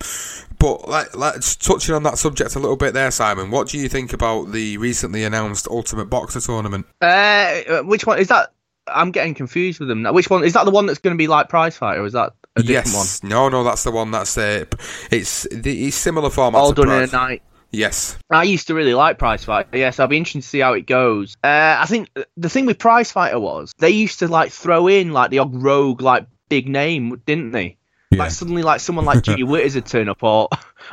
but 0.59 0.87
let, 0.87 1.15
let's 1.17 1.55
touching 1.55 1.95
on 1.95 2.03
that 2.03 2.19
subject 2.19 2.55
a 2.55 2.59
little 2.59 2.77
bit 2.77 2.93
there, 2.93 3.09
Simon. 3.09 3.49
What 3.49 3.67
do 3.67 3.79
you 3.79 3.89
think 3.89 4.13
about 4.13 4.51
the 4.51 4.77
recently 4.77 5.23
announced 5.23 5.67
Ultimate 5.67 6.05
Boxer 6.05 6.39
tournament? 6.39 6.85
Uh, 7.01 7.81
which 7.81 8.05
one 8.05 8.19
is 8.19 8.27
that? 8.27 8.53
I'm 8.87 9.11
getting 9.11 9.33
confused 9.33 9.79
with 9.79 9.89
them 9.89 10.03
now. 10.03 10.13
Which 10.13 10.29
one 10.29 10.43
is 10.43 10.53
that? 10.53 10.65
The 10.65 10.71
one 10.71 10.85
that's 10.85 10.99
going 10.99 11.15
to 11.15 11.17
be 11.17 11.27
like 11.27 11.49
Prize 11.49 11.75
Fighter? 11.75 12.01
Or 12.01 12.05
is 12.05 12.13
that 12.13 12.33
a 12.55 12.63
different 12.63 12.95
one? 12.95 13.05
yes, 13.05 13.23
no, 13.23 13.49
no, 13.49 13.63
that's 13.63 13.83
the 13.83 13.91
one. 13.91 14.11
That's 14.11 14.37
uh, 14.37 14.65
it's 15.11 15.47
the 15.51 15.87
it's 15.87 15.95
similar 15.95 16.29
format. 16.29 16.61
All 16.61 16.73
done 16.73 16.91
in 16.91 17.03
a 17.03 17.07
night. 17.07 17.43
Yes, 17.71 18.17
I 18.29 18.43
used 18.43 18.67
to 18.67 18.75
really 18.75 18.93
like 18.93 19.17
Prize 19.17 19.43
Fighter. 19.43 19.77
Yes, 19.77 19.99
I'll 19.99 20.07
be 20.07 20.17
interested 20.17 20.43
to 20.43 20.47
see 20.47 20.59
how 20.59 20.73
it 20.73 20.85
goes. 20.85 21.35
Uh, 21.43 21.77
I 21.79 21.85
think 21.87 22.09
the 22.37 22.49
thing 22.49 22.67
with 22.67 22.77
Prize 22.77 23.11
Fighter 23.11 23.39
was 23.39 23.73
they 23.79 23.89
used 23.89 24.19
to 24.19 24.27
like 24.27 24.51
throw 24.51 24.87
in 24.87 25.11
like 25.11 25.31
the 25.31 25.39
odd 25.39 25.55
rogue 25.55 26.01
like 26.01 26.27
big 26.49 26.69
name, 26.69 27.21
didn't 27.25 27.51
they? 27.51 27.77
Like 28.17 28.31
suddenly, 28.31 28.63
like 28.63 28.79
someone 28.79 29.05
like 29.05 29.23
G 29.23 29.31
Witters 29.43 29.75
would 29.75 29.85
turn 29.85 30.09
up, 30.09 30.21
or 30.23 30.49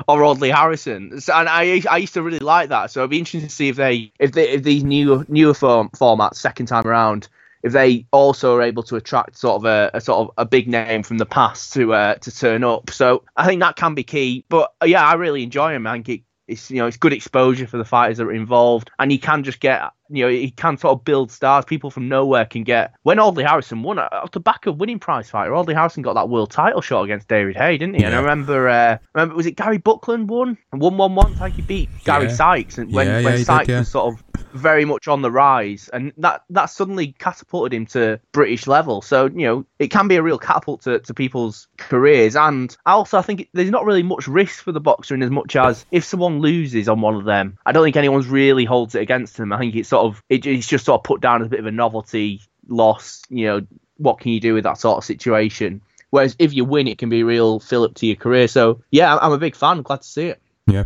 or 0.08 0.24
Audley 0.24 0.50
Harrison, 0.50 1.20
so, 1.20 1.34
and 1.34 1.48
I 1.48 1.82
I 1.90 1.98
used 1.98 2.14
to 2.14 2.22
really 2.22 2.38
like 2.38 2.70
that. 2.70 2.90
So 2.90 3.00
it'd 3.00 3.10
be 3.10 3.18
interesting 3.18 3.48
to 3.48 3.54
see 3.54 3.68
if 3.68 3.76
they 3.76 4.12
if 4.18 4.32
they 4.32 4.48
if 4.50 4.62
these 4.62 4.84
new 4.84 5.24
newer 5.28 5.54
form, 5.54 5.90
formats 5.90 6.36
second 6.36 6.66
time 6.66 6.86
around, 6.86 7.28
if 7.62 7.72
they 7.72 8.06
also 8.12 8.56
are 8.56 8.62
able 8.62 8.82
to 8.84 8.96
attract 8.96 9.36
sort 9.38 9.56
of 9.56 9.64
a, 9.64 9.90
a 9.94 10.00
sort 10.00 10.28
of 10.28 10.34
a 10.38 10.44
big 10.46 10.68
name 10.68 11.02
from 11.02 11.18
the 11.18 11.26
past 11.26 11.72
to 11.74 11.92
uh, 11.92 12.14
to 12.16 12.30
turn 12.34 12.64
up. 12.64 12.90
So 12.90 13.24
I 13.36 13.46
think 13.46 13.60
that 13.60 13.76
can 13.76 13.94
be 13.94 14.02
key. 14.04 14.44
But 14.48 14.72
uh, 14.82 14.86
yeah, 14.86 15.06
I 15.06 15.14
really 15.14 15.42
enjoy 15.42 15.74
him. 15.74 15.86
I 15.86 15.92
think 15.94 16.08
it, 16.08 16.20
it's 16.48 16.70
you 16.70 16.78
know 16.78 16.86
it's 16.86 16.96
good 16.96 17.12
exposure 17.12 17.66
for 17.66 17.76
the 17.78 17.84
fighters 17.84 18.18
that 18.18 18.26
are 18.26 18.32
involved, 18.32 18.90
and 18.98 19.12
you 19.12 19.18
can 19.18 19.44
just 19.44 19.60
get 19.60 19.82
you 20.08 20.24
know 20.24 20.30
he 20.30 20.50
can 20.50 20.76
sort 20.76 20.98
of 20.98 21.04
build 21.04 21.30
stars. 21.30 21.64
People 21.64 21.90
from 21.90 22.08
nowhere 22.08 22.44
can 22.44 22.64
get. 22.64 22.94
When 23.02 23.20
Audley 23.20 23.44
Harrison 23.44 23.82
won 23.84 23.98
uh, 24.00 24.08
off 24.10 24.32
the 24.32 24.40
back 24.40 24.66
of 24.66 24.78
winning 24.78 24.98
prize 24.98 25.30
fighter, 25.30 25.54
Audley 25.54 25.74
Harrison 25.74 26.02
got 26.02 26.14
that 26.14 26.28
world 26.28 26.50
title 26.50 26.80
shot 26.80 27.02
against 27.04 27.28
David 27.28 27.56
Haye, 27.56 27.78
didn't 27.78 27.94
he? 27.94 28.04
And 28.04 28.14
I 28.14 28.18
remember, 28.18 28.68
uh, 28.68 28.98
remember 29.14 29.36
was 29.36 29.46
it 29.46 29.52
Gary 29.52 29.78
Buckland 29.78 30.28
won 30.28 30.58
one 30.70 30.96
one? 30.96 31.34
I 31.34 31.50
think 31.50 31.54
he 31.54 31.62
beat 31.62 31.88
Gary 32.04 32.24
Yeah. 32.24 32.34
Sykes, 32.34 32.78
and 32.78 32.92
when, 32.92 33.06
Yeah, 33.06 33.22
when 33.22 33.32
he 33.34 33.38
did, 33.38 33.46
Sykes 33.46 33.68
yeah. 33.68 33.78
was 33.80 33.88
sort 33.90 34.14
of 34.14 34.29
very 34.52 34.84
much 34.84 35.08
on 35.08 35.22
the 35.22 35.30
rise, 35.30 35.88
and 35.92 36.12
that 36.18 36.42
that 36.50 36.66
suddenly 36.66 37.12
catapulted 37.18 37.74
him 37.74 37.86
to 37.86 38.20
British 38.32 38.66
level. 38.66 39.02
So 39.02 39.26
you 39.26 39.46
know 39.46 39.66
it 39.78 39.88
can 39.88 40.08
be 40.08 40.16
a 40.16 40.22
real 40.22 40.38
catapult 40.38 40.82
to, 40.82 40.98
to 41.00 41.14
people's 41.14 41.68
careers, 41.76 42.36
and 42.36 42.76
also 42.86 43.18
I 43.18 43.22
think 43.22 43.48
there's 43.52 43.70
not 43.70 43.84
really 43.84 44.02
much 44.02 44.28
risk 44.28 44.64
for 44.64 44.72
the 44.72 44.80
boxer 44.80 45.14
in 45.14 45.22
as 45.22 45.30
much 45.30 45.56
as 45.56 45.84
if 45.90 46.04
someone 46.04 46.40
loses 46.40 46.88
on 46.88 47.00
one 47.00 47.14
of 47.14 47.24
them, 47.24 47.58
I 47.64 47.72
don't 47.72 47.84
think 47.84 47.96
anyone's 47.96 48.28
really 48.28 48.64
holds 48.64 48.94
it 48.94 49.02
against 49.02 49.36
them. 49.36 49.52
I 49.52 49.58
think 49.58 49.74
it's 49.74 49.88
sort 49.88 50.06
of 50.06 50.22
it, 50.28 50.46
it's 50.46 50.66
just 50.66 50.84
sort 50.84 51.00
of 51.00 51.04
put 51.04 51.20
down 51.20 51.42
as 51.42 51.46
a 51.46 51.50
bit 51.50 51.60
of 51.60 51.66
a 51.66 51.72
novelty 51.72 52.42
loss. 52.68 53.22
You 53.28 53.46
know 53.46 53.66
what 53.96 54.18
can 54.18 54.32
you 54.32 54.40
do 54.40 54.54
with 54.54 54.64
that 54.64 54.78
sort 54.78 54.98
of 54.98 55.04
situation? 55.04 55.82
Whereas 56.10 56.34
if 56.38 56.52
you 56.52 56.64
win, 56.64 56.88
it 56.88 56.98
can 56.98 57.08
be 57.08 57.22
real 57.22 57.60
fill 57.60 57.84
up 57.84 57.94
to 57.96 58.06
your 58.06 58.16
career. 58.16 58.48
So 58.48 58.82
yeah, 58.90 59.16
I'm 59.16 59.32
a 59.32 59.38
big 59.38 59.54
fan. 59.54 59.82
Glad 59.82 60.02
to 60.02 60.08
see 60.08 60.26
it. 60.26 60.42
Yeah. 60.70 60.84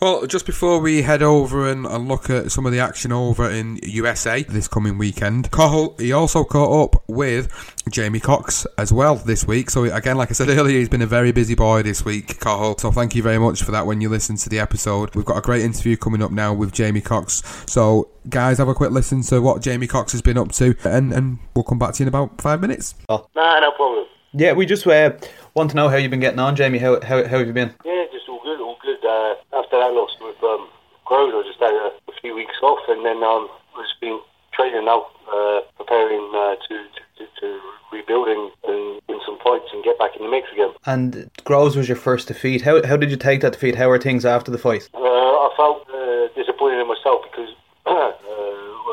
Well, 0.00 0.26
just 0.26 0.46
before 0.46 0.80
we 0.80 1.02
head 1.02 1.22
over 1.22 1.68
and, 1.68 1.86
and, 1.86 2.08
look 2.08 2.28
at 2.28 2.50
some 2.50 2.66
of 2.66 2.72
the 2.72 2.80
action 2.80 3.12
over 3.12 3.48
in 3.48 3.78
USA 3.82 4.42
this 4.42 4.68
coming 4.68 4.98
weekend, 4.98 5.50
Cathal, 5.50 5.96
he 5.98 6.12
also 6.12 6.44
caught 6.44 6.84
up 6.84 7.04
with 7.08 7.48
Jamie 7.90 8.20
Cox 8.20 8.66
as 8.76 8.92
well 8.92 9.14
this 9.14 9.46
week. 9.46 9.70
So, 9.70 9.84
again, 9.84 10.16
like 10.16 10.30
I 10.30 10.32
said 10.32 10.48
earlier, 10.48 10.78
he's 10.78 10.88
been 10.88 11.02
a 11.02 11.06
very 11.06 11.32
busy 11.32 11.54
boy 11.54 11.82
this 11.82 12.04
week, 12.04 12.40
Cathal. 12.40 12.76
So, 12.78 12.90
thank 12.90 13.14
you 13.14 13.22
very 13.22 13.38
much 13.38 13.62
for 13.62 13.70
that 13.70 13.86
when 13.86 14.00
you 14.00 14.08
listen 14.08 14.36
to 14.36 14.48
the 14.48 14.58
episode. 14.58 15.14
We've 15.14 15.24
got 15.24 15.38
a 15.38 15.42
great 15.42 15.62
interview 15.62 15.96
coming 15.96 16.22
up 16.22 16.32
now 16.32 16.52
with 16.52 16.72
Jamie 16.72 17.00
Cox. 17.00 17.42
So, 17.66 18.10
guys, 18.28 18.58
have 18.58 18.68
a 18.68 18.74
quick 18.74 18.90
listen 18.90 19.22
to 19.22 19.40
what 19.40 19.62
Jamie 19.62 19.86
Cox 19.86 20.12
has 20.12 20.22
been 20.22 20.36
up 20.36 20.52
to, 20.52 20.74
and, 20.84 21.12
and 21.12 21.38
we'll 21.54 21.64
come 21.64 21.78
back 21.78 21.94
to 21.94 22.02
you 22.02 22.04
in 22.04 22.08
about 22.08 22.40
five 22.40 22.60
minutes. 22.60 22.94
Oh. 23.08 23.28
Nah, 23.34 23.60
no 23.60 23.70
problem. 23.72 24.06
Yeah, 24.34 24.52
we 24.52 24.64
just 24.64 24.86
uh, 24.86 25.12
want 25.54 25.70
to 25.70 25.76
know 25.76 25.88
how 25.88 25.96
you've 25.96 26.10
been 26.10 26.20
getting 26.20 26.38
on, 26.38 26.56
Jamie. 26.56 26.78
How, 26.78 27.00
how, 27.02 27.22
how 27.24 27.38
have 27.38 27.46
you 27.46 27.52
been? 27.52 27.74
Yeah, 27.84 28.04
just 28.10 28.28
all 28.28 28.40
good, 28.42 28.60
all 28.60 28.78
good. 28.82 29.04
Uh, 29.32 29.58
after 29.58 29.78
that 29.78 29.92
loss 29.92 30.10
with 30.20 30.36
um, 30.42 30.68
Grove, 31.04 31.34
I 31.34 31.42
just 31.46 31.58
had 31.58 31.72
a, 31.72 31.92
a, 32.08 32.14
few 32.20 32.34
weeks 32.34 32.54
off, 32.62 32.80
and 32.88 33.04
then 33.04 33.22
um, 33.22 33.48
I've 33.76 33.84
just 33.84 34.00
been 34.00 34.20
training 34.52 34.84
now, 34.84 35.06
uh, 35.32 35.60
preparing 35.76 36.30
uh, 36.34 36.56
to, 36.68 36.74
to, 37.18 37.24
to 37.40 37.60
rebuilding 37.92 38.50
and 38.64 39.00
win 39.08 39.20
some 39.26 39.38
fights 39.42 39.68
and 39.72 39.82
get 39.84 39.98
back 39.98 40.16
in 40.16 40.22
the 40.22 40.30
mix 40.30 40.48
again. 40.52 40.70
And 40.86 41.30
Groves 41.44 41.76
was 41.76 41.88
your 41.88 41.96
first 41.96 42.28
defeat. 42.28 42.62
How, 42.62 42.84
how 42.86 42.96
did 42.96 43.10
you 43.10 43.16
take 43.16 43.40
that 43.40 43.54
defeat? 43.54 43.76
How 43.76 43.90
are 43.90 43.98
things 43.98 44.24
after 44.24 44.50
the 44.50 44.58
fight? 44.58 44.88
Uh, 44.94 45.00
I 45.00 45.50
felt 45.56 45.88
uh, 45.90 46.28
disappointed 46.34 46.80
in 46.80 46.88
myself 46.88 47.24
because 47.30 47.50
uh, 47.86 48.12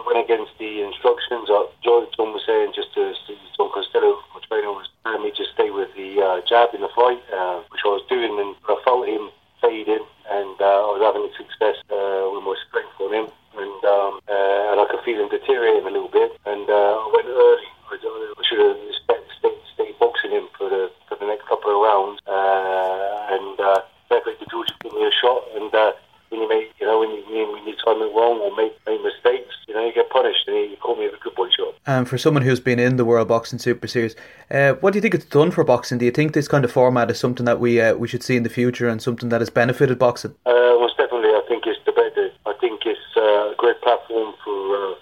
went 0.05 0.23
against 0.23 0.51
the 0.59 0.81
instructions. 0.81 1.49
Uh, 1.49 1.69
John 1.83 2.07
was 2.33 2.43
saying 2.45 2.73
just 2.75 2.93
to, 2.95 3.13
to 3.13 3.33
John 3.57 3.71
Costello, 3.71 4.17
my 4.33 4.41
trainer, 4.47 4.71
was 4.71 4.89
telling 5.03 5.23
me 5.23 5.31
to 5.37 5.45
stay 5.53 5.69
with 5.69 5.93
the 5.95 6.21
uh, 6.21 6.41
jab 6.47 6.73
in 6.73 6.81
the 6.81 6.89
fight, 6.95 7.21
uh, 7.33 7.61
which 7.69 7.81
I 7.85 7.89
was 7.89 8.03
doing, 8.09 8.39
and 8.39 8.55
I 8.67 8.75
felt 8.83 9.07
him 9.07 9.29
fading, 9.61 10.05
and 10.29 10.55
uh, 10.61 10.85
I 10.85 10.89
was 10.93 11.01
having 11.01 11.25
success 11.33 11.77
uh, 11.89 12.29
with 12.33 12.43
my 12.45 12.55
strength 12.69 12.93
on 13.01 13.13
him, 13.13 13.27
and 13.57 13.81
um, 13.85 14.13
uh, 14.29 14.71
and 14.71 14.77
I 14.81 14.85
could 14.89 15.01
feel 15.01 15.17
him 15.17 15.29
deteriorating 15.29 15.85
a 15.87 15.93
little 15.93 16.13
bit, 16.13 16.31
and 16.45 16.69
uh, 16.69 16.95
I 17.01 17.07
went 17.13 17.27
early. 17.27 17.69
I, 17.89 17.97
I 17.97 18.43
should 18.45 18.61
have 18.61 18.77
stayed, 19.01 19.57
stayed 19.73 19.97
boxing 19.99 20.31
him 20.31 20.45
for 20.57 20.69
the 20.69 20.91
for 21.09 21.17
the 21.17 21.25
next 21.25 21.47
couple 21.49 21.73
of 21.73 21.81
rounds, 21.81 22.21
uh, 22.29 23.33
and 23.33 23.57
uh, 23.59 23.81
definitely 24.09 24.45
George 24.49 24.69
give 24.81 24.93
me 24.93 25.05
a 25.05 25.11
shot, 25.11 25.43
and. 25.55 25.73
Uh, 25.73 25.91
when 26.29 26.41
you 26.41 26.49
make, 26.49 26.71
you 26.79 26.85
know, 26.85 26.99
when 26.99 27.09
you, 27.09 27.51
when 27.51 27.65
you 27.67 27.75
time 27.83 28.01
it 28.01 28.13
wrong 28.15 28.39
or 28.39 28.55
make, 28.55 28.73
make 28.87 29.01
mistakes, 29.03 29.55
you 29.67 29.73
know, 29.73 29.85
you 29.85 29.93
get 29.93 30.09
punished. 30.09 30.47
And 30.47 30.55
he 30.55 30.75
called 30.77 30.99
me 30.99 31.05
a 31.05 31.11
good 31.23 31.35
boy 31.35 31.49
shot. 31.55 31.75
And 31.85 32.07
for 32.07 32.17
someone 32.17 32.43
who's 32.43 32.59
been 32.59 32.79
in 32.79 32.97
the 32.97 33.05
World 33.05 33.27
Boxing 33.27 33.59
Super 33.59 33.87
Series, 33.87 34.15
uh, 34.51 34.73
what 34.73 34.93
do 34.93 34.97
you 34.97 35.01
think 35.01 35.15
it's 35.15 35.25
done 35.25 35.51
for 35.51 35.63
boxing? 35.63 35.97
Do 35.97 36.05
you 36.05 36.11
think 36.11 36.33
this 36.33 36.47
kind 36.47 36.63
of 36.63 36.71
format 36.71 37.09
is 37.09 37.19
something 37.19 37.45
that 37.45 37.59
we 37.59 37.81
uh, 37.81 37.95
we 37.95 38.07
should 38.07 38.23
see 38.23 38.35
in 38.35 38.43
the 38.43 38.49
future 38.49 38.87
and 38.87 39.01
something 39.01 39.29
that 39.29 39.41
has 39.41 39.49
benefited 39.49 39.97
boxing? 39.97 40.35
Uh, 40.45 40.51
most 40.79 40.97
definitely, 40.97 41.29
I 41.29 41.41
think 41.47 41.65
it's 41.65 41.79
the 41.85 41.91
better. 41.91 42.31
I 42.45 42.53
think 42.59 42.81
it's 42.85 42.99
uh, 43.17 43.51
a 43.51 43.55
great 43.57 43.81
platform 43.81 44.33
for. 44.43 44.91
Uh, 44.91 44.95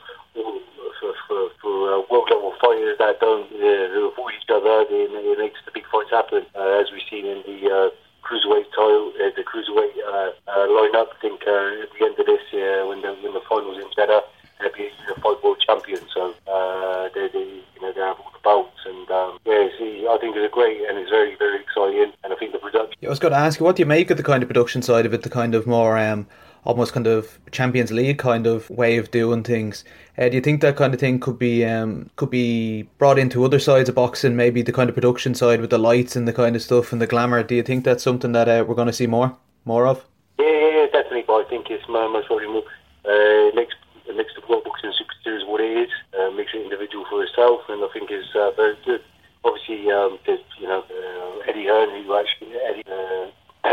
for, 1.00 1.14
for, 1.28 1.50
for 1.62 1.94
uh, 1.94 2.02
world 2.10 2.28
level 2.32 2.54
fighters 2.62 2.98
that 2.98 3.20
don't 3.20 3.46
uh, 3.54 3.94
who 3.94 4.10
avoid 4.12 4.34
each 4.34 4.50
other, 4.50 4.86
it, 4.90 5.12
it 5.12 5.40
makes 5.40 5.60
the 5.66 5.72
big 5.72 5.86
fights 5.92 6.10
happen, 6.10 6.46
uh, 6.56 6.82
as 6.82 6.88
we've 6.92 7.06
seen 7.10 7.26
in 7.26 7.44
the 7.46 7.70
uh, 7.70 7.90
cruiserweight 8.28 8.68
title, 8.76 9.14
uh, 9.24 9.32
the 9.36 9.44
cruiserweight 9.44 9.96
uh, 10.04 10.32
uh, 10.52 10.68
lineup. 10.68 11.08
I 11.16 11.20
think 11.22 11.42
uh, 11.48 11.84
at 11.84 11.90
the 11.98 12.06
end 12.06 12.20
of 12.20 12.26
this 12.26 12.42
year, 12.52 12.86
when 12.86 13.02
the 13.02 13.16
when 13.24 13.34
the 13.34 13.42
finals 13.48 13.78
in 13.78 13.88
Jeddah, 13.96 14.22
they'll 14.60 14.74
be 14.74 14.90
the 15.08 15.16
fight 15.22 15.42
world 15.44 15.64
champion. 15.66 16.02
So 16.14 16.34
uh, 16.48 17.10
they, 17.16 17.30
they 17.30 17.48
you 17.76 17.82
know 17.82 17.94
they 17.94 18.02
have 18.02 18.20
all 18.20 18.32
the 18.34 18.44
belts, 18.44 18.80
and 18.86 19.10
um, 19.10 19.40
yeah, 19.46 19.70
see, 19.80 20.06
I 20.10 20.18
think 20.20 20.36
it's 20.36 20.46
a 20.46 20.54
great 20.54 20.82
and 20.82 20.98
it's 20.98 21.10
very 21.10 21.36
very 21.36 21.62
exciting. 21.62 22.12
And 22.24 22.34
I 22.34 22.36
think 22.36 22.52
the 22.52 22.60
production. 22.60 22.96
Yeah, 23.00 23.08
I 23.08 23.12
was 23.12 23.20
going 23.20 23.34
to 23.34 23.40
ask 23.40 23.60
you, 23.60 23.66
what 23.66 23.78
do 23.78 23.82
you 23.82 23.86
make 23.86 24.12
of 24.12 24.18
the 24.18 24.24
kind 24.24 24.44
of 24.44 24.50
production 24.50 24.82
side 24.82 25.06
of 25.06 25.14
it? 25.14 25.24
The 25.24 25.30
kind 25.30 25.56
of 25.56 25.66
more 25.66 25.98
um, 25.98 26.28
almost 26.68 26.92
kind 26.92 27.08
of 27.08 27.40
Champions 27.52 27.92
League 27.92 28.18
kind 28.18 28.46
of 28.46 28.70
way 28.70 28.98
of 28.98 29.10
doing 29.10 29.42
things. 29.42 29.86
Uh, 30.18 30.28
do 30.28 30.36
you 30.36 30.42
think 30.42 30.60
that 30.60 30.76
kind 30.76 30.94
of 30.94 31.00
thing 31.00 31.18
could 31.18 31.40
be 31.40 31.64
um, 31.64 32.10
could 32.18 32.30
be 32.30 32.84
brought 32.98 33.18
into 33.18 33.46
other 33.46 33.58
sides 33.58 33.88
of 33.88 33.96
boxing? 33.96 34.36
Maybe 34.36 34.62
the 34.62 34.74
kind 34.74 34.90
of 34.90 34.96
production 34.96 35.34
side 35.34 35.62
with 35.62 35.70
the 35.70 35.78
lights 35.78 36.18
and 36.18 36.28
the 36.28 36.34
kind 36.34 36.58
of 36.58 36.62
stuff 36.62 36.92
and 36.92 37.02
the 37.02 37.08
glamour. 37.08 37.42
Do 37.42 37.56
you 37.56 37.64
think 37.64 37.86
that's 37.86 38.04
something 38.04 38.34
that 38.34 38.50
uh, 38.50 38.66
we're 38.68 38.76
going 38.76 38.88
to 38.88 39.00
see 39.02 39.08
more 39.08 39.36
more 39.64 39.88
of? 39.88 40.04
Yeah, 40.38 40.52
yeah, 40.52 40.70
yeah 40.76 40.86
definitely. 40.88 41.24
But 41.26 41.46
I 41.46 41.50
think 41.50 41.68
it's 41.70 41.88
most 41.88 42.28
probably 42.28 42.48
more. 42.48 42.64
Uh, 43.06 43.56
makes 43.56 43.74
makes 44.14 44.36
the 44.36 44.44
World 44.50 44.66
Boxing 44.66 44.92
Super 44.92 45.16
Series 45.24 45.48
what 45.48 45.62
it 45.62 45.72
is. 45.88 45.92
Uh, 46.20 46.32
makes 46.32 46.52
it 46.54 46.62
individual 46.62 47.06
for 47.10 47.24
itself, 47.24 47.62
and 47.70 47.82
I 47.82 47.88
think 47.94 48.12
it's 48.12 48.36
uh, 48.36 48.52
very 48.58 48.76
good. 48.84 49.02
Obviously, 49.46 49.90
um, 49.90 50.20
you 50.28 50.68
know 50.68 50.84
uh, 50.84 51.50
Eddie 51.50 51.68
Hearn, 51.68 52.04
who 52.04 52.14
actually 52.14 52.52
Eddie 52.60 52.84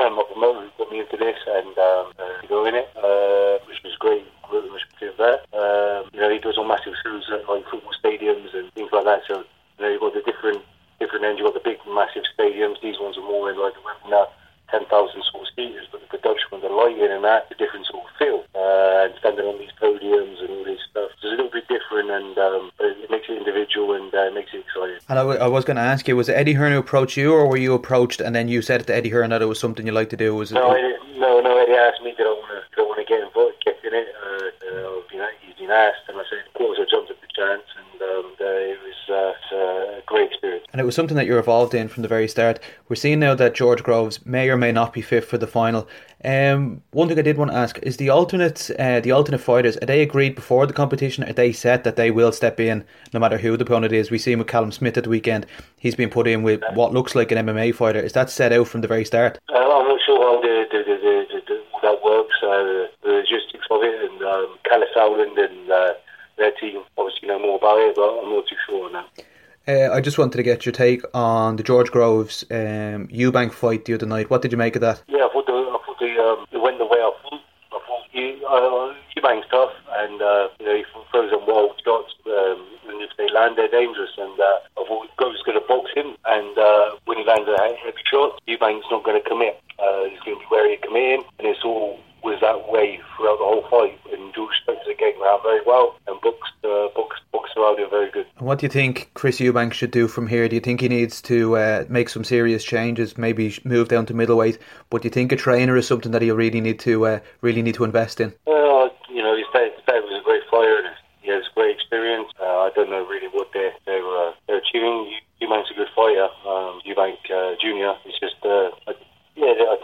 um, 0.00 0.18
at 0.18 0.28
the 0.32 0.40
moment 0.40 0.76
got 0.78 0.90
me 0.90 1.00
into 1.00 1.16
this 1.16 1.38
and 1.46 1.78
um, 1.78 2.12
uh, 2.18 2.46
doing 2.48 2.74
it, 2.74 2.88
uh, 2.96 3.58
which 3.66 3.82
was 3.84 3.94
great. 3.98 4.24
Really 4.52 4.70
much 4.70 4.82
there. 5.18 5.40
Um, 5.52 6.10
you 6.12 6.20
know, 6.20 6.30
he 6.30 6.38
does 6.38 6.58
all 6.58 6.66
massive 6.66 6.94
shows 7.02 7.24
at 7.32 7.48
like 7.48 7.64
football 7.70 7.92
stadiums 8.02 8.54
and 8.54 8.72
things 8.72 8.90
like 8.92 9.04
that. 9.04 9.22
So 9.26 9.44
you 9.78 9.84
know, 9.84 9.90
you've 9.90 10.00
got 10.00 10.14
the 10.14 10.22
different 10.22 10.62
different 10.98 11.24
ends. 11.24 11.40
You've 11.40 11.52
got 11.52 11.62
the 11.62 11.68
big 11.68 11.78
massive 11.88 12.24
stadiums. 12.38 12.80
These 12.82 13.00
ones 13.00 13.16
are 13.16 13.22
more 13.26 13.50
in 13.50 13.58
like 13.58 13.74
the 13.74 14.10
now. 14.10 14.28
10,000 14.74 14.90
sort 14.90 15.46
of 15.46 15.48
skiers, 15.54 15.86
but 15.92 16.00
the 16.02 16.10
production 16.10 16.50
when 16.50 16.60
the 16.66 16.68
lighting 16.68 17.06
and 17.14 17.22
that, 17.22 17.48
the 17.48 17.54
different 17.54 17.86
sort 17.86 18.02
of 18.02 18.10
feel. 18.18 18.42
Uh, 18.58 19.06
and 19.06 19.14
standing 19.22 19.46
on 19.46 19.58
these 19.58 19.70
podiums 19.78 20.42
and 20.42 20.50
all 20.50 20.64
this 20.66 20.82
stuff, 20.90 21.10
it's 21.14 21.22
a 21.22 21.28
little 21.30 21.50
bit 21.50 21.62
different, 21.70 22.10
and 22.10 22.34
um, 22.38 22.72
it 22.80 23.10
makes 23.10 23.28
it 23.30 23.38
individual 23.38 23.94
and 23.94 24.10
uh, 24.14 24.30
makes 24.34 24.50
it 24.50 24.66
exciting. 24.66 24.98
And 25.08 25.18
I, 25.18 25.22
w- 25.22 25.38
I 25.38 25.46
was 25.46 25.64
going 25.64 25.76
to 25.76 25.82
ask 25.86 26.08
you, 26.08 26.16
was 26.16 26.28
it 26.28 26.34
Eddie 26.34 26.54
Hearn 26.58 26.72
who 26.72 26.78
approached 26.78 27.16
you, 27.16 27.32
or 27.32 27.46
were 27.46 27.56
you 27.56 27.72
approached 27.74 28.20
and 28.20 28.34
then 28.34 28.48
you 28.48 28.62
said 28.62 28.86
to 28.86 28.94
Eddie 28.94 29.10
Hearn 29.10 29.30
that 29.30 29.42
it 29.42 29.46
was 29.46 29.60
something 29.60 29.86
you 29.86 29.92
like 29.92 30.10
to 30.10 30.16
do? 30.16 30.34
Was 30.34 30.50
it? 30.50 30.56
No, 30.56 30.72
it, 30.72 30.98
no, 31.16 31.38
no. 31.40 31.56
Eddie 31.58 31.78
asked 31.78 32.02
me 32.02 32.14
that 32.18 32.26
I 32.26 32.30
want 32.34 32.50
to, 32.50 33.04
get 33.04 33.22
involved, 33.22 33.62
get 33.64 33.76
in 33.84 33.92
it. 33.92 34.08
Uh, 34.16 34.48
uh, 34.74 35.26
he's 35.44 35.54
been 35.56 35.70
asked, 35.70 36.08
and 36.08 36.16
I 36.16 36.24
said, 36.30 36.40
of 36.46 36.54
course, 36.54 36.78
I 36.80 36.86
jumped 36.90 37.10
at 37.10 37.20
the 37.20 37.28
chance, 37.36 37.68
and 37.76 38.00
um, 38.02 38.32
uh, 38.40 38.72
it 38.72 38.80
was 38.82 38.93
uh, 39.10 39.32
a 39.56 40.02
great 40.06 40.30
experience. 40.30 40.66
And 40.72 40.80
it 40.80 40.84
was 40.84 40.94
something 40.94 41.16
that 41.16 41.26
you're 41.26 41.38
involved 41.38 41.74
in 41.74 41.88
from 41.88 42.02
the 42.02 42.08
very 42.08 42.28
start. 42.28 42.60
We're 42.88 42.96
seeing 42.96 43.20
now 43.20 43.34
that 43.34 43.54
George 43.54 43.82
Groves 43.82 44.24
may 44.26 44.50
or 44.50 44.56
may 44.56 44.72
not 44.72 44.92
be 44.92 45.02
fit 45.02 45.24
for 45.24 45.38
the 45.38 45.46
final. 45.46 45.88
Um, 46.24 46.82
one 46.92 47.08
thing 47.08 47.18
I 47.18 47.22
did 47.22 47.36
want 47.36 47.50
to 47.50 47.56
ask 47.56 47.78
is 47.82 47.96
the 47.96 48.08
alternate, 48.08 48.70
uh, 48.78 49.00
the 49.00 49.12
alternate 49.12 49.38
fighters. 49.38 49.76
Are 49.76 49.86
they 49.86 50.02
agreed 50.02 50.34
before 50.34 50.66
the 50.66 50.72
competition? 50.72 51.24
Are 51.24 51.32
they 51.32 51.52
set 51.52 51.84
that 51.84 51.96
they 51.96 52.10
will 52.10 52.32
step 52.32 52.58
in 52.58 52.84
no 53.12 53.20
matter 53.20 53.38
who 53.38 53.56
the 53.56 53.64
opponent 53.64 53.92
is? 53.92 54.10
We 54.10 54.18
see 54.18 54.32
him 54.32 54.38
with 54.38 54.48
Callum 54.48 54.72
Smith 54.72 54.96
at 54.96 55.04
the 55.04 55.10
weekend. 55.10 55.46
He's 55.76 55.94
been 55.94 56.10
put 56.10 56.26
in 56.26 56.42
with 56.42 56.62
what 56.72 56.92
looks 56.92 57.14
like 57.14 57.30
an 57.30 57.46
MMA 57.46 57.74
fighter. 57.74 58.00
Is 58.00 58.14
that 58.14 58.30
set 58.30 58.52
out 58.52 58.68
from 58.68 58.80
the 58.80 58.88
very 58.88 59.04
start? 59.04 59.38
Uh, 59.50 59.58
I'm 59.58 59.88
not 59.88 60.00
sure 60.04 60.18
how 60.20 60.40
the, 60.40 60.64
the, 60.72 60.78
the, 60.84 61.40
the 61.46 61.62
that 61.82 62.02
works. 62.02 62.34
Uh, 62.42 62.88
the 63.04 63.20
logistics 63.20 63.66
of 63.70 63.82
it, 63.82 64.10
and 64.10 64.22
um, 64.22 64.58
Kalle 64.64 64.86
Sauerland 64.96 65.38
and 65.38 65.70
uh, 65.70 65.92
their 66.36 66.52
team 66.52 66.82
obviously 66.96 67.28
know 67.28 67.38
more 67.38 67.56
about 67.56 67.78
it, 67.78 67.94
but 67.96 68.20
I'm 68.20 68.30
not 68.30 68.46
too 68.48 68.56
sure 68.66 68.86
on 68.86 68.92
that. 68.92 69.24
Uh, 69.66 69.94
I 69.94 70.00
just 70.00 70.18
wanted 70.18 70.36
to 70.36 70.42
get 70.42 70.66
your 70.66 70.72
take 70.72 71.02
on 71.14 71.56
the 71.56 71.62
George 71.62 71.90
Groves 71.90 72.44
um, 72.50 73.08
Eubank 73.08 73.52
fight 73.52 73.86
the 73.86 73.94
other 73.94 74.06
night. 74.06 74.28
What 74.28 74.42
did 74.42 74.52
you 74.52 74.58
make 74.58 74.76
of 74.76 74.82
that? 74.82 75.02
Yeah, 75.08 75.24
I 75.24 75.32
thought 75.32 75.46
the, 75.46 75.52
I 75.52 75.78
thought 75.86 75.98
the, 75.98 76.12
um, 76.20 76.46
it 76.52 76.60
went 76.60 76.78
the 76.78 76.84
way 76.84 76.98
I 76.98 77.12
thought. 77.22 77.40
I 77.72 77.80
thought 77.86 78.04
uh, 78.12 78.94
Eubank's 79.16 79.48
tough, 79.50 79.72
and 80.04 80.20
uh, 80.20 80.48
you 80.60 80.66
know 80.66 80.76
he 80.76 80.84
throws 81.10 81.30
some 81.30 81.46
wild 81.46 81.80
shots, 81.82 82.12
um, 82.26 82.66
and 82.88 83.00
if 83.00 83.10
they 83.16 83.28
land, 83.32 83.56
they're 83.56 83.68
dangerous. 83.68 84.10
And 84.18 84.38
uh, 84.38 84.58
I 84.76 84.84
thought 84.86 85.08
Groves 85.16 85.42
going 85.42 85.58
to 85.58 85.66
box 85.66 85.90
him, 85.94 86.14
and 86.26 86.58
uh, 86.58 86.96
when 87.06 87.16
he 87.16 87.24
lands 87.24 87.48
a 87.48 87.74
heavy 87.82 88.04
shot, 88.04 88.42
Eubank's 88.46 88.86
not 88.90 89.02
going 89.02 89.20
to 89.20 89.26
commit. 89.26 89.62
Uh, 89.78 90.04
he's 90.04 90.20
going 90.20 90.36
to 90.36 90.40
be 90.40 90.46
wary 90.50 90.74
of 90.74 90.82
committing, 90.82 91.24
and 91.38 91.48
it's 91.48 91.64
all 91.64 91.98
was 92.24 92.40
that 92.40 92.72
way 92.72 92.98
throughout 93.16 93.38
the 93.38 93.44
whole 93.44 93.64
fight. 93.70 93.98
And 94.12 94.34
George 94.34 94.56
spoke 94.62 94.78
the 94.86 94.94
game 94.94 95.20
around 95.22 95.42
very 95.42 95.60
well, 95.66 95.96
and 96.06 96.20
boxed, 96.20 96.52
uh, 96.64 96.88
boxed, 96.96 97.22
boxed 97.32 97.56
around 97.56 97.78
it 97.78 97.90
very 97.90 98.10
good. 98.10 98.26
And 98.38 98.46
what 98.46 98.58
do 98.58 98.66
you 98.66 98.70
think 98.70 99.10
Chris 99.14 99.38
Eubank 99.38 99.72
should 99.72 99.90
do 99.90 100.08
from 100.08 100.26
here? 100.26 100.48
Do 100.48 100.56
you 100.56 100.60
think 100.60 100.80
he 100.80 100.88
needs 100.88 101.20
to 101.22 101.56
uh, 101.56 101.84
make 101.88 102.08
some 102.08 102.24
serious 102.24 102.64
changes, 102.64 103.16
maybe 103.18 103.54
move 103.64 103.88
down 103.88 104.06
to 104.06 104.14
middleweight? 104.14 104.58
But 104.90 105.02
do 105.02 105.06
you 105.06 105.12
think 105.12 105.30
a 105.32 105.36
trainer 105.36 105.76
is 105.76 105.86
something 105.86 106.12
that 106.12 106.22
he 106.22 106.30
really 106.30 106.60
need 106.60 106.80
to 106.80 107.06
uh, 107.06 107.20
really 107.42 107.62
need 107.62 107.74
to 107.76 107.84
invest 107.84 108.20
in? 108.20 108.32
Uh, 108.46 108.88
you 109.08 109.22
know, 109.22 109.36
dad, 109.54 109.72
his 109.76 109.84
dad 109.86 110.02
was 110.02 110.20
a 110.20 110.24
great 110.24 110.42
fighter, 110.50 110.78
and 110.78 110.94
he 111.22 111.30
has 111.30 111.44
great 111.54 111.76
experience. 111.76 112.28
Uh, 112.40 112.66
I 112.66 112.70
don't 112.74 112.90
know 112.90 113.06
really 113.06 113.28
what 113.28 113.48
they're 113.54 113.72
they're, 113.86 114.04
uh, 114.04 114.32
they're 114.46 114.58
achieving. 114.58 115.14
Eubank's 115.40 115.70
a 115.70 115.74
good 115.74 115.88
fighter. 115.94 116.28
Um, 116.46 116.80
Eubank 116.86 117.18
uh, 117.30 117.54
Junior. 117.60 117.94
It's 118.04 118.18
just 118.18 118.33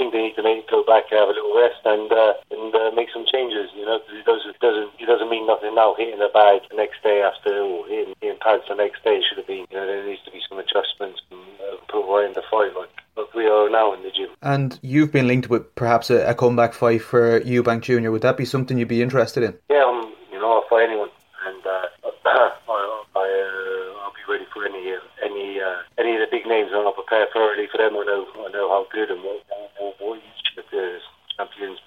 think 0.01 0.16
they 0.16 0.24
need 0.24 0.36
to 0.40 0.42
make, 0.42 0.64
go 0.72 0.80
back, 0.88 1.12
have 1.12 1.28
a 1.28 1.36
little 1.36 1.53
rest, 1.53 1.84
and 1.84 2.09
uh, 2.09 2.32
and 2.48 2.72
uh, 2.72 2.90
make 2.96 3.12
some 3.12 3.28
changes. 3.28 3.68
You 3.76 3.84
know, 3.84 4.01
because 4.09 4.40
it 4.48 4.57
doesn't 4.57 4.61
doesn't 4.70 4.90
it 4.96 5.07
doesn't 5.07 5.28
mean 5.28 5.46
nothing 5.46 5.74
now. 5.74 5.94
Hitting 5.94 6.18
the 6.18 6.32
bag 6.32 6.62
the 6.70 6.76
next 6.76 7.03
day 7.03 7.20
after, 7.20 7.61
or 7.61 7.86
hitting, 7.86 8.14
hitting 8.20 8.38
pads 8.40 8.64
the 8.68 8.74
next 8.74 9.05
day 9.05 9.20
should 9.20 9.38
have 9.38 9.46
been. 9.46 9.66
You 9.70 9.76
know, 9.76 9.86
there 9.86 10.07
needs 10.07 10.24
to 10.24 10.30
be 10.30 10.40
some 10.48 10.59
adjustments 10.59 11.20
and 11.30 11.40
uh, 11.61 11.76
put 11.92 12.09
right 12.09 12.26
in 12.26 12.32
the 12.32 12.42
fight, 12.51 12.72
like 12.76 12.88
like 13.16 13.34
we 13.34 13.46
are 13.46 13.68
now 13.68 13.92
in 13.92 14.03
the 14.03 14.11
gym. 14.11 14.30
And 14.42 14.78
you've 14.82 15.12
been 15.12 15.26
linked 15.26 15.51
with 15.51 15.74
perhaps 15.74 16.11
a, 16.11 16.24
a 16.26 16.34
comeback 16.34 16.72
fight 16.72 17.03
for 17.03 17.40
Eubank 17.40 17.82
Junior. 17.82 18.11
Would 18.11 18.22
that 18.22 18.36
be 18.36 18.44
something 18.44 18.78
you'd 18.78 18.88
be 18.88 19.03
interested 19.03 19.42
in? 19.42 19.59
Yeah, 19.68 19.84
um, 19.84 20.14
you 20.32 20.38
know, 20.38 20.61
I'll 20.61 20.68
fight 20.68 20.88
anyone, 20.88 21.11
and 21.46 21.66
uh, 21.66 21.86
I, 22.24 22.53
I 22.66 23.20
uh, 23.20 24.03
I'll 24.05 24.14
be 24.16 24.24
ready 24.32 24.46
for 24.53 24.64
any 24.64 24.94
uh, 24.94 25.01
any 25.24 25.61
uh, 25.61 25.82
any 25.98 26.14
of 26.14 26.20
the 26.20 26.28
big 26.30 26.46
names, 26.46 26.70
and 26.72 26.80
I'll 26.86 26.92
prepare 26.92 27.26
thoroughly 27.32 27.68
for 27.70 27.78
them. 27.78 27.96
I 27.96 28.05
know 28.05 28.26
I 28.46 28.51
know 28.53 28.68
how 28.68 28.86
good 28.92 29.11
and 29.11 29.22
what, 29.22 29.44
what, 29.78 29.94
what 30.01 30.18
each 30.18 30.59
of 30.59 30.64
the 30.70 30.98
champions 31.36 31.80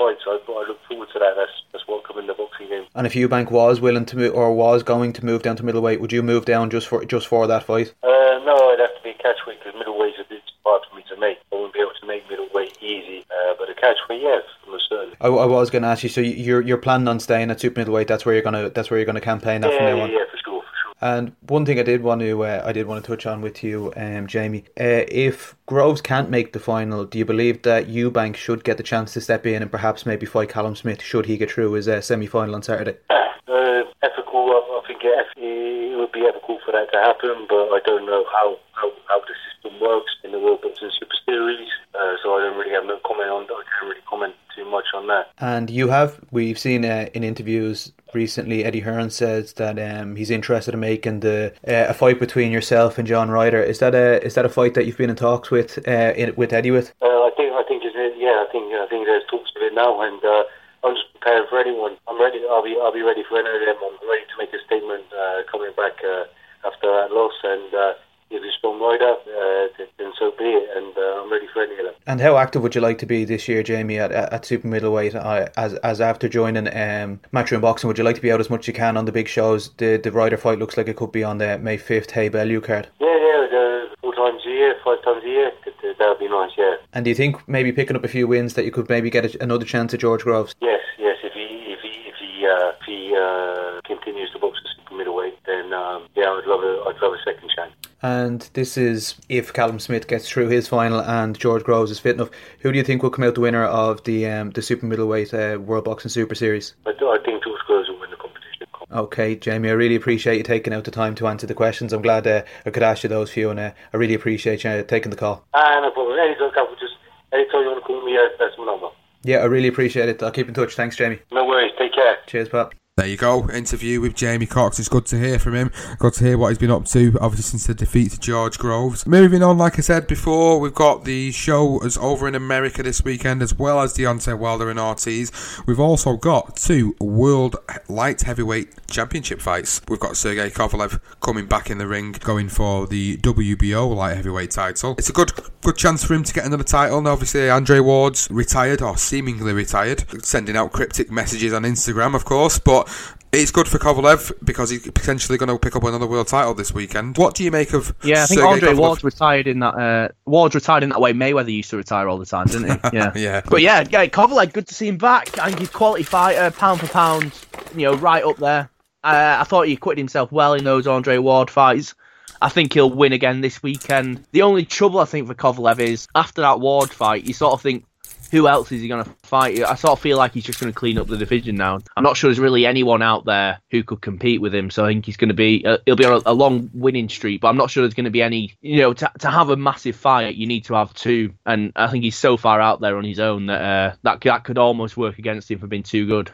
fight. 0.00 0.16
So 0.24 0.32
I, 0.32 0.38
I 0.40 0.64
look 0.66 0.80
forward 0.88 1.08
to 1.12 1.18
that. 1.18 1.34
That's 1.36 1.52
that's 1.72 1.86
welcome 1.86 2.18
in 2.18 2.26
the 2.26 2.34
boxing 2.34 2.68
game. 2.68 2.86
And 2.94 2.99
if 3.14 3.30
Eubank 3.30 3.50
was 3.50 3.80
willing 3.80 4.04
to 4.06 4.16
move 4.16 4.34
or 4.34 4.54
was 4.54 4.82
going 4.82 5.12
to 5.14 5.24
move 5.24 5.42
down 5.42 5.56
to 5.56 5.64
middleweight, 5.64 6.00
would 6.00 6.12
you 6.12 6.22
move 6.22 6.44
down 6.44 6.70
just 6.70 6.86
for 6.86 7.04
just 7.04 7.26
for 7.26 7.46
that 7.46 7.64
fight? 7.64 7.92
Uh, 8.02 8.08
no, 8.44 8.54
I'd 8.70 8.78
have 8.78 8.94
to 8.96 9.02
be 9.02 9.12
catchweight 9.12 9.58
because 9.58 9.74
middleweight's 9.74 10.18
a 10.20 10.28
bit 10.28 10.42
hard 10.64 10.82
for 10.88 10.96
me 10.96 11.04
to 11.08 11.16
make. 11.16 11.38
I 11.52 11.56
wouldn't 11.56 11.74
be 11.74 11.80
able 11.80 11.92
to 12.00 12.06
make 12.06 12.28
middleweight 12.30 12.78
easy. 12.80 13.24
Uh, 13.30 13.54
but 13.58 13.68
a 13.68 13.74
catchweight, 13.74 14.22
yes, 14.22 14.42
most 14.68 14.88
certainly. 14.88 15.16
I, 15.20 15.26
I 15.26 15.46
was 15.46 15.70
going 15.70 15.82
to 15.82 15.88
ask 15.88 16.02
you. 16.02 16.08
So 16.08 16.20
you're 16.20 16.60
you're 16.60 16.78
planning 16.78 17.08
on 17.08 17.20
staying 17.20 17.50
at 17.50 17.60
super 17.60 17.80
middleweight? 17.80 18.06
That's 18.08 18.24
where 18.24 18.34
you're 18.34 18.44
gonna 18.44 18.70
that's 18.70 18.90
where 18.90 18.98
you're 18.98 19.06
gonna 19.06 19.20
campaign 19.20 19.62
that 19.62 19.72
yeah, 19.72 19.76
from 19.78 19.86
now 19.86 19.96
yeah, 19.96 20.02
on. 20.02 20.10
yeah, 20.12 20.24
for 20.30 20.38
sure, 20.44 20.62
for 20.62 20.76
sure. 20.84 20.89
And 21.00 21.32
one 21.48 21.64
thing 21.64 21.78
I 21.78 21.82
did 21.82 22.02
want 22.02 22.20
to 22.20 22.44
uh, 22.44 22.62
I 22.64 22.72
did 22.72 22.86
want 22.86 23.02
to 23.02 23.10
touch 23.10 23.26
on 23.26 23.40
with 23.40 23.64
you, 23.64 23.92
um, 23.96 24.26
Jamie. 24.26 24.64
Uh, 24.78 25.08
if 25.08 25.56
Groves 25.66 26.02
can't 26.02 26.28
make 26.28 26.52
the 26.52 26.60
final, 26.60 27.04
do 27.04 27.18
you 27.18 27.24
believe 27.24 27.62
that 27.62 27.88
Eubank 27.88 28.36
should 28.36 28.64
get 28.64 28.76
the 28.76 28.82
chance 28.82 29.14
to 29.14 29.20
step 29.20 29.46
in 29.46 29.62
and 29.62 29.70
perhaps 29.70 30.04
maybe 30.04 30.26
fight 30.26 30.50
Callum 30.50 30.76
Smith 30.76 31.00
should 31.00 31.26
he 31.26 31.38
get 31.38 31.50
through 31.50 31.72
his 31.72 31.88
uh, 31.88 32.00
semi 32.00 32.26
final 32.26 32.54
on 32.54 32.62
Saturday? 32.62 32.98
Uh, 33.10 33.82
ethical, 34.02 34.44
I, 34.50 34.82
think 34.86 35.00
it, 35.02 35.26
it 35.38 35.96
would 35.96 36.12
be 36.12 36.20
ethical 36.28 36.58
for 36.64 36.72
that 36.72 36.92
to 36.92 36.98
happen, 36.98 37.46
but 37.48 37.72
I 37.72 37.80
don't 37.86 38.04
know 38.04 38.24
how, 38.30 38.58
how, 38.72 38.92
how 39.08 39.20
the 39.20 39.34
system 39.48 39.80
works 39.80 40.12
in 40.22 40.32
the 40.32 40.38
World 40.38 40.60
Boxing 40.62 40.90
Super 40.98 41.16
Series, 41.24 41.68
uh, 41.94 42.16
so 42.22 42.36
I 42.36 42.40
don't 42.40 42.58
really 42.58 42.72
have 42.72 42.84
no 42.84 42.98
comment 43.06 43.30
on 43.30 43.46
that. 43.46 43.54
I 43.54 43.64
can't 43.72 43.88
really 43.88 44.02
comment 44.08 44.34
too 44.54 44.70
much 44.70 44.86
on 44.94 45.06
that. 45.08 45.30
And 45.38 45.70
you 45.70 45.88
have 45.88 46.20
we've 46.30 46.58
seen 46.58 46.84
uh, 46.84 47.08
in 47.14 47.24
interviews 47.24 47.92
recently 48.14 48.64
Eddie 48.64 48.80
Hearn 48.80 49.10
says 49.10 49.54
that 49.54 49.78
um, 49.78 50.16
he's 50.16 50.30
interested 50.30 50.74
in 50.74 50.80
making 50.80 51.20
the 51.20 51.52
uh, 51.66 51.86
a 51.88 51.94
fight 51.94 52.18
between 52.18 52.52
yourself 52.52 52.98
and 52.98 53.06
John 53.06 53.30
Ryder. 53.30 53.62
Is 53.62 53.78
that 53.78 53.94
a 53.94 54.22
is 54.24 54.34
that 54.34 54.44
a 54.44 54.48
fight 54.48 54.74
that 54.74 54.86
you've 54.86 54.98
been 54.98 55.10
in 55.10 55.16
talks 55.16 55.50
with 55.50 55.78
uh, 55.88 56.12
in, 56.16 56.34
with 56.36 56.52
Eddie 56.52 56.70
with? 56.70 56.92
Uh, 57.02 57.06
I 57.06 57.30
think 57.36 57.52
I 57.52 57.62
think 57.66 57.82
yeah, 58.20 58.44
I 58.44 58.52
think 58.52 58.72
I 58.74 58.86
think 58.86 59.06
there's 59.06 59.24
talks 59.30 59.50
of 59.56 59.62
it 59.62 59.74
now, 59.74 60.00
and 60.00 60.22
uh, 60.24 60.44
I'm 60.84 60.94
just 60.94 61.10
prepared 61.12 61.48
for 61.48 61.58
anyone. 61.58 61.96
I'm 62.08 62.20
ready. 62.20 62.40
I'll 62.48 62.62
be 62.62 62.76
I'll 62.80 62.92
be 62.92 63.02
ready 63.02 63.24
for 63.28 63.38
any 63.38 63.48
of 63.48 63.60
them. 63.64 63.76
I'm 63.80 64.08
ready 64.08 64.24
to 64.28 64.36
make 64.38 64.52
a 64.52 64.60
statement 64.64 65.04
uh, 65.12 65.42
coming 65.50 65.72
back 65.76 65.98
uh, 66.04 66.24
after 66.64 66.88
that 66.88 67.10
loss, 67.10 67.34
and 67.42 67.72
uh, 67.74 67.92
if 68.30 68.44
it's 68.44 68.60
John 68.62 68.80
Ryder, 68.80 69.16
uh, 69.24 69.84
then 69.98 70.12
so 70.18 70.32
be 70.38 70.44
it. 70.44 70.68
And 70.76 70.96
uh, 70.96 71.24
I'm 71.24 71.32
ready 71.32 71.48
for 71.52 71.62
any 71.62 71.76
of 71.80 71.84
them. 71.84 71.94
And 72.10 72.20
how 72.20 72.38
active 72.38 72.62
would 72.62 72.74
you 72.74 72.80
like 72.80 72.98
to 72.98 73.06
be 73.06 73.24
this 73.24 73.46
year, 73.46 73.62
Jamie, 73.62 74.00
at, 74.00 74.10
at, 74.10 74.44
super 74.44 74.66
middleweight? 74.66 75.14
Uh, 75.14 75.46
as 75.56 75.74
as 75.74 76.00
after 76.00 76.28
joining 76.28 76.66
um, 76.66 77.20
Matchroom 77.32 77.60
Boxing, 77.60 77.86
would 77.86 77.98
you 77.98 78.02
like 78.02 78.16
to 78.16 78.20
be 78.20 78.32
out 78.32 78.40
as 78.40 78.50
much 78.50 78.62
as 78.62 78.66
you 78.66 78.74
can 78.74 78.96
on 78.96 79.04
the 79.04 79.12
big 79.12 79.28
shows? 79.28 79.70
The 79.76 79.96
the 79.96 80.10
Ryder 80.10 80.36
fight 80.36 80.58
looks 80.58 80.76
like 80.76 80.88
it 80.88 80.96
could 80.96 81.12
be 81.12 81.22
on 81.22 81.38
the 81.38 81.56
May 81.58 81.76
fifth 81.76 82.10
Haye 82.10 82.28
Bellew 82.28 82.60
card. 82.60 82.88
Yeah, 82.98 83.16
yeah, 83.16 83.84
four 84.00 84.12
times 84.12 84.42
a 84.44 84.48
year, 84.48 84.74
five 84.84 85.00
times 85.04 85.22
a 85.22 85.28
year. 85.28 85.52
That, 85.64 85.98
that 86.00 86.08
would 86.08 86.18
be 86.18 86.28
nice. 86.28 86.50
Yeah. 86.58 86.74
And 86.94 87.04
do 87.04 87.10
you 87.10 87.14
think 87.14 87.48
maybe 87.48 87.70
picking 87.70 87.94
up 87.94 88.02
a 88.02 88.08
few 88.08 88.26
wins 88.26 88.54
that 88.54 88.64
you 88.64 88.72
could 88.72 88.88
maybe 88.88 89.08
get 89.08 89.32
a, 89.32 89.40
another 89.40 89.64
chance 89.64 89.94
at 89.94 90.00
George 90.00 90.24
Groves? 90.24 90.52
Yes, 90.60 90.80
yes. 90.98 91.16
If 91.22 91.32
he 91.32 91.46
if 91.72 91.78
he 91.78 92.08
if 92.08 92.16
he 92.16 92.44
uh, 92.44 92.72
if 92.80 92.86
he 92.86 93.14
uh, 93.14 93.80
continues 93.86 94.32
to 94.32 94.40
box 94.40 94.58
at 94.64 94.82
super 94.82 94.96
middleweight, 94.96 95.38
then 95.46 95.72
um, 95.72 96.08
yeah, 96.16 96.24
I'd 96.24 96.44
love 96.44 96.64
a 96.64 96.82
I'd 96.88 97.00
love 97.00 97.12
a 97.12 97.22
second 97.24 97.52
chance. 97.54 97.72
And 98.02 98.48
this 98.54 98.78
is 98.78 99.16
if 99.28 99.52
Callum 99.52 99.78
Smith 99.78 100.06
gets 100.06 100.28
through 100.28 100.48
his 100.48 100.68
final 100.68 101.00
and 101.02 101.38
George 101.38 101.64
Groves 101.64 101.90
is 101.90 101.98
fit 101.98 102.14
enough. 102.16 102.30
Who 102.60 102.72
do 102.72 102.78
you 102.78 102.84
think 102.84 103.02
will 103.02 103.10
come 103.10 103.24
out 103.24 103.34
the 103.34 103.42
winner 103.42 103.64
of 103.64 104.02
the 104.04 104.26
um, 104.26 104.50
the 104.50 104.62
super 104.62 104.86
middleweight 104.86 105.34
uh, 105.34 105.58
World 105.60 105.84
Boxing 105.84 106.08
Super 106.08 106.34
Series? 106.34 106.74
I, 106.86 106.90
I 106.90 107.18
think 107.24 107.44
George 107.44 107.60
Groves 107.66 107.88
will 107.88 108.00
win 108.00 108.10
the 108.10 108.16
competition. 108.16 108.66
Okay, 108.90 109.36
Jamie, 109.36 109.68
I 109.68 109.72
really 109.72 109.96
appreciate 109.96 110.38
you 110.38 110.42
taking 110.42 110.72
out 110.72 110.84
the 110.84 110.90
time 110.90 111.14
to 111.16 111.26
answer 111.26 111.46
the 111.46 111.54
questions. 111.54 111.92
I'm 111.92 112.02
glad 112.02 112.26
uh, 112.26 112.42
I 112.64 112.70
could 112.70 112.82
ask 112.82 113.02
you 113.02 113.08
those 113.08 113.30
few, 113.30 113.50
and 113.50 113.60
uh, 113.60 113.72
I 113.92 113.96
really 113.96 114.14
appreciate 114.14 114.64
you 114.64 114.82
taking 114.82 115.10
the 115.10 115.16
call. 115.16 115.44
Ah, 115.52 115.80
no 115.82 115.90
problem. 115.90 116.18
Anytime, 116.18 116.50
just 116.80 116.94
anytime 117.32 117.60
you 117.62 117.66
want 117.66 117.82
to 117.82 117.86
call 117.86 118.04
me, 118.04 118.16
uh, 118.16 118.28
that's 118.38 118.56
my 118.56 118.64
number. 118.64 118.88
Yeah, 119.22 119.38
I 119.38 119.44
really 119.44 119.68
appreciate 119.68 120.08
it. 120.08 120.22
I'll 120.22 120.30
keep 120.30 120.48
in 120.48 120.54
touch. 120.54 120.74
Thanks, 120.74 120.96
Jamie. 120.96 121.18
No 121.30 121.44
worries. 121.44 121.72
Take 121.78 121.92
care. 121.92 122.16
Cheers, 122.26 122.48
Pat. 122.48 122.72
There 123.00 123.08
you 123.08 123.16
go, 123.16 123.48
interview 123.48 123.98
with 123.98 124.14
Jamie 124.14 124.44
Cox. 124.44 124.78
It's 124.78 124.90
good 124.90 125.06
to 125.06 125.18
hear 125.18 125.38
from 125.38 125.54
him. 125.54 125.72
Good 125.98 126.12
to 126.14 126.24
hear 126.24 126.36
what 126.36 126.48
he's 126.48 126.58
been 126.58 126.70
up 126.70 126.84
to, 126.88 127.16
obviously 127.18 127.44
since 127.44 127.66
the 127.66 127.72
defeat 127.72 128.10
to 128.12 128.20
George 128.20 128.58
Groves. 128.58 129.06
Moving 129.06 129.42
on, 129.42 129.56
like 129.56 129.78
I 129.78 129.80
said 129.80 130.06
before, 130.06 130.60
we've 130.60 130.74
got 130.74 131.04
the 131.06 131.32
show 131.32 131.78
as 131.82 131.96
over 131.96 132.28
in 132.28 132.34
America 132.34 132.82
this 132.82 133.02
weekend, 133.02 133.40
as 133.40 133.54
well 133.54 133.80
as 133.80 133.94
Deontay 133.94 134.38
Wilder 134.38 134.68
and 134.68 134.78
Ortiz. 134.78 135.32
We've 135.66 135.80
also 135.80 136.18
got 136.18 136.56
two 136.56 136.94
World 137.00 137.56
Light 137.88 138.20
Heavyweight 138.20 138.86
Championship 138.88 139.40
fights. 139.40 139.80
We've 139.88 139.98
got 139.98 140.18
Sergey 140.18 140.50
Kovalev 140.50 141.00
coming 141.22 141.46
back 141.46 141.70
in 141.70 141.78
the 141.78 141.86
ring, 141.86 142.12
going 142.20 142.50
for 142.50 142.86
the 142.86 143.16
WBO 143.18 143.96
Light 143.96 144.16
Heavyweight 144.16 144.50
title. 144.50 144.96
It's 144.98 145.08
a 145.08 145.14
good 145.14 145.32
good 145.62 145.76
chance 145.76 146.04
for 146.04 146.12
him 146.12 146.24
to 146.24 146.34
get 146.34 146.44
another 146.44 146.64
title. 146.64 146.98
And 146.98 147.08
obviously, 147.08 147.48
Andre 147.48 147.80
Ward's 147.80 148.30
retired 148.30 148.82
or 148.82 148.98
seemingly 148.98 149.54
retired, 149.54 150.04
sending 150.22 150.56
out 150.56 150.72
cryptic 150.72 151.10
messages 151.10 151.54
on 151.54 151.62
Instagram, 151.62 152.14
of 152.14 152.26
course, 152.26 152.58
but. 152.58 152.88
It's 153.32 153.52
good 153.52 153.68
for 153.68 153.78
Kovalev 153.78 154.32
because 154.44 154.70
he's 154.70 154.82
potentially 154.82 155.38
going 155.38 155.50
to 155.50 155.58
pick 155.58 155.76
up 155.76 155.84
another 155.84 156.06
world 156.06 156.26
title 156.26 156.52
this 156.52 156.74
weekend. 156.74 157.16
What 157.16 157.36
do 157.36 157.44
you 157.44 157.52
make 157.52 157.72
of? 157.72 157.94
Yeah, 158.02 158.24
I 158.24 158.26
think 158.26 158.40
Sergey 158.40 158.52
Andre 158.52 158.68
Kovalev? 158.70 158.78
Ward's 158.78 159.04
retired 159.04 159.46
in 159.46 159.60
that. 159.60 159.74
Uh, 159.74 160.08
Ward's 160.26 160.56
retired 160.56 160.82
in 160.82 160.88
that 160.88 161.00
way. 161.00 161.12
Mayweather 161.12 161.52
used 161.52 161.70
to 161.70 161.76
retire 161.76 162.08
all 162.08 162.18
the 162.18 162.26
time, 162.26 162.48
didn't 162.48 162.70
he? 162.70 162.90
Yeah, 162.92 163.12
Yeah. 163.14 163.42
But 163.48 163.62
yeah, 163.62 163.84
yeah, 163.88 164.06
Kovalev, 164.06 164.52
good 164.52 164.66
to 164.66 164.74
see 164.74 164.88
him 164.88 164.98
back. 164.98 165.38
I 165.38 165.46
think 165.46 165.60
he's 165.60 165.70
quality 165.70 166.02
fighter, 166.02 166.50
pound 166.50 166.80
for 166.80 166.88
pound. 166.88 167.32
You 167.74 167.86
know, 167.86 167.94
right 167.94 168.24
up 168.24 168.38
there. 168.38 168.68
Uh, 169.04 169.36
I 169.40 169.44
thought 169.44 169.68
he 169.68 169.74
acquitted 169.74 169.98
himself 169.98 170.32
well 170.32 170.54
in 170.54 170.64
those 170.64 170.86
Andre 170.88 171.18
Ward 171.18 171.50
fights. 171.50 171.94
I 172.42 172.48
think 172.48 172.72
he'll 172.72 172.90
win 172.90 173.12
again 173.12 173.40
this 173.42 173.62
weekend. 173.62 174.24
The 174.32 174.42
only 174.42 174.64
trouble 174.64 174.98
I 174.98 175.04
think 175.04 175.26
for 175.28 175.34
Kovalev 175.34 175.78
is 175.78 176.08
after 176.14 176.40
that 176.42 176.60
Ward 176.60 176.90
fight, 176.90 177.24
you 177.24 177.34
sort 177.34 177.52
of 177.52 177.60
think, 177.62 177.84
who 178.30 178.48
else 178.48 178.70
is 178.72 178.80
he 178.80 178.88
going 178.88 179.04
to 179.04 179.10
fight? 179.22 179.60
I 179.62 179.74
sort 179.74 179.92
of 179.92 180.00
feel 180.00 180.16
like 180.16 180.32
he's 180.32 180.44
just 180.44 180.60
going 180.60 180.72
to 180.72 180.78
clean 180.78 180.98
up 180.98 181.08
the 181.08 181.16
division 181.16 181.56
now. 181.56 181.80
I'm 181.96 182.04
not 182.04 182.16
sure 182.16 182.28
there's 182.28 182.38
really 182.38 182.66
anyone 182.66 183.02
out 183.02 183.24
there 183.24 183.60
who 183.70 183.82
could 183.82 184.00
compete 184.00 184.40
with 184.40 184.54
him. 184.54 184.70
So 184.70 184.84
I 184.84 184.88
think 184.88 185.04
he's 185.04 185.16
going 185.16 185.28
to 185.28 185.34
be 185.34 185.64
uh, 185.66 185.78
he'll 185.86 185.96
be 185.96 186.04
on 186.04 186.22
a, 186.24 186.30
a 186.30 186.34
long 186.34 186.70
winning 186.72 187.08
streak. 187.08 187.40
But 187.40 187.48
I'm 187.48 187.56
not 187.56 187.70
sure 187.70 187.82
there's 187.82 187.94
going 187.94 188.04
to 188.04 188.10
be 188.10 188.22
any. 188.22 188.54
You 188.60 188.78
know, 188.78 188.92
to, 188.94 189.10
to 189.20 189.30
have 189.30 189.50
a 189.50 189.56
massive 189.56 189.96
fight, 189.96 190.36
you 190.36 190.46
need 190.46 190.64
to 190.66 190.74
have 190.74 190.94
two. 190.94 191.32
And 191.44 191.72
I 191.76 191.88
think 191.88 192.04
he's 192.04 192.16
so 192.16 192.36
far 192.36 192.60
out 192.60 192.80
there 192.80 192.96
on 192.96 193.04
his 193.04 193.20
own 193.20 193.46
that 193.46 193.60
uh, 193.60 193.96
that 194.02 194.20
that 194.22 194.44
could 194.44 194.58
almost 194.58 194.96
work 194.96 195.18
against 195.18 195.50
him 195.50 195.58
for 195.58 195.66
being 195.66 195.82
too 195.82 196.06
good. 196.06 196.30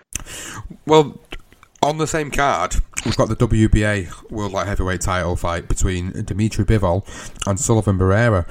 Well, 0.87 1.19
on 1.83 1.99
the 1.99 2.07
same 2.07 2.31
card, 2.31 2.77
we've 3.07 3.17
got 3.17 3.29
the 3.29 3.37
WBA 3.37 4.31
World 4.33 4.51
Light 4.51 4.67
Heavyweight 4.67 5.01
title 5.01 5.37
fight 5.37 5.69
between 5.69 6.11
Dimitri 6.25 6.65
Bivol 6.65 7.07
and 7.47 7.59
Sullivan 7.59 7.99
Barrera. 7.99 8.45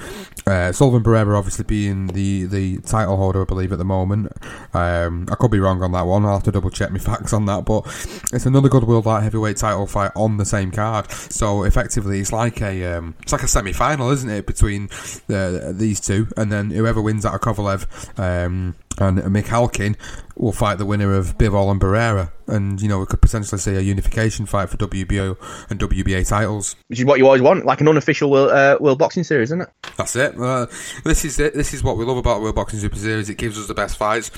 Uh, 0.46 0.72
Sullivan 0.72 1.02
Barrera 1.02 1.36
obviously 1.36 1.64
being 1.64 2.06
the, 2.08 2.44
the 2.44 2.78
title 2.78 3.18
holder, 3.18 3.42
I 3.42 3.44
believe, 3.44 3.70
at 3.70 3.76
the 3.76 3.84
moment. 3.84 4.32
Um, 4.72 5.28
I 5.30 5.34
could 5.34 5.50
be 5.50 5.60
wrong 5.60 5.82
on 5.82 5.92
that 5.92 6.06
one. 6.06 6.24
I'll 6.24 6.34
have 6.34 6.42
to 6.44 6.52
double 6.52 6.70
check 6.70 6.90
my 6.90 6.98
facts 6.98 7.34
on 7.34 7.44
that. 7.44 7.66
But 7.66 7.84
it's 8.32 8.46
another 8.46 8.70
good 8.70 8.84
World 8.84 9.04
Light 9.04 9.24
Heavyweight 9.24 9.58
title 9.58 9.86
fight 9.86 10.12
on 10.16 10.38
the 10.38 10.46
same 10.46 10.70
card. 10.70 11.10
So 11.10 11.64
effectively, 11.64 12.20
it's 12.20 12.32
like 12.32 12.62
a 12.62 12.96
um, 12.96 13.14
it's 13.20 13.32
like 13.32 13.42
a 13.42 13.48
semi 13.48 13.74
final, 13.74 14.10
isn't 14.10 14.30
it, 14.30 14.46
between 14.46 14.88
uh, 15.28 15.72
these 15.72 16.00
two? 16.00 16.28
And 16.36 16.50
then 16.50 16.70
whoever 16.70 17.02
wins 17.02 17.26
out 17.26 17.34
of 17.34 17.42
Kovalev 17.42 17.86
um, 18.18 18.74
and 18.98 19.18
Mikhalkin 19.18 19.96
will 20.36 20.52
fight 20.52 20.78
the 20.78 20.86
winner 20.86 21.14
of 21.14 21.38
Bivol 21.38 21.70
and 21.70 21.80
Barrera. 21.80 22.30
And, 22.46 22.80
you 22.80 22.88
know, 22.88 23.00
we 23.00 23.06
could 23.06 23.20
potentially 23.20 23.58
see 23.58 23.74
a 23.74 23.80
unification 23.80 24.46
fight 24.46 24.68
for 24.68 24.76
WBO 24.76 25.36
and 25.70 25.80
WBA 25.80 26.28
titles. 26.28 26.76
Which 26.88 27.00
is 27.00 27.04
what 27.04 27.18
you 27.18 27.26
always 27.26 27.42
want, 27.42 27.64
like 27.64 27.80
an 27.80 27.88
unofficial 27.88 28.30
world, 28.30 28.50
uh, 28.50 28.78
world 28.80 28.98
boxing 28.98 29.24
series, 29.24 29.48
isn't 29.48 29.62
it? 29.62 29.68
That's 29.96 30.14
it. 30.14 30.38
Uh, 30.38 30.66
this 31.04 31.24
is 31.24 31.40
it. 31.40 31.54
This 31.54 31.74
is 31.74 31.82
what 31.82 31.96
we 31.96 32.04
love 32.04 32.18
about 32.18 32.42
World 32.42 32.54
Boxing 32.54 32.78
Super 32.80 32.96
Series. 32.96 33.30
It 33.30 33.38
gives 33.38 33.58
us 33.58 33.66
the 33.66 33.74
best 33.74 33.96
fights. 33.96 34.30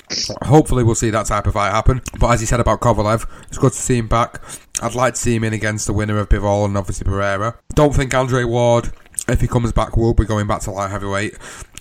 Hopefully, 0.43 0.83
we'll 0.83 0.95
see 0.95 1.09
that 1.09 1.25
type 1.25 1.47
of 1.47 1.53
fight 1.53 1.71
happen. 1.71 2.01
But 2.19 2.31
as 2.31 2.41
you 2.41 2.47
said 2.47 2.59
about 2.59 2.79
Kovalev, 2.79 3.25
it's 3.47 3.57
good 3.57 3.73
to 3.73 3.77
see 3.77 3.97
him 3.97 4.07
back. 4.07 4.41
I'd 4.81 4.95
like 4.95 5.15
to 5.15 5.19
see 5.19 5.35
him 5.35 5.43
in 5.43 5.53
against 5.53 5.85
the 5.87 5.93
winner 5.93 6.17
of 6.17 6.29
Bivol 6.29 6.65
and 6.65 6.77
obviously 6.77 7.05
Barrera. 7.05 7.57
Don't 7.73 7.93
think 7.93 8.13
Andre 8.13 8.45
Ward, 8.45 8.91
if 9.27 9.41
he 9.41 9.47
comes 9.47 9.73
back, 9.73 9.97
will 9.97 10.13
be 10.13 10.25
going 10.25 10.47
back 10.47 10.61
to 10.61 10.71
light 10.71 10.89
heavyweight. 10.91 11.37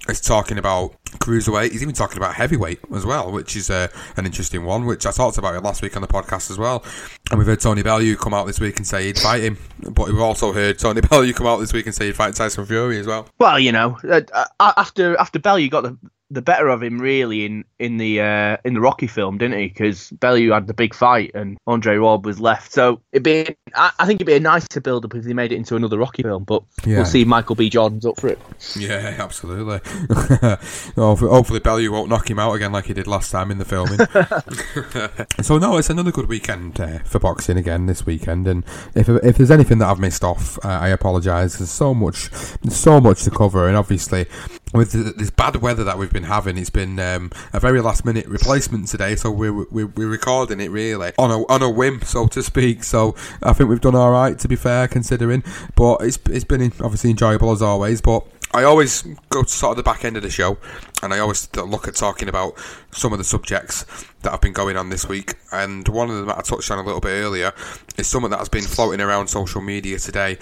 He's 0.09 0.21
talking 0.21 0.57
about 0.59 0.95
cruiserweight. 1.19 1.73
He's 1.73 1.83
even 1.83 1.95
talking 1.95 2.17
about 2.17 2.35
heavyweight 2.35 2.81
as 2.95 3.05
well, 3.05 3.31
which 3.31 3.57
is 3.57 3.69
uh, 3.69 3.89
an 4.17 4.25
interesting 4.25 4.65
one, 4.65 4.87
which 4.87 5.05
I 5.05 5.11
talked 5.11 5.37
about 5.37 5.55
it 5.55 5.63
last 5.63 5.83
week 5.83 5.97
on 5.97 6.03
the 6.03 6.09
podcast 6.09 6.51
as 6.51 6.59
well. 6.59 6.83
And 7.31 7.39
we've 7.39 7.47
heard 7.47 7.61
Tony 7.61 7.83
Bellew 7.83 8.17
come 8.17 8.33
out 8.33 8.47
this 8.47 8.59
week 8.59 8.79
and 8.79 8.87
say 8.87 9.07
he'd 9.07 9.19
fight 9.19 9.43
him. 9.43 9.59
But 9.91 10.09
we've 10.09 10.21
also 10.21 10.53
heard 10.53 10.79
Tony 10.79 11.01
Bellew 11.11 11.33
come 11.35 11.47
out 11.47 11.59
this 11.59 11.73
week 11.73 11.87
and 11.87 11.95
say 11.95 12.07
he'd 12.07 12.17
fight 12.17 12.35
Tyson 12.35 12.65
Fury 12.65 12.99
as 12.99 13.07
well. 13.07 13.29
Well, 13.39 13.59
you 13.59 13.71
know, 13.71 13.99
uh, 14.09 14.23
uh, 14.33 14.73
after 14.77 15.17
after 15.19 15.39
Bellew 15.39 15.69
got 15.69 15.83
the 15.83 15.99
the 16.31 16.43
better 16.43 16.69
of 16.69 16.83
him 16.83 16.99
really 17.01 17.47
in 17.47 17.65
in 17.79 17.97
the 17.97 18.21
uh, 18.21 18.57
in 18.65 18.75
the 18.75 18.81
Rocky 18.81 19.07
film, 19.07 19.39
didn't 19.39 19.59
he? 19.59 19.69
Because 19.69 20.11
Bellew 20.11 20.51
had 20.51 20.67
the 20.67 20.75
big 20.75 20.95
fight 20.95 21.31
and 21.35 21.57
Andre 21.67 21.99
Ward 21.99 22.25
was 22.27 22.39
left. 22.41 22.73
So 22.73 23.01
it'd 23.13 23.23
be 23.23 23.57
I, 23.75 23.91
I 23.99 24.07
think 24.07 24.19
it'd 24.19 24.27
be 24.27 24.35
a 24.35 24.41
nicer 24.41 24.81
build 24.81 25.05
up 25.05 25.15
if 25.15 25.25
they 25.25 25.33
made 25.33 25.53
it 25.53 25.57
into 25.57 25.75
another 25.77 25.99
Rocky 25.99 26.23
film. 26.23 26.45
But 26.45 26.63
Yeah. 26.85 26.97
we'll 26.99 27.07
see. 27.07 27.23
if 27.23 27.29
Michael 27.29 27.55
B. 27.57 27.71
Jordan's 27.71 28.05
up 28.05 28.21
for 28.21 28.29
it. 28.29 28.39
Yeah, 28.77 29.17
absolutely. 29.19 29.81
hopefully, 30.97 31.31
hopefully 31.31 31.61
Bellew 31.61 31.91
won't 31.91 32.09
knock 32.11 32.29
him 32.31 32.39
out 32.39 32.53
again 32.55 32.73
like 32.73 32.87
he 32.87 32.95
did 32.95 33.07
last 33.07 33.31
time 33.31 33.51
in 33.51 33.59
the 33.59 33.65
filming. 33.65 33.99
so 35.43 35.59
no, 35.59 35.77
it's 35.79 35.91
another 35.91 36.13
good 36.13 36.29
weekend 36.29 36.81
uh, 36.81 36.99
for 37.05 37.19
boxing 37.19 37.57
again 37.57 37.87
this 37.87 38.05
weekend. 38.07 38.47
And 38.47 38.65
if 38.95 39.09
if 39.09 39.37
there's 39.37 39.51
anything 39.51 39.79
that 39.79 39.89
I've 39.89 39.99
missed 39.99 40.25
off, 40.25 40.59
uh, 40.65 40.69
I 40.69 40.89
apologise. 40.89 41.57
There's 41.57 41.71
so 41.71 41.95
much, 41.95 42.31
there's 42.63 42.77
so 42.77 43.01
much 43.01 43.23
to 43.25 43.31
cover, 43.31 43.67
and 43.67 43.77
obviously 43.77 44.27
with 44.73 44.93
this 45.17 45.31
bad 45.31 45.57
weather 45.57 45.85
that 45.85 45.99
we've 45.99 46.13
been 46.13 46.25
having, 46.25 46.59
it's 46.59 46.71
been 46.71 46.99
um, 46.99 47.31
a 47.53 47.61
very 47.61 47.81
last 47.81 48.05
minute 48.05 48.27
replacement 48.27 48.89
today. 48.89 49.17
So 49.17 49.31
we're, 49.31 49.53
we're, 49.53 49.87
we're 49.87 50.09
recording 50.09 50.61
it 50.61 50.71
really 50.71 51.13
on 51.19 51.31
a 51.31 51.47
on 51.47 51.63
a 51.63 51.71
whim, 51.71 52.03
so 52.03 52.27
to 52.29 52.43
speak. 52.43 52.85
So 52.85 53.15
I 53.43 53.53
think 53.53 53.71
we've 53.71 53.81
done 53.81 53.95
all 53.95 54.11
right, 54.11 54.39
to 54.39 54.49
be 54.49 54.57
fair, 54.57 54.89
considering. 54.89 55.43
But 55.75 56.03
it's 56.03 56.19
it's 56.29 56.45
been 56.45 56.63
obviously 56.81 57.11
enjoyable 57.11 57.53
as 57.53 57.63
always. 57.63 58.01
But 58.01 58.25
I 58.53 58.65
always 58.65 59.03
go 59.29 59.43
to 59.43 59.49
sort 59.49 59.73
of 59.73 59.77
the 59.77 59.83
back 59.83 60.05
end 60.05 60.17
of 60.17 60.23
the 60.23 60.31
show, 60.31 60.59
and 61.03 61.13
I 61.13 61.19
always 61.19 61.49
look 61.55 61.87
at 61.87 61.95
talking 61.95 62.29
about 62.29 62.59
some 62.93 63.13
of 63.13 63.19
the 63.19 63.25
subjects 63.25 63.85
that 64.23 64.31
have 64.31 64.41
been 64.41 64.53
going 64.53 64.77
on 64.77 64.91
this 64.91 65.09
week. 65.09 65.35
And 65.53 65.87
one 65.89 66.11
of 66.11 66.17
them 66.17 66.27
that 66.27 66.39
I 66.39 66.43
touched 66.43 66.71
on 66.71 66.79
a 66.79 66.83
little 66.83 67.01
bit 67.01 67.11
earlier 67.11 67.53
is 67.97 68.07
someone 68.07 68.31
that 68.31 68.39
has 68.39 68.49
been 68.49 68.65
floating 68.65 69.01
around 69.01 69.29
social 69.29 69.61
media 69.61 69.99
today. 69.99 70.39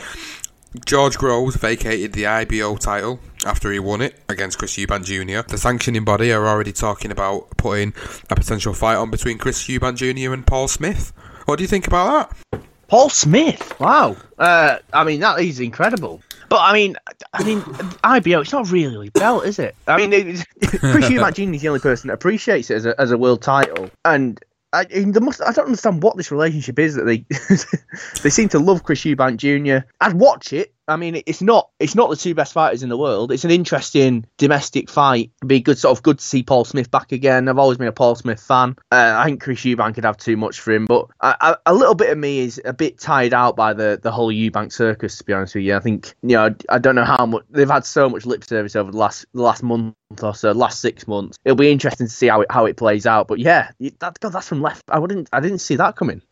George 0.85 1.17
Groves 1.17 1.57
vacated 1.57 2.12
the 2.12 2.27
IBO 2.27 2.77
title 2.77 3.21
after 3.45 3.73
he 3.73 3.79
won 3.79 4.01
it 4.01 4.21
against 4.29 4.59
Chris 4.59 4.77
Eubank 4.77 5.05
Jr. 5.05 5.49
The 5.49 5.59
sanctioning 5.59 6.05
body 6.05 6.33
are 6.33 6.47
already 6.47 6.73
talking 6.73 7.11
about 7.11 7.57
putting 7.57 7.95
a 8.31 8.35
potential 8.35 8.75
fight 8.75 8.97
on 8.97 9.11
between 9.11 9.39
Chris 9.39 9.67
Eubank 9.67 9.97
Jr. 9.97 10.33
and 10.33 10.47
Paul 10.47 10.69
Smith. 10.69 11.12
What 11.47 11.57
do 11.57 11.64
you 11.64 11.69
think 11.69 11.87
about 11.87 12.31
that? 12.53 12.62
Paul 12.89 13.09
Smith. 13.09 13.79
Wow. 13.81 14.17
Uh, 14.39 14.79
I 14.93 15.05
mean, 15.05 15.21
that 15.21 15.41
is 15.41 15.61
incredible. 15.61 16.23
But 16.49 16.61
I 16.61 16.73
mean, 16.73 16.97
I 17.33 17.43
mean, 17.43 17.64
IBO. 18.05 18.41
It's 18.41 18.53
not 18.53 18.71
really 18.71 19.09
a 19.09 19.11
belt, 19.11 19.47
is 19.47 19.59
it? 19.59 19.75
I 19.89 19.97
mean, 19.97 20.12
it, 20.12 20.47
Chris 20.61 21.09
Eubank 21.09 21.35
Jr. 21.35 21.55
is 21.55 21.62
the 21.62 21.69
only 21.69 21.81
person 21.81 22.09
that 22.09 22.14
appreciates 22.14 22.71
it 22.71 22.77
as 22.77 22.87
a, 22.87 23.01
as 23.01 23.11
a 23.11 23.19
world 23.19 23.43
title, 23.43 23.91
and 24.05 24.41
I, 24.73 24.81
I 24.81 24.85
don't 24.85 25.59
understand 25.67 26.03
what 26.03 26.17
this 26.17 26.31
relationship 26.31 26.79
is 26.79 26.95
that 26.97 27.05
they 27.05 27.25
they 28.23 28.31
seem 28.31 28.49
to 28.51 28.59
love 28.59 28.83
Chris 28.83 29.03
Eubank 29.03 29.37
Jr. 29.37 29.87
I'd 30.01 30.14
watch 30.14 30.53
it. 30.53 30.75
I 30.89 30.97
mean, 30.97 31.22
it's 31.26 31.43
not 31.43 31.70
it's 31.80 31.95
not 31.95 32.11
the 32.11 32.16
two 32.16 32.34
best 32.34 32.53
fighters 32.53 32.82
in 32.82 32.89
the 32.89 32.97
world. 32.97 33.32
It's 33.32 33.45
an 33.45 33.51
interesting 33.51 34.26
domestic 34.39 34.89
fight. 34.89 35.32
It'd 35.41 35.49
be 35.49 35.61
good, 35.61 35.78
sort 35.78 35.97
of 35.97 36.03
good 36.03 36.18
to 36.18 36.24
see 36.24 36.43
Paul 36.43 36.64
Smith 36.64 36.91
back 36.91 37.12
again. 37.12 37.49
I've 37.49 37.59
always 37.59 37.78
been 37.78 37.89
a 37.89 37.93
Paul 37.93 38.14
Smith 38.14 38.41
fan. 38.41 38.76
Uh, 38.93 39.14
I 39.16 39.24
think 39.24 39.41
Chris 39.41 39.61
Eubank 39.61 39.95
could 39.95 40.05
have 40.05 40.16
too 40.16 40.37
much 40.37 40.61
for 40.61 40.72
him, 40.72 40.87
but 40.87 41.07
a 41.20 41.74
little 41.74 41.95
bit 41.95 42.11
of 42.11 42.18
me 42.18 42.41
is 42.41 42.61
a 42.64 42.72
bit 42.72 42.99
tired 42.99 43.34
out 43.34 43.57
by 43.57 43.72
the 43.72 43.99
the 44.01 44.12
whole 44.12 44.32
Eubank 44.32 44.72
circus. 44.72 45.18
To 45.18 45.24
be 45.24 45.32
honest 45.32 45.55
with 45.55 45.64
you, 45.64 45.76
I 45.76 45.80
think 45.80 46.14
you 46.22 46.37
know 46.37 46.47
I, 46.47 46.76
I 46.76 46.78
don't 46.78 46.95
know 46.95 47.05
how 47.05 47.26
much 47.26 47.45
they've 47.51 47.68
had 47.68 47.84
so 47.84 48.09
much 48.09 48.26
lip 48.26 48.45
service 48.45 48.76
over 48.76 48.93
the 48.93 48.99
last 48.99 49.26
the 49.34 49.43
last 49.43 49.62
month 49.62 49.95
or 50.22 50.34
so, 50.34 50.53
last 50.53 50.80
six 50.80 51.09
months. 51.09 51.39
It'll 51.45 51.57
be 51.57 51.70
interesting 51.70 52.07
to 52.07 52.12
see 52.12 52.28
how 52.28 52.43
it 52.43 52.51
how 52.51 52.66
it 52.66 52.76
plays 52.76 53.07
out. 53.07 53.28
But 53.28 53.41
yeah, 53.41 53.70
that 53.80 54.20
God, 54.20 54.32
that's 54.32 54.49
from 54.49 54.62
left. 54.62 54.84
I 54.89 54.99
wouldn't 54.99 55.28
I 55.32 55.41
didn't 55.41 55.59
see 55.59 55.76
that 55.76 55.97
coming. 55.97 56.22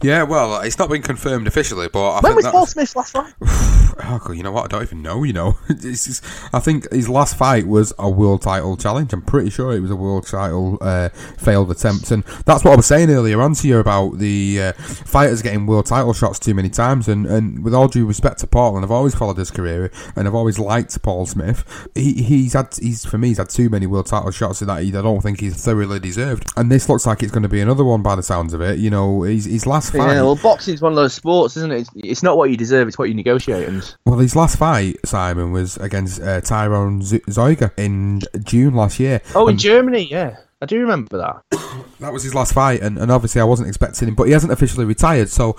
Yeah, 0.00 0.22
well, 0.22 0.60
it's 0.62 0.78
not 0.78 0.88
been 0.88 1.02
confirmed 1.02 1.46
officially, 1.46 1.88
but 1.92 2.10
I 2.16 2.20
when 2.20 2.36
was 2.36 2.46
Paul 2.46 2.66
Smith's 2.66 2.96
last 2.96 3.12
fight? 3.12 3.32
Oh, 4.04 4.18
God, 4.24 4.32
you 4.32 4.42
know 4.42 4.50
what? 4.52 4.64
I 4.64 4.68
don't 4.68 4.82
even 4.82 5.02
know. 5.02 5.22
You 5.22 5.34
know, 5.34 5.58
just- 5.68 6.24
I 6.52 6.60
think 6.60 6.90
his 6.90 7.10
last 7.10 7.36
fight 7.36 7.66
was 7.66 7.92
a 7.98 8.08
world 8.08 8.40
title 8.40 8.74
challenge. 8.76 9.12
I'm 9.12 9.20
pretty 9.20 9.50
sure 9.50 9.74
it 9.74 9.80
was 9.80 9.90
a 9.90 9.96
world 9.96 10.26
title 10.26 10.78
uh, 10.80 11.10
failed 11.10 11.70
attempt, 11.70 12.10
and 12.10 12.24
that's 12.46 12.64
what 12.64 12.72
I 12.72 12.76
was 12.76 12.86
saying 12.86 13.10
earlier 13.10 13.40
on 13.42 13.52
to 13.54 13.68
you 13.68 13.78
about 13.78 14.18
the 14.18 14.58
uh, 14.62 14.72
fighters 14.72 15.42
getting 15.42 15.66
world 15.66 15.86
title 15.86 16.14
shots 16.14 16.38
too 16.38 16.54
many 16.54 16.70
times. 16.70 17.06
And, 17.06 17.26
and 17.26 17.62
with 17.62 17.74
all 17.74 17.86
due 17.86 18.06
respect 18.06 18.38
to 18.40 18.46
Paul, 18.46 18.76
and 18.76 18.84
I've 18.84 18.90
always 18.90 19.14
followed 19.14 19.36
his 19.36 19.50
career, 19.50 19.90
and 20.16 20.26
I've 20.26 20.34
always 20.34 20.58
liked 20.58 21.00
Paul 21.02 21.26
Smith. 21.26 21.88
He, 21.94 22.14
he's 22.22 22.54
had 22.54 22.74
he's 22.80 23.04
for 23.04 23.18
me 23.18 23.28
he's 23.28 23.38
had 23.38 23.50
too 23.50 23.68
many 23.68 23.86
world 23.86 24.06
title 24.06 24.30
shots 24.30 24.60
that 24.60 24.70
I 24.70 24.88
don't 24.88 25.20
think 25.20 25.40
he's 25.40 25.62
thoroughly 25.62 26.00
deserved. 26.00 26.50
And 26.56 26.72
this 26.72 26.88
looks 26.88 27.04
like 27.06 27.22
it's 27.22 27.30
going 27.32 27.42
to 27.42 27.48
be 27.48 27.60
another 27.60 27.84
one 27.84 28.02
by 28.02 28.16
the 28.16 28.22
sounds 28.22 28.54
of 28.54 28.62
it. 28.62 28.78
You 28.78 28.88
know, 28.88 29.22
his, 29.22 29.44
his 29.44 29.66
last 29.66 29.91
fight. 29.92 30.14
Yeah, 30.14 30.22
well, 30.22 30.36
boxing's 30.36 30.80
one 30.82 30.92
of 30.92 30.96
those 30.96 31.14
sports, 31.14 31.56
isn't 31.56 31.70
it? 31.72 31.80
It's, 31.80 31.90
it's 31.94 32.22
not 32.22 32.36
what 32.36 32.50
you 32.50 32.56
deserve; 32.56 32.88
it's 32.88 32.98
what 32.98 33.08
you 33.08 33.14
negotiate. 33.14 33.68
And 33.68 33.94
Well, 34.04 34.18
his 34.18 34.34
last 34.36 34.58
fight, 34.58 34.96
Simon, 35.04 35.52
was 35.52 35.76
against 35.78 36.20
uh, 36.20 36.40
Tyrone 36.40 37.02
Z- 37.02 37.20
Zeuge 37.28 37.70
in 37.76 38.20
June 38.44 38.74
last 38.74 38.98
year. 39.00 39.20
oh, 39.34 39.46
in 39.46 39.52
And 39.52 39.58
Germany, 39.60 40.08
yeah, 40.10 40.36
I 40.60 40.66
do 40.66 40.78
remember 40.80 41.18
that. 41.18 41.42
that 42.00 42.12
was 42.12 42.22
his 42.22 42.34
last 42.34 42.52
fight, 42.54 42.80
and, 42.82 42.98
and 42.98 43.10
obviously 43.10 43.40
I 43.40 43.44
wasn't 43.44 43.68
expecting 43.68 44.08
him, 44.08 44.14
but 44.14 44.24
he 44.24 44.32
hasn't 44.32 44.52
officially 44.52 44.84
retired, 44.84 45.28
so 45.30 45.56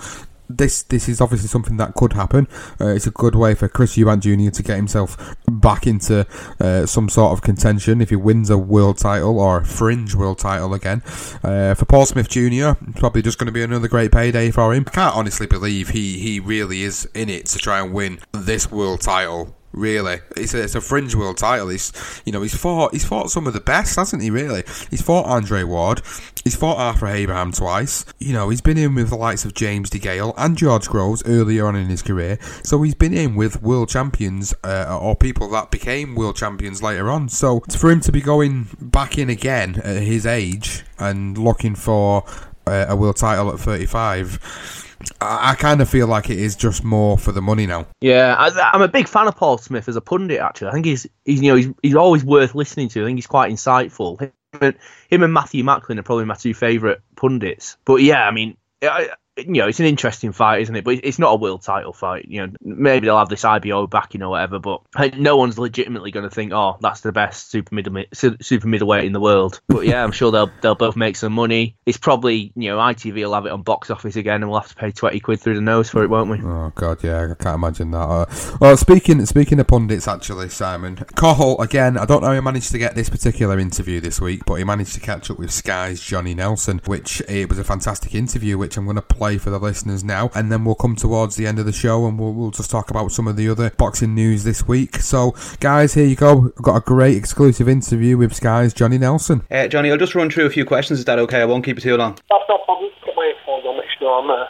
this 0.48 0.82
this 0.84 1.08
is 1.08 1.20
obviously 1.20 1.48
something 1.48 1.76
that 1.76 1.94
could 1.94 2.12
happen. 2.12 2.48
Uh, 2.80 2.88
it's 2.88 3.06
a 3.06 3.10
good 3.10 3.34
way 3.34 3.54
for 3.54 3.68
Chris 3.68 3.96
Eubank 3.96 4.20
Jr. 4.20 4.50
to 4.50 4.62
get 4.62 4.76
himself 4.76 5.36
back 5.50 5.86
into 5.86 6.26
uh, 6.60 6.86
some 6.86 7.08
sort 7.08 7.32
of 7.32 7.42
contention 7.42 8.00
if 8.00 8.10
he 8.10 8.16
wins 8.16 8.50
a 8.50 8.58
world 8.58 8.98
title 8.98 9.38
or 9.38 9.58
a 9.58 9.64
fringe 9.64 10.14
world 10.14 10.38
title 10.38 10.74
again. 10.74 11.02
Uh, 11.42 11.74
for 11.74 11.84
Paul 11.84 12.06
Smith 12.06 12.28
Jr., 12.28 12.72
it's 12.88 13.00
probably 13.00 13.22
just 13.22 13.38
going 13.38 13.46
to 13.46 13.52
be 13.52 13.62
another 13.62 13.88
great 13.88 14.12
payday 14.12 14.50
for 14.50 14.74
him. 14.74 14.84
I 14.86 14.90
can't 14.90 15.16
honestly 15.16 15.46
believe 15.46 15.90
he, 15.90 16.18
he 16.18 16.40
really 16.40 16.82
is 16.82 17.08
in 17.14 17.28
it 17.28 17.46
to 17.46 17.58
try 17.58 17.80
and 17.80 17.92
win 17.92 18.20
this 18.32 18.70
world 18.70 19.00
title 19.00 19.54
really. 19.74 20.20
It's 20.36 20.54
a, 20.54 20.62
it's 20.62 20.74
a 20.74 20.80
fringe 20.80 21.14
world 21.14 21.38
title. 21.38 21.68
He's 21.68 21.92
you 22.24 22.32
know 22.32 22.42
he's 22.42 22.56
fought 22.56 22.92
he's 22.92 23.04
fought 23.04 23.30
some 23.30 23.46
of 23.46 23.52
the 23.52 23.60
best, 23.60 23.96
hasn't 23.96 24.22
he? 24.22 24.30
Really, 24.30 24.62
he's 24.90 25.02
fought 25.02 25.26
Andre 25.26 25.64
Ward, 25.64 26.02
he's 26.44 26.56
fought 26.56 26.78
Arthur 26.78 27.08
Abraham 27.08 27.52
twice. 27.52 28.04
You 28.18 28.32
know 28.32 28.48
he's 28.48 28.60
been 28.60 28.78
in 28.78 28.94
with 28.94 29.10
the 29.10 29.16
likes 29.16 29.44
of 29.44 29.54
James 29.54 29.90
DeGale 29.90 30.34
and 30.36 30.56
George 30.56 30.88
Groves 30.88 31.22
earlier 31.26 31.66
on 31.66 31.76
in 31.76 31.88
his 31.88 32.02
career. 32.02 32.38
So 32.62 32.82
he's 32.82 32.94
been 32.94 33.14
in 33.14 33.34
with 33.34 33.62
world 33.62 33.88
champions 33.88 34.54
uh, 34.64 34.98
or 35.00 35.16
people 35.16 35.48
that 35.50 35.70
became 35.70 36.14
world 36.14 36.36
champions 36.36 36.82
later 36.82 37.10
on. 37.10 37.28
So 37.28 37.60
for 37.76 37.90
him 37.90 38.00
to 38.00 38.12
be 38.12 38.20
going 38.20 38.68
back 38.80 39.18
in 39.18 39.30
again 39.30 39.80
at 39.84 40.02
his 40.02 40.26
age 40.26 40.84
and 40.98 41.36
looking 41.36 41.74
for 41.74 42.24
uh, 42.66 42.86
a 42.88 42.96
world 42.96 43.16
title 43.16 43.50
at 43.52 43.58
35. 43.58 44.83
I, 45.20 45.50
I 45.50 45.54
kind 45.54 45.80
of 45.80 45.88
feel 45.88 46.06
like 46.06 46.30
it 46.30 46.38
is 46.38 46.56
just 46.56 46.84
more 46.84 47.18
for 47.18 47.32
the 47.32 47.42
money 47.42 47.66
now. 47.66 47.86
Yeah, 48.00 48.34
I, 48.38 48.70
I'm 48.72 48.82
a 48.82 48.88
big 48.88 49.08
fan 49.08 49.28
of 49.28 49.36
Paul 49.36 49.58
Smith 49.58 49.88
as 49.88 49.96
a 49.96 50.00
pundit. 50.00 50.40
Actually, 50.40 50.68
I 50.68 50.72
think 50.72 50.86
he's, 50.86 51.06
he's 51.24 51.42
you 51.42 51.50
know 51.50 51.56
he's, 51.56 51.68
he's 51.82 51.94
always 51.96 52.24
worth 52.24 52.54
listening 52.54 52.88
to. 52.90 53.02
I 53.02 53.06
think 53.06 53.18
he's 53.18 53.26
quite 53.26 53.52
insightful. 53.52 54.20
Him 54.20 54.32
and, 54.60 54.74
him 55.08 55.22
and 55.22 55.32
Matthew 55.32 55.64
Macklin 55.64 55.98
are 55.98 56.02
probably 56.02 56.26
my 56.26 56.34
two 56.34 56.54
favourite 56.54 56.98
pundits. 57.16 57.76
But 57.84 57.96
yeah, 57.96 58.26
I 58.26 58.30
mean, 58.30 58.56
I, 58.82 59.10
you 59.36 59.54
know, 59.54 59.66
it's 59.66 59.80
an 59.80 59.86
interesting 59.86 60.32
fight, 60.32 60.62
isn't 60.62 60.76
it? 60.76 60.84
But 60.84 61.00
it's 61.02 61.18
not 61.18 61.32
a 61.32 61.36
world 61.36 61.62
title 61.62 61.92
fight. 61.92 62.26
You 62.28 62.46
know, 62.46 62.52
maybe 62.62 63.06
they'll 63.06 63.18
have 63.18 63.28
this 63.28 63.44
IBO 63.44 63.86
backing 63.86 64.22
or 64.22 64.30
whatever, 64.30 64.58
but 64.58 64.82
no 65.16 65.36
one's 65.36 65.58
legitimately 65.58 66.12
going 66.12 66.28
to 66.28 66.34
think, 66.34 66.52
oh, 66.52 66.76
that's 66.80 67.00
the 67.00 67.10
best 67.10 67.50
super 67.50 67.74
middle 67.74 68.04
super 68.12 68.66
middleweight 68.68 69.04
in 69.04 69.12
the 69.12 69.20
world. 69.20 69.60
But 69.68 69.86
yeah, 69.86 70.04
I'm 70.04 70.12
sure 70.12 70.30
they'll 70.30 70.50
they'll 70.60 70.76
both 70.76 70.96
make 70.96 71.16
some 71.16 71.32
money. 71.32 71.76
It's 71.84 71.98
probably 71.98 72.52
you 72.54 72.70
know 72.70 72.78
ITV 72.78 73.14
will 73.14 73.34
have 73.34 73.46
it 73.46 73.52
on 73.52 73.62
box 73.62 73.90
office 73.90 74.16
again, 74.16 74.42
and 74.42 74.50
we'll 74.50 74.60
have 74.60 74.68
to 74.68 74.76
pay 74.76 74.92
twenty 74.92 75.18
quid 75.18 75.40
through 75.40 75.56
the 75.56 75.60
nose 75.60 75.90
for 75.90 76.04
it, 76.04 76.10
won't 76.10 76.30
we? 76.30 76.40
Oh 76.40 76.72
god, 76.74 77.02
yeah, 77.02 77.28
I 77.30 77.42
can't 77.42 77.56
imagine 77.56 77.90
that. 77.90 77.98
Uh, 77.98 78.26
well, 78.60 78.76
speaking 78.76 79.24
speaking 79.26 79.58
of 79.58 79.66
pundits, 79.66 80.06
actually, 80.06 80.48
Simon 80.48 80.96
Cole 81.16 81.60
again. 81.60 81.98
I 81.98 82.04
don't 82.04 82.20
know 82.20 82.28
how 82.28 82.34
he 82.34 82.40
managed 82.40 82.70
to 82.70 82.78
get 82.78 82.94
this 82.94 83.08
particular 83.08 83.58
interview 83.58 84.00
this 84.00 84.20
week, 84.20 84.42
but 84.46 84.54
he 84.54 84.64
managed 84.64 84.94
to 84.94 85.00
catch 85.00 85.30
up 85.30 85.38
with 85.38 85.50
Sky's 85.50 86.00
Johnny 86.00 86.34
Nelson, 86.34 86.80
which 86.86 87.20
it 87.28 87.48
was 87.48 87.58
a 87.58 87.64
fantastic 87.64 88.14
interview, 88.14 88.56
which 88.56 88.76
I'm 88.76 88.84
going 88.84 88.96
to 88.96 89.02
play 89.02 89.23
for 89.38 89.50
the 89.50 89.58
listeners 89.58 90.04
now, 90.04 90.30
and 90.34 90.52
then 90.52 90.64
we'll 90.64 90.74
come 90.74 90.96
towards 90.96 91.36
the 91.36 91.46
end 91.46 91.58
of 91.58 91.66
the 91.66 91.72
show 91.72 92.06
and 92.06 92.18
we'll, 92.18 92.32
we'll 92.32 92.50
just 92.50 92.70
talk 92.70 92.90
about 92.90 93.10
some 93.10 93.26
of 93.26 93.36
the 93.36 93.48
other 93.48 93.70
boxing 93.70 94.14
news 94.14 94.44
this 94.44 94.68
week. 94.68 94.96
So, 94.96 95.34
guys, 95.60 95.94
here 95.94 96.06
you 96.06 96.16
go. 96.16 96.52
I've 96.56 96.62
got 96.62 96.76
a 96.76 96.80
great 96.80 97.16
exclusive 97.16 97.68
interview 97.68 98.16
with 98.16 98.34
Sky's 98.34 98.74
Johnny 98.74 98.98
Nelson. 98.98 99.42
Uh, 99.50 99.66
Johnny, 99.66 99.90
I'll 99.90 99.96
just 99.96 100.14
run 100.14 100.30
through 100.30 100.46
a 100.46 100.50
few 100.50 100.64
questions. 100.64 100.98
Is 100.98 101.04
that 101.06 101.18
okay? 101.18 101.40
I 101.40 101.44
won't 101.46 101.64
keep 101.64 101.76
you 101.76 101.82
too 101.82 101.96
long. 101.96 102.12
That's 102.30 102.44
no 102.48 102.58
problem. 102.64 102.90
Put 103.04 103.16
my 103.16 103.32
headphones 103.34 103.64
on, 103.66 103.76
make 103.76 103.86
sure 103.98 104.20
I'm 104.20 104.28
there. 104.28 104.48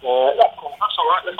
Uh, 0.00 0.30
that's 0.36 0.56
all 0.60 1.10
right. 1.10 1.22
Let's 1.26 1.38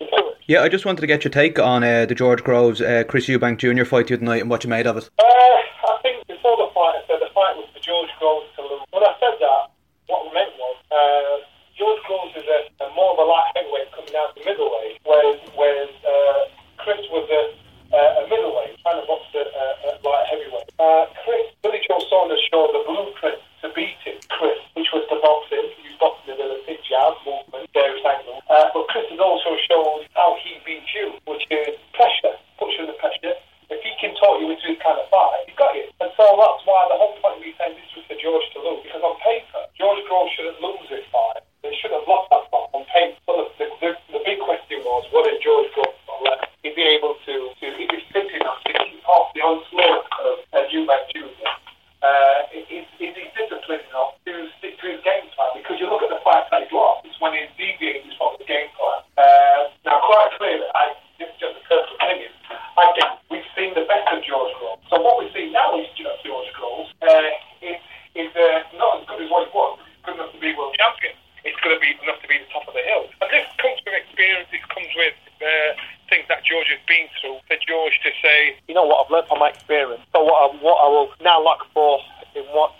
into 0.00 0.28
it. 0.30 0.36
Yeah, 0.46 0.62
I 0.62 0.68
just 0.68 0.84
wanted 0.84 1.00
to 1.02 1.06
get 1.06 1.24
your 1.24 1.30
take 1.30 1.58
on 1.58 1.84
uh, 1.84 2.06
the 2.06 2.14
George 2.14 2.42
Groves 2.42 2.80
uh, 2.80 3.04
Chris 3.08 3.26
Eubank 3.26 3.58
Jr. 3.58 3.84
fight 3.84 4.08
the 4.08 4.14
other 4.14 4.24
night 4.24 4.40
and 4.40 4.50
what 4.50 4.64
you 4.64 4.70
made 4.70 4.86
of 4.86 4.96
it. 4.96 5.08
Uh, 5.18 5.22
I 5.22 5.98
think 6.02 6.26
before 6.26 6.56
the 6.56 6.68
fight, 6.74 6.96
I 6.96 7.02
said 7.06 7.20
the 7.20 7.32
fight 7.34 7.54
was 7.56 7.68
for 7.72 7.80
George 7.80 8.10
Groves 8.18 8.46
to 8.56 8.62
lose. 8.62 8.82
When 8.90 9.02
I 9.04 9.14
said 9.20 9.36
that, 9.38 9.70
what 10.06 10.26
I 10.26 10.34
meant 10.34 10.52
was 10.58 10.76
uh, 10.90 11.49
George 11.80 12.04
Groves 12.04 12.36
is 12.36 12.44
a, 12.44 12.84
a 12.84 12.92
more 12.92 13.16
of 13.16 13.18
a 13.18 13.24
light 13.24 13.56
heavyweight 13.56 13.88
coming 13.96 14.12
down 14.12 14.28
to 14.36 14.44
middleweight, 14.44 15.00
whereas, 15.00 15.40
whereas 15.56 15.88
uh, 16.04 16.52
Chris 16.76 17.00
was 17.08 17.24
a, 17.32 17.56
a 17.96 18.28
middleweight 18.28 18.76
trying 18.84 19.00
to 19.00 19.06
box 19.08 19.24
a, 19.32 19.40
at 19.88 19.96
light 20.04 20.28
heavyweight. 20.28 20.68
Uh, 20.76 21.08
Chris, 21.24 21.48
Billy 21.64 21.80
Joe 21.88 22.04
Saunders 22.12 22.44
showed 22.52 22.76
the 22.76 22.84
blueprint 22.84 23.40
to 23.64 23.72
beat 23.72 23.96
it, 24.04 24.28
Chris, 24.28 24.60
which 24.76 24.92
was 24.92 25.08
the 25.08 25.16
boxing, 25.24 25.72
use 25.80 25.96
boxing 25.96 26.36
ability, 26.36 26.76
jab, 26.84 27.16
movement, 27.24 27.64
various 27.72 28.04
angles. 28.04 28.44
Uh, 28.52 28.68
but 28.76 28.84
Chris 28.92 29.08
has 29.08 29.16
also 29.16 29.56
shown 29.64 30.04
how 30.12 30.36
he 30.44 30.60
beats 30.68 30.92
you, 30.92 31.16
which 31.24 31.48
is 31.48 31.80
pressure, 31.96 32.36
puts 32.60 32.76
you 32.76 32.84
under 32.84 33.00
pressure. 33.00 33.32
If 33.72 33.80
he 33.80 33.96
can 33.96 34.12
talk 34.20 34.36
you 34.36 34.52
into 34.52 34.68
this 34.68 34.76
kind 34.84 35.00
of 35.00 35.08
fight, 35.08 35.48
he's 35.48 35.56
got 35.56 35.72
you. 35.72 35.88
And 36.04 36.12
so 36.12 36.28
that's 36.28 36.60
why 36.68 36.92
the 36.92 37.00
whole 37.00 37.16
point 37.24 37.40
of 37.40 37.40
me 37.40 37.56
saying 37.56 37.72
this 37.72 37.88
was 37.96 38.04
for 38.04 38.20
George 38.20 38.44
to 38.52 38.60
lose. 38.60 38.84
Because 38.84 39.00
on 39.00 39.16
paper, 39.24 39.64
George 39.80 40.04
Groves 40.04 40.36
shouldn't 40.36 40.60
lose 40.60 40.84
this 40.92 41.08
fight. 41.08 41.40
They 41.70 41.78
should 41.78 41.94
have 41.94 42.02
lost 42.10 42.26
that 42.34 42.50
battle 42.50 42.66
on 42.74 42.82
paper. 42.90 43.14
But 43.30 43.54
the, 43.54 43.70
the, 43.78 43.90
the 44.10 44.20
big 44.26 44.42
question 44.42 44.82
was, 44.82 45.06
what 45.14 45.22
did 45.30 45.38
George 45.38 45.70
Gordon 45.78 46.02
left? 46.26 46.50
Is 46.66 46.74
he 46.74 46.82
able 46.82 47.14
to, 47.14 47.34
to 47.54 47.66
is 47.78 47.86
he 47.94 47.98
fit 48.10 48.26
enough 48.26 48.58
to 48.66 48.74
keep 48.74 48.98
off 49.06 49.30
the 49.38 49.42
onslaught 49.46 50.02
of 50.18 50.42
uh, 50.50 50.66
Eubank 50.66 51.06
Junior? 51.14 51.54
Uh, 52.02 52.50
is, 52.50 52.90
is 52.98 53.14
he 53.14 53.22
disciplined 53.38 53.86
enough 53.86 54.18
to 54.26 54.50
stick 54.58 54.82
to 54.82 54.86
his 54.90 54.98
game 55.06 55.30
plan? 55.38 55.62
Because 55.62 55.78
you 55.78 55.86
look 55.86 56.02
at 56.02 56.10
the 56.10 56.18
fight 56.26 56.42
that 56.50 56.66
he's 56.66 56.74
lost, 56.74 57.06
it's 57.06 57.14
when 57.22 57.38
he's 57.38 57.46
deviating 57.54 58.18
from 58.18 58.34
the 58.42 58.50
game 58.50 58.66
plan. 58.74 59.06
Uh, 59.14 59.70
now, 59.86 60.02
quite 60.02 60.34
clearly, 60.42 60.66
I, 60.74 60.98
this 61.22 61.30
is 61.30 61.38
just 61.38 61.54
a 61.54 61.62
personal 61.70 62.02
opinion, 62.02 62.34
I 62.50 62.84
think 62.98 63.14
we've 63.30 63.50
seen 63.54 63.78
the 63.78 63.86
best 63.86 64.10
of 64.10 64.26
George 64.26 64.50
Groves. 64.58 64.82
So 64.90 64.98
what 64.98 65.22
we 65.22 65.30
see 65.30 65.54
now 65.54 65.78
is 65.78 65.86
you 65.94 66.10
George 66.26 66.50
Groves 66.50 66.90
uh, 66.98 67.30
is, 67.62 67.78
is 68.18 68.34
uh, 68.34 68.66
not 68.74 68.98
as 68.98 69.02
good 69.06 69.22
as 69.22 69.30
what 69.30 69.46
he 69.46 69.54
was. 69.54 69.78
Good 70.02 70.18
enough 70.18 70.34
to 70.34 70.40
be 70.42 70.50
world 70.58 70.74
champion 70.74 71.14
it's 71.44 71.58
going 71.60 71.74
to 71.76 71.80
be 71.80 71.96
enough 72.02 72.20
to 72.22 72.28
be 72.28 72.38
the 72.38 72.50
top 72.52 72.66
of 72.68 72.74
the 72.74 72.84
hill. 72.84 73.08
And 73.20 73.28
this 73.32 73.46
comes 73.56 73.80
with 73.84 73.94
experience, 73.96 74.48
it 74.52 74.64
comes 74.68 74.92
with 74.96 75.16
uh, 75.40 75.72
things 76.08 76.26
that 76.28 76.44
George 76.44 76.68
has 76.68 76.82
been 76.84 77.08
through. 77.20 77.40
For 77.48 77.56
George 77.64 77.96
to 78.04 78.10
say, 78.20 78.56
you 78.68 78.74
know 78.74 78.84
what, 78.84 79.06
I've 79.06 79.10
learned 79.10 79.28
from 79.28 79.40
my 79.40 79.50
experience, 79.50 80.02
so 80.12 80.24
what 80.24 80.38
I, 80.38 80.46
what 80.60 80.78
I 80.80 80.88
will 80.88 81.10
now 81.20 81.42
look 81.42 81.64
for 81.72 82.00
in 82.36 82.44
what 82.52 82.74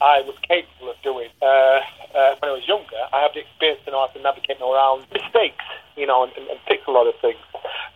I 0.00 0.22
was 0.22 0.38
capable 0.46 0.94
of 0.94 0.98
doing 1.02 1.28
uh, 1.42 1.82
uh, 2.14 2.38
when 2.38 2.48
I 2.50 2.54
was 2.54 2.66
younger, 2.66 3.02
I 3.12 3.20
have 3.22 3.34
the 3.34 3.42
experience 3.42 3.82
to 3.84 3.90
know 3.90 4.06
how 4.06 4.14
to 4.14 4.22
navigate 4.22 4.62
around 4.62 5.10
mistakes, 5.10 5.66
you 5.98 6.06
know, 6.06 6.22
and, 6.22 6.32
and, 6.38 6.46
and 6.46 6.58
fix 6.70 6.86
a 6.86 6.94
lot 6.94 7.10
of 7.10 7.18
things. 7.20 7.42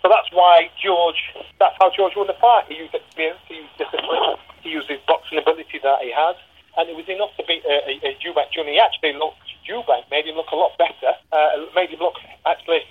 So 0.03 0.11
that's 0.11 0.27
why 0.35 0.67
George, 0.83 1.23
that's 1.63 1.79
how 1.79 1.95
George 1.95 2.19
won 2.19 2.27
the 2.27 2.35
fight. 2.43 2.67
He 2.67 2.75
used 2.75 2.95
experience, 2.95 3.39
he 3.47 3.63
used 3.63 3.79
discipline, 3.79 4.35
he 4.67 4.71
used 4.71 4.91
his 4.91 4.99
boxing 5.07 5.39
ability 5.39 5.79
that 5.83 6.03
he 6.03 6.11
had, 6.11 6.35
and 6.77 6.91
it 6.91 6.97
was 6.99 7.07
enough 7.09 7.31
to 7.39 7.45
beat 7.47 7.63
a, 7.65 7.87
a, 7.87 7.95
a 8.03 8.19
Junior. 8.19 8.73
He 8.73 8.81
actually 8.83 9.15
looked 9.15 9.47
Eubank 9.69 10.11
made 10.11 10.27
him 10.27 10.37
look 10.37 10.51
a 10.53 10.57
lot 10.57 10.77
better, 10.79 11.15
uh, 11.33 11.49
made 11.75 11.91
him 11.91 12.01
look, 12.01 12.15
actually, 12.47 12.83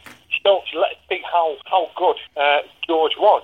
show, 0.43 0.61
let 0.76 0.91
us 0.91 0.98
see 1.10 1.22
how, 1.31 1.56
how 1.65 1.89
good 1.95 2.18
uh, 2.38 2.60
George 2.88 3.14
was. 3.18 3.43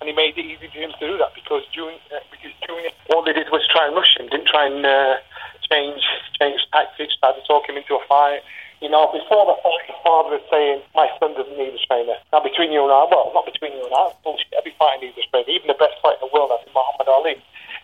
And 0.00 0.06
he 0.08 0.14
made 0.14 0.38
it 0.38 0.46
easy 0.46 0.70
for 0.70 0.78
him 0.78 0.92
to 0.94 1.06
do 1.10 1.18
that 1.18 1.34
because 1.34 1.66
Junior, 1.74 1.98
uh, 2.14 2.22
because 2.30 2.54
Junior, 2.62 2.90
all 3.10 3.24
they 3.24 3.32
did 3.32 3.50
was 3.50 3.66
try 3.66 3.86
and 3.86 3.96
rush 3.96 4.14
him, 4.14 4.30
didn't 4.30 4.46
try 4.46 4.66
and 4.66 4.86
uh, 4.86 5.18
change 5.66 6.02
change 6.38 6.62
tactics, 6.70 7.18
tried 7.18 7.34
to 7.34 7.42
talk 7.46 7.68
him 7.68 7.76
into 7.76 7.98
a 7.98 8.02
fight. 8.06 8.46
You 8.78 8.86
know, 8.86 9.10
before 9.10 9.42
the 9.50 9.58
fight, 9.58 9.90
his 9.90 9.98
father 10.06 10.38
was 10.38 10.46
saying, 10.54 10.86
my 10.94 11.10
son 11.18 11.34
doesn't 11.34 11.58
need 11.58 11.74
a 11.74 11.82
trainer. 11.82 12.14
Now, 12.30 12.38
between 12.38 12.70
you 12.70 12.86
and 12.86 12.94
I, 12.94 13.10
well, 13.10 13.34
not 13.34 13.42
between 13.42 13.74
you 13.74 13.82
and 13.82 13.90
I, 13.90 14.14
bullshit. 14.22 14.54
Every 14.54 14.70
fighter 14.78 15.02
needs 15.02 15.18
a 15.18 15.26
trainer. 15.34 15.50
Even 15.50 15.66
the 15.66 15.74
best 15.82 15.98
fighter 15.98 16.22
in 16.22 16.30
the 16.30 16.32
world, 16.32 16.54
I 16.54 16.62
think 16.62 16.70
Muhammad 16.78 17.10
Ali, 17.10 17.34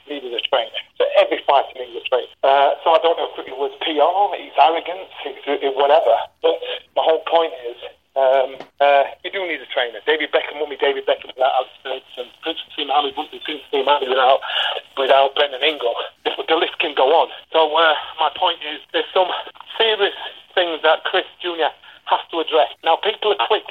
needed 0.08 0.32
a 0.34 0.42
trainer. 0.44 0.80
So 0.98 1.04
every 1.16 1.40
fighter 1.46 1.72
needs 1.74 1.96
a 1.96 2.04
trainer. 2.08 2.32
Uh, 2.42 2.76
so 2.82 2.92
I 2.94 2.98
don't 3.02 3.16
know 3.16 3.28
if 3.32 3.46
it 3.46 3.56
was 3.56 3.72
PR, 3.80 4.12
his 4.36 4.54
arrogance, 4.56 5.10
his, 5.24 5.36
his 5.44 5.74
whatever. 5.74 6.14
But 6.42 6.60
my 6.96 7.02
whole 7.02 7.24
point 7.26 7.52
is, 7.68 7.78
um, 8.14 8.54
uh, 8.78 9.10
you 9.26 9.30
do 9.34 9.42
need 9.42 9.58
a 9.58 9.66
trainer. 9.66 9.98
David 10.06 10.30
Beckham 10.30 10.62
won't 10.62 10.70
be 10.70 10.78
David 10.78 11.02
Beckham 11.02 11.34
without 11.34 11.50
Alex 11.58 11.74
Ferguson. 11.82 12.30
Prince 12.42 12.62
Mohammed 12.78 13.18
wouldn't 13.18 13.34
be 13.34 13.42
Prince 13.42 13.66
Mohammed 13.74 14.08
without, 14.08 14.38
without 14.96 15.34
Brendan 15.34 15.62
Ingle. 15.66 15.94
The, 16.22 16.30
the 16.46 16.54
list 16.54 16.78
can 16.78 16.94
go 16.94 17.10
on. 17.10 17.28
So 17.50 17.66
uh, 17.74 17.94
my 18.22 18.30
point 18.38 18.62
is, 18.62 18.78
there's 18.94 19.10
some 19.10 19.26
serious 19.74 20.14
things 20.54 20.78
that 20.86 21.02
Chris 21.04 21.26
Jr. 21.42 21.74
has 22.06 22.22
to 22.30 22.38
address. 22.38 22.70
Now, 22.86 22.96
people 23.02 23.34
are 23.34 23.46
quick 23.50 23.66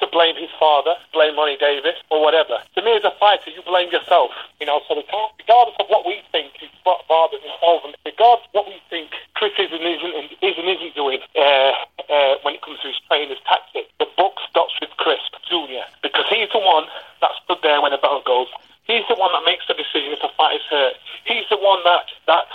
to 0.00 0.06
blame 0.06 0.36
his 0.36 0.50
father, 0.58 0.94
blame 1.12 1.36
Ronnie 1.36 1.56
Davies, 1.58 1.98
or 2.10 2.22
whatever. 2.22 2.58
To 2.76 2.82
me, 2.82 2.96
as 2.96 3.04
a 3.04 3.12
fighter, 3.18 3.50
you 3.50 3.62
blame 3.62 3.90
yourself. 3.90 4.30
You 4.60 4.66
know, 4.66 4.80
so 4.86 4.94
regardless 4.94 5.76
of 5.78 5.86
what 5.88 6.06
we 6.06 6.22
think 6.30 6.54
his 6.58 6.70
father's 6.84 7.42
involvement, 7.42 7.96
regardless 8.06 8.46
of 8.46 8.54
what 8.54 8.66
we 8.66 8.78
think 8.90 9.10
Chris 9.34 9.52
is 9.58 9.70
and 9.72 9.82
isn't, 9.82 10.14
is 10.42 10.54
and 10.58 10.68
isn't 10.68 10.94
doing 10.94 11.20
uh, 11.36 11.72
uh, 12.08 12.34
when 12.42 12.54
it 12.54 12.62
comes 12.62 12.78
to 12.80 12.88
his 12.88 13.00
trainer's 13.08 13.42
tactics, 13.48 13.90
the 13.98 14.06
book 14.16 14.38
stops 14.48 14.74
with 14.80 14.90
Chris 14.98 15.22
Jr. 15.48 15.86
because 16.02 16.26
he's 16.30 16.50
the 16.52 16.62
one 16.62 16.84
that 17.20 17.30
stood 17.44 17.58
there 17.62 17.80
when 17.82 17.92
the 17.92 17.98
bell 17.98 18.22
goes. 18.24 18.48
He's 18.86 19.04
the 19.08 19.16
one 19.16 19.32
that 19.32 19.44
makes 19.44 19.68
the 19.68 19.74
decision 19.74 20.16
if 20.16 20.24
a 20.24 20.32
fight 20.36 20.56
is 20.56 20.66
hurt. 20.70 20.94
He's 21.24 21.44
the 21.50 21.60
one 21.60 21.84
that 21.84 22.08
that 22.26 22.48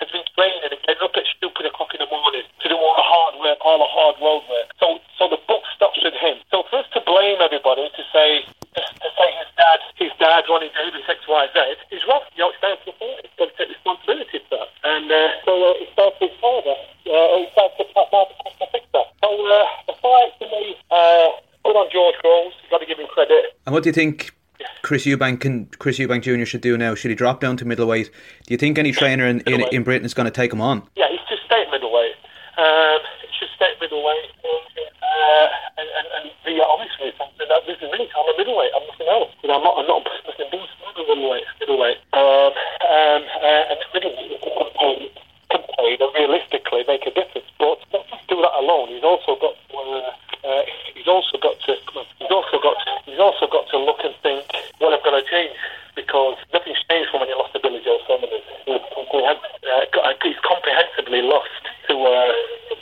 has 0.00 0.08
been 0.10 0.24
training 0.34 0.64
and 0.64 0.72
getting 0.82 1.04
up 1.04 1.12
at 1.14 1.28
stupid 1.36 1.68
o'clock 1.68 1.92
in 1.92 2.00
the 2.00 2.08
morning 2.08 2.42
to 2.42 2.66
do 2.66 2.74
all 2.74 2.96
the 2.96 3.04
hard 3.04 3.36
work, 3.38 3.58
all 3.60 3.78
the 3.78 3.92
hard 3.92 4.16
road 4.18 4.42
work. 4.48 4.72
So, 4.80 4.98
so 5.20 5.28
the 5.28 5.38
book 5.44 5.62
stops 5.76 6.00
with 6.00 6.16
him. 6.16 6.40
So 6.48 6.64
for 6.72 6.80
us 6.80 6.88
to 6.96 7.00
blame 7.04 7.38
everybody 7.44 7.84
to 7.84 8.02
say 8.10 8.48
to, 8.74 8.80
to 8.80 9.08
say 9.12 9.28
his 9.36 9.50
dad, 9.60 9.78
his 10.00 10.12
dad, 10.16 10.48
Ronnie 10.48 10.72
Davies, 10.72 11.04
X, 11.04 11.20
Y, 11.28 11.44
Z, 11.52 11.60
is 11.92 12.02
wrong. 12.08 12.24
You 12.34 12.48
know, 12.48 12.50
it's 12.50 12.62
down 12.64 12.80
to 12.80 12.86
the 12.88 12.96
father. 12.96 13.20
He's 13.20 13.36
got 13.36 13.48
to 13.52 13.54
take 13.60 13.68
responsibility 13.68 14.38
for 14.48 14.56
that. 14.56 14.68
And 14.88 15.06
uh, 15.12 15.36
so 15.44 15.52
uh, 15.52 15.82
it 15.84 15.88
starts 15.92 16.16
with 16.16 16.32
his 16.32 16.40
father. 16.40 16.76
Uh, 17.04 17.44
it 17.44 17.50
starts 17.52 17.74
with 17.76 17.90
father 17.92 18.32
to 18.32 18.66
fix 18.72 18.84
that. 18.96 19.08
So 19.20 19.28
uh, 19.28 19.66
the 19.84 19.94
fight 20.00 20.32
to 20.40 20.46
me, 20.48 20.80
uh, 20.88 21.28
put 21.60 21.76
on 21.76 21.92
George 21.92 22.16
Groves. 22.22 22.56
You've 22.62 22.70
got 22.70 22.80
to 22.80 22.88
give 22.88 22.98
him 22.98 23.10
credit. 23.12 23.52
And 23.66 23.74
what 23.74 23.82
do 23.82 23.88
you 23.88 23.96
think 23.96 24.32
Chris 24.82 25.04
Eubank 25.04 25.40
can 25.40 25.66
Chris 25.78 25.98
Eubank 25.98 26.22
Jr. 26.22 26.44
should 26.44 26.60
do 26.60 26.76
now? 26.76 26.94
Should 26.94 27.10
he 27.10 27.14
drop 27.14 27.40
down 27.40 27.56
to 27.58 27.64
middleweight? 27.64 28.10
Do 28.46 28.54
you 28.54 28.58
think 28.58 28.78
any 28.78 28.92
trainer 28.92 29.26
in, 29.26 29.40
in, 29.40 29.62
in 29.72 29.82
Britain 29.82 30.04
is 30.04 30.14
going 30.14 30.24
to 30.26 30.30
take 30.30 30.52
him 30.52 30.60
on? 30.60 30.82
Yeah, 30.96 31.08
he 31.10 31.18
should 31.28 31.38
stay 31.46 31.62
at 31.62 31.70
middleweight. 31.70 32.16
Um, 32.58 32.98
he 33.22 33.28
should 33.38 33.48
stay 33.54 33.70
at 33.72 33.80
middleweight. 33.80 34.30
Uh, 34.44 35.46
and, 35.78 35.88
and, 35.88 36.06
and 36.16 36.24
be 36.44 36.60
honest 36.64 36.92
with 37.00 37.14
you, 37.14 37.46
that 37.46 37.62
this 37.66 37.76
is 37.76 37.88
really 37.92 38.08
I'm 38.16 38.34
a 38.34 38.36
middleweight. 38.38 38.72
I'm 38.74 38.86
nothing 38.88 39.08
else. 39.08 39.30
You 39.42 39.48
know, 39.48 39.58
I'm 39.58 39.64
not. 39.64 39.78
I'm 39.78 39.86
not 39.86 40.02
nothing 40.26 40.48
boost. 40.50 40.72
I'm 40.80 41.06
middleweight. 41.06 41.44
Middleweight. 41.60 41.98
Um, 42.12 42.52
um, 42.88 43.22
uh, 43.42 43.70
and 43.70 43.78
middleweight 43.94 44.40
can 44.42 44.70
play, 44.74 45.12
can 45.50 45.62
play 45.76 45.90
and 46.00 46.10
realistically 46.14 46.84
make 46.88 47.04
a 47.06 47.12
difference. 47.12 47.46
But 47.58 47.78
not 47.92 48.08
just 48.08 48.26
do 48.28 48.40
that 48.40 48.54
alone. 48.56 48.88
He's 48.90 49.04
also 49.04 49.36
got. 49.36 49.54
To, 49.54 49.76
uh, 49.76 50.10
uh, 50.44 50.62
he's 50.94 51.08
also 51.08 51.36
got 51.38 51.60
to. 51.66 51.76
He's 52.18 52.30
also 52.30 52.58
got. 52.62 52.76
He's 53.04 53.18
also 53.18 53.46
got 53.46 53.68
to 53.70 53.78
look 53.78 54.00
and 54.04 54.14
think 54.22 54.44
what 54.78 54.92
I've 54.92 55.04
got 55.04 55.18
to 55.18 55.24
change 55.28 55.52
because 55.94 56.36
nothing's 56.52 56.80
changed 56.88 57.10
from 57.10 57.20
when 57.20 57.28
he 57.28 57.34
lost 57.34 57.52
to 57.52 57.60
Billy 57.60 57.80
Joe 57.84 57.98
Saunders. 58.08 58.40
He's, 58.64 58.80
uh, 58.80 60.12
he's 60.22 60.40
comprehensively 60.40 61.22
lost 61.22 61.52
to 61.88 61.94
uh, 62.00 62.32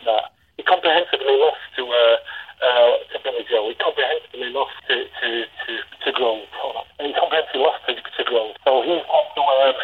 that. 0.06 0.30
He 0.56 0.62
comprehensively 0.62 1.36
lost 1.38 1.62
to 1.76 1.82
uh, 1.86 2.16
uh, 2.62 2.90
to 3.10 3.16
Billy 3.22 3.44
Joe. 3.50 3.68
He 3.68 3.74
comprehensively 3.74 4.50
lost 4.54 4.74
to 4.88 5.06
to 5.20 5.28
to, 5.66 5.72
to 6.04 6.12
Grove. 6.12 6.46
He 7.00 7.12
comprehensively 7.14 7.62
lost 7.62 7.82
to, 7.86 7.94
to 7.94 8.22
Grove. 8.24 8.54
So 8.64 8.82
he's 8.82 9.02
got 9.02 9.26
to. 9.34 9.42
Um, 9.42 9.74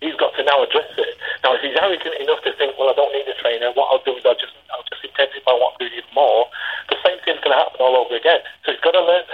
He's 0.00 0.14
got 0.14 0.34
to 0.38 0.42
now 0.44 0.62
address 0.62 0.90
it. 0.96 1.14
Now, 1.42 1.54
if 1.54 1.62
he's 1.62 1.74
arrogant 1.74 2.14
enough 2.22 2.42
to 2.46 2.52
think, 2.54 2.78
well, 2.78 2.90
I 2.90 2.94
don't 2.94 3.12
need 3.12 3.26
a 3.26 3.36
trainer, 3.42 3.72
what 3.74 3.90
I'll 3.90 4.04
do 4.06 4.14
is 4.14 4.24
I'll 4.26 4.38
just, 4.38 4.54
I'll 4.70 4.86
just 4.86 5.02
intensify 5.02 5.54
what 5.54 5.74
I'm 5.74 5.78
doing 5.86 5.98
even 5.98 6.14
more, 6.14 6.46
the 6.88 6.98
same 7.02 7.18
thing's 7.26 7.42
going 7.42 7.54
to 7.54 7.60
happen 7.62 7.78
all 7.82 7.98
over 7.98 8.14
again. 8.14 8.40
So 8.62 8.72
he's 8.72 8.82
got 8.82 8.94
to 8.94 9.02
learn 9.02 9.26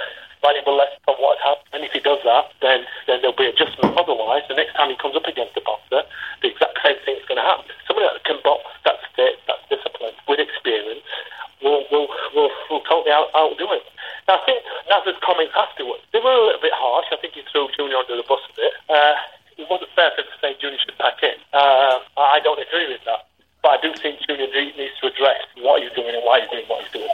valuable 0.45 0.77
lessons 0.77 1.01
from 1.05 1.17
what 1.21 1.41
happened. 1.41 1.69
And 1.73 1.81
if 1.85 1.93
he 1.97 2.01
does 2.01 2.21
that, 2.25 2.53
then, 2.61 2.85
then 3.09 3.25
there'll 3.25 3.37
be 3.37 3.49
adjustments. 3.49 3.97
Otherwise, 3.97 4.45
the 4.49 4.57
next 4.57 4.77
time 4.77 4.93
he 4.93 4.97
comes 4.97 5.17
up 5.17 5.25
against 5.25 5.57
a 5.57 5.65
boxer, 5.65 6.05
the 6.45 6.49
exact 6.53 6.81
same 6.85 7.01
thing's 7.05 7.25
going 7.25 7.41
to 7.41 7.45
happen. 7.45 7.65
Somebody 7.89 8.09
that 8.13 8.25
can 8.25 8.41
box, 8.45 8.69
that's 8.85 9.01
fit, 9.17 9.41
that's 9.49 9.65
disciplined, 9.73 10.17
with 10.29 10.41
experience, 10.41 11.05
will 11.65 11.89
will 11.89 12.09
will, 12.37 12.53
will 12.69 12.85
totally 12.85 13.09
out, 13.13 13.33
outdo 13.33 13.65
him. 13.73 13.81
Now, 14.29 14.37
I 14.37 14.45
think 14.45 14.61
Nazar's 14.89 15.17
comments 15.25 15.57
afterwards, 15.57 16.05
they 16.13 16.21
were 16.21 16.29
a 16.29 16.45
little 16.53 16.61
bit 16.61 16.77
harsh. 16.77 17.09
I 17.13 17.17
think 17.17 17.33
he 17.33 17.43
threw 17.49 17.69
Junior 17.73 17.97
under 18.05 18.17
the 18.17 18.27
bus 18.29 18.45
a 18.45 18.53
bit. 18.53 18.73
Uh, 18.93 19.17
it 19.57 19.67
wasn't 19.71 19.91
fair 19.97 20.13
for 20.13 20.23
him 20.23 20.29
to 20.29 20.39
say 20.45 20.57
Junior 20.61 20.79
should 20.79 20.97
back 20.99 21.23
in. 21.23 21.41
Uh, 21.53 22.05
I 22.21 22.41
don't 22.45 22.61
agree 22.61 22.89
with 22.93 23.01
that. 23.09 23.33
But 23.63 23.79
I 23.79 23.79
do 23.81 23.97
think 23.97 24.21
Junior 24.29 24.49
needs 24.53 24.93
to 25.01 25.09
address 25.09 25.41
what 25.57 25.81
he's 25.81 25.93
doing 25.97 26.13
and 26.13 26.25
why 26.25 26.41
he's 26.41 26.51
doing 26.51 26.69
what 26.69 26.85
he's 26.85 26.93
doing. 26.93 27.09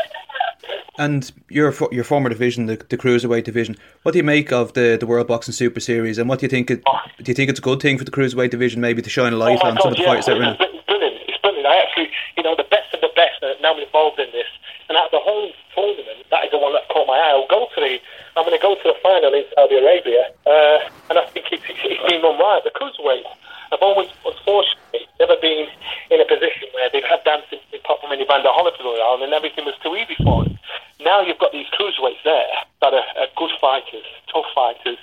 And 1.00 1.32
your 1.48 1.72
your 1.90 2.04
former 2.04 2.28
division, 2.28 2.66
the, 2.66 2.76
the 2.76 2.98
cruiserweight 2.98 3.44
division, 3.44 3.74
what 4.02 4.12
do 4.12 4.18
you 4.18 4.22
make 4.22 4.52
of 4.52 4.74
the, 4.74 4.98
the 5.00 5.06
World 5.06 5.28
Boxing 5.28 5.54
Super 5.56 5.80
Series? 5.80 6.18
And 6.18 6.28
what 6.28 6.40
do 6.40 6.44
you 6.44 6.50
think? 6.50 6.70
It, 6.70 6.82
oh. 6.86 7.00
do 7.16 7.30
you 7.30 7.34
think 7.34 7.48
it's 7.48 7.58
a 7.58 7.62
good 7.62 7.80
thing 7.80 7.96
for 7.96 8.04
the 8.04 8.10
cruiserweight 8.10 8.50
division, 8.50 8.82
maybe 8.82 9.00
to 9.00 9.08
shine 9.08 9.32
a 9.32 9.40
light 9.40 9.60
oh 9.64 9.68
on 9.68 9.74
God, 9.76 9.82
some 9.82 9.92
of 9.92 9.96
the 9.96 10.02
yeah, 10.04 10.08
fighters 10.12 10.26
that 10.26 10.36
are 10.36 10.44
in 10.44 10.48
it's 10.52 10.60
it? 10.60 10.84
brilliant. 10.84 11.16
It's 11.24 11.40
brilliant. 11.40 11.66
I 11.66 11.76
actually, 11.80 12.10
you 12.36 12.42
know, 12.42 12.54
the 12.54 12.68
best 12.68 12.92
of 12.92 13.00
the 13.00 13.08
best 13.16 13.40
are 13.40 13.56
now 13.64 13.72
involved 13.80 14.20
in 14.20 14.28
this. 14.36 14.44
And 14.92 14.98
out 15.00 15.08
of 15.08 15.16
the 15.16 15.24
whole 15.24 15.48
tournament, 15.72 16.20
that 16.28 16.44
is 16.44 16.50
the 16.52 16.60
one 16.60 16.76
that 16.76 16.84
caught 16.92 17.08
my 17.08 17.16
eye. 17.16 17.32
I'll 17.32 17.48
go 17.48 17.64
to 17.64 17.80
the, 17.80 17.96
I'm 18.36 18.44
going 18.44 18.52
to 18.52 18.60
go 18.60 18.76
to 18.76 18.84
the 18.84 18.98
final 19.00 19.32
in 19.32 19.48
Saudi 19.56 19.80
Arabia, 19.80 20.36
uh, 20.44 20.84
and 21.08 21.16
I 21.16 21.24
think 21.32 21.48
it's, 21.48 21.64
it's, 21.64 21.80
it's 21.80 22.04
been 22.12 22.20
done 22.20 22.36
right. 22.36 22.60
The 22.60 22.76
cruiserweights 22.76 23.24
have 23.72 23.80
always, 23.80 24.12
unfortunately, 24.20 25.08
never 25.16 25.40
been 25.40 25.64
in 26.12 26.20
a 26.20 26.28
position 26.28 26.68
where 26.76 26.92
they've 26.92 27.08
had 27.08 27.24
dancing 27.24 27.64
apart 27.90 28.00
from 28.00 28.12
Evander 28.12 28.48
Holyfield 28.50 29.24
and 29.24 29.32
everything 29.32 29.64
was 29.64 29.74
too 29.82 29.96
easy 29.96 30.14
for 30.22 30.44
them. 30.44 30.58
Now 31.00 31.22
you've 31.22 31.38
got 31.38 31.52
these 31.52 31.66
cruiserweights 31.74 32.22
there 32.24 32.46
that 32.82 32.94
are, 32.94 33.08
are 33.18 33.26
good 33.36 33.50
fighters, 33.60 34.04
tough 34.32 34.46
fighters, 34.54 34.98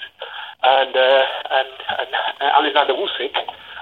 and 0.63 0.95
uh, 0.95 1.23
and, 1.51 1.69
and 1.99 2.09
Alexander 2.39 2.93
Usyk, 2.93 3.35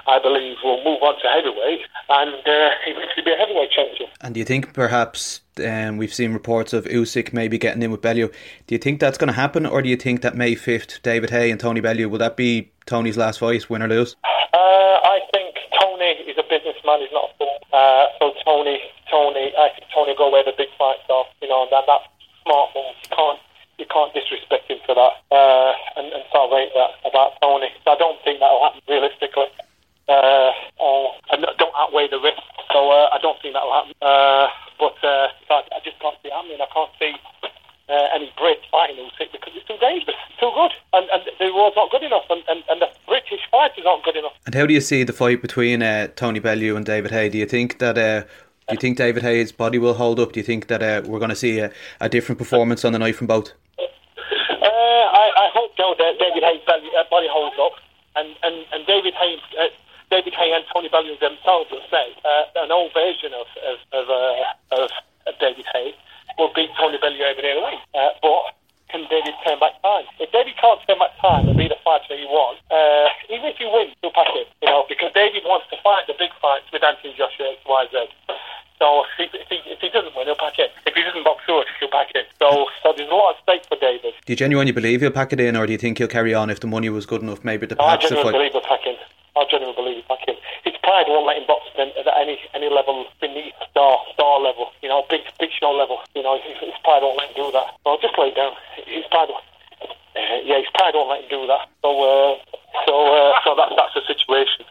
I 0.06 0.18
believe, 0.18 0.56
will 0.64 0.82
move 0.84 1.02
on 1.02 1.20
to 1.20 1.28
heavyweight 1.28 1.82
and 2.08 2.42
uh, 2.46 2.70
eventually 2.86 3.22
be 3.24 3.32
a 3.32 3.36
heavyweight 3.36 3.70
champion. 3.70 4.08
And 4.26 4.34
do 4.34 4.40
you 4.40 4.44
think 4.44 4.72
perhaps 4.72 5.40
um, 5.64 5.98
we've 5.98 6.12
seen 6.12 6.32
reports 6.32 6.72
of 6.72 6.84
Usyk 6.86 7.32
maybe 7.32 7.58
getting 7.58 7.80
in 7.80 7.92
with 7.92 8.02
Bellew? 8.02 8.26
Do 8.66 8.74
you 8.74 8.78
think 8.78 8.98
that's 8.98 9.18
going 9.18 9.28
to 9.28 9.38
happen, 9.38 9.64
or 9.64 9.82
do 9.82 9.88
you 9.88 9.94
think 9.94 10.22
that 10.22 10.34
May 10.34 10.56
fifth, 10.56 11.00
David 11.04 11.30
Haye 11.30 11.48
and 11.52 11.60
Tony 11.60 11.78
Bellew 11.78 12.08
will 12.08 12.18
that 12.18 12.36
be 12.36 12.72
Tony's 12.86 13.16
last 13.16 13.38
fight, 13.38 13.70
win 13.70 13.84
or 13.84 13.88
lose? 13.88 14.16
Uh, 14.52 14.58
I 14.58 15.20
think 15.32 15.54
Tony 15.80 16.26
is 16.26 16.36
a 16.38 16.42
businessman. 16.42 17.06
He's 17.06 17.14
not 17.14 17.30
a 17.30 17.38
fool. 17.38 17.54
Uh, 17.72 18.06
so 18.18 18.34
Tony, 18.44 18.80
Tony, 19.08 19.54
I 19.54 19.70
think 19.78 19.86
Tony 19.94 20.16
go 20.18 20.32
where 20.32 20.42
the 20.42 20.54
big 20.58 20.74
fights 20.76 21.06
are. 21.08 21.24
You 21.40 21.46
know, 21.46 21.62
and 21.62 21.70
that, 21.70 21.84
that's 21.86 22.10
smart 22.42 22.70
move. 22.74 22.98
You 23.06 23.14
can't, 23.14 23.38
you 23.78 23.86
can't 23.86 24.12
disrespect 24.12 24.66
him 24.66 24.78
for 24.86 24.96
that 24.96 25.22
uh, 25.30 25.70
and, 26.02 26.10
and 26.10 26.24
salvate 26.34 26.74
that 26.74 26.98
about 27.06 27.38
Tony. 27.40 27.70
So 27.84 27.92
I 27.92 27.96
don't 27.96 28.18
think 28.24 28.40
that 28.40 28.50
will 28.50 28.64
happen 28.66 28.82
realistically. 28.90 29.54
Uh, 30.08 30.50
uh, 30.82 31.06
and 31.30 31.46
don't 31.62 31.74
outweigh 31.78 32.10
the 32.10 32.18
risk. 32.18 32.42
So 32.76 32.90
uh, 32.90 33.08
I 33.10 33.18
don't 33.22 33.40
think 33.40 33.54
that 33.54 33.64
will 33.64 33.72
happen. 33.72 33.94
Uh, 34.02 34.48
but 34.78 35.00
uh, 35.02 35.28
I, 35.48 35.64
I 35.72 35.80
just 35.82 35.98
can't 35.98 36.14
see 36.20 36.28
it 36.28 36.34
happening. 36.34 36.60
I 36.60 36.68
can't 36.74 36.90
see 37.00 37.14
uh, 37.88 38.06
any 38.14 38.30
Brits 38.36 38.68
fighting 38.70 38.96
Usyk 38.96 39.32
because 39.32 39.54
it's 39.56 39.66
too 39.66 39.78
dangerous, 39.80 40.14
it's 40.28 40.38
too 40.38 40.52
good, 40.52 40.72
and, 40.92 41.08
and 41.08 41.22
the 41.40 41.54
world's 41.54 41.74
not 41.74 41.90
good 41.90 42.02
enough, 42.02 42.24
and, 42.28 42.42
and, 42.48 42.62
and 42.68 42.82
the 42.82 42.90
British 43.08 43.40
fighters 43.50 43.86
aren't 43.86 44.04
good 44.04 44.16
enough. 44.16 44.32
And 44.44 44.54
how 44.54 44.66
do 44.66 44.74
you 44.74 44.82
see 44.82 45.04
the 45.04 45.14
fight 45.14 45.40
between 45.40 45.82
uh, 45.82 46.08
Tony 46.16 46.38
Bellew 46.38 46.76
and 46.76 46.84
David 46.84 47.12
Haye? 47.12 47.30
Do 47.30 47.38
you 47.38 47.46
think 47.46 47.78
that 47.78 47.96
uh, 47.96 48.20
do 48.68 48.74
you 48.74 48.78
think 48.78 48.98
David 48.98 49.22
Haye's 49.22 49.52
body 49.52 49.78
will 49.78 49.94
hold 49.94 50.20
up? 50.20 50.32
Do 50.32 50.40
you 50.40 50.44
think 50.44 50.66
that 50.66 50.82
uh, 50.82 51.00
we're 51.06 51.20
going 51.20 51.30
to 51.30 51.36
see 51.36 51.60
a, 51.60 51.72
a 52.02 52.10
different 52.10 52.38
performance 52.38 52.84
on 52.84 52.92
the 52.92 52.98
night 52.98 53.16
from 53.16 53.26
both? 53.26 53.52
Uh, 54.56 54.68
I, 54.68 55.30
I 55.36 55.50
hope 55.54 55.76
Joe, 55.76 55.94
David 55.96 56.42
Haye's 56.42 56.60
uh, 56.66 57.04
body 57.08 57.28
holds 57.30 57.54
up, 57.60 57.72
and 58.16 58.34
and 58.42 58.66
and 58.72 58.84
David 58.86 59.14
Haye. 59.14 59.38
David 60.16 60.32
Haye 60.32 60.56
and 60.56 60.64
Tony 60.72 60.88
Bellew 60.88 61.12
themselves 61.20 61.68
will 61.68 61.84
say 61.92 62.16
uh, 62.24 62.64
an 62.64 62.72
old 62.72 62.88
version 62.96 63.36
of 63.36 63.44
of 63.68 63.76
of, 63.92 64.04
uh, 64.08 64.80
of, 64.80 64.88
of 65.28 65.34
David 65.36 65.68
Haye 65.76 65.92
will 66.40 66.48
beat 66.56 66.72
Tony 66.80 66.96
Bellew 66.96 67.20
every 67.20 67.44
day 67.44 67.52
of 67.52 67.60
the 67.60 67.66
week. 67.68 67.84
Uh, 67.92 68.16
but 68.24 68.56
can 68.88 69.04
David 69.12 69.36
turn 69.44 69.60
back 69.60 69.76
time? 69.84 70.08
If 70.16 70.32
David 70.32 70.56
can't 70.56 70.80
turn 70.88 70.96
back 70.96 71.12
time 71.20 71.52
and 71.52 71.56
be 71.58 71.68
the 71.68 71.76
fighter 71.84 72.16
he 72.16 72.24
wants, 72.24 72.64
uh, 72.72 73.12
even 73.28 73.44
if 73.44 73.60
he 73.60 73.68
wins, 73.68 73.92
he'll 74.00 74.16
pack 74.16 74.32
him. 74.32 74.48
You 74.64 74.72
know, 74.72 74.88
because 74.88 75.12
David 75.12 75.44
wants 75.44 75.68
to 75.68 75.76
fight 75.84 76.08
the 76.08 76.16
big 76.16 76.32
fights 76.40 76.64
with 76.72 76.80
Anthony 76.80 77.12
Joshua 77.12 77.52
X 77.52 77.60
Y 77.68 77.84
Z. 77.92 78.08
So 78.80 79.04
if 79.04 79.12
he, 79.20 79.24
if 79.36 79.48
he, 79.52 79.60
if 79.68 79.80
he 79.84 79.92
doesn't 79.92 80.16
win, 80.16 80.32
he'll 80.32 80.40
pack 80.40 80.56
it. 80.56 80.72
If 80.88 80.96
he 80.96 81.04
doesn't 81.04 81.24
box 81.28 81.44
through 81.44 81.60
it, 81.60 81.68
he'll 81.76 81.92
pack 81.92 82.08
it. 82.16 82.24
So, 82.40 82.72
so 82.80 82.96
there's 82.96 83.08
a 83.08 83.14
lot 83.14 83.36
at 83.36 83.42
stake 83.44 83.68
for 83.68 83.76
David. 83.76 84.16
Do 84.24 84.32
you 84.32 84.36
genuinely 84.36 84.72
believe 84.72 85.00
he'll 85.04 85.12
pack 85.12 85.36
it 85.36 85.40
in, 85.40 85.56
or 85.56 85.66
do 85.66 85.72
you 85.72 85.78
think 85.78 86.00
he'll 86.00 86.08
carry 86.08 86.32
on 86.32 86.48
if 86.48 86.60
the 86.60 86.66
money 86.66 86.88
was 86.88 87.04
good 87.04 87.20
enough, 87.20 87.44
maybe 87.44 87.66
to 87.68 87.74
No, 87.74 87.84
I 87.84 87.96
genuinely 87.96 88.32
believe 88.32 88.52
he'll 88.52 88.64
pack 88.64 88.80
in. 88.86 88.96
I 89.36 89.44
genuinely 89.50 89.76
believe 89.76 89.96
he'll 90.00 90.16
pack 90.16 90.24
in. 90.28 90.36
His 90.64 90.74
pride 90.82 91.06
won't 91.08 91.26
let 91.26 91.36
him 91.36 91.46
box 91.46 91.68
at 91.76 92.06
any 92.16 92.40
any 92.54 92.72
level 92.72 93.04
beneath 93.20 93.52
star 93.70 94.00
star 94.14 94.40
level. 94.40 94.72
You 94.82 94.88
know, 94.88 95.04
big 95.10 95.22
big 95.38 95.50
show 95.52 95.70
level. 95.70 96.00
You 96.14 96.22
know, 96.22 96.40
his, 96.40 96.56
his 96.58 96.76
pride 96.82 97.02
won't 97.02 97.18
let 97.18 97.28
him 97.28 97.36
do 97.36 97.52
that. 97.52 97.76
So 97.84 97.98
just 98.00 98.18
lay 98.18 98.28
it 98.28 98.36
down. 98.36 98.52
His 98.86 99.04
pride. 99.10 99.28
Uh, 99.28 100.40
yeah, 100.44 100.56
his 100.58 100.72
pride 100.74 100.94
won't 100.94 101.10
let 101.10 101.20
him 101.20 101.28
do 101.28 101.46
that. 101.46 101.68
So, 101.82 101.92
uh, 101.92 102.40
so, 102.86 102.94
uh, 103.12 103.32
so 103.44 103.54
that's 103.54 103.72
that's 103.76 103.94
the 103.94 104.02
situation. 104.08 104.64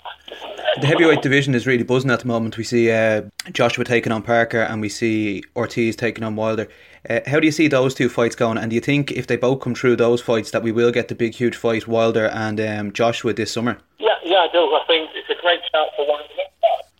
The 0.82 0.88
heavyweight 0.88 1.22
division 1.22 1.54
is 1.54 1.68
really 1.68 1.84
buzzing 1.84 2.10
at 2.10 2.22
the 2.22 2.28
moment. 2.28 2.58
We 2.58 2.64
see 2.64 2.92
uh, 2.92 3.24
Joshua 3.52 3.86
taking 3.86 4.12
on 4.12 4.24
Parker, 4.24 4.62
and 4.62 4.82
we 4.82 4.90
see 4.90 5.44
Ortiz 5.56 5.96
taking 5.96 6.24
on 6.24 6.36
Wilder. 6.36 6.68
Uh, 7.10 7.20
how 7.28 7.40
do 7.40 7.46
you 7.46 7.52
see 7.52 7.68
those 7.68 7.94
two 7.94 8.10
fights 8.10 8.36
going? 8.36 8.58
And 8.58 8.72
do 8.72 8.76
you 8.76 8.82
think 8.82 9.12
if 9.12 9.28
they 9.28 9.38
both 9.38 9.62
come 9.62 9.76
through 9.76 9.98
those 9.98 10.22
fights, 10.22 10.52
that 10.52 10.64
we 10.64 10.72
will 10.72 10.92
get 10.92 11.08
the 11.08 11.16
big, 11.16 11.36
huge 11.36 11.56
fight 11.56 11.88
Wilder 11.88 12.28
and 12.28 12.60
um, 12.60 12.92
Joshua 12.92 13.34
this 13.34 13.52
summer? 13.52 13.78
Yeah, 14.00 14.15
yeah, 14.36 14.44
I 14.44 14.52
do. 14.52 14.68
I 14.68 14.84
think 14.84 15.16
it's 15.16 15.32
a 15.32 15.40
great 15.40 15.64
shout 15.72 15.96
for 15.96 16.04
Wilder. 16.04 16.28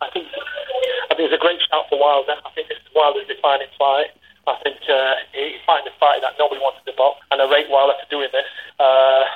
I 0.00 0.08
think 0.08 0.24
I 0.32 1.12
think 1.12 1.28
it's 1.28 1.36
a 1.36 1.44
great 1.44 1.60
shout 1.68 1.84
for 1.92 2.00
Wilder. 2.00 2.32
I 2.32 2.50
think 2.56 2.72
this 2.72 2.80
is 2.80 2.88
Wilder's 2.96 3.28
defining 3.28 3.68
fight. 3.76 4.16
I 4.48 4.56
think 4.64 4.80
uh, 4.88 5.20
he's 5.36 5.60
fighting 5.68 5.92
a 5.92 5.96
fight 6.00 6.24
that 6.24 6.40
nobody 6.40 6.64
wanted 6.64 6.88
to 6.88 6.96
box, 6.96 7.20
and 7.28 7.42
I 7.42 7.44
rate 7.52 7.68
Wilder 7.68 7.92
for 8.00 8.08
doing 8.08 8.32
this. 8.32 8.48
Uh, 8.80 9.28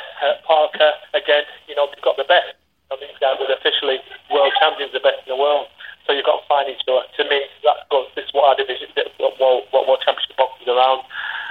Parker, 0.49 0.97
again, 1.13 1.45
you 1.69 1.77
know, 1.77 1.93
they've 1.93 2.01
got 2.01 2.17
the 2.17 2.25
best. 2.25 2.57
I 2.89 2.97
mean, 2.97 3.13
these 3.13 3.21
guys 3.21 3.37
are 3.37 3.53
officially 3.53 4.01
world 4.33 4.57
champions, 4.57 4.97
the 4.97 5.05
best 5.05 5.21
in 5.29 5.37
the 5.37 5.41
world. 5.41 5.69
So 6.09 6.17
you've 6.17 6.25
got 6.25 6.41
to 6.41 6.47
find 6.49 6.73
each 6.73 6.81
other. 6.89 7.05
To 7.05 7.23
me, 7.29 7.45
that's 7.61 7.85
good. 7.93 8.09
This 8.17 8.27
is 8.27 8.33
what 8.33 8.49
our 8.49 8.57
division, 8.57 8.89
what, 9.21 9.37
what, 9.37 9.69
what, 9.77 9.85
what 9.85 10.01
championship 10.01 10.41
boxing 10.41 10.65
is 10.65 10.73
around. 10.73 11.05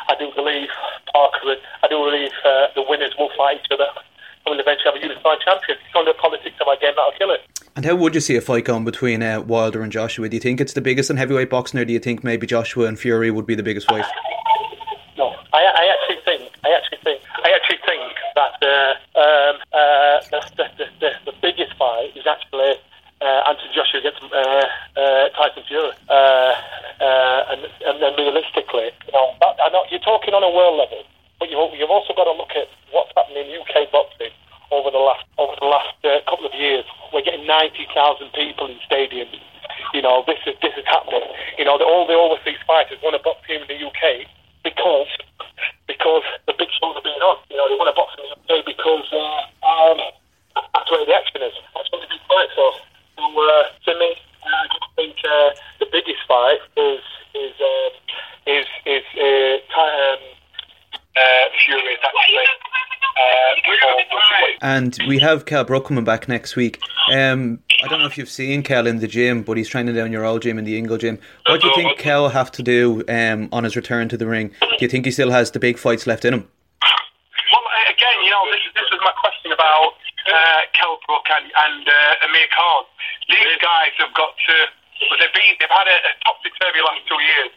I 0.09 0.17
do 0.17 0.33
believe 0.33 0.73
Parker, 1.13 1.61
I 1.83 1.87
do 1.87 2.01
believe 2.01 2.33
uh, 2.41 2.73
the 2.73 2.81
winners 2.81 3.13
will 3.19 3.29
fight 3.37 3.61
each 3.61 3.71
other. 3.71 3.87
And 4.45 4.55
we'll 4.55 4.59
eventually 4.59 4.87
have 4.91 4.99
a 4.99 5.03
unified 5.03 5.39
champion. 5.43 5.77
It's 5.79 5.95
only 5.95 6.11
the 6.11 6.18
politics 6.95 6.95
of 6.95 6.95
our 6.95 6.95
game 6.95 6.95
that'll 6.95 7.17
kill 7.17 7.31
it. 7.31 7.41
And 7.75 7.85
how 7.85 7.95
would 7.95 8.15
you 8.15 8.21
see 8.21 8.35
a 8.35 8.41
fight 8.41 8.65
going 8.65 8.85
between 8.85 9.23
uh, 9.23 9.41
Wilder 9.41 9.81
and 9.81 9.91
Joshua? 9.91 10.27
Do 10.29 10.35
you 10.35 10.41
think 10.41 10.59
it's 10.59 10.73
the 10.73 10.81
biggest 10.81 11.09
in 11.09 11.17
heavyweight 11.17 11.49
boxing, 11.49 11.79
or 11.79 11.85
do 11.85 11.93
you 11.93 11.99
think 11.99 12.23
maybe 12.23 12.47
Joshua 12.47 12.87
and 12.87 12.99
Fury 12.99 13.31
would 13.31 13.45
be 13.45 13.55
the 13.55 13.63
biggest 13.63 13.87
fight? 13.87 14.05
No, 15.17 15.35
I, 15.53 15.63
I 15.63 15.95
actually 15.95 16.23
think, 16.25 16.51
I 16.63 16.71
actually 16.71 16.99
think, 17.03 17.21
I 17.43 17.51
actually 17.51 17.79
think 17.85 18.13
that 18.35 18.55
uh, 18.63 19.19
um, 19.19 19.55
uh, 19.73 20.19
the, 20.31 20.39
the, 20.77 20.85
the, 20.99 21.09
the, 21.25 21.33
biggest 21.41 21.75
fight 21.77 22.11
is 22.15 22.25
actually 22.27 22.75
uh, 23.21 23.47
Anthony 23.47 23.69
Joshua 23.75 23.99
against 23.99 24.23
uh, 24.23 24.63
uh, 24.99 25.29
Tyson 25.35 25.63
Fury. 25.67 25.91
Uh, 26.09 26.55
uh, 26.99 27.45
and, 27.51 27.61
and 27.85 28.01
then 28.01 28.13
realistically, 28.17 28.91
you 29.07 29.13
know, 29.13 29.35
that, 29.39 29.55
I 29.63 29.69
know 29.69 29.83
you're 29.91 29.99
talking 29.99 30.33
on 30.33 30.43
a 30.43 30.49
world 30.51 30.79
level, 30.79 31.03
but 31.39 31.49
you've, 31.49 31.79
you've 31.79 31.89
also 31.89 32.13
got 32.13 32.25
to 32.25 32.35
look 32.35 32.51
at 32.51 32.67
what's 32.91 33.11
happening 33.15 33.47
in 33.47 33.61
UK 33.61 33.91
boxing 33.91 34.31
over 34.71 34.91
the 34.91 35.01
last 35.01 35.25
over 35.37 35.53
the 35.59 35.65
last 35.65 35.97
uh, 36.05 36.21
couple 36.29 36.45
of 36.45 36.53
years. 36.53 36.85
We're 37.13 37.25
getting 37.25 37.45
ninety 37.45 37.87
thousand 37.93 38.31
people 38.33 38.67
in 38.67 38.77
stadiums. 38.85 39.33
You 39.93 40.01
know, 40.01 40.23
this 40.27 40.37
is 40.45 40.55
this 40.61 40.73
is 40.77 40.85
happening. 40.85 41.25
You 41.57 41.65
know, 41.65 41.77
the, 41.77 41.85
all 41.85 42.05
the 42.05 42.13
overseas 42.13 42.61
fighters 42.67 42.99
want 43.01 43.17
to 43.17 43.23
box 43.23 43.41
here 43.47 43.61
in 43.61 43.67
the 43.67 43.79
UK 43.81 44.29
because 44.63 45.09
because 45.87 46.23
the 46.45 46.53
big 46.53 46.69
shows 46.77 46.95
are 46.95 47.05
being 47.05 47.21
on. 47.21 47.37
You 47.49 47.57
know, 47.57 47.67
they 47.69 47.77
want 47.77 47.89
to 47.89 47.97
box 47.97 48.13
in 48.17 48.29
the 48.29 48.37
UK 48.37 48.65
because 48.65 49.07
uh, 49.09 49.65
um, 49.65 49.97
that's 50.73 50.89
where 50.91 51.05
the 51.05 51.15
action 51.15 51.41
is. 51.41 51.55
That's 51.73 51.89
what 51.91 52.01
the 52.05 52.09
big 52.09 52.23
fights 52.29 52.55
are. 52.57 52.75
So 53.17 53.23
uh, 53.25 53.63
to 53.89 53.91
me, 53.97 54.09
I 54.45 54.65
just 54.69 54.89
think 54.95 55.17
uh, 55.25 55.49
the 55.81 55.87
biggest 55.89 56.21
fight 56.29 56.61
is 56.77 57.01
is 57.33 57.55
um, 57.57 57.93
is 58.45 58.67
is 58.85 59.05
uh, 59.17 59.57
Ty- 59.73 59.97
um, 60.13 60.21
uh, 61.17 61.45
Fury. 61.65 61.97
It's 61.97 62.05
actually. 62.05 62.45
Uh, 63.19 63.55
before- 63.65 64.09
And 64.61 64.97
we 65.19 65.23
have 65.23 65.43
Kell 65.43 65.65
Brook 65.65 65.87
coming 65.91 66.05
back 66.05 66.29
next 66.29 66.55
week. 66.55 66.79
Um, 67.11 67.59
I 67.83 67.89
don't 67.89 67.99
know 67.99 68.07
if 68.07 68.17
you've 68.17 68.31
seen 68.31 68.63
Kell 68.63 68.87
in 68.87 69.03
the 69.03 69.07
gym, 69.07 69.43
but 69.43 69.57
he's 69.57 69.67
training 69.67 69.93
down 69.93 70.13
your 70.15 70.23
old 70.23 70.43
gym 70.43 70.57
in 70.57 70.63
the 70.63 70.79
Ingle 70.79 70.97
gym. 70.97 71.19
What 71.43 71.59
do 71.59 71.67
you 71.67 71.75
think 71.75 71.99
will 72.05 72.29
have 72.29 72.49
to 72.55 72.63
do 72.63 73.03
um, 73.09 73.49
on 73.51 73.65
his 73.65 73.75
return 73.75 74.07
to 74.09 74.17
the 74.17 74.23
ring? 74.23 74.55
Do 74.63 74.79
you 74.79 74.87
think 74.87 75.03
he 75.03 75.11
still 75.11 75.31
has 75.31 75.51
the 75.51 75.59
big 75.59 75.77
fights 75.77 76.07
left 76.07 76.23
in 76.23 76.39
him? 76.39 76.47
Well, 77.51 77.67
uh, 77.67 77.91
again, 77.91 78.15
you 78.23 78.31
know, 78.31 78.47
this, 78.47 78.63
this 78.79 78.87
was 78.95 79.01
my 79.03 79.11
question 79.19 79.51
about 79.51 79.99
uh, 80.23 80.61
Kell 80.71 80.95
Brook 81.03 81.27
and, 81.35 81.51
and 81.51 81.83
uh, 81.83 82.23
Amir 82.31 82.47
Khan. 82.55 82.87
These 83.27 83.59
guys 83.59 83.91
have 83.99 84.15
got 84.15 84.31
to. 84.39 84.55
Well, 85.11 85.19
they've 85.19 85.35
been. 85.35 85.51
They've 85.59 85.67
had 85.67 85.91
a, 85.91 85.97
a 85.99 86.11
topsy 86.23 86.47
turvy 86.63 86.79
last 86.79 87.03
two 87.11 87.19
years. 87.19 87.51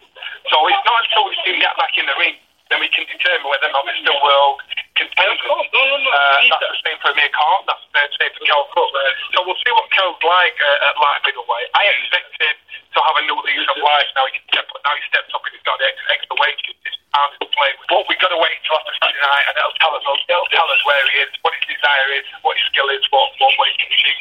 So 0.51 0.67
it's 0.67 0.83
not 0.83 0.99
until 1.07 1.31
we 1.31 1.39
see 1.47 1.55
them 1.55 1.63
get 1.63 1.79
back 1.79 1.95
in 1.95 2.11
the 2.11 2.19
ring 2.19 2.43
then 2.73 2.81
we 2.81 2.89
can 2.89 3.05
determine 3.05 3.45
whether 3.45 3.69
or 3.69 3.77
not 3.77 3.85
they're 3.85 4.01
still 4.01 4.17
world 4.25 4.65
contenders. 4.97 5.45
Uh, 5.45 6.41
that's 6.49 6.73
the 6.73 6.81
same 6.89 6.97
for 7.05 7.13
Amir 7.13 7.29
Khan. 7.37 7.69
That's 7.69 7.85
the 7.93 8.17
same 8.17 8.33
for 8.33 8.49
Kell 8.49 8.65
Brook. 8.73 8.89
So 9.37 9.45
we'll 9.45 9.61
see 9.61 9.77
what 9.77 9.93
Kell's 9.93 10.17
like 10.25 10.57
uh, 10.57 10.89
at 10.89 10.97
light 10.97 11.21
middleweight. 11.29 11.69
I 11.77 11.85
expect 11.93 12.33
him 12.41 12.57
to 12.97 12.99
have 13.05 13.17
a 13.21 13.23
new 13.29 13.37
lease 13.45 13.69
of 13.69 13.77
life 13.85 14.09
now. 14.17 14.25
He 14.33 14.41
step, 14.49 14.65
now 14.73 14.95
he 14.97 15.05
steps 15.05 15.29
up 15.37 15.45
and 15.45 15.53
he's 15.53 15.61
got 15.69 15.77
the 15.77 15.85
extra, 15.85 16.09
extra 16.17 16.35
weight. 16.41 16.57
He's 16.65 16.97
pounds 17.13 17.37
to 17.45 17.49
play 17.53 17.77
with. 17.77 17.93
But 17.93 18.09
we've 18.09 18.23
got 18.25 18.33
to 18.33 18.41
wait 18.41 18.57
until 18.65 18.81
after 18.81 18.97
Saturday 18.97 19.21
night, 19.21 19.45
and 19.53 19.55
it'll 19.61 19.77
tell 19.77 19.93
us. 19.93 20.01
It'll 20.01 20.49
tell 20.49 20.69
us 20.73 20.81
where 20.89 21.05
he 21.13 21.29
is, 21.29 21.31
what 21.45 21.53
his 21.61 21.77
desire 21.77 22.09
is, 22.17 22.25
what 22.41 22.57
his 22.57 22.65
skill 22.73 22.89
is, 22.89 23.05
what 23.13 23.37
what, 23.37 23.53
what 23.61 23.69
he 23.69 23.77
can 23.77 23.93
achieve. 23.93 24.21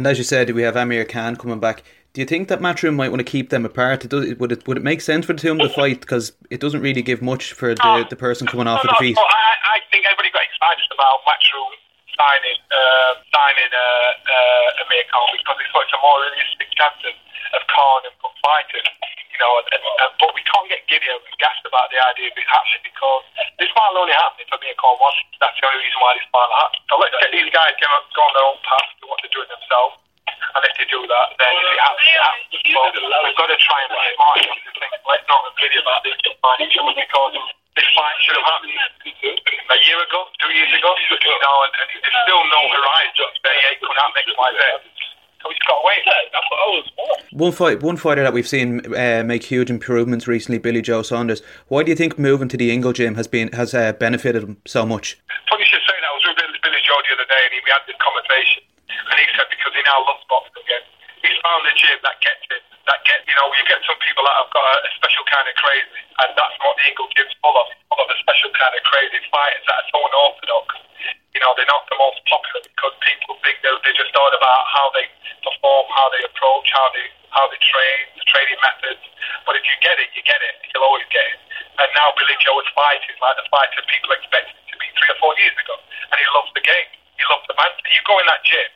And 0.00 0.06
as 0.08 0.16
you 0.16 0.24
said, 0.24 0.48
we 0.56 0.64
have 0.64 0.80
Amir 0.80 1.04
Khan 1.04 1.36
coming 1.36 1.60
back. 1.60 1.84
Do 2.16 2.24
you 2.24 2.26
think 2.26 2.48
that 2.48 2.64
Matchroom 2.64 2.96
might 2.96 3.12
want 3.12 3.20
to 3.20 3.28
keep 3.28 3.52
them 3.52 3.68
apart? 3.68 4.00
It 4.00 4.08
does, 4.08 4.32
would 4.40 4.48
it 4.48 4.64
would 4.64 4.80
it 4.80 4.82
make 4.82 5.04
sense 5.04 5.28
for 5.28 5.36
the 5.36 5.40
two 5.44 5.52
of 5.52 5.60
them 5.60 5.68
to 5.68 5.74
fight? 5.76 6.00
Because 6.00 6.32
it 6.48 6.56
doesn't 6.56 6.80
really 6.80 7.04
give 7.04 7.20
much 7.20 7.52
for 7.52 7.76
the, 7.76 8.08
the 8.08 8.16
person 8.16 8.48
coming 8.48 8.64
off 8.64 8.80
no, 8.80 8.88
of 8.88 8.96
defeat. 8.96 9.12
No, 9.12 9.20
I, 9.20 9.76
I 9.76 9.84
think 9.92 10.08
everybody 10.08 10.32
got 10.32 10.40
excited 10.48 10.88
about 10.88 11.20
Matchroom 11.28 11.76
signing 12.16 12.60
uh, 12.72 13.12
signing 13.28 13.72
uh, 13.76 13.84
uh, 14.24 14.88
Amir 14.88 15.04
Khan 15.12 15.36
because 15.36 15.60
it's 15.68 15.68
such 15.68 15.92
a 15.92 16.00
more 16.00 16.16
realistic 16.16 16.72
chance 16.80 17.00
of, 17.04 17.60
Khan 17.68 18.00
and 18.08 18.16
fighting. 18.40 18.88
Know, 19.40 19.56
and, 19.56 19.72
and, 19.72 19.80
and, 19.80 20.12
but 20.20 20.36
we 20.36 20.44
can't 20.44 20.68
get 20.68 20.84
giddy 20.84 21.08
and 21.08 21.16
gassed 21.40 21.64
about 21.64 21.88
the 21.88 21.96
idea 21.96 22.28
of 22.28 22.36
it 22.36 22.44
happening 22.44 22.84
because 22.84 23.24
this 23.56 23.72
might 23.72 23.96
only 23.96 24.12
happen 24.12 24.36
if 24.44 24.52
Amir 24.52 24.76
Khan 24.76 25.00
wants. 25.00 25.16
it. 25.24 25.40
That's 25.40 25.56
the 25.56 25.64
only 25.64 25.80
reason 25.80 25.96
why 25.96 26.12
this 26.20 26.28
might 26.28 26.52
happen. 26.60 26.76
So 26.92 27.00
let's 27.00 27.16
get 27.16 27.32
these 27.32 27.48
guys 27.48 27.72
go, 27.80 27.88
go 27.88 28.20
on 28.20 28.32
their 28.36 28.46
own 28.52 28.60
path 28.60 28.88
to 29.00 29.04
what 29.08 29.16
they're 29.24 29.32
doing 29.32 29.48
themselves. 29.48 29.96
And 30.28 30.60
if 30.60 30.72
they 30.76 30.84
do 30.92 31.00
that, 31.08 31.26
then 31.40 31.52
if 31.56 31.72
it 31.72 31.80
happens, 31.80 32.04
it 32.04 32.20
happens. 32.20 32.52
But 32.68 32.92
we've 33.24 33.38
got 33.40 33.48
to 33.48 33.58
try 33.64 33.78
and 33.80 33.88
be 33.88 34.00
smart 34.12 34.36
to 34.44 34.70
think, 34.76 34.92
let's 35.08 35.24
not 35.24 35.40
be 35.40 35.50
giddy 35.56 35.78
about 35.80 36.00
this 36.04 36.20
because 36.20 37.32
this 37.80 37.88
fight 37.96 38.16
should 38.20 38.36
have 38.36 38.44
happened 38.44 38.76
a 38.76 39.78
year 39.88 40.00
ago, 40.04 40.20
two 40.36 40.52
years 40.52 40.72
ago, 40.74 40.90
you 41.00 41.38
know, 41.40 41.56
and, 41.64 41.72
and 41.80 41.88
there's 41.96 42.18
still 42.28 42.42
no 42.44 42.60
horizon. 42.76 43.30
They 43.40 43.56
coming 43.80 44.00
out 44.04 44.12
next 44.12 44.36
Y 44.36 44.50
Z. 44.52 44.89
So 45.40 45.48
we 45.48 45.56
just 45.56 45.64
got 45.64 45.80
to 45.80 45.86
wait. 45.88 46.02
That's 46.04 46.48
what 46.52 46.60
I 46.60 46.68
was 46.76 46.86
for. 46.92 47.10
One 47.32 47.52
fight, 47.52 47.82
one 47.82 47.96
fighter 47.96 48.22
that 48.22 48.32
we've 48.36 48.48
seen 48.48 48.84
uh, 48.92 49.24
make 49.24 49.44
huge 49.44 49.70
improvements 49.70 50.28
recently, 50.28 50.58
Billy 50.58 50.82
Joe 50.82 51.00
Saunders. 51.00 51.40
Why 51.68 51.82
do 51.82 51.88
you 51.88 51.96
think 51.96 52.18
moving 52.18 52.48
to 52.52 52.56
the 52.60 52.70
Ingle 52.70 52.92
gym 52.92 53.14
has 53.16 53.26
been 53.26 53.48
has 53.56 53.72
uh, 53.72 53.92
benefited 53.96 54.42
him 54.44 54.60
so 54.66 54.84
much? 54.84 55.16
Funny 55.48 55.64
you 55.64 55.70
should 55.72 55.84
say 55.88 55.96
that. 55.96 56.08
I 56.08 56.12
was 56.12 56.24
with 56.28 56.36
Billy, 56.60 56.82
Joe 56.84 57.00
the 57.00 57.12
other 57.16 57.28
day 57.28 57.42
and 57.48 57.52
he, 57.56 57.60
we 57.64 57.70
had 57.72 57.80
this 57.88 57.96
conversation. 57.96 58.60
And 58.90 59.16
he 59.16 59.26
said 59.32 59.48
because 59.48 59.72
he 59.72 59.82
now 59.88 60.04
loves 60.04 60.20
boxing 60.28 60.60
again. 60.60 60.84
He's 61.24 61.40
found 61.40 61.64
a 61.64 61.72
gym 61.72 61.98
that 62.04 62.20
gets 62.20 62.44
it. 62.52 62.60
That 62.84 63.00
get 63.08 63.24
you 63.24 63.36
know, 63.38 63.48
you 63.56 63.64
get 63.64 63.80
some 63.86 63.96
people 64.04 64.26
that 64.28 64.36
have 64.44 64.50
got 64.52 64.66
a, 64.66 64.76
a 64.84 64.90
special 64.98 65.24
kind 65.30 65.46
of 65.46 65.54
crazy, 65.56 66.00
and 66.20 66.28
that's 66.34 66.56
what 66.60 66.74
the 66.80 66.84
Ingle 66.90 67.08
gym's 67.14 67.32
full 67.38 67.54
of. 67.54 67.68
Full 67.92 68.00
of 68.02 68.08
a 68.10 68.18
special 68.18 68.50
kind 68.56 68.72
of 68.74 68.82
crazy 68.88 69.20
fighters 69.30 69.64
that 69.68 69.76
are 69.78 69.88
so 69.88 69.98
unorthodox. 70.00 70.66
You 71.34 71.40
know, 71.40 71.54
they're 71.54 71.70
not 71.70 71.86
the 71.86 71.98
most 71.98 72.18
popular 72.26 72.60
because 72.66 72.94
people 73.06 73.38
think 73.46 73.62
they're, 73.62 73.78
they're 73.86 73.94
just 73.94 74.14
all 74.18 74.32
about 74.34 74.62
how 74.66 74.90
they 74.98 75.06
perform, 75.46 75.86
how 75.94 76.10
they 76.10 76.22
approach, 76.26 76.66
how 76.74 76.90
they 76.90 77.06
how 77.30 77.46
they 77.46 77.60
train, 77.62 78.02
the 78.18 78.26
training 78.26 78.58
methods. 78.58 79.02
But 79.46 79.54
if 79.54 79.62
you 79.62 79.76
get 79.78 79.94
it, 80.02 80.10
you 80.18 80.22
get 80.26 80.42
it. 80.42 80.54
You'll 80.74 80.82
always 80.82 81.06
get 81.14 81.22
it. 81.30 81.38
And 81.78 81.88
now 81.94 82.10
Billy 82.18 82.34
Joe 82.42 82.58
is 82.58 82.66
fighting 82.74 83.14
like 83.22 83.38
the 83.38 83.46
fighter 83.46 83.82
people 83.86 84.10
expected 84.10 84.58
to 84.58 84.74
be 84.82 84.90
three 84.98 85.10
or 85.14 85.18
four 85.22 85.32
years 85.38 85.54
ago, 85.54 85.78
and 86.10 86.16
he 86.18 86.26
loves 86.34 86.50
the 86.58 86.64
game. 86.66 86.88
He 87.14 87.22
loves 87.30 87.46
the 87.46 87.54
man. 87.54 87.70
You 87.86 88.02
go 88.02 88.18
in 88.18 88.26
that 88.26 88.42
gym, 88.42 88.68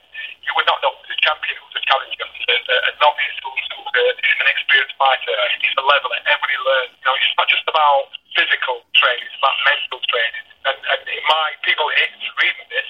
you 0.43 0.53
would 0.57 0.69
not 0.69 0.78
know 0.85 0.93
a 0.95 1.16
champion, 1.23 1.57
who's 1.59 1.77
a 1.78 1.85
challenger, 1.85 2.24
who's 2.28 2.49
a, 2.51 2.57
a, 2.57 2.77
a 2.89 2.93
novice, 3.01 3.36
who's, 3.43 3.65
who's 3.74 3.95
a, 3.95 4.07
an 4.45 4.49
experienced 4.51 4.97
fighter. 4.99 5.35
He's 5.61 5.77
a 5.78 5.85
level 5.85 6.12
that 6.12 6.23
everybody 6.28 6.59
learns. 6.62 6.93
You 7.01 7.07
know, 7.09 7.16
it's 7.19 7.36
not 7.39 7.49
just 7.51 7.66
about 7.66 8.15
physical 8.35 8.85
training; 8.95 9.27
it's 9.27 9.41
about 9.41 9.57
mental 9.66 10.01
training. 10.07 10.45
and, 10.69 10.78
and 10.81 11.01
might 11.28 11.57
people 11.65 11.89
reading 12.41 12.69
this 12.69 12.89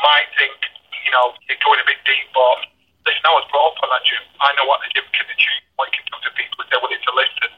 might 0.00 0.28
think, 0.40 0.56
you 1.04 1.12
know, 1.12 1.36
you're 1.48 1.60
going 1.60 1.80
a 1.80 1.86
bit 1.86 2.00
deep, 2.04 2.26
but 2.32 2.68
listen, 3.04 3.24
I 3.24 3.32
was 3.36 3.46
brought 3.52 3.76
up 3.76 3.84
on 3.84 3.88
that 3.92 4.04
gym. 4.08 4.24
I 4.40 4.52
know 4.56 4.64
what 4.64 4.80
the 4.84 4.90
gym 4.96 5.06
can 5.12 5.28
achieve, 5.28 5.62
what 5.76 5.92
it 5.92 6.00
can 6.00 6.04
do 6.08 6.16
to 6.24 6.30
people 6.32 6.56
if 6.64 6.68
they're 6.72 6.80
willing 6.80 7.00
to 7.00 7.12
listen. 7.12 7.50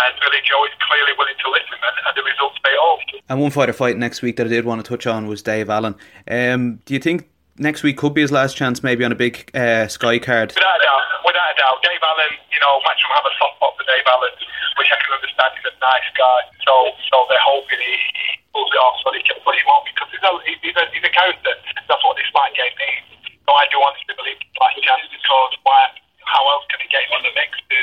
And 0.00 0.12
Billy 0.18 0.42
Joe 0.42 0.62
is 0.66 0.74
clearly 0.82 1.14
willing 1.18 1.38
to 1.38 1.48
listen, 1.50 1.78
and, 1.78 1.96
and 2.06 2.12
the 2.18 2.24
results 2.26 2.58
pay 2.62 2.74
off. 2.78 3.02
And 3.30 3.38
one 3.38 3.54
fighter 3.54 3.74
fight 3.74 3.98
next 3.98 4.22
week 4.22 4.36
that 4.38 4.46
I 4.46 4.50
did 4.50 4.66
want 4.66 4.82
to 4.82 4.86
touch 4.86 5.06
on 5.06 5.26
was 5.30 5.42
Dave 5.42 5.70
Allen. 5.70 5.94
Um, 6.26 6.82
do 6.84 6.94
you 6.94 7.00
think 7.00 7.29
next 7.60 7.84
week 7.84 8.00
could 8.00 8.16
be 8.16 8.24
his 8.24 8.32
last 8.32 8.56
chance, 8.56 8.82
maybe 8.82 9.04
on 9.04 9.12
a 9.12 9.20
big 9.20 9.52
uh, 9.54 9.86
Sky 9.86 10.18
card? 10.18 10.56
Without 10.56 10.80
a 10.80 10.82
doubt, 10.82 11.04
without 11.22 11.48
a 11.52 11.56
doubt. 11.60 11.76
Dave 11.84 12.00
Allen, 12.00 12.32
you 12.48 12.60
know, 12.64 12.80
Matchroom 12.88 13.12
have 13.14 13.28
a 13.28 13.34
soft 13.36 13.60
spot 13.60 13.76
for 13.76 13.84
Dave 13.84 14.08
Allen, 14.08 14.34
which 14.80 14.88
I 14.88 14.96
can 14.96 15.12
understand. 15.12 15.52
He's 15.60 15.68
a 15.68 15.76
nice 15.78 16.08
guy, 16.16 16.40
so 16.64 16.74
so 17.12 17.28
they're 17.28 17.44
hoping 17.44 17.78
he, 17.78 17.94
he 18.16 18.28
pulls 18.56 18.72
it 18.72 18.80
off 18.80 18.96
so 19.04 19.12
they 19.12 19.22
can, 19.22 19.36
but 19.44 19.54
he 19.54 19.62
won't 19.68 19.84
because 19.86 20.08
he's 20.10 20.24
a, 20.24 20.32
he's 20.64 20.76
a, 20.80 20.84
he's 20.90 21.06
a 21.06 21.12
character. 21.12 21.52
That's 21.86 22.02
what 22.02 22.16
this 22.16 22.26
fight 22.32 22.56
game 22.56 22.72
needs. 22.80 23.36
So 23.44 23.52
I 23.52 23.68
do 23.68 23.78
honestly 23.78 24.16
believe 24.16 24.40
he's 24.40 24.56
last 24.56 24.80
chance 24.80 25.04
because 25.12 25.52
why? 25.62 25.92
How 26.24 26.42
else 26.56 26.64
can 26.72 26.80
he 26.80 26.88
get 26.88 27.04
him 27.04 27.18
on 27.18 27.22
the 27.26 27.34
mix 27.34 27.58
to, 27.58 27.78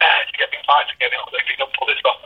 uh, 0.00 0.22
to 0.24 0.32
get 0.40 0.48
big 0.48 0.64
fights 0.64 0.88
again 0.96 1.12
if 1.12 1.46
he 1.46 1.54
can 1.60 1.68
pull 1.76 1.86
this 1.86 2.00
off? 2.08 2.22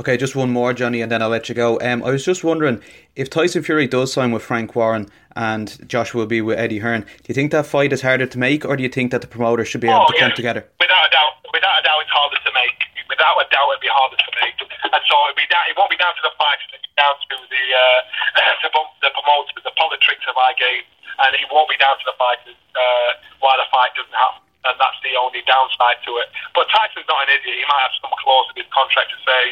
Okay, 0.00 0.16
just 0.16 0.34
one 0.34 0.50
more, 0.50 0.72
Johnny, 0.72 1.00
and 1.00 1.12
then 1.12 1.22
I'll 1.22 1.28
let 1.28 1.48
you 1.48 1.54
go. 1.54 1.78
Um, 1.80 2.02
I 2.02 2.10
was 2.10 2.24
just 2.24 2.42
wondering 2.42 2.82
if 3.14 3.30
Tyson 3.30 3.62
Fury 3.62 3.86
does 3.86 4.12
sign 4.12 4.32
with 4.32 4.42
Frank 4.42 4.74
Warren 4.74 5.08
and 5.36 5.76
Josh 5.88 6.14
will 6.14 6.26
be 6.26 6.40
with 6.40 6.58
Eddie 6.58 6.78
Hearn. 6.80 7.02
Do 7.02 7.26
you 7.28 7.34
think 7.34 7.52
that 7.52 7.66
fight 7.66 7.92
is 7.92 8.02
harder 8.02 8.26
to 8.26 8.38
make, 8.38 8.64
or 8.64 8.76
do 8.76 8.82
you 8.82 8.88
think 8.88 9.10
that 9.12 9.20
the 9.20 9.26
promoter 9.30 9.64
should 9.64 9.80
be 9.80 9.88
able 9.88 10.04
Oh, 10.04 10.12
to 10.12 10.14
yeah. 10.16 10.28
come 10.28 10.32
together? 10.36 10.66
Without 10.80 11.06
a 11.06 11.10
doubt, 11.10 11.34
without 11.52 11.76
a 11.78 11.82
doubt, 11.82 12.00
it's 12.02 12.10
harder 12.12 12.36
to 12.42 12.52
make. 12.52 12.76
Without 13.08 13.36
a 13.40 13.46
doubt, 13.52 13.68
it'd 13.72 13.84
be 13.84 13.92
harder 13.92 14.16
to 14.16 14.30
make. 14.40 14.56
And 14.92 15.02
so 15.08 15.14
it'd 15.28 15.36
be 15.40 15.48
down, 15.48 15.64
it 15.68 15.76
won't 15.76 15.88
be 15.92 15.96
down 16.00 16.12
to 16.12 16.24
the 16.24 16.34
fighters. 16.36 16.68
It'd 16.72 16.84
be 16.84 16.92
down 17.00 17.14
to 17.16 17.36
the 17.48 17.64
uh, 17.72 18.00
the, 18.64 18.70
the 19.04 19.10
promoters, 19.16 19.56
the 19.64 19.76
politics 19.76 20.24
of 20.28 20.36
our 20.36 20.52
game, 20.60 20.84
and 21.24 21.30
it 21.36 21.48
won't 21.48 21.68
be 21.72 21.76
down 21.80 21.96
to 21.96 22.06
the 22.08 22.16
fighters 22.20 22.56
uh, 22.76 23.10
why 23.40 23.56
the 23.60 23.68
fight 23.72 23.92
doesn't 23.96 24.12
happen. 24.16 24.40
And 24.62 24.78
that's 24.78 25.00
the 25.02 25.18
only 25.18 25.42
downside 25.42 25.98
to 26.06 26.12
it. 26.22 26.28
But 26.54 26.70
Tyson's 26.70 27.08
not 27.10 27.26
an 27.26 27.34
idiot. 27.34 27.56
He 27.58 27.66
might 27.66 27.82
have 27.82 27.96
some 27.98 28.14
clause 28.22 28.46
in 28.54 28.62
his 28.62 28.70
contract 28.70 29.10
to 29.10 29.18
say, 29.26 29.42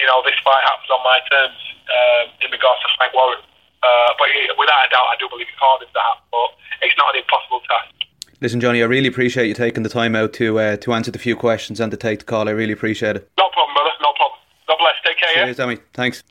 you 0.00 0.06
know, 0.08 0.24
this 0.24 0.38
fight 0.40 0.64
happens 0.64 0.88
on 0.88 1.02
my 1.04 1.20
terms 1.28 1.60
um, 1.92 2.24
in 2.40 2.48
regards 2.48 2.80
to 2.80 2.88
Frank 2.96 3.12
Warren. 3.12 3.44
Uh, 3.82 4.10
but 4.18 4.28
he, 4.28 4.46
without 4.58 4.86
a 4.86 4.90
doubt, 4.90 5.08
I 5.08 5.16
do 5.18 5.28
believe 5.28 5.46
it's 5.48 5.58
harder 5.58 5.86
to 5.86 6.00
happen. 6.00 6.24
But 6.30 6.50
it's 6.82 6.96
not 6.96 7.14
an 7.14 7.22
impossible 7.22 7.60
task. 7.68 7.94
Listen, 8.40 8.60
Johnny, 8.60 8.82
I 8.82 8.86
really 8.86 9.08
appreciate 9.08 9.48
you 9.48 9.54
taking 9.54 9.82
the 9.82 9.88
time 9.88 10.16
out 10.16 10.32
to 10.34 10.58
uh, 10.58 10.76
to 10.78 10.92
answer 10.92 11.10
the 11.10 11.18
few 11.18 11.36
questions 11.36 11.80
and 11.80 11.90
to 11.90 11.96
take 11.96 12.20
the 12.20 12.24
call. 12.24 12.48
I 12.48 12.52
really 12.52 12.72
appreciate 12.72 13.16
it. 13.16 13.30
No 13.38 13.48
problem, 13.52 13.74
brother. 13.74 13.90
No 14.00 14.12
problem. 14.16 14.40
God 14.66 14.76
bless. 14.78 14.94
Take 15.04 15.18
care. 15.18 15.44
Cheers, 15.44 15.56
Tommy. 15.56 15.78
Thanks. 15.92 16.22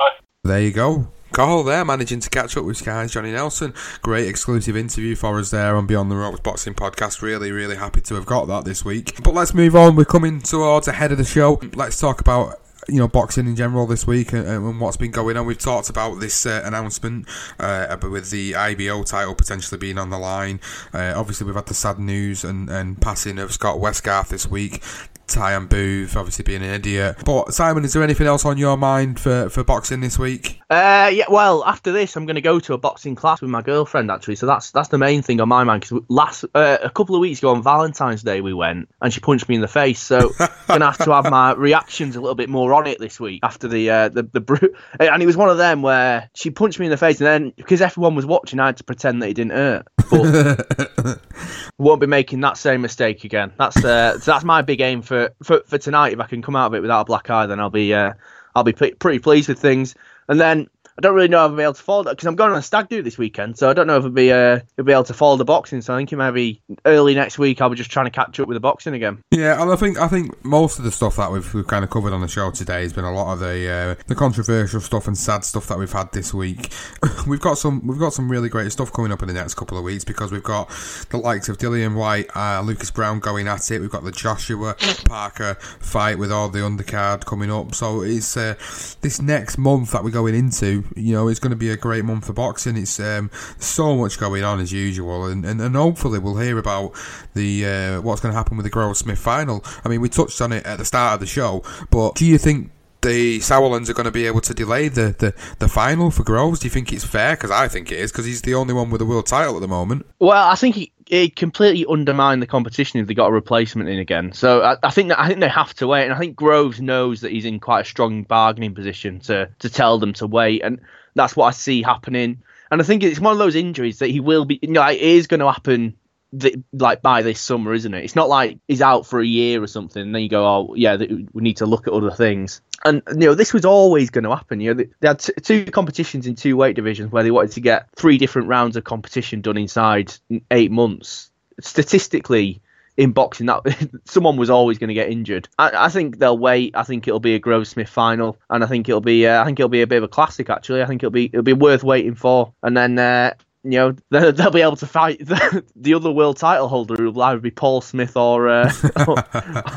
There 0.43 0.61
you 0.61 0.71
go. 0.71 1.11
Call 1.31 1.63
there, 1.63 1.85
managing 1.85 2.19
to 2.21 2.29
catch 2.29 2.57
up 2.57 2.65
with 2.65 2.77
Sky's 2.77 3.11
Johnny 3.11 3.31
Nelson. 3.31 3.75
Great 4.01 4.27
exclusive 4.27 4.75
interview 4.75 5.15
for 5.15 5.37
us 5.39 5.51
there 5.51 5.75
on 5.75 5.85
Beyond 5.85 6.09
the 6.09 6.15
Ropes 6.15 6.39
Boxing 6.39 6.73
Podcast. 6.73 7.21
Really, 7.21 7.51
really 7.51 7.75
happy 7.75 8.01
to 8.01 8.15
have 8.15 8.25
got 8.25 8.47
that 8.47 8.65
this 8.65 8.83
week. 8.83 9.21
But 9.23 9.35
let's 9.35 9.53
move 9.53 9.75
on. 9.75 9.95
We're 9.95 10.05
coming 10.05 10.41
towards 10.41 10.87
the 10.87 10.93
head 10.93 11.11
of 11.11 11.19
the 11.19 11.23
show. 11.23 11.61
Let's 11.75 11.99
talk 11.99 12.19
about 12.19 12.59
you 12.91 12.99
know 12.99 13.07
boxing 13.07 13.47
in 13.47 13.55
general 13.55 13.85
this 13.85 14.05
week 14.05 14.33
and, 14.33 14.47
and 14.47 14.79
what's 14.79 14.97
been 14.97 15.11
going 15.11 15.37
on. 15.37 15.45
We've 15.45 15.57
talked 15.57 15.89
about 15.89 16.19
this 16.19 16.45
uh, 16.45 16.61
announcement 16.65 17.27
uh, 17.59 17.95
with 18.03 18.29
the 18.31 18.55
IBO 18.55 19.03
title 19.03 19.35
potentially 19.35 19.77
being 19.77 19.97
on 19.97 20.09
the 20.09 20.19
line. 20.19 20.59
Uh, 20.93 21.13
obviously, 21.15 21.45
we've 21.45 21.55
had 21.55 21.67
the 21.67 21.73
sad 21.73 21.99
news 21.99 22.43
and, 22.43 22.69
and 22.69 23.01
passing 23.01 23.39
of 23.39 23.51
Scott 23.51 23.77
Westgarth 23.77 24.29
this 24.29 24.47
week. 24.47 24.83
Tyan 25.29 25.67
Booth, 25.67 26.15
obviously 26.15 26.43
being 26.43 26.63
an 26.63 26.71
idiot. 26.71 27.17
But 27.25 27.53
Simon, 27.53 27.85
is 27.85 27.93
there 27.93 28.03
anything 28.03 28.27
else 28.27 28.45
on 28.45 28.57
your 28.57 28.77
mind 28.77 29.19
for, 29.19 29.49
for 29.49 29.63
boxing 29.63 30.01
this 30.01 30.19
week? 30.19 30.59
Uh, 30.69 31.09
yeah. 31.13 31.25
Well, 31.29 31.63
after 31.65 31.91
this, 31.91 32.15
I'm 32.15 32.25
going 32.25 32.35
to 32.35 32.41
go 32.41 32.59
to 32.59 32.73
a 32.73 32.77
boxing 32.77 33.15
class 33.15 33.41
with 33.41 33.49
my 33.49 33.61
girlfriend 33.61 34.11
actually. 34.11 34.35
So 34.35 34.45
that's 34.45 34.71
that's 34.71 34.89
the 34.89 34.97
main 34.97 35.21
thing 35.21 35.41
on 35.41 35.49
my 35.49 35.63
mind. 35.63 35.81
Because 35.81 36.03
last 36.09 36.45
uh, 36.53 36.77
a 36.83 36.89
couple 36.89 37.15
of 37.15 37.21
weeks 37.21 37.39
ago 37.39 37.49
on 37.49 37.63
Valentine's 37.63 38.23
Day 38.23 38.41
we 38.41 38.53
went 38.53 38.89
and 39.01 39.13
she 39.13 39.19
punched 39.19 39.49
me 39.49 39.55
in 39.55 39.61
the 39.61 39.67
face. 39.67 39.99
So 39.99 40.31
I'm 40.39 40.49
going 40.67 40.79
to 40.81 40.85
have 40.85 40.97
to 40.99 41.11
have 41.11 41.29
my 41.29 41.53
reactions 41.53 42.15
a 42.15 42.21
little 42.21 42.35
bit 42.35 42.49
more 42.49 42.73
on 42.73 42.87
it 42.87 42.99
this 42.99 43.19
week 43.19 43.39
after 43.43 43.67
the 43.67 43.89
uh, 43.89 44.09
the 44.09 44.23
the 44.23 44.41
bru- 44.41 44.75
and 44.99 45.23
it 45.23 45.25
was 45.25 45.37
one 45.37 45.49
of 45.49 45.57
them 45.57 45.81
where 45.81 46.29
she 46.35 46.51
punched 46.51 46.79
me 46.79 46.85
in 46.85 46.91
the 46.91 46.97
face 46.97 47.19
and 47.19 47.27
then 47.27 47.53
because 47.55 47.81
everyone 47.81 48.15
was 48.15 48.25
watching, 48.25 48.59
I 48.59 48.67
had 48.67 48.77
to 48.77 48.83
pretend 48.83 49.21
that 49.21 49.29
it 49.29 49.33
didn't 49.33 49.51
hurt. 49.51 49.87
But 50.09 51.19
won't 51.77 52.01
be 52.01 52.07
making 52.07 52.41
that 52.41 52.57
same 52.57 52.81
mistake 52.81 53.23
again. 53.23 53.53
That's 53.57 53.83
uh, 53.83 54.19
so 54.19 54.31
that's 54.31 54.43
my 54.43 54.61
big 54.61 54.81
aim 54.81 55.01
for, 55.01 55.18
for 55.43 55.61
for 55.65 55.77
tonight. 55.77 56.13
If 56.13 56.19
I 56.19 56.27
can 56.27 56.41
come 56.41 56.55
out 56.55 56.67
of 56.67 56.73
it 56.75 56.81
without 56.81 57.01
a 57.01 57.05
black 57.05 57.29
eye, 57.29 57.45
then 57.45 57.59
I'll 57.59 57.69
be 57.69 57.93
uh, 57.93 58.13
I'll 58.55 58.63
be 58.63 58.73
pre- 58.73 58.93
pretty 58.93 59.19
pleased 59.19 59.49
with 59.49 59.59
things. 59.59 59.95
And 60.27 60.39
then 60.39 60.67
I 60.99 61.01
don't 61.01 61.15
really 61.15 61.29
know 61.29 61.45
if 61.45 61.51
I'll 61.51 61.55
be 61.55 61.63
able 61.63 61.73
to 61.75 61.81
follow 61.81 62.03
that 62.03 62.09
because 62.09 62.27
I'm 62.27 62.35
going 62.35 62.51
on 62.51 62.57
a 62.57 62.61
stag 62.61 62.89
do 62.89 63.01
this 63.01 63.17
weekend, 63.17 63.57
so 63.57 63.69
I 63.69 63.73
don't 63.73 63.87
know 63.87 63.95
if 63.95 64.03
I'll 64.03 64.09
be 64.09 64.33
uh, 64.33 64.59
be 64.83 64.91
able 64.91 65.05
to 65.05 65.13
follow 65.13 65.37
the 65.37 65.45
boxing. 65.45 65.81
So 65.81 65.93
I 65.93 65.97
think 65.97 66.11
it 66.11 66.17
might 66.17 66.31
be 66.31 66.61
early 66.85 67.15
next 67.15 67.39
week. 67.39 67.61
I'll 67.61 67.69
be 67.69 67.77
just 67.77 67.89
trying 67.89 68.07
to 68.07 68.11
catch 68.11 68.37
up 68.37 68.49
with 68.49 68.57
the 68.57 68.59
boxing 68.59 68.93
again. 68.93 69.23
Yeah, 69.31 69.61
and 69.61 69.71
I 69.71 69.77
think 69.77 69.97
I 69.97 70.09
think 70.09 70.43
most 70.43 70.77
of 70.77 70.83
the 70.83 70.91
stuff 70.91 71.15
that 71.15 71.31
we've, 71.31 71.53
we've 71.53 71.65
kind 71.65 71.85
of 71.85 71.89
covered 71.89 72.11
on 72.11 72.19
the 72.19 72.27
show 72.27 72.51
today 72.51 72.81
has 72.81 72.91
been 72.91 73.05
a 73.05 73.13
lot 73.13 73.31
of 73.31 73.39
the 73.39 73.71
uh, 73.71 74.03
the 74.07 74.15
controversial 74.15 74.81
stuff 74.81 75.07
and 75.07 75.17
sad 75.17 75.45
stuff 75.45 75.67
that 75.67 75.79
we've 75.79 75.89
had 75.89 76.11
this 76.11 76.33
week. 76.33 76.69
we've 77.27 77.39
got 77.39 77.57
some 77.57 77.87
we've 77.87 77.97
got 77.97 78.11
some 78.11 78.29
really 78.29 78.49
great 78.49 78.69
stuff 78.73 78.91
coming 78.91 79.13
up 79.13 79.21
in 79.21 79.29
the 79.29 79.33
next 79.33 79.53
couple 79.53 79.77
of 79.77 79.85
weeks 79.85 80.03
because 80.03 80.33
we've 80.33 80.43
got 80.43 80.67
the 81.11 81.17
likes 81.17 81.47
of 81.47 81.57
Dillian 81.57 81.95
Whyte, 81.95 82.29
uh, 82.35 82.59
Lucas 82.59 82.91
Browne 82.91 83.21
going 83.21 83.47
at 83.47 83.71
it. 83.71 83.79
We've 83.79 83.89
got 83.89 84.03
the 84.03 84.11
Joshua 84.11 84.75
Parker 85.05 85.53
fight 85.53 86.19
with 86.19 86.29
all 86.29 86.49
the 86.49 86.59
undercard 86.59 87.23
coming 87.23 87.49
up. 87.49 87.73
So 87.73 88.01
it's 88.01 88.35
uh, 88.35 88.55
this 88.99 89.21
next 89.21 89.57
month 89.57 89.91
that 89.91 90.03
we're 90.03 90.09
going 90.09 90.35
into. 90.35 90.83
You 90.95 91.13
know, 91.13 91.27
it's 91.27 91.39
going 91.39 91.51
to 91.51 91.57
be 91.57 91.69
a 91.69 91.77
great 91.77 92.05
month 92.05 92.25
for 92.25 92.33
boxing. 92.33 92.77
It's 92.77 92.99
um, 92.99 93.29
so 93.57 93.95
much 93.95 94.19
going 94.19 94.43
on 94.43 94.59
as 94.59 94.71
usual, 94.71 95.25
and, 95.25 95.45
and, 95.45 95.61
and 95.61 95.75
hopefully 95.75 96.19
we'll 96.19 96.37
hear 96.37 96.57
about 96.57 96.93
the 97.33 97.65
uh, 97.65 98.01
what's 98.01 98.21
going 98.21 98.31
to 98.31 98.37
happen 98.37 98.57
with 98.57 98.65
the 98.65 98.69
Grove 98.69 98.97
Smith 98.97 99.19
final. 99.19 99.63
I 99.83 99.89
mean, 99.89 100.01
we 100.01 100.09
touched 100.09 100.41
on 100.41 100.51
it 100.51 100.65
at 100.65 100.77
the 100.77 100.85
start 100.85 101.15
of 101.15 101.19
the 101.19 101.25
show, 101.25 101.63
but 101.89 102.15
do 102.15 102.25
you 102.25 102.37
think? 102.37 102.71
The 103.01 103.39
Sauerlands 103.39 103.89
are 103.89 103.93
going 103.93 104.05
to 104.05 104.11
be 104.11 104.27
able 104.27 104.41
to 104.41 104.53
delay 104.53 104.89
the, 104.89 105.15
the, 105.17 105.33
the 105.59 105.69
final 105.69 106.11
for 106.11 106.23
Groves. 106.23 106.59
Do 106.59 106.65
you 106.65 106.69
think 106.69 106.91
it's 106.91 107.05
fair? 107.05 107.35
Because 107.35 107.49
I 107.49 107.69
think 107.69 107.91
it 107.91 107.99
is, 107.99 108.11
because 108.11 108.25
he's 108.25 108.41
the 108.41 108.55
only 108.55 108.73
one 108.73 108.89
with 108.89 109.01
a 109.01 109.05
world 109.05 109.25
title 109.25 109.55
at 109.55 109.61
the 109.61 109.69
moment. 109.69 110.05
Well, 110.19 110.45
I 110.45 110.55
think 110.55 110.77
it, 110.77 110.89
it 111.07 111.35
completely 111.35 111.85
undermined 111.89 112.41
the 112.41 112.47
competition 112.47 112.99
if 112.99 113.07
they 113.07 113.13
got 113.13 113.27
a 113.27 113.31
replacement 113.31 113.87
in 113.89 113.99
again. 113.99 114.33
So 114.33 114.61
I, 114.61 114.77
I 114.83 114.89
think 114.91 115.09
that 115.09 115.19
I 115.19 115.27
think 115.27 115.39
they 115.39 115.47
have 115.47 115.73
to 115.75 115.87
wait, 115.87 116.03
and 116.03 116.13
I 116.13 116.19
think 116.19 116.35
Groves 116.35 116.81
knows 116.81 117.21
that 117.21 117.31
he's 117.31 117.45
in 117.45 117.59
quite 117.59 117.81
a 117.81 117.85
strong 117.85 118.23
bargaining 118.23 118.75
position 118.75 119.19
to 119.21 119.49
to 119.59 119.69
tell 119.69 119.97
them 119.97 120.13
to 120.13 120.27
wait, 120.27 120.61
and 120.61 120.81
that's 121.15 121.35
what 121.35 121.45
I 121.45 121.51
see 121.51 121.81
happening. 121.81 122.43
And 122.69 122.81
I 122.81 122.83
think 122.83 123.01
it's 123.01 123.19
one 123.19 123.31
of 123.31 123.39
those 123.39 123.55
injuries 123.55 123.99
that 123.99 124.09
he 124.09 124.19
will 124.19 124.45
be. 124.45 124.59
You 124.61 124.69
know, 124.69 124.87
it 124.87 124.99
is 124.99 125.27
going 125.27 125.39
to 125.39 125.51
happen. 125.51 125.95
The, 126.31 126.61
like 126.73 127.01
by 127.01 127.23
this 127.23 127.41
summer, 127.41 127.73
isn't 127.73 127.91
it? 127.91 128.03
It's 128.03 128.15
not 128.15 128.29
like 128.29 128.59
he's 128.67 128.83
out 128.83 129.07
for 129.07 129.19
a 129.19 129.25
year 129.25 129.63
or 129.63 129.67
something, 129.67 130.01
and 130.01 130.13
then 130.13 130.21
you 130.21 130.29
go, 130.29 130.45
"Oh, 130.45 130.75
yeah, 130.75 130.95
th- 130.95 131.09
we 131.33 131.41
need 131.41 131.57
to 131.57 131.65
look 131.65 131.87
at 131.87 131.93
other 131.93 132.11
things." 132.11 132.61
And 132.85 133.01
you 133.09 133.27
know, 133.27 133.33
this 133.33 133.51
was 133.51 133.65
always 133.65 134.11
going 134.11 134.25
to 134.25 134.35
happen. 134.35 134.61
You 134.61 134.73
know, 134.73 134.83
they, 134.83 134.89
they 134.99 135.07
had 135.07 135.19
t- 135.19 135.33
two 135.41 135.65
competitions 135.65 136.27
in 136.27 136.35
two 136.35 136.55
weight 136.55 136.75
divisions 136.75 137.11
where 137.11 137.23
they 137.23 137.31
wanted 137.31 137.51
to 137.53 137.61
get 137.61 137.87
three 137.95 138.19
different 138.19 138.47
rounds 138.47 138.77
of 138.77 138.83
competition 138.83 139.41
done 139.41 139.57
inside 139.57 140.13
eight 140.51 140.71
months. 140.71 141.31
Statistically, 141.61 142.61
in 142.95 143.11
boxing, 143.11 143.47
that 143.47 143.61
someone 144.05 144.37
was 144.37 144.49
always 144.49 144.77
going 144.77 144.89
to 144.89 144.93
get 144.93 145.09
injured. 145.09 145.49
I, 145.57 145.85
I 145.85 145.89
think 145.89 146.19
they'll 146.19 146.37
wait. 146.37 146.75
I 146.75 146.83
think 146.83 147.07
it'll 147.07 147.19
be 147.19 147.33
a 147.33 147.39
Grove 147.39 147.67
Smith 147.67 147.89
final, 147.89 148.37
and 148.49 148.63
I 148.63 148.67
think 148.67 148.87
it'll 148.87 149.01
be. 149.01 149.25
Uh, 149.25 149.41
I 149.41 149.45
think 149.45 149.59
it'll 149.59 149.69
be 149.69 149.81
a 149.81 149.87
bit 149.87 149.97
of 149.97 150.03
a 150.03 150.09
classic. 150.09 150.49
Actually, 150.49 150.83
I 150.83 150.85
think 150.85 151.01
it'll 151.01 151.11
be 151.11 151.25
it'll 151.25 151.41
be 151.41 151.53
worth 151.53 151.83
waiting 151.83 152.15
for. 152.15 152.53
And 152.61 152.77
then. 152.77 152.99
Uh, 152.99 153.33
you 153.63 153.71
know 153.71 153.95
they'll, 154.11 154.31
they'll 154.33 154.51
be 154.51 154.61
able 154.61 154.75
to 154.77 154.87
fight 154.87 155.19
the, 155.25 155.63
the 155.75 155.93
other 155.93 156.11
world 156.11 156.37
title 156.37 156.67
holder 156.67 156.95
who 156.95 157.11
will 157.11 157.21
either 157.21 157.39
be 157.39 157.51
Paul 157.51 157.81
Smith 157.81 158.15
or 158.17 158.49
uh, 158.49 158.71
or, 159.07 159.17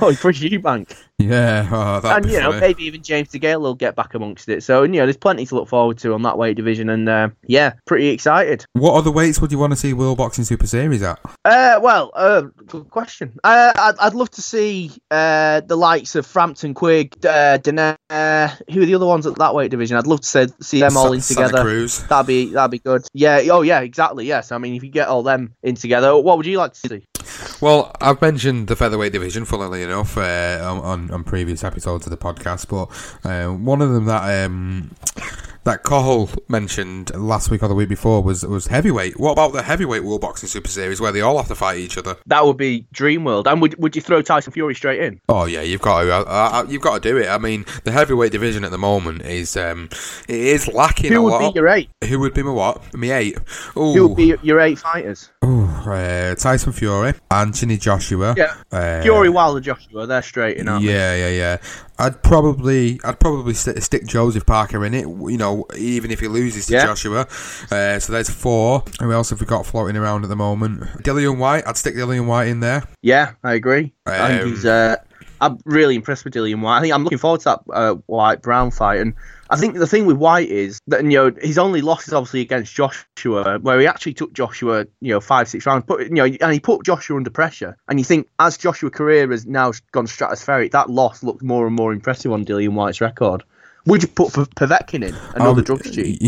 or 0.03 0.15
Chris 0.15 0.41
Eubank. 0.41 0.97
Yeah, 1.23 1.69
oh, 1.73 2.09
and 2.09 2.27
you 2.27 2.41
know 2.41 2.51
funny. 2.51 2.61
maybe 2.61 2.85
even 2.85 3.03
James 3.03 3.29
DeGale 3.29 3.61
will 3.61 3.75
get 3.75 3.97
back 3.97 4.15
amongst 4.15 4.49
it. 4.49 4.63
So 4.63 4.83
you 4.83 4.89
know 4.89 5.07
there's 5.07 5.17
plenty 5.17 5.47
to 5.47 5.55
look 5.55 5.69
forward 5.69 5.99
to 5.99 6.15
on 6.15 6.23
that 6.23 6.39
weight 6.39 6.57
division, 6.57 6.89
and 6.89 7.09
uh, 7.09 7.29
yeah, 7.47 7.75
pretty 7.87 8.09
excited. 8.09 8.65
What 8.73 8.95
other 8.95 9.11
weights 9.11 9.41
would 9.41 9.53
you 9.53 9.59
want 9.59 9.73
to 9.73 9.77
see 9.77 9.93
World 9.93 10.19
Boxing 10.19 10.45
Super 10.45 10.67
Series 10.67 11.03
at? 11.03 11.19
Uh, 11.45 11.81
well, 11.83 12.11
uh, 12.15 12.43
good 12.67 12.91
question. 12.91 13.39
Uh, 13.45 13.73
I'd, 13.75 13.95
I'd 13.99 14.15
love 14.15 14.31
to 14.33 14.43
see 14.43 14.91
uh, 15.11 15.61
the 15.61 15.77
likes 15.77 16.15
of 16.15 16.27
Frampton, 16.27 16.75
Quigg, 16.75 17.25
uh, 17.25 17.59
Donaire. 17.59 17.97
Who 18.73 18.83
are 18.83 18.87
the 18.87 18.95
other 18.95 19.07
ones 19.07 19.27
at 19.27 19.37
that 19.37 19.55
weight 19.55 19.71
division? 19.71 19.97
I'd 19.97 20.07
love 20.07 20.21
to 20.21 20.27
see, 20.27 20.47
see 20.61 20.81
them 20.81 20.97
all 20.97 21.09
Sa- 21.09 21.13
in 21.13 21.21
together. 21.21 21.87
That'd 22.09 22.27
be 22.27 22.53
that'd 22.53 22.71
be 22.71 22.79
good. 22.79 23.03
Yeah. 23.13 23.43
Oh 23.51 23.63
yeah. 23.63 23.81
Exactly. 23.81 24.27
Yes. 24.27 24.53
I 24.53 24.59
mean, 24.59 24.75
if 24.75 24.83
you 24.83 24.91
get 24.91 25.09
all 25.09 25.23
them 25.23 25.55
in 25.63 25.75
together, 25.75 26.17
what 26.17 26.37
would 26.37 26.47
you 26.47 26.59
like 26.59 26.75
to 26.75 26.89
see? 26.89 27.05
Well, 27.61 27.95
I've 28.01 28.21
mentioned 28.21 28.69
the 28.69 28.77
featherweight 28.77 29.13
division, 29.13 29.45
funnily 29.45 29.83
enough, 29.83 30.17
uh, 30.17 30.61
on, 30.63 31.11
on, 31.11 31.25
previous 31.25 31.65
episodes 31.65 32.07
of 32.07 32.11
the 32.11 32.17
podcast, 32.17 32.69
but 32.69 32.89
uh, 33.29 33.53
one 33.53 33.81
of 33.81 33.91
them 33.93 34.07
that 34.07 34.45
um, 34.45 34.95
that 35.65 35.83
Cole 35.85 36.29
mentioned 36.49 37.15
last 37.15 37.51
week 37.51 37.63
or 37.63 37.69
the 37.69 37.75
week 37.75 37.89
before 37.89 38.23
was 38.23 38.45
was 38.45 38.67
heavyweight. 38.67 39.19
What 39.19 39.33
about 39.33 39.53
the 39.53 39.63
heavyweight 39.63 40.05
World 40.05 40.21
Boxing 40.21 40.49
Super 40.49 40.69
Series 40.69 41.01
where 41.01 41.13
they 41.13 41.21
all 41.21 41.37
have 41.37 41.49
to 41.49 41.55
fight 41.55 41.79
each 41.79 41.97
other? 41.99 42.17
That 42.27 42.45
would 42.45 42.57
be 42.57 42.87
dream 42.93 43.25
world. 43.25 43.47
And 43.47 43.61
would 43.63 43.77
would 43.79 43.95
you 43.97 44.03
throw 44.03 44.23
Tyson 44.23 44.53
Fury 44.53 44.75
straight 44.75 45.01
in? 45.01 45.21
Oh 45.29 45.45
yeah, 45.45 45.63
you've 45.63 45.81
got 45.83 46.03
to. 46.03 46.13
Uh, 46.13 46.25
uh, 46.27 46.67
you've 46.69 46.83
got 46.83 47.03
to 47.03 47.09
do 47.09 47.17
it. 47.17 47.29
I 47.29 47.39
mean, 47.39 47.65
the 47.85 47.93
heavyweight 47.93 48.33
division 48.33 48.65
at 48.65 48.71
the 48.71 48.79
moment 48.79 49.23
is 49.23 49.57
um, 49.57 49.89
it 50.29 50.35
is 50.41 50.69
lacking 50.69 51.13
Who 51.13 51.19
a 51.21 51.23
would 51.23 51.31
lot. 51.31 51.55
be 51.55 51.59
your 51.59 51.69
eight? 51.69 51.91
Who 52.09 52.19
would 52.21 52.35
be 52.35 52.43
my 52.43 52.51
what? 52.51 52.95
Me 52.95 53.11
eight. 53.11 53.39
Ooh, 53.77 53.93
Who 53.93 54.09
would 54.09 54.17
be 54.17 54.35
your- 54.43 54.61
eight 54.61 54.79
fighters? 54.79 55.31
Ooh, 55.45 55.65
uh, 55.67 56.35
Tyson 56.37 56.73
Fury, 56.73 57.15
Anthony 57.31 57.77
Joshua. 57.77 58.35
Yeah. 58.37 58.55
uh, 58.71 59.03
Fury, 59.03 59.29
Wilder, 59.29 59.61
Joshua, 59.61 60.07
they're 60.07 60.23
straight 60.23 60.59
in, 60.59 60.69
aren't? 60.69 60.85
Yeah, 60.85 61.17
yeah, 61.17 61.29
yeah. 61.29 61.57
I'd 62.03 62.23
probably, 62.23 63.01
I'd 63.05 63.21
probably 63.21 63.55
st- 63.55 63.83
stick 63.83 64.05
Joseph 64.07 64.45
Parker 64.45 64.85
in 64.85 64.93
it. 64.95 65.07
You 65.07 65.37
know, 65.39 65.65
even 65.77 66.11
if 66.11 66.21
he 66.21 66.29
loses 66.29 66.67
to 66.67 66.73
Yeah. 66.75 66.87
Joshua. 66.87 67.27
Uh, 67.71 67.99
so 67.99 68.13
there's 68.13 68.29
four. 68.29 68.83
Who 69.01 69.13
else 69.13 69.31
have 69.31 69.41
we 69.41 69.47
got 69.47 69.65
floating 69.67 69.97
around 69.97 70.25
at 70.25 70.29
the 70.29 70.37
moment? 70.37 70.83
Dillian 71.03 71.39
Whyte. 71.39 71.65
I'd 71.67 71.77
stick 71.77 71.95
Dillian 71.95 72.27
Whyte 72.27 72.49
in 72.49 72.61
there. 72.61 72.83
Yeah, 73.03 73.33
I 73.45 73.55
agree. 73.55 73.93
I 74.07 74.29
think 74.29 74.43
Um, 74.43 74.49
he's. 74.51 74.65
Uh, 74.67 74.97
I'm 75.41 75.59
really 75.65 75.95
impressed 75.97 76.25
with 76.25 76.35
Dillian 76.35 76.61
Whyte. 76.61 76.79
I 76.79 76.81
think 76.83 76.95
I'm 76.95 77.03
looking 77.05 77.19
forward 77.19 77.41
to 77.41 77.45
that 77.45 77.61
uh, 77.73 77.95
Whyte 78.07 78.43
Browne 78.43 78.71
fight, 78.71 79.01
and 79.01 79.15
I 79.53 79.57
think 79.57 79.75
the 79.75 79.87
thing 79.87 80.07
with 80.07 80.17
Whyte 80.17 80.49
is 80.49 80.81
that 80.87 81.05
you 81.05 81.11
know 81.11 81.31
his 81.41 81.59
only 81.59 81.81
loss 81.83 82.09
is 82.09 82.15
obviously 82.15 82.41
against 82.41 82.75
Joshua, 82.75 83.59
where 83.61 83.79
he 83.79 83.87
actually 83.87 84.15
took 84.15 84.33
Joshua, 84.33 84.87
you 85.01 85.13
know, 85.13 85.21
five 85.21 85.49
six 85.49 85.67
rounds, 85.67 85.85
put 85.87 86.01
you 86.03 86.11
know, 86.11 86.25
and 86.25 86.53
he 86.53 86.59
put 86.61 86.85
Joshua 86.85 87.17
under 87.17 87.31
pressure. 87.31 87.77
And 87.89 87.99
you 87.99 88.05
think 88.05 88.29
as 88.39 88.57
Joshua's 88.57 88.93
career 88.95 89.31
has 89.31 89.47
now 89.47 89.73
gone 89.93 90.07
stratospheric, 90.07 90.71
that 90.73 90.91
loss 90.91 91.23
looks 91.23 91.43
more 91.43 91.67
and 91.67 91.77
more 91.77 91.93
impressive 91.93 92.33
on 92.33 92.45
Dillian 92.45 92.73
Whyte's 92.73 93.01
record. 93.01 93.45
Would 93.85 94.03
you 94.03 94.09
put 94.09 94.33
P- 94.33 94.43
Povetkin 94.55 95.03
in 95.09 95.15
another 95.35 95.59
Um, 95.59 95.65
drugs 95.65 95.91
cheat? 95.95 96.19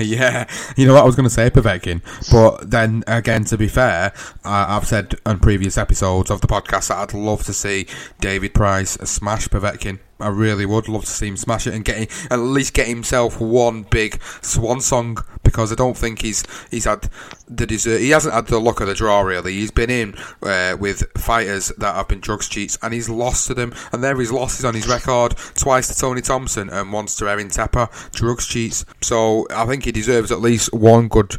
yeah, 0.00 0.48
you 0.76 0.84
know 0.84 0.94
what 0.94 1.04
I 1.04 1.06
was 1.06 1.14
going 1.14 1.28
to 1.28 1.30
say, 1.30 1.48
Povetkin. 1.48 2.02
But 2.32 2.68
then 2.72 3.04
again, 3.06 3.44
to 3.44 3.56
be 3.56 3.68
fair, 3.68 4.12
I, 4.44 4.76
I've 4.76 4.86
said 4.88 5.14
on 5.24 5.38
previous 5.38 5.78
episodes 5.78 6.28
of 6.30 6.40
the 6.40 6.48
podcast 6.48 6.88
that 6.88 6.98
I'd 6.98 7.14
love 7.14 7.44
to 7.44 7.52
see 7.52 7.86
David 8.20 8.52
Price 8.52 8.94
smash 9.04 9.46
Povetkin. 9.48 10.00
I 10.24 10.28
really 10.28 10.64
would 10.64 10.88
love 10.88 11.04
to 11.04 11.10
see 11.10 11.28
him 11.28 11.36
smash 11.36 11.66
it 11.66 11.74
and 11.74 11.84
get 11.84 12.10
at 12.30 12.38
least 12.38 12.72
get 12.72 12.88
himself 12.88 13.40
one 13.40 13.82
big 13.82 14.22
swan 14.40 14.80
song 14.80 15.18
because 15.42 15.70
I 15.70 15.74
don't 15.74 15.96
think 15.96 16.22
he's 16.22 16.42
he's 16.70 16.86
had 16.86 17.08
the 17.46 17.66
desert. 17.66 18.00
He 18.00 18.10
hasn't 18.10 18.34
had 18.34 18.46
the 18.46 18.58
luck 18.58 18.80
of 18.80 18.86
the 18.86 18.94
draw 18.94 19.20
really. 19.20 19.52
He's 19.52 19.70
been 19.70 19.90
in 19.90 20.14
uh, 20.42 20.76
with 20.80 21.04
fighters 21.18 21.68
that 21.78 21.94
have 21.94 22.08
been 22.08 22.20
drugs 22.20 22.48
cheats 22.48 22.78
and 22.82 22.94
he's 22.94 23.08
lost 23.08 23.46
to 23.48 23.54
them. 23.54 23.74
And 23.92 24.02
there 24.02 24.16
his 24.16 24.32
losses 24.32 24.64
on 24.64 24.74
his 24.74 24.88
record 24.88 25.36
twice 25.54 25.88
to 25.88 25.98
Tony 25.98 26.22
Thompson 26.22 26.70
and 26.70 26.92
once 26.92 27.16
to 27.16 27.24
Erkan 27.24 27.52
Teper, 27.54 27.88
drugs 28.12 28.46
cheats. 28.46 28.86
So 29.02 29.46
I 29.50 29.66
think 29.66 29.84
he 29.84 29.92
deserves 29.92 30.32
at 30.32 30.40
least 30.40 30.72
one 30.72 31.08
good. 31.08 31.36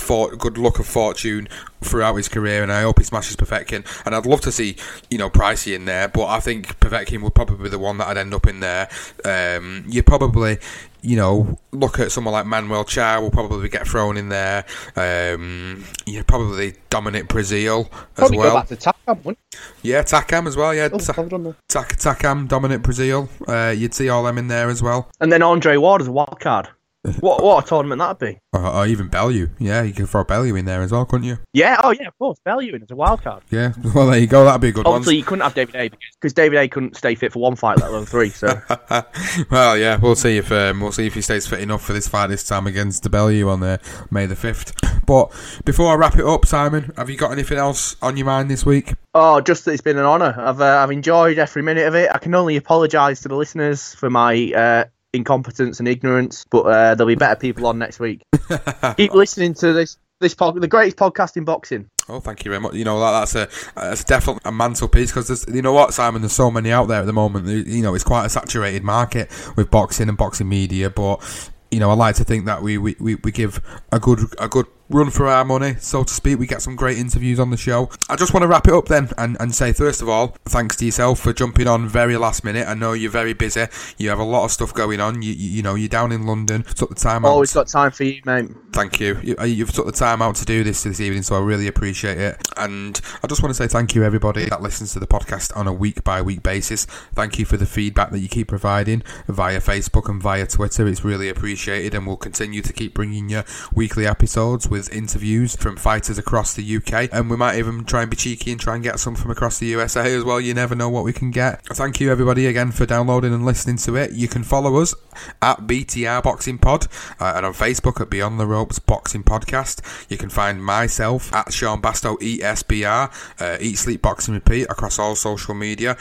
For, 0.00 0.34
good 0.36 0.58
luck 0.58 0.78
of 0.78 0.86
fortune 0.86 1.48
throughout 1.82 2.14
his 2.16 2.28
career, 2.28 2.62
and 2.62 2.72
I 2.72 2.82
hope 2.82 2.98
he 2.98 3.04
smashes 3.04 3.36
Povetkin. 3.36 3.84
And 4.04 4.14
I'd 4.14 4.26
love 4.26 4.40
to 4.42 4.52
see, 4.52 4.76
you 5.10 5.18
know, 5.18 5.30
Pricey 5.30 5.74
in 5.74 5.84
there, 5.84 6.08
but 6.08 6.26
I 6.26 6.40
think 6.40 6.78
Povetkin 6.80 7.22
would 7.22 7.34
probably 7.34 7.62
be 7.64 7.68
the 7.68 7.78
one 7.78 7.98
that 7.98 8.08
I'd 8.08 8.18
end 8.18 8.34
up 8.34 8.46
in 8.46 8.60
there. 8.60 8.88
Um, 9.24 9.84
you 9.88 10.02
probably, 10.02 10.58
you 11.02 11.16
know, 11.16 11.58
look 11.72 11.98
at 11.98 12.12
someone 12.12 12.32
like 12.32 12.44
Manuel 12.46 12.84
Charr 12.84 13.22
will 13.22 13.30
probably 13.30 13.68
get 13.68 13.86
thrown 13.86 14.16
in 14.16 14.28
there. 14.28 14.64
Um, 14.96 15.84
you 16.06 16.22
probably 16.24 16.74
Dominic 16.90 17.28
Breazeale 17.28 17.86
as 17.86 17.90
Probably 18.14 18.38
well. 18.38 18.50
go 18.50 18.54
back 18.56 18.68
to 18.68 18.76
Takam, 18.76 19.36
Yeah, 19.82 20.02
Takam 20.02 20.46
as 20.46 20.56
well. 20.56 20.74
Yeah, 20.74 20.88
Oh, 20.92 20.98
Ta- 20.98 21.14
I've 21.16 21.28
done 21.28 21.44
that. 21.44 21.54
Tak- 21.68 21.96
Takam, 21.98 22.48
Dominic 22.48 22.82
Breazeale. 22.82 23.28
Uh, 23.48 23.70
you'd 23.72 23.94
see 23.94 24.08
all 24.08 24.22
them 24.24 24.36
in 24.38 24.48
there 24.48 24.68
as 24.68 24.82
well. 24.82 25.08
And 25.20 25.32
then 25.32 25.42
Andre 25.42 25.76
Ward 25.76 26.00
as 26.02 26.08
a 26.08 26.12
wild 26.12 26.38
card. 26.40 26.68
What 27.20 27.42
what 27.42 27.64
a 27.64 27.66
tournament 27.66 27.98
that'd 27.98 28.18
be? 28.18 28.38
Or, 28.52 28.66
or 28.66 28.86
even 28.86 29.08
Bellew. 29.08 29.48
Yeah, 29.58 29.82
you 29.82 29.94
could 29.94 30.08
throw 30.08 30.24
Bellew 30.24 30.54
in 30.54 30.66
there 30.66 30.82
as 30.82 30.92
well, 30.92 31.06
couldn't 31.06 31.26
you? 31.26 31.38
Yeah, 31.52 31.80
oh 31.82 31.90
yeah, 31.90 32.08
of 32.08 32.18
course. 32.18 32.38
Bellew 32.44 32.74
in 32.74 32.82
as 32.82 32.90
a 32.90 32.96
wild 32.96 33.22
card. 33.22 33.42
Yeah. 33.50 33.72
Well, 33.94 34.06
there 34.06 34.20
you 34.20 34.28
go. 34.28 34.44
That'd 34.44 34.60
be 34.60 34.68
a 34.68 34.72
good 34.72 34.86
one. 34.86 34.94
Obviously, 34.94 35.16
you 35.16 35.24
couldn't 35.24 35.42
have 35.42 35.54
David 35.54 35.74
Haye 35.74 35.90
because 36.14 36.32
David 36.32 36.58
Haye 36.58 36.68
couldn't 36.68 36.96
stay 36.96 37.16
fit 37.16 37.32
for 37.32 37.40
one 37.40 37.56
fight, 37.56 37.78
let 37.78 37.90
alone 37.90 38.06
three. 38.06 38.30
So 38.30 38.46
well, 39.50 39.76
yeah, 39.76 39.96
we'll 39.96 40.14
see 40.14 40.36
if 40.36 40.52
um, 40.52 40.80
we'll 40.80 40.92
see 40.92 41.06
if 41.06 41.14
he 41.14 41.22
stays 41.22 41.46
fit 41.46 41.60
enough 41.60 41.82
for 41.82 41.92
this 41.92 42.06
fight 42.06 42.28
this 42.28 42.44
time 42.44 42.66
against 42.66 43.02
DeBellew 43.02 43.48
on 43.48 43.62
uh, 43.62 43.78
May 44.10 44.26
the 44.26 44.36
fifth. 44.36 44.74
But 45.06 45.32
before 45.64 45.92
I 45.92 45.96
wrap 45.96 46.16
it 46.18 46.24
up, 46.24 46.46
Simon, 46.46 46.92
have 46.96 47.10
you 47.10 47.16
got 47.16 47.32
anything 47.32 47.58
else 47.58 47.96
on 48.00 48.16
your 48.16 48.26
mind 48.26 48.48
this 48.48 48.64
week? 48.64 48.94
Oh, 49.12 49.40
just 49.40 49.64
that 49.64 49.72
it's 49.72 49.82
been 49.82 49.98
an 49.98 50.04
honour. 50.04 50.34
I've 50.38 50.60
uh, 50.60 50.78
I've 50.82 50.92
enjoyed 50.92 51.38
every 51.38 51.62
minute 51.62 51.88
of 51.88 51.96
it. 51.96 52.10
I 52.12 52.18
can 52.18 52.34
only 52.34 52.56
apologise 52.56 53.20
to 53.22 53.28
the 53.28 53.36
listeners 53.36 53.92
for 53.94 54.08
my 54.08 54.52
uh, 54.54 54.84
incompetence 55.12 55.78
and 55.78 55.88
ignorance, 55.88 56.44
but 56.50 56.62
uh, 56.62 56.94
there'll 56.94 57.08
be 57.08 57.14
better 57.14 57.36
people 57.36 57.66
on 57.66 57.78
next 57.78 58.00
week. 58.00 58.22
Keep 58.96 59.14
listening 59.14 59.54
to 59.54 59.72
this 59.72 59.98
this 60.20 60.34
pod, 60.34 60.60
the 60.60 60.68
greatest 60.68 60.98
podcast 60.98 61.36
in 61.36 61.44
boxing. 61.44 61.88
Oh, 62.08 62.20
thank 62.20 62.44
you 62.44 62.50
very 62.50 62.60
much. 62.60 62.74
You 62.74 62.84
know 62.84 63.00
that, 63.00 63.12
that's 63.12 63.34
a 63.34 63.48
that's 63.74 64.04
definitely 64.04 64.42
a 64.44 64.52
mantelpiece 64.52 65.12
because 65.12 65.46
you 65.48 65.62
know 65.62 65.72
what, 65.72 65.94
Simon. 65.94 66.22
There's 66.22 66.32
so 66.32 66.50
many 66.50 66.70
out 66.70 66.88
there 66.88 67.00
at 67.00 67.06
the 67.06 67.12
moment. 67.12 67.46
You 67.66 67.82
know, 67.82 67.94
it's 67.94 68.04
quite 68.04 68.26
a 68.26 68.28
saturated 68.28 68.82
market 68.82 69.30
with 69.56 69.70
boxing 69.70 70.08
and 70.08 70.18
boxing 70.18 70.48
media, 70.48 70.90
but 70.90 71.50
you 71.70 71.80
know, 71.80 71.90
I 71.90 71.94
like 71.94 72.16
to 72.16 72.24
think 72.24 72.46
that 72.46 72.62
we, 72.62 72.78
we, 72.78 72.96
we, 72.98 73.14
we 73.16 73.30
give 73.30 73.62
a 73.92 74.00
good 74.00 74.20
a 74.38 74.48
good 74.48 74.66
run 74.90 75.10
for 75.10 75.26
our 75.28 75.44
money, 75.44 75.76
so 75.78 76.04
to 76.04 76.12
speak. 76.12 76.38
We 76.38 76.46
get 76.46 76.62
some 76.62 76.76
great 76.76 76.98
interviews 76.98 77.38
on 77.38 77.50
the 77.50 77.56
show. 77.56 77.90
I 78.08 78.16
just 78.16 78.34
want 78.34 78.42
to 78.42 78.48
wrap 78.48 78.66
it 78.66 78.74
up 78.74 78.86
then 78.86 79.08
and, 79.16 79.36
and 79.40 79.54
say, 79.54 79.72
first 79.72 80.02
of 80.02 80.08
all, 80.08 80.36
thanks 80.44 80.76
to 80.76 80.84
yourself 80.84 81.20
for 81.20 81.32
jumping 81.32 81.68
on 81.68 81.88
very 81.88 82.16
last 82.16 82.44
minute. 82.44 82.66
I 82.66 82.74
know 82.74 82.92
you're 82.92 83.10
very 83.10 83.32
busy. 83.32 83.66
You 83.98 84.10
have 84.10 84.18
a 84.18 84.24
lot 84.24 84.44
of 84.44 84.50
stuff 84.50 84.74
going 84.74 85.00
on. 85.00 85.22
You, 85.22 85.32
you, 85.32 85.48
you 85.48 85.62
know, 85.62 85.74
you're 85.76 85.88
down 85.88 86.12
in 86.12 86.26
London. 86.26 86.62
Took 86.62 86.90
the 86.90 86.94
time 86.96 87.24
out. 87.24 87.28
Always 87.30 87.52
got 87.52 87.68
time 87.68 87.90
for 87.92 88.04
you, 88.04 88.20
mate. 88.24 88.50
Thank 88.72 89.00
you. 89.00 89.18
you. 89.22 89.36
uh, 89.38 89.44
You've 89.44 89.72
took 89.72 89.86
the 89.86 89.92
time 89.92 90.22
out 90.22 90.36
to 90.36 90.44
do 90.44 90.64
this 90.64 90.82
this 90.82 91.00
evening, 91.00 91.22
so 91.22 91.36
I 91.36 91.40
really 91.40 91.66
appreciate 91.66 92.18
it. 92.18 92.36
And 92.56 93.00
I 93.22 93.26
just 93.26 93.42
want 93.42 93.50
to 93.50 93.54
say 93.54 93.68
thank 93.68 93.94
you, 93.94 94.04
everybody 94.04 94.46
that 94.46 94.62
listens 94.62 94.92
to 94.94 94.98
the 94.98 95.06
podcast 95.06 95.56
on 95.56 95.66
a 95.66 95.72
week 95.72 96.02
by 96.04 96.22
week 96.22 96.42
basis. 96.42 96.86
Thank 97.14 97.38
you 97.38 97.44
for 97.44 97.56
the 97.56 97.66
feedback 97.66 98.10
that 98.10 98.20
you 98.20 98.28
keep 98.28 98.48
providing 98.48 99.02
via 99.28 99.60
Facebook 99.60 100.08
and 100.08 100.22
via 100.22 100.46
Twitter. 100.46 100.86
It's 100.86 101.04
really 101.04 101.28
appreciated, 101.28 101.94
and 101.94 102.06
we'll 102.06 102.16
continue 102.16 102.62
to 102.62 102.72
keep 102.72 102.94
bringing 102.94 103.28
you 103.28 103.42
weekly 103.74 104.06
episodes 104.06 104.68
with 104.68 104.79
interviews 104.88 105.56
from 105.56 105.76
fighters 105.76 106.18
across 106.18 106.54
the 106.54 106.76
UK. 106.76 107.08
And 107.12 107.30
we 107.30 107.36
might 107.36 107.58
even 107.58 107.84
try 107.84 108.02
and 108.02 108.10
be 108.10 108.16
cheeky 108.16 108.52
and 108.52 108.60
try 108.60 108.74
and 108.74 108.82
get 108.82 108.98
some 108.98 109.14
from 109.14 109.30
across 109.30 109.58
the 109.58 109.66
USA 109.66 110.14
as 110.14 110.24
well. 110.24 110.40
You 110.40 110.54
never 110.54 110.74
know 110.74 110.88
what 110.88 111.04
we 111.04 111.12
can 111.12 111.30
get. 111.30 111.64
Thank 111.66 112.00
you, 112.00 112.10
everybody, 112.10 112.46
again 112.46 112.72
for 112.72 112.86
downloading 112.86 113.34
and 113.34 113.44
listening 113.44 113.76
to 113.78 113.96
it. 113.96 114.12
You 114.12 114.28
can 114.28 114.42
follow 114.42 114.76
us 114.76 114.94
at 115.42 115.58
BTR 115.60 116.22
Boxing 116.22 116.58
Pod 116.58 116.86
uh, 117.18 117.34
and 117.36 117.46
on 117.46 117.52
Facebook 117.52 118.00
at 118.00 118.10
Beyond 118.10 118.40
the 118.40 118.46
Ropes 118.46 118.78
Boxing 118.78 119.22
Podcast. 119.22 119.80
You 120.10 120.16
can 120.16 120.30
find 120.30 120.64
myself 120.64 121.32
at 121.34 121.52
Sean 121.52 121.82
Bastow 121.82 122.16
ESBR, 122.18 123.40
uh, 123.40 123.58
Eat 123.60 123.76
Sleep 123.78 124.02
Boxing 124.02 124.34
Repeat 124.34 124.64
across 124.64 124.98
all 124.98 125.14
social 125.14 125.54
media. 125.54 125.96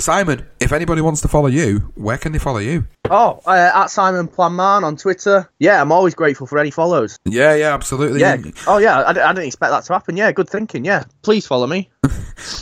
Simon, 0.00 0.44
if 0.60 0.72
anybody 0.72 1.00
wants 1.00 1.20
to 1.20 1.28
follow 1.28 1.46
you, 1.46 1.92
where 1.94 2.18
can 2.18 2.32
they 2.32 2.38
follow 2.38 2.58
you? 2.58 2.84
Oh, 3.10 3.40
uh, 3.46 3.70
at 3.74 3.86
Simon 3.86 4.26
Planman 4.28 4.82
on 4.82 4.96
Twitter. 4.96 5.48
Yeah, 5.60 5.80
I'm 5.80 5.92
always 5.92 6.14
grateful 6.14 6.46
for 6.46 6.58
any 6.58 6.70
follows. 6.72 7.16
Yeah, 7.24 7.54
yeah, 7.54 7.72
absolutely. 7.74 8.20
Yeah. 8.20 8.38
Oh, 8.66 8.78
yeah. 8.78 9.04
I, 9.06 9.12
d- 9.12 9.20
I 9.20 9.32
didn't 9.32 9.46
expect 9.46 9.70
that 9.70 9.84
to 9.84 9.92
happen. 9.92 10.16
Yeah, 10.16 10.32
good 10.32 10.48
thinking. 10.48 10.84
Yeah. 10.84 11.04
Please 11.22 11.46
follow 11.46 11.66
me. 11.66 11.90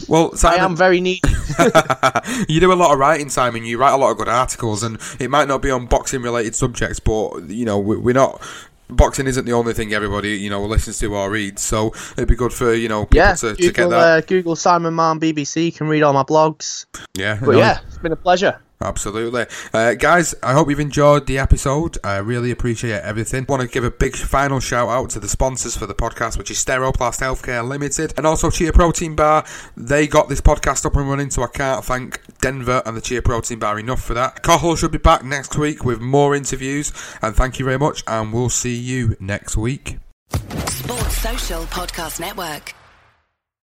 Well, 0.08 0.36
Simon, 0.36 0.60
I 0.60 0.64
am 0.64 0.76
very 0.76 1.00
needy. 1.00 1.20
you 2.48 2.60
do 2.60 2.72
a 2.72 2.74
lot 2.74 2.92
of 2.92 2.98
writing, 2.98 3.30
Simon. 3.30 3.64
You 3.64 3.78
write 3.78 3.92
a 3.92 3.96
lot 3.96 4.10
of 4.10 4.18
good 4.18 4.28
articles, 4.28 4.82
and 4.82 4.98
it 5.18 5.30
might 5.30 5.48
not 5.48 5.62
be 5.62 5.70
on 5.70 5.86
boxing 5.86 6.22
related 6.22 6.54
subjects, 6.54 7.00
but 7.00 7.48
you 7.48 7.64
know 7.64 7.78
we- 7.78 7.96
we're 7.96 8.14
not. 8.14 8.40
Boxing 8.92 9.26
isn't 9.26 9.44
the 9.44 9.52
only 9.52 9.72
thing 9.74 9.92
everybody 9.92 10.36
you 10.36 10.50
know 10.50 10.64
listens 10.64 10.98
to 11.00 11.14
or 11.14 11.30
reads, 11.30 11.62
so 11.62 11.92
it'd 12.16 12.28
be 12.28 12.36
good 12.36 12.52
for 12.52 12.74
you 12.74 12.88
know 12.88 13.04
people 13.06 13.16
yeah. 13.16 13.34
to, 13.34 13.54
to 13.54 13.62
Google, 13.62 13.72
get 13.72 13.90
that. 13.90 14.18
uh, 14.18 14.20
Google 14.22 14.56
Simon 14.56 14.94
Mann 14.94 15.20
BBC. 15.20 15.74
Can 15.76 15.88
read 15.88 16.02
all 16.02 16.12
my 16.12 16.22
blogs. 16.22 16.86
yeah, 17.14 17.38
But 17.40 17.52
no, 17.52 17.58
yeah, 17.58 17.80
it's 17.86 17.98
been 17.98 18.12
a 18.12 18.16
pleasure. 18.16 18.60
Absolutely. 18.82 19.46
Uh, 19.72 19.94
guys, 19.94 20.34
I 20.42 20.52
hope 20.52 20.68
you've 20.68 20.80
enjoyed 20.80 21.26
the 21.26 21.38
episode. 21.38 21.98
I 22.04 22.18
really 22.18 22.50
appreciate 22.50 23.02
everything. 23.02 23.46
want 23.48 23.62
to 23.62 23.68
give 23.68 23.84
a 23.84 23.90
big 23.90 24.16
final 24.16 24.60
shout 24.60 24.88
out 24.88 25.10
to 25.10 25.20
the 25.20 25.28
sponsors 25.28 25.76
for 25.76 25.86
the 25.86 25.94
podcast, 25.94 26.36
which 26.38 26.50
is 26.50 26.62
Steroplast 26.62 27.20
Healthcare 27.20 27.66
Limited 27.66 28.12
and 28.16 28.26
also 28.26 28.50
Chia 28.50 28.72
Protein 28.72 29.16
Bar. 29.16 29.44
They 29.76 30.06
got 30.06 30.28
this 30.28 30.40
podcast 30.40 30.84
up 30.84 30.96
and 30.96 31.08
running, 31.08 31.30
so 31.30 31.42
I 31.42 31.48
can't 31.48 31.84
thank 31.84 32.20
Denver 32.40 32.82
and 32.84 32.96
the 32.96 33.00
Chia 33.00 33.22
Protein 33.22 33.58
Bar 33.58 33.78
enough 33.78 34.02
for 34.02 34.14
that. 34.14 34.42
Cahill 34.42 34.76
should 34.76 34.92
be 34.92 34.98
back 34.98 35.24
next 35.24 35.56
week 35.56 35.84
with 35.84 36.00
more 36.00 36.34
interviews, 36.34 36.92
and 37.22 37.34
thank 37.34 37.58
you 37.58 37.64
very 37.64 37.78
much, 37.78 38.02
and 38.06 38.32
we'll 38.32 38.50
see 38.50 38.76
you 38.76 39.16
next 39.20 39.56
week. 39.56 39.98
Sports 40.68 41.18
Social 41.18 41.62
Podcast 41.64 42.20
Network. 42.20 42.74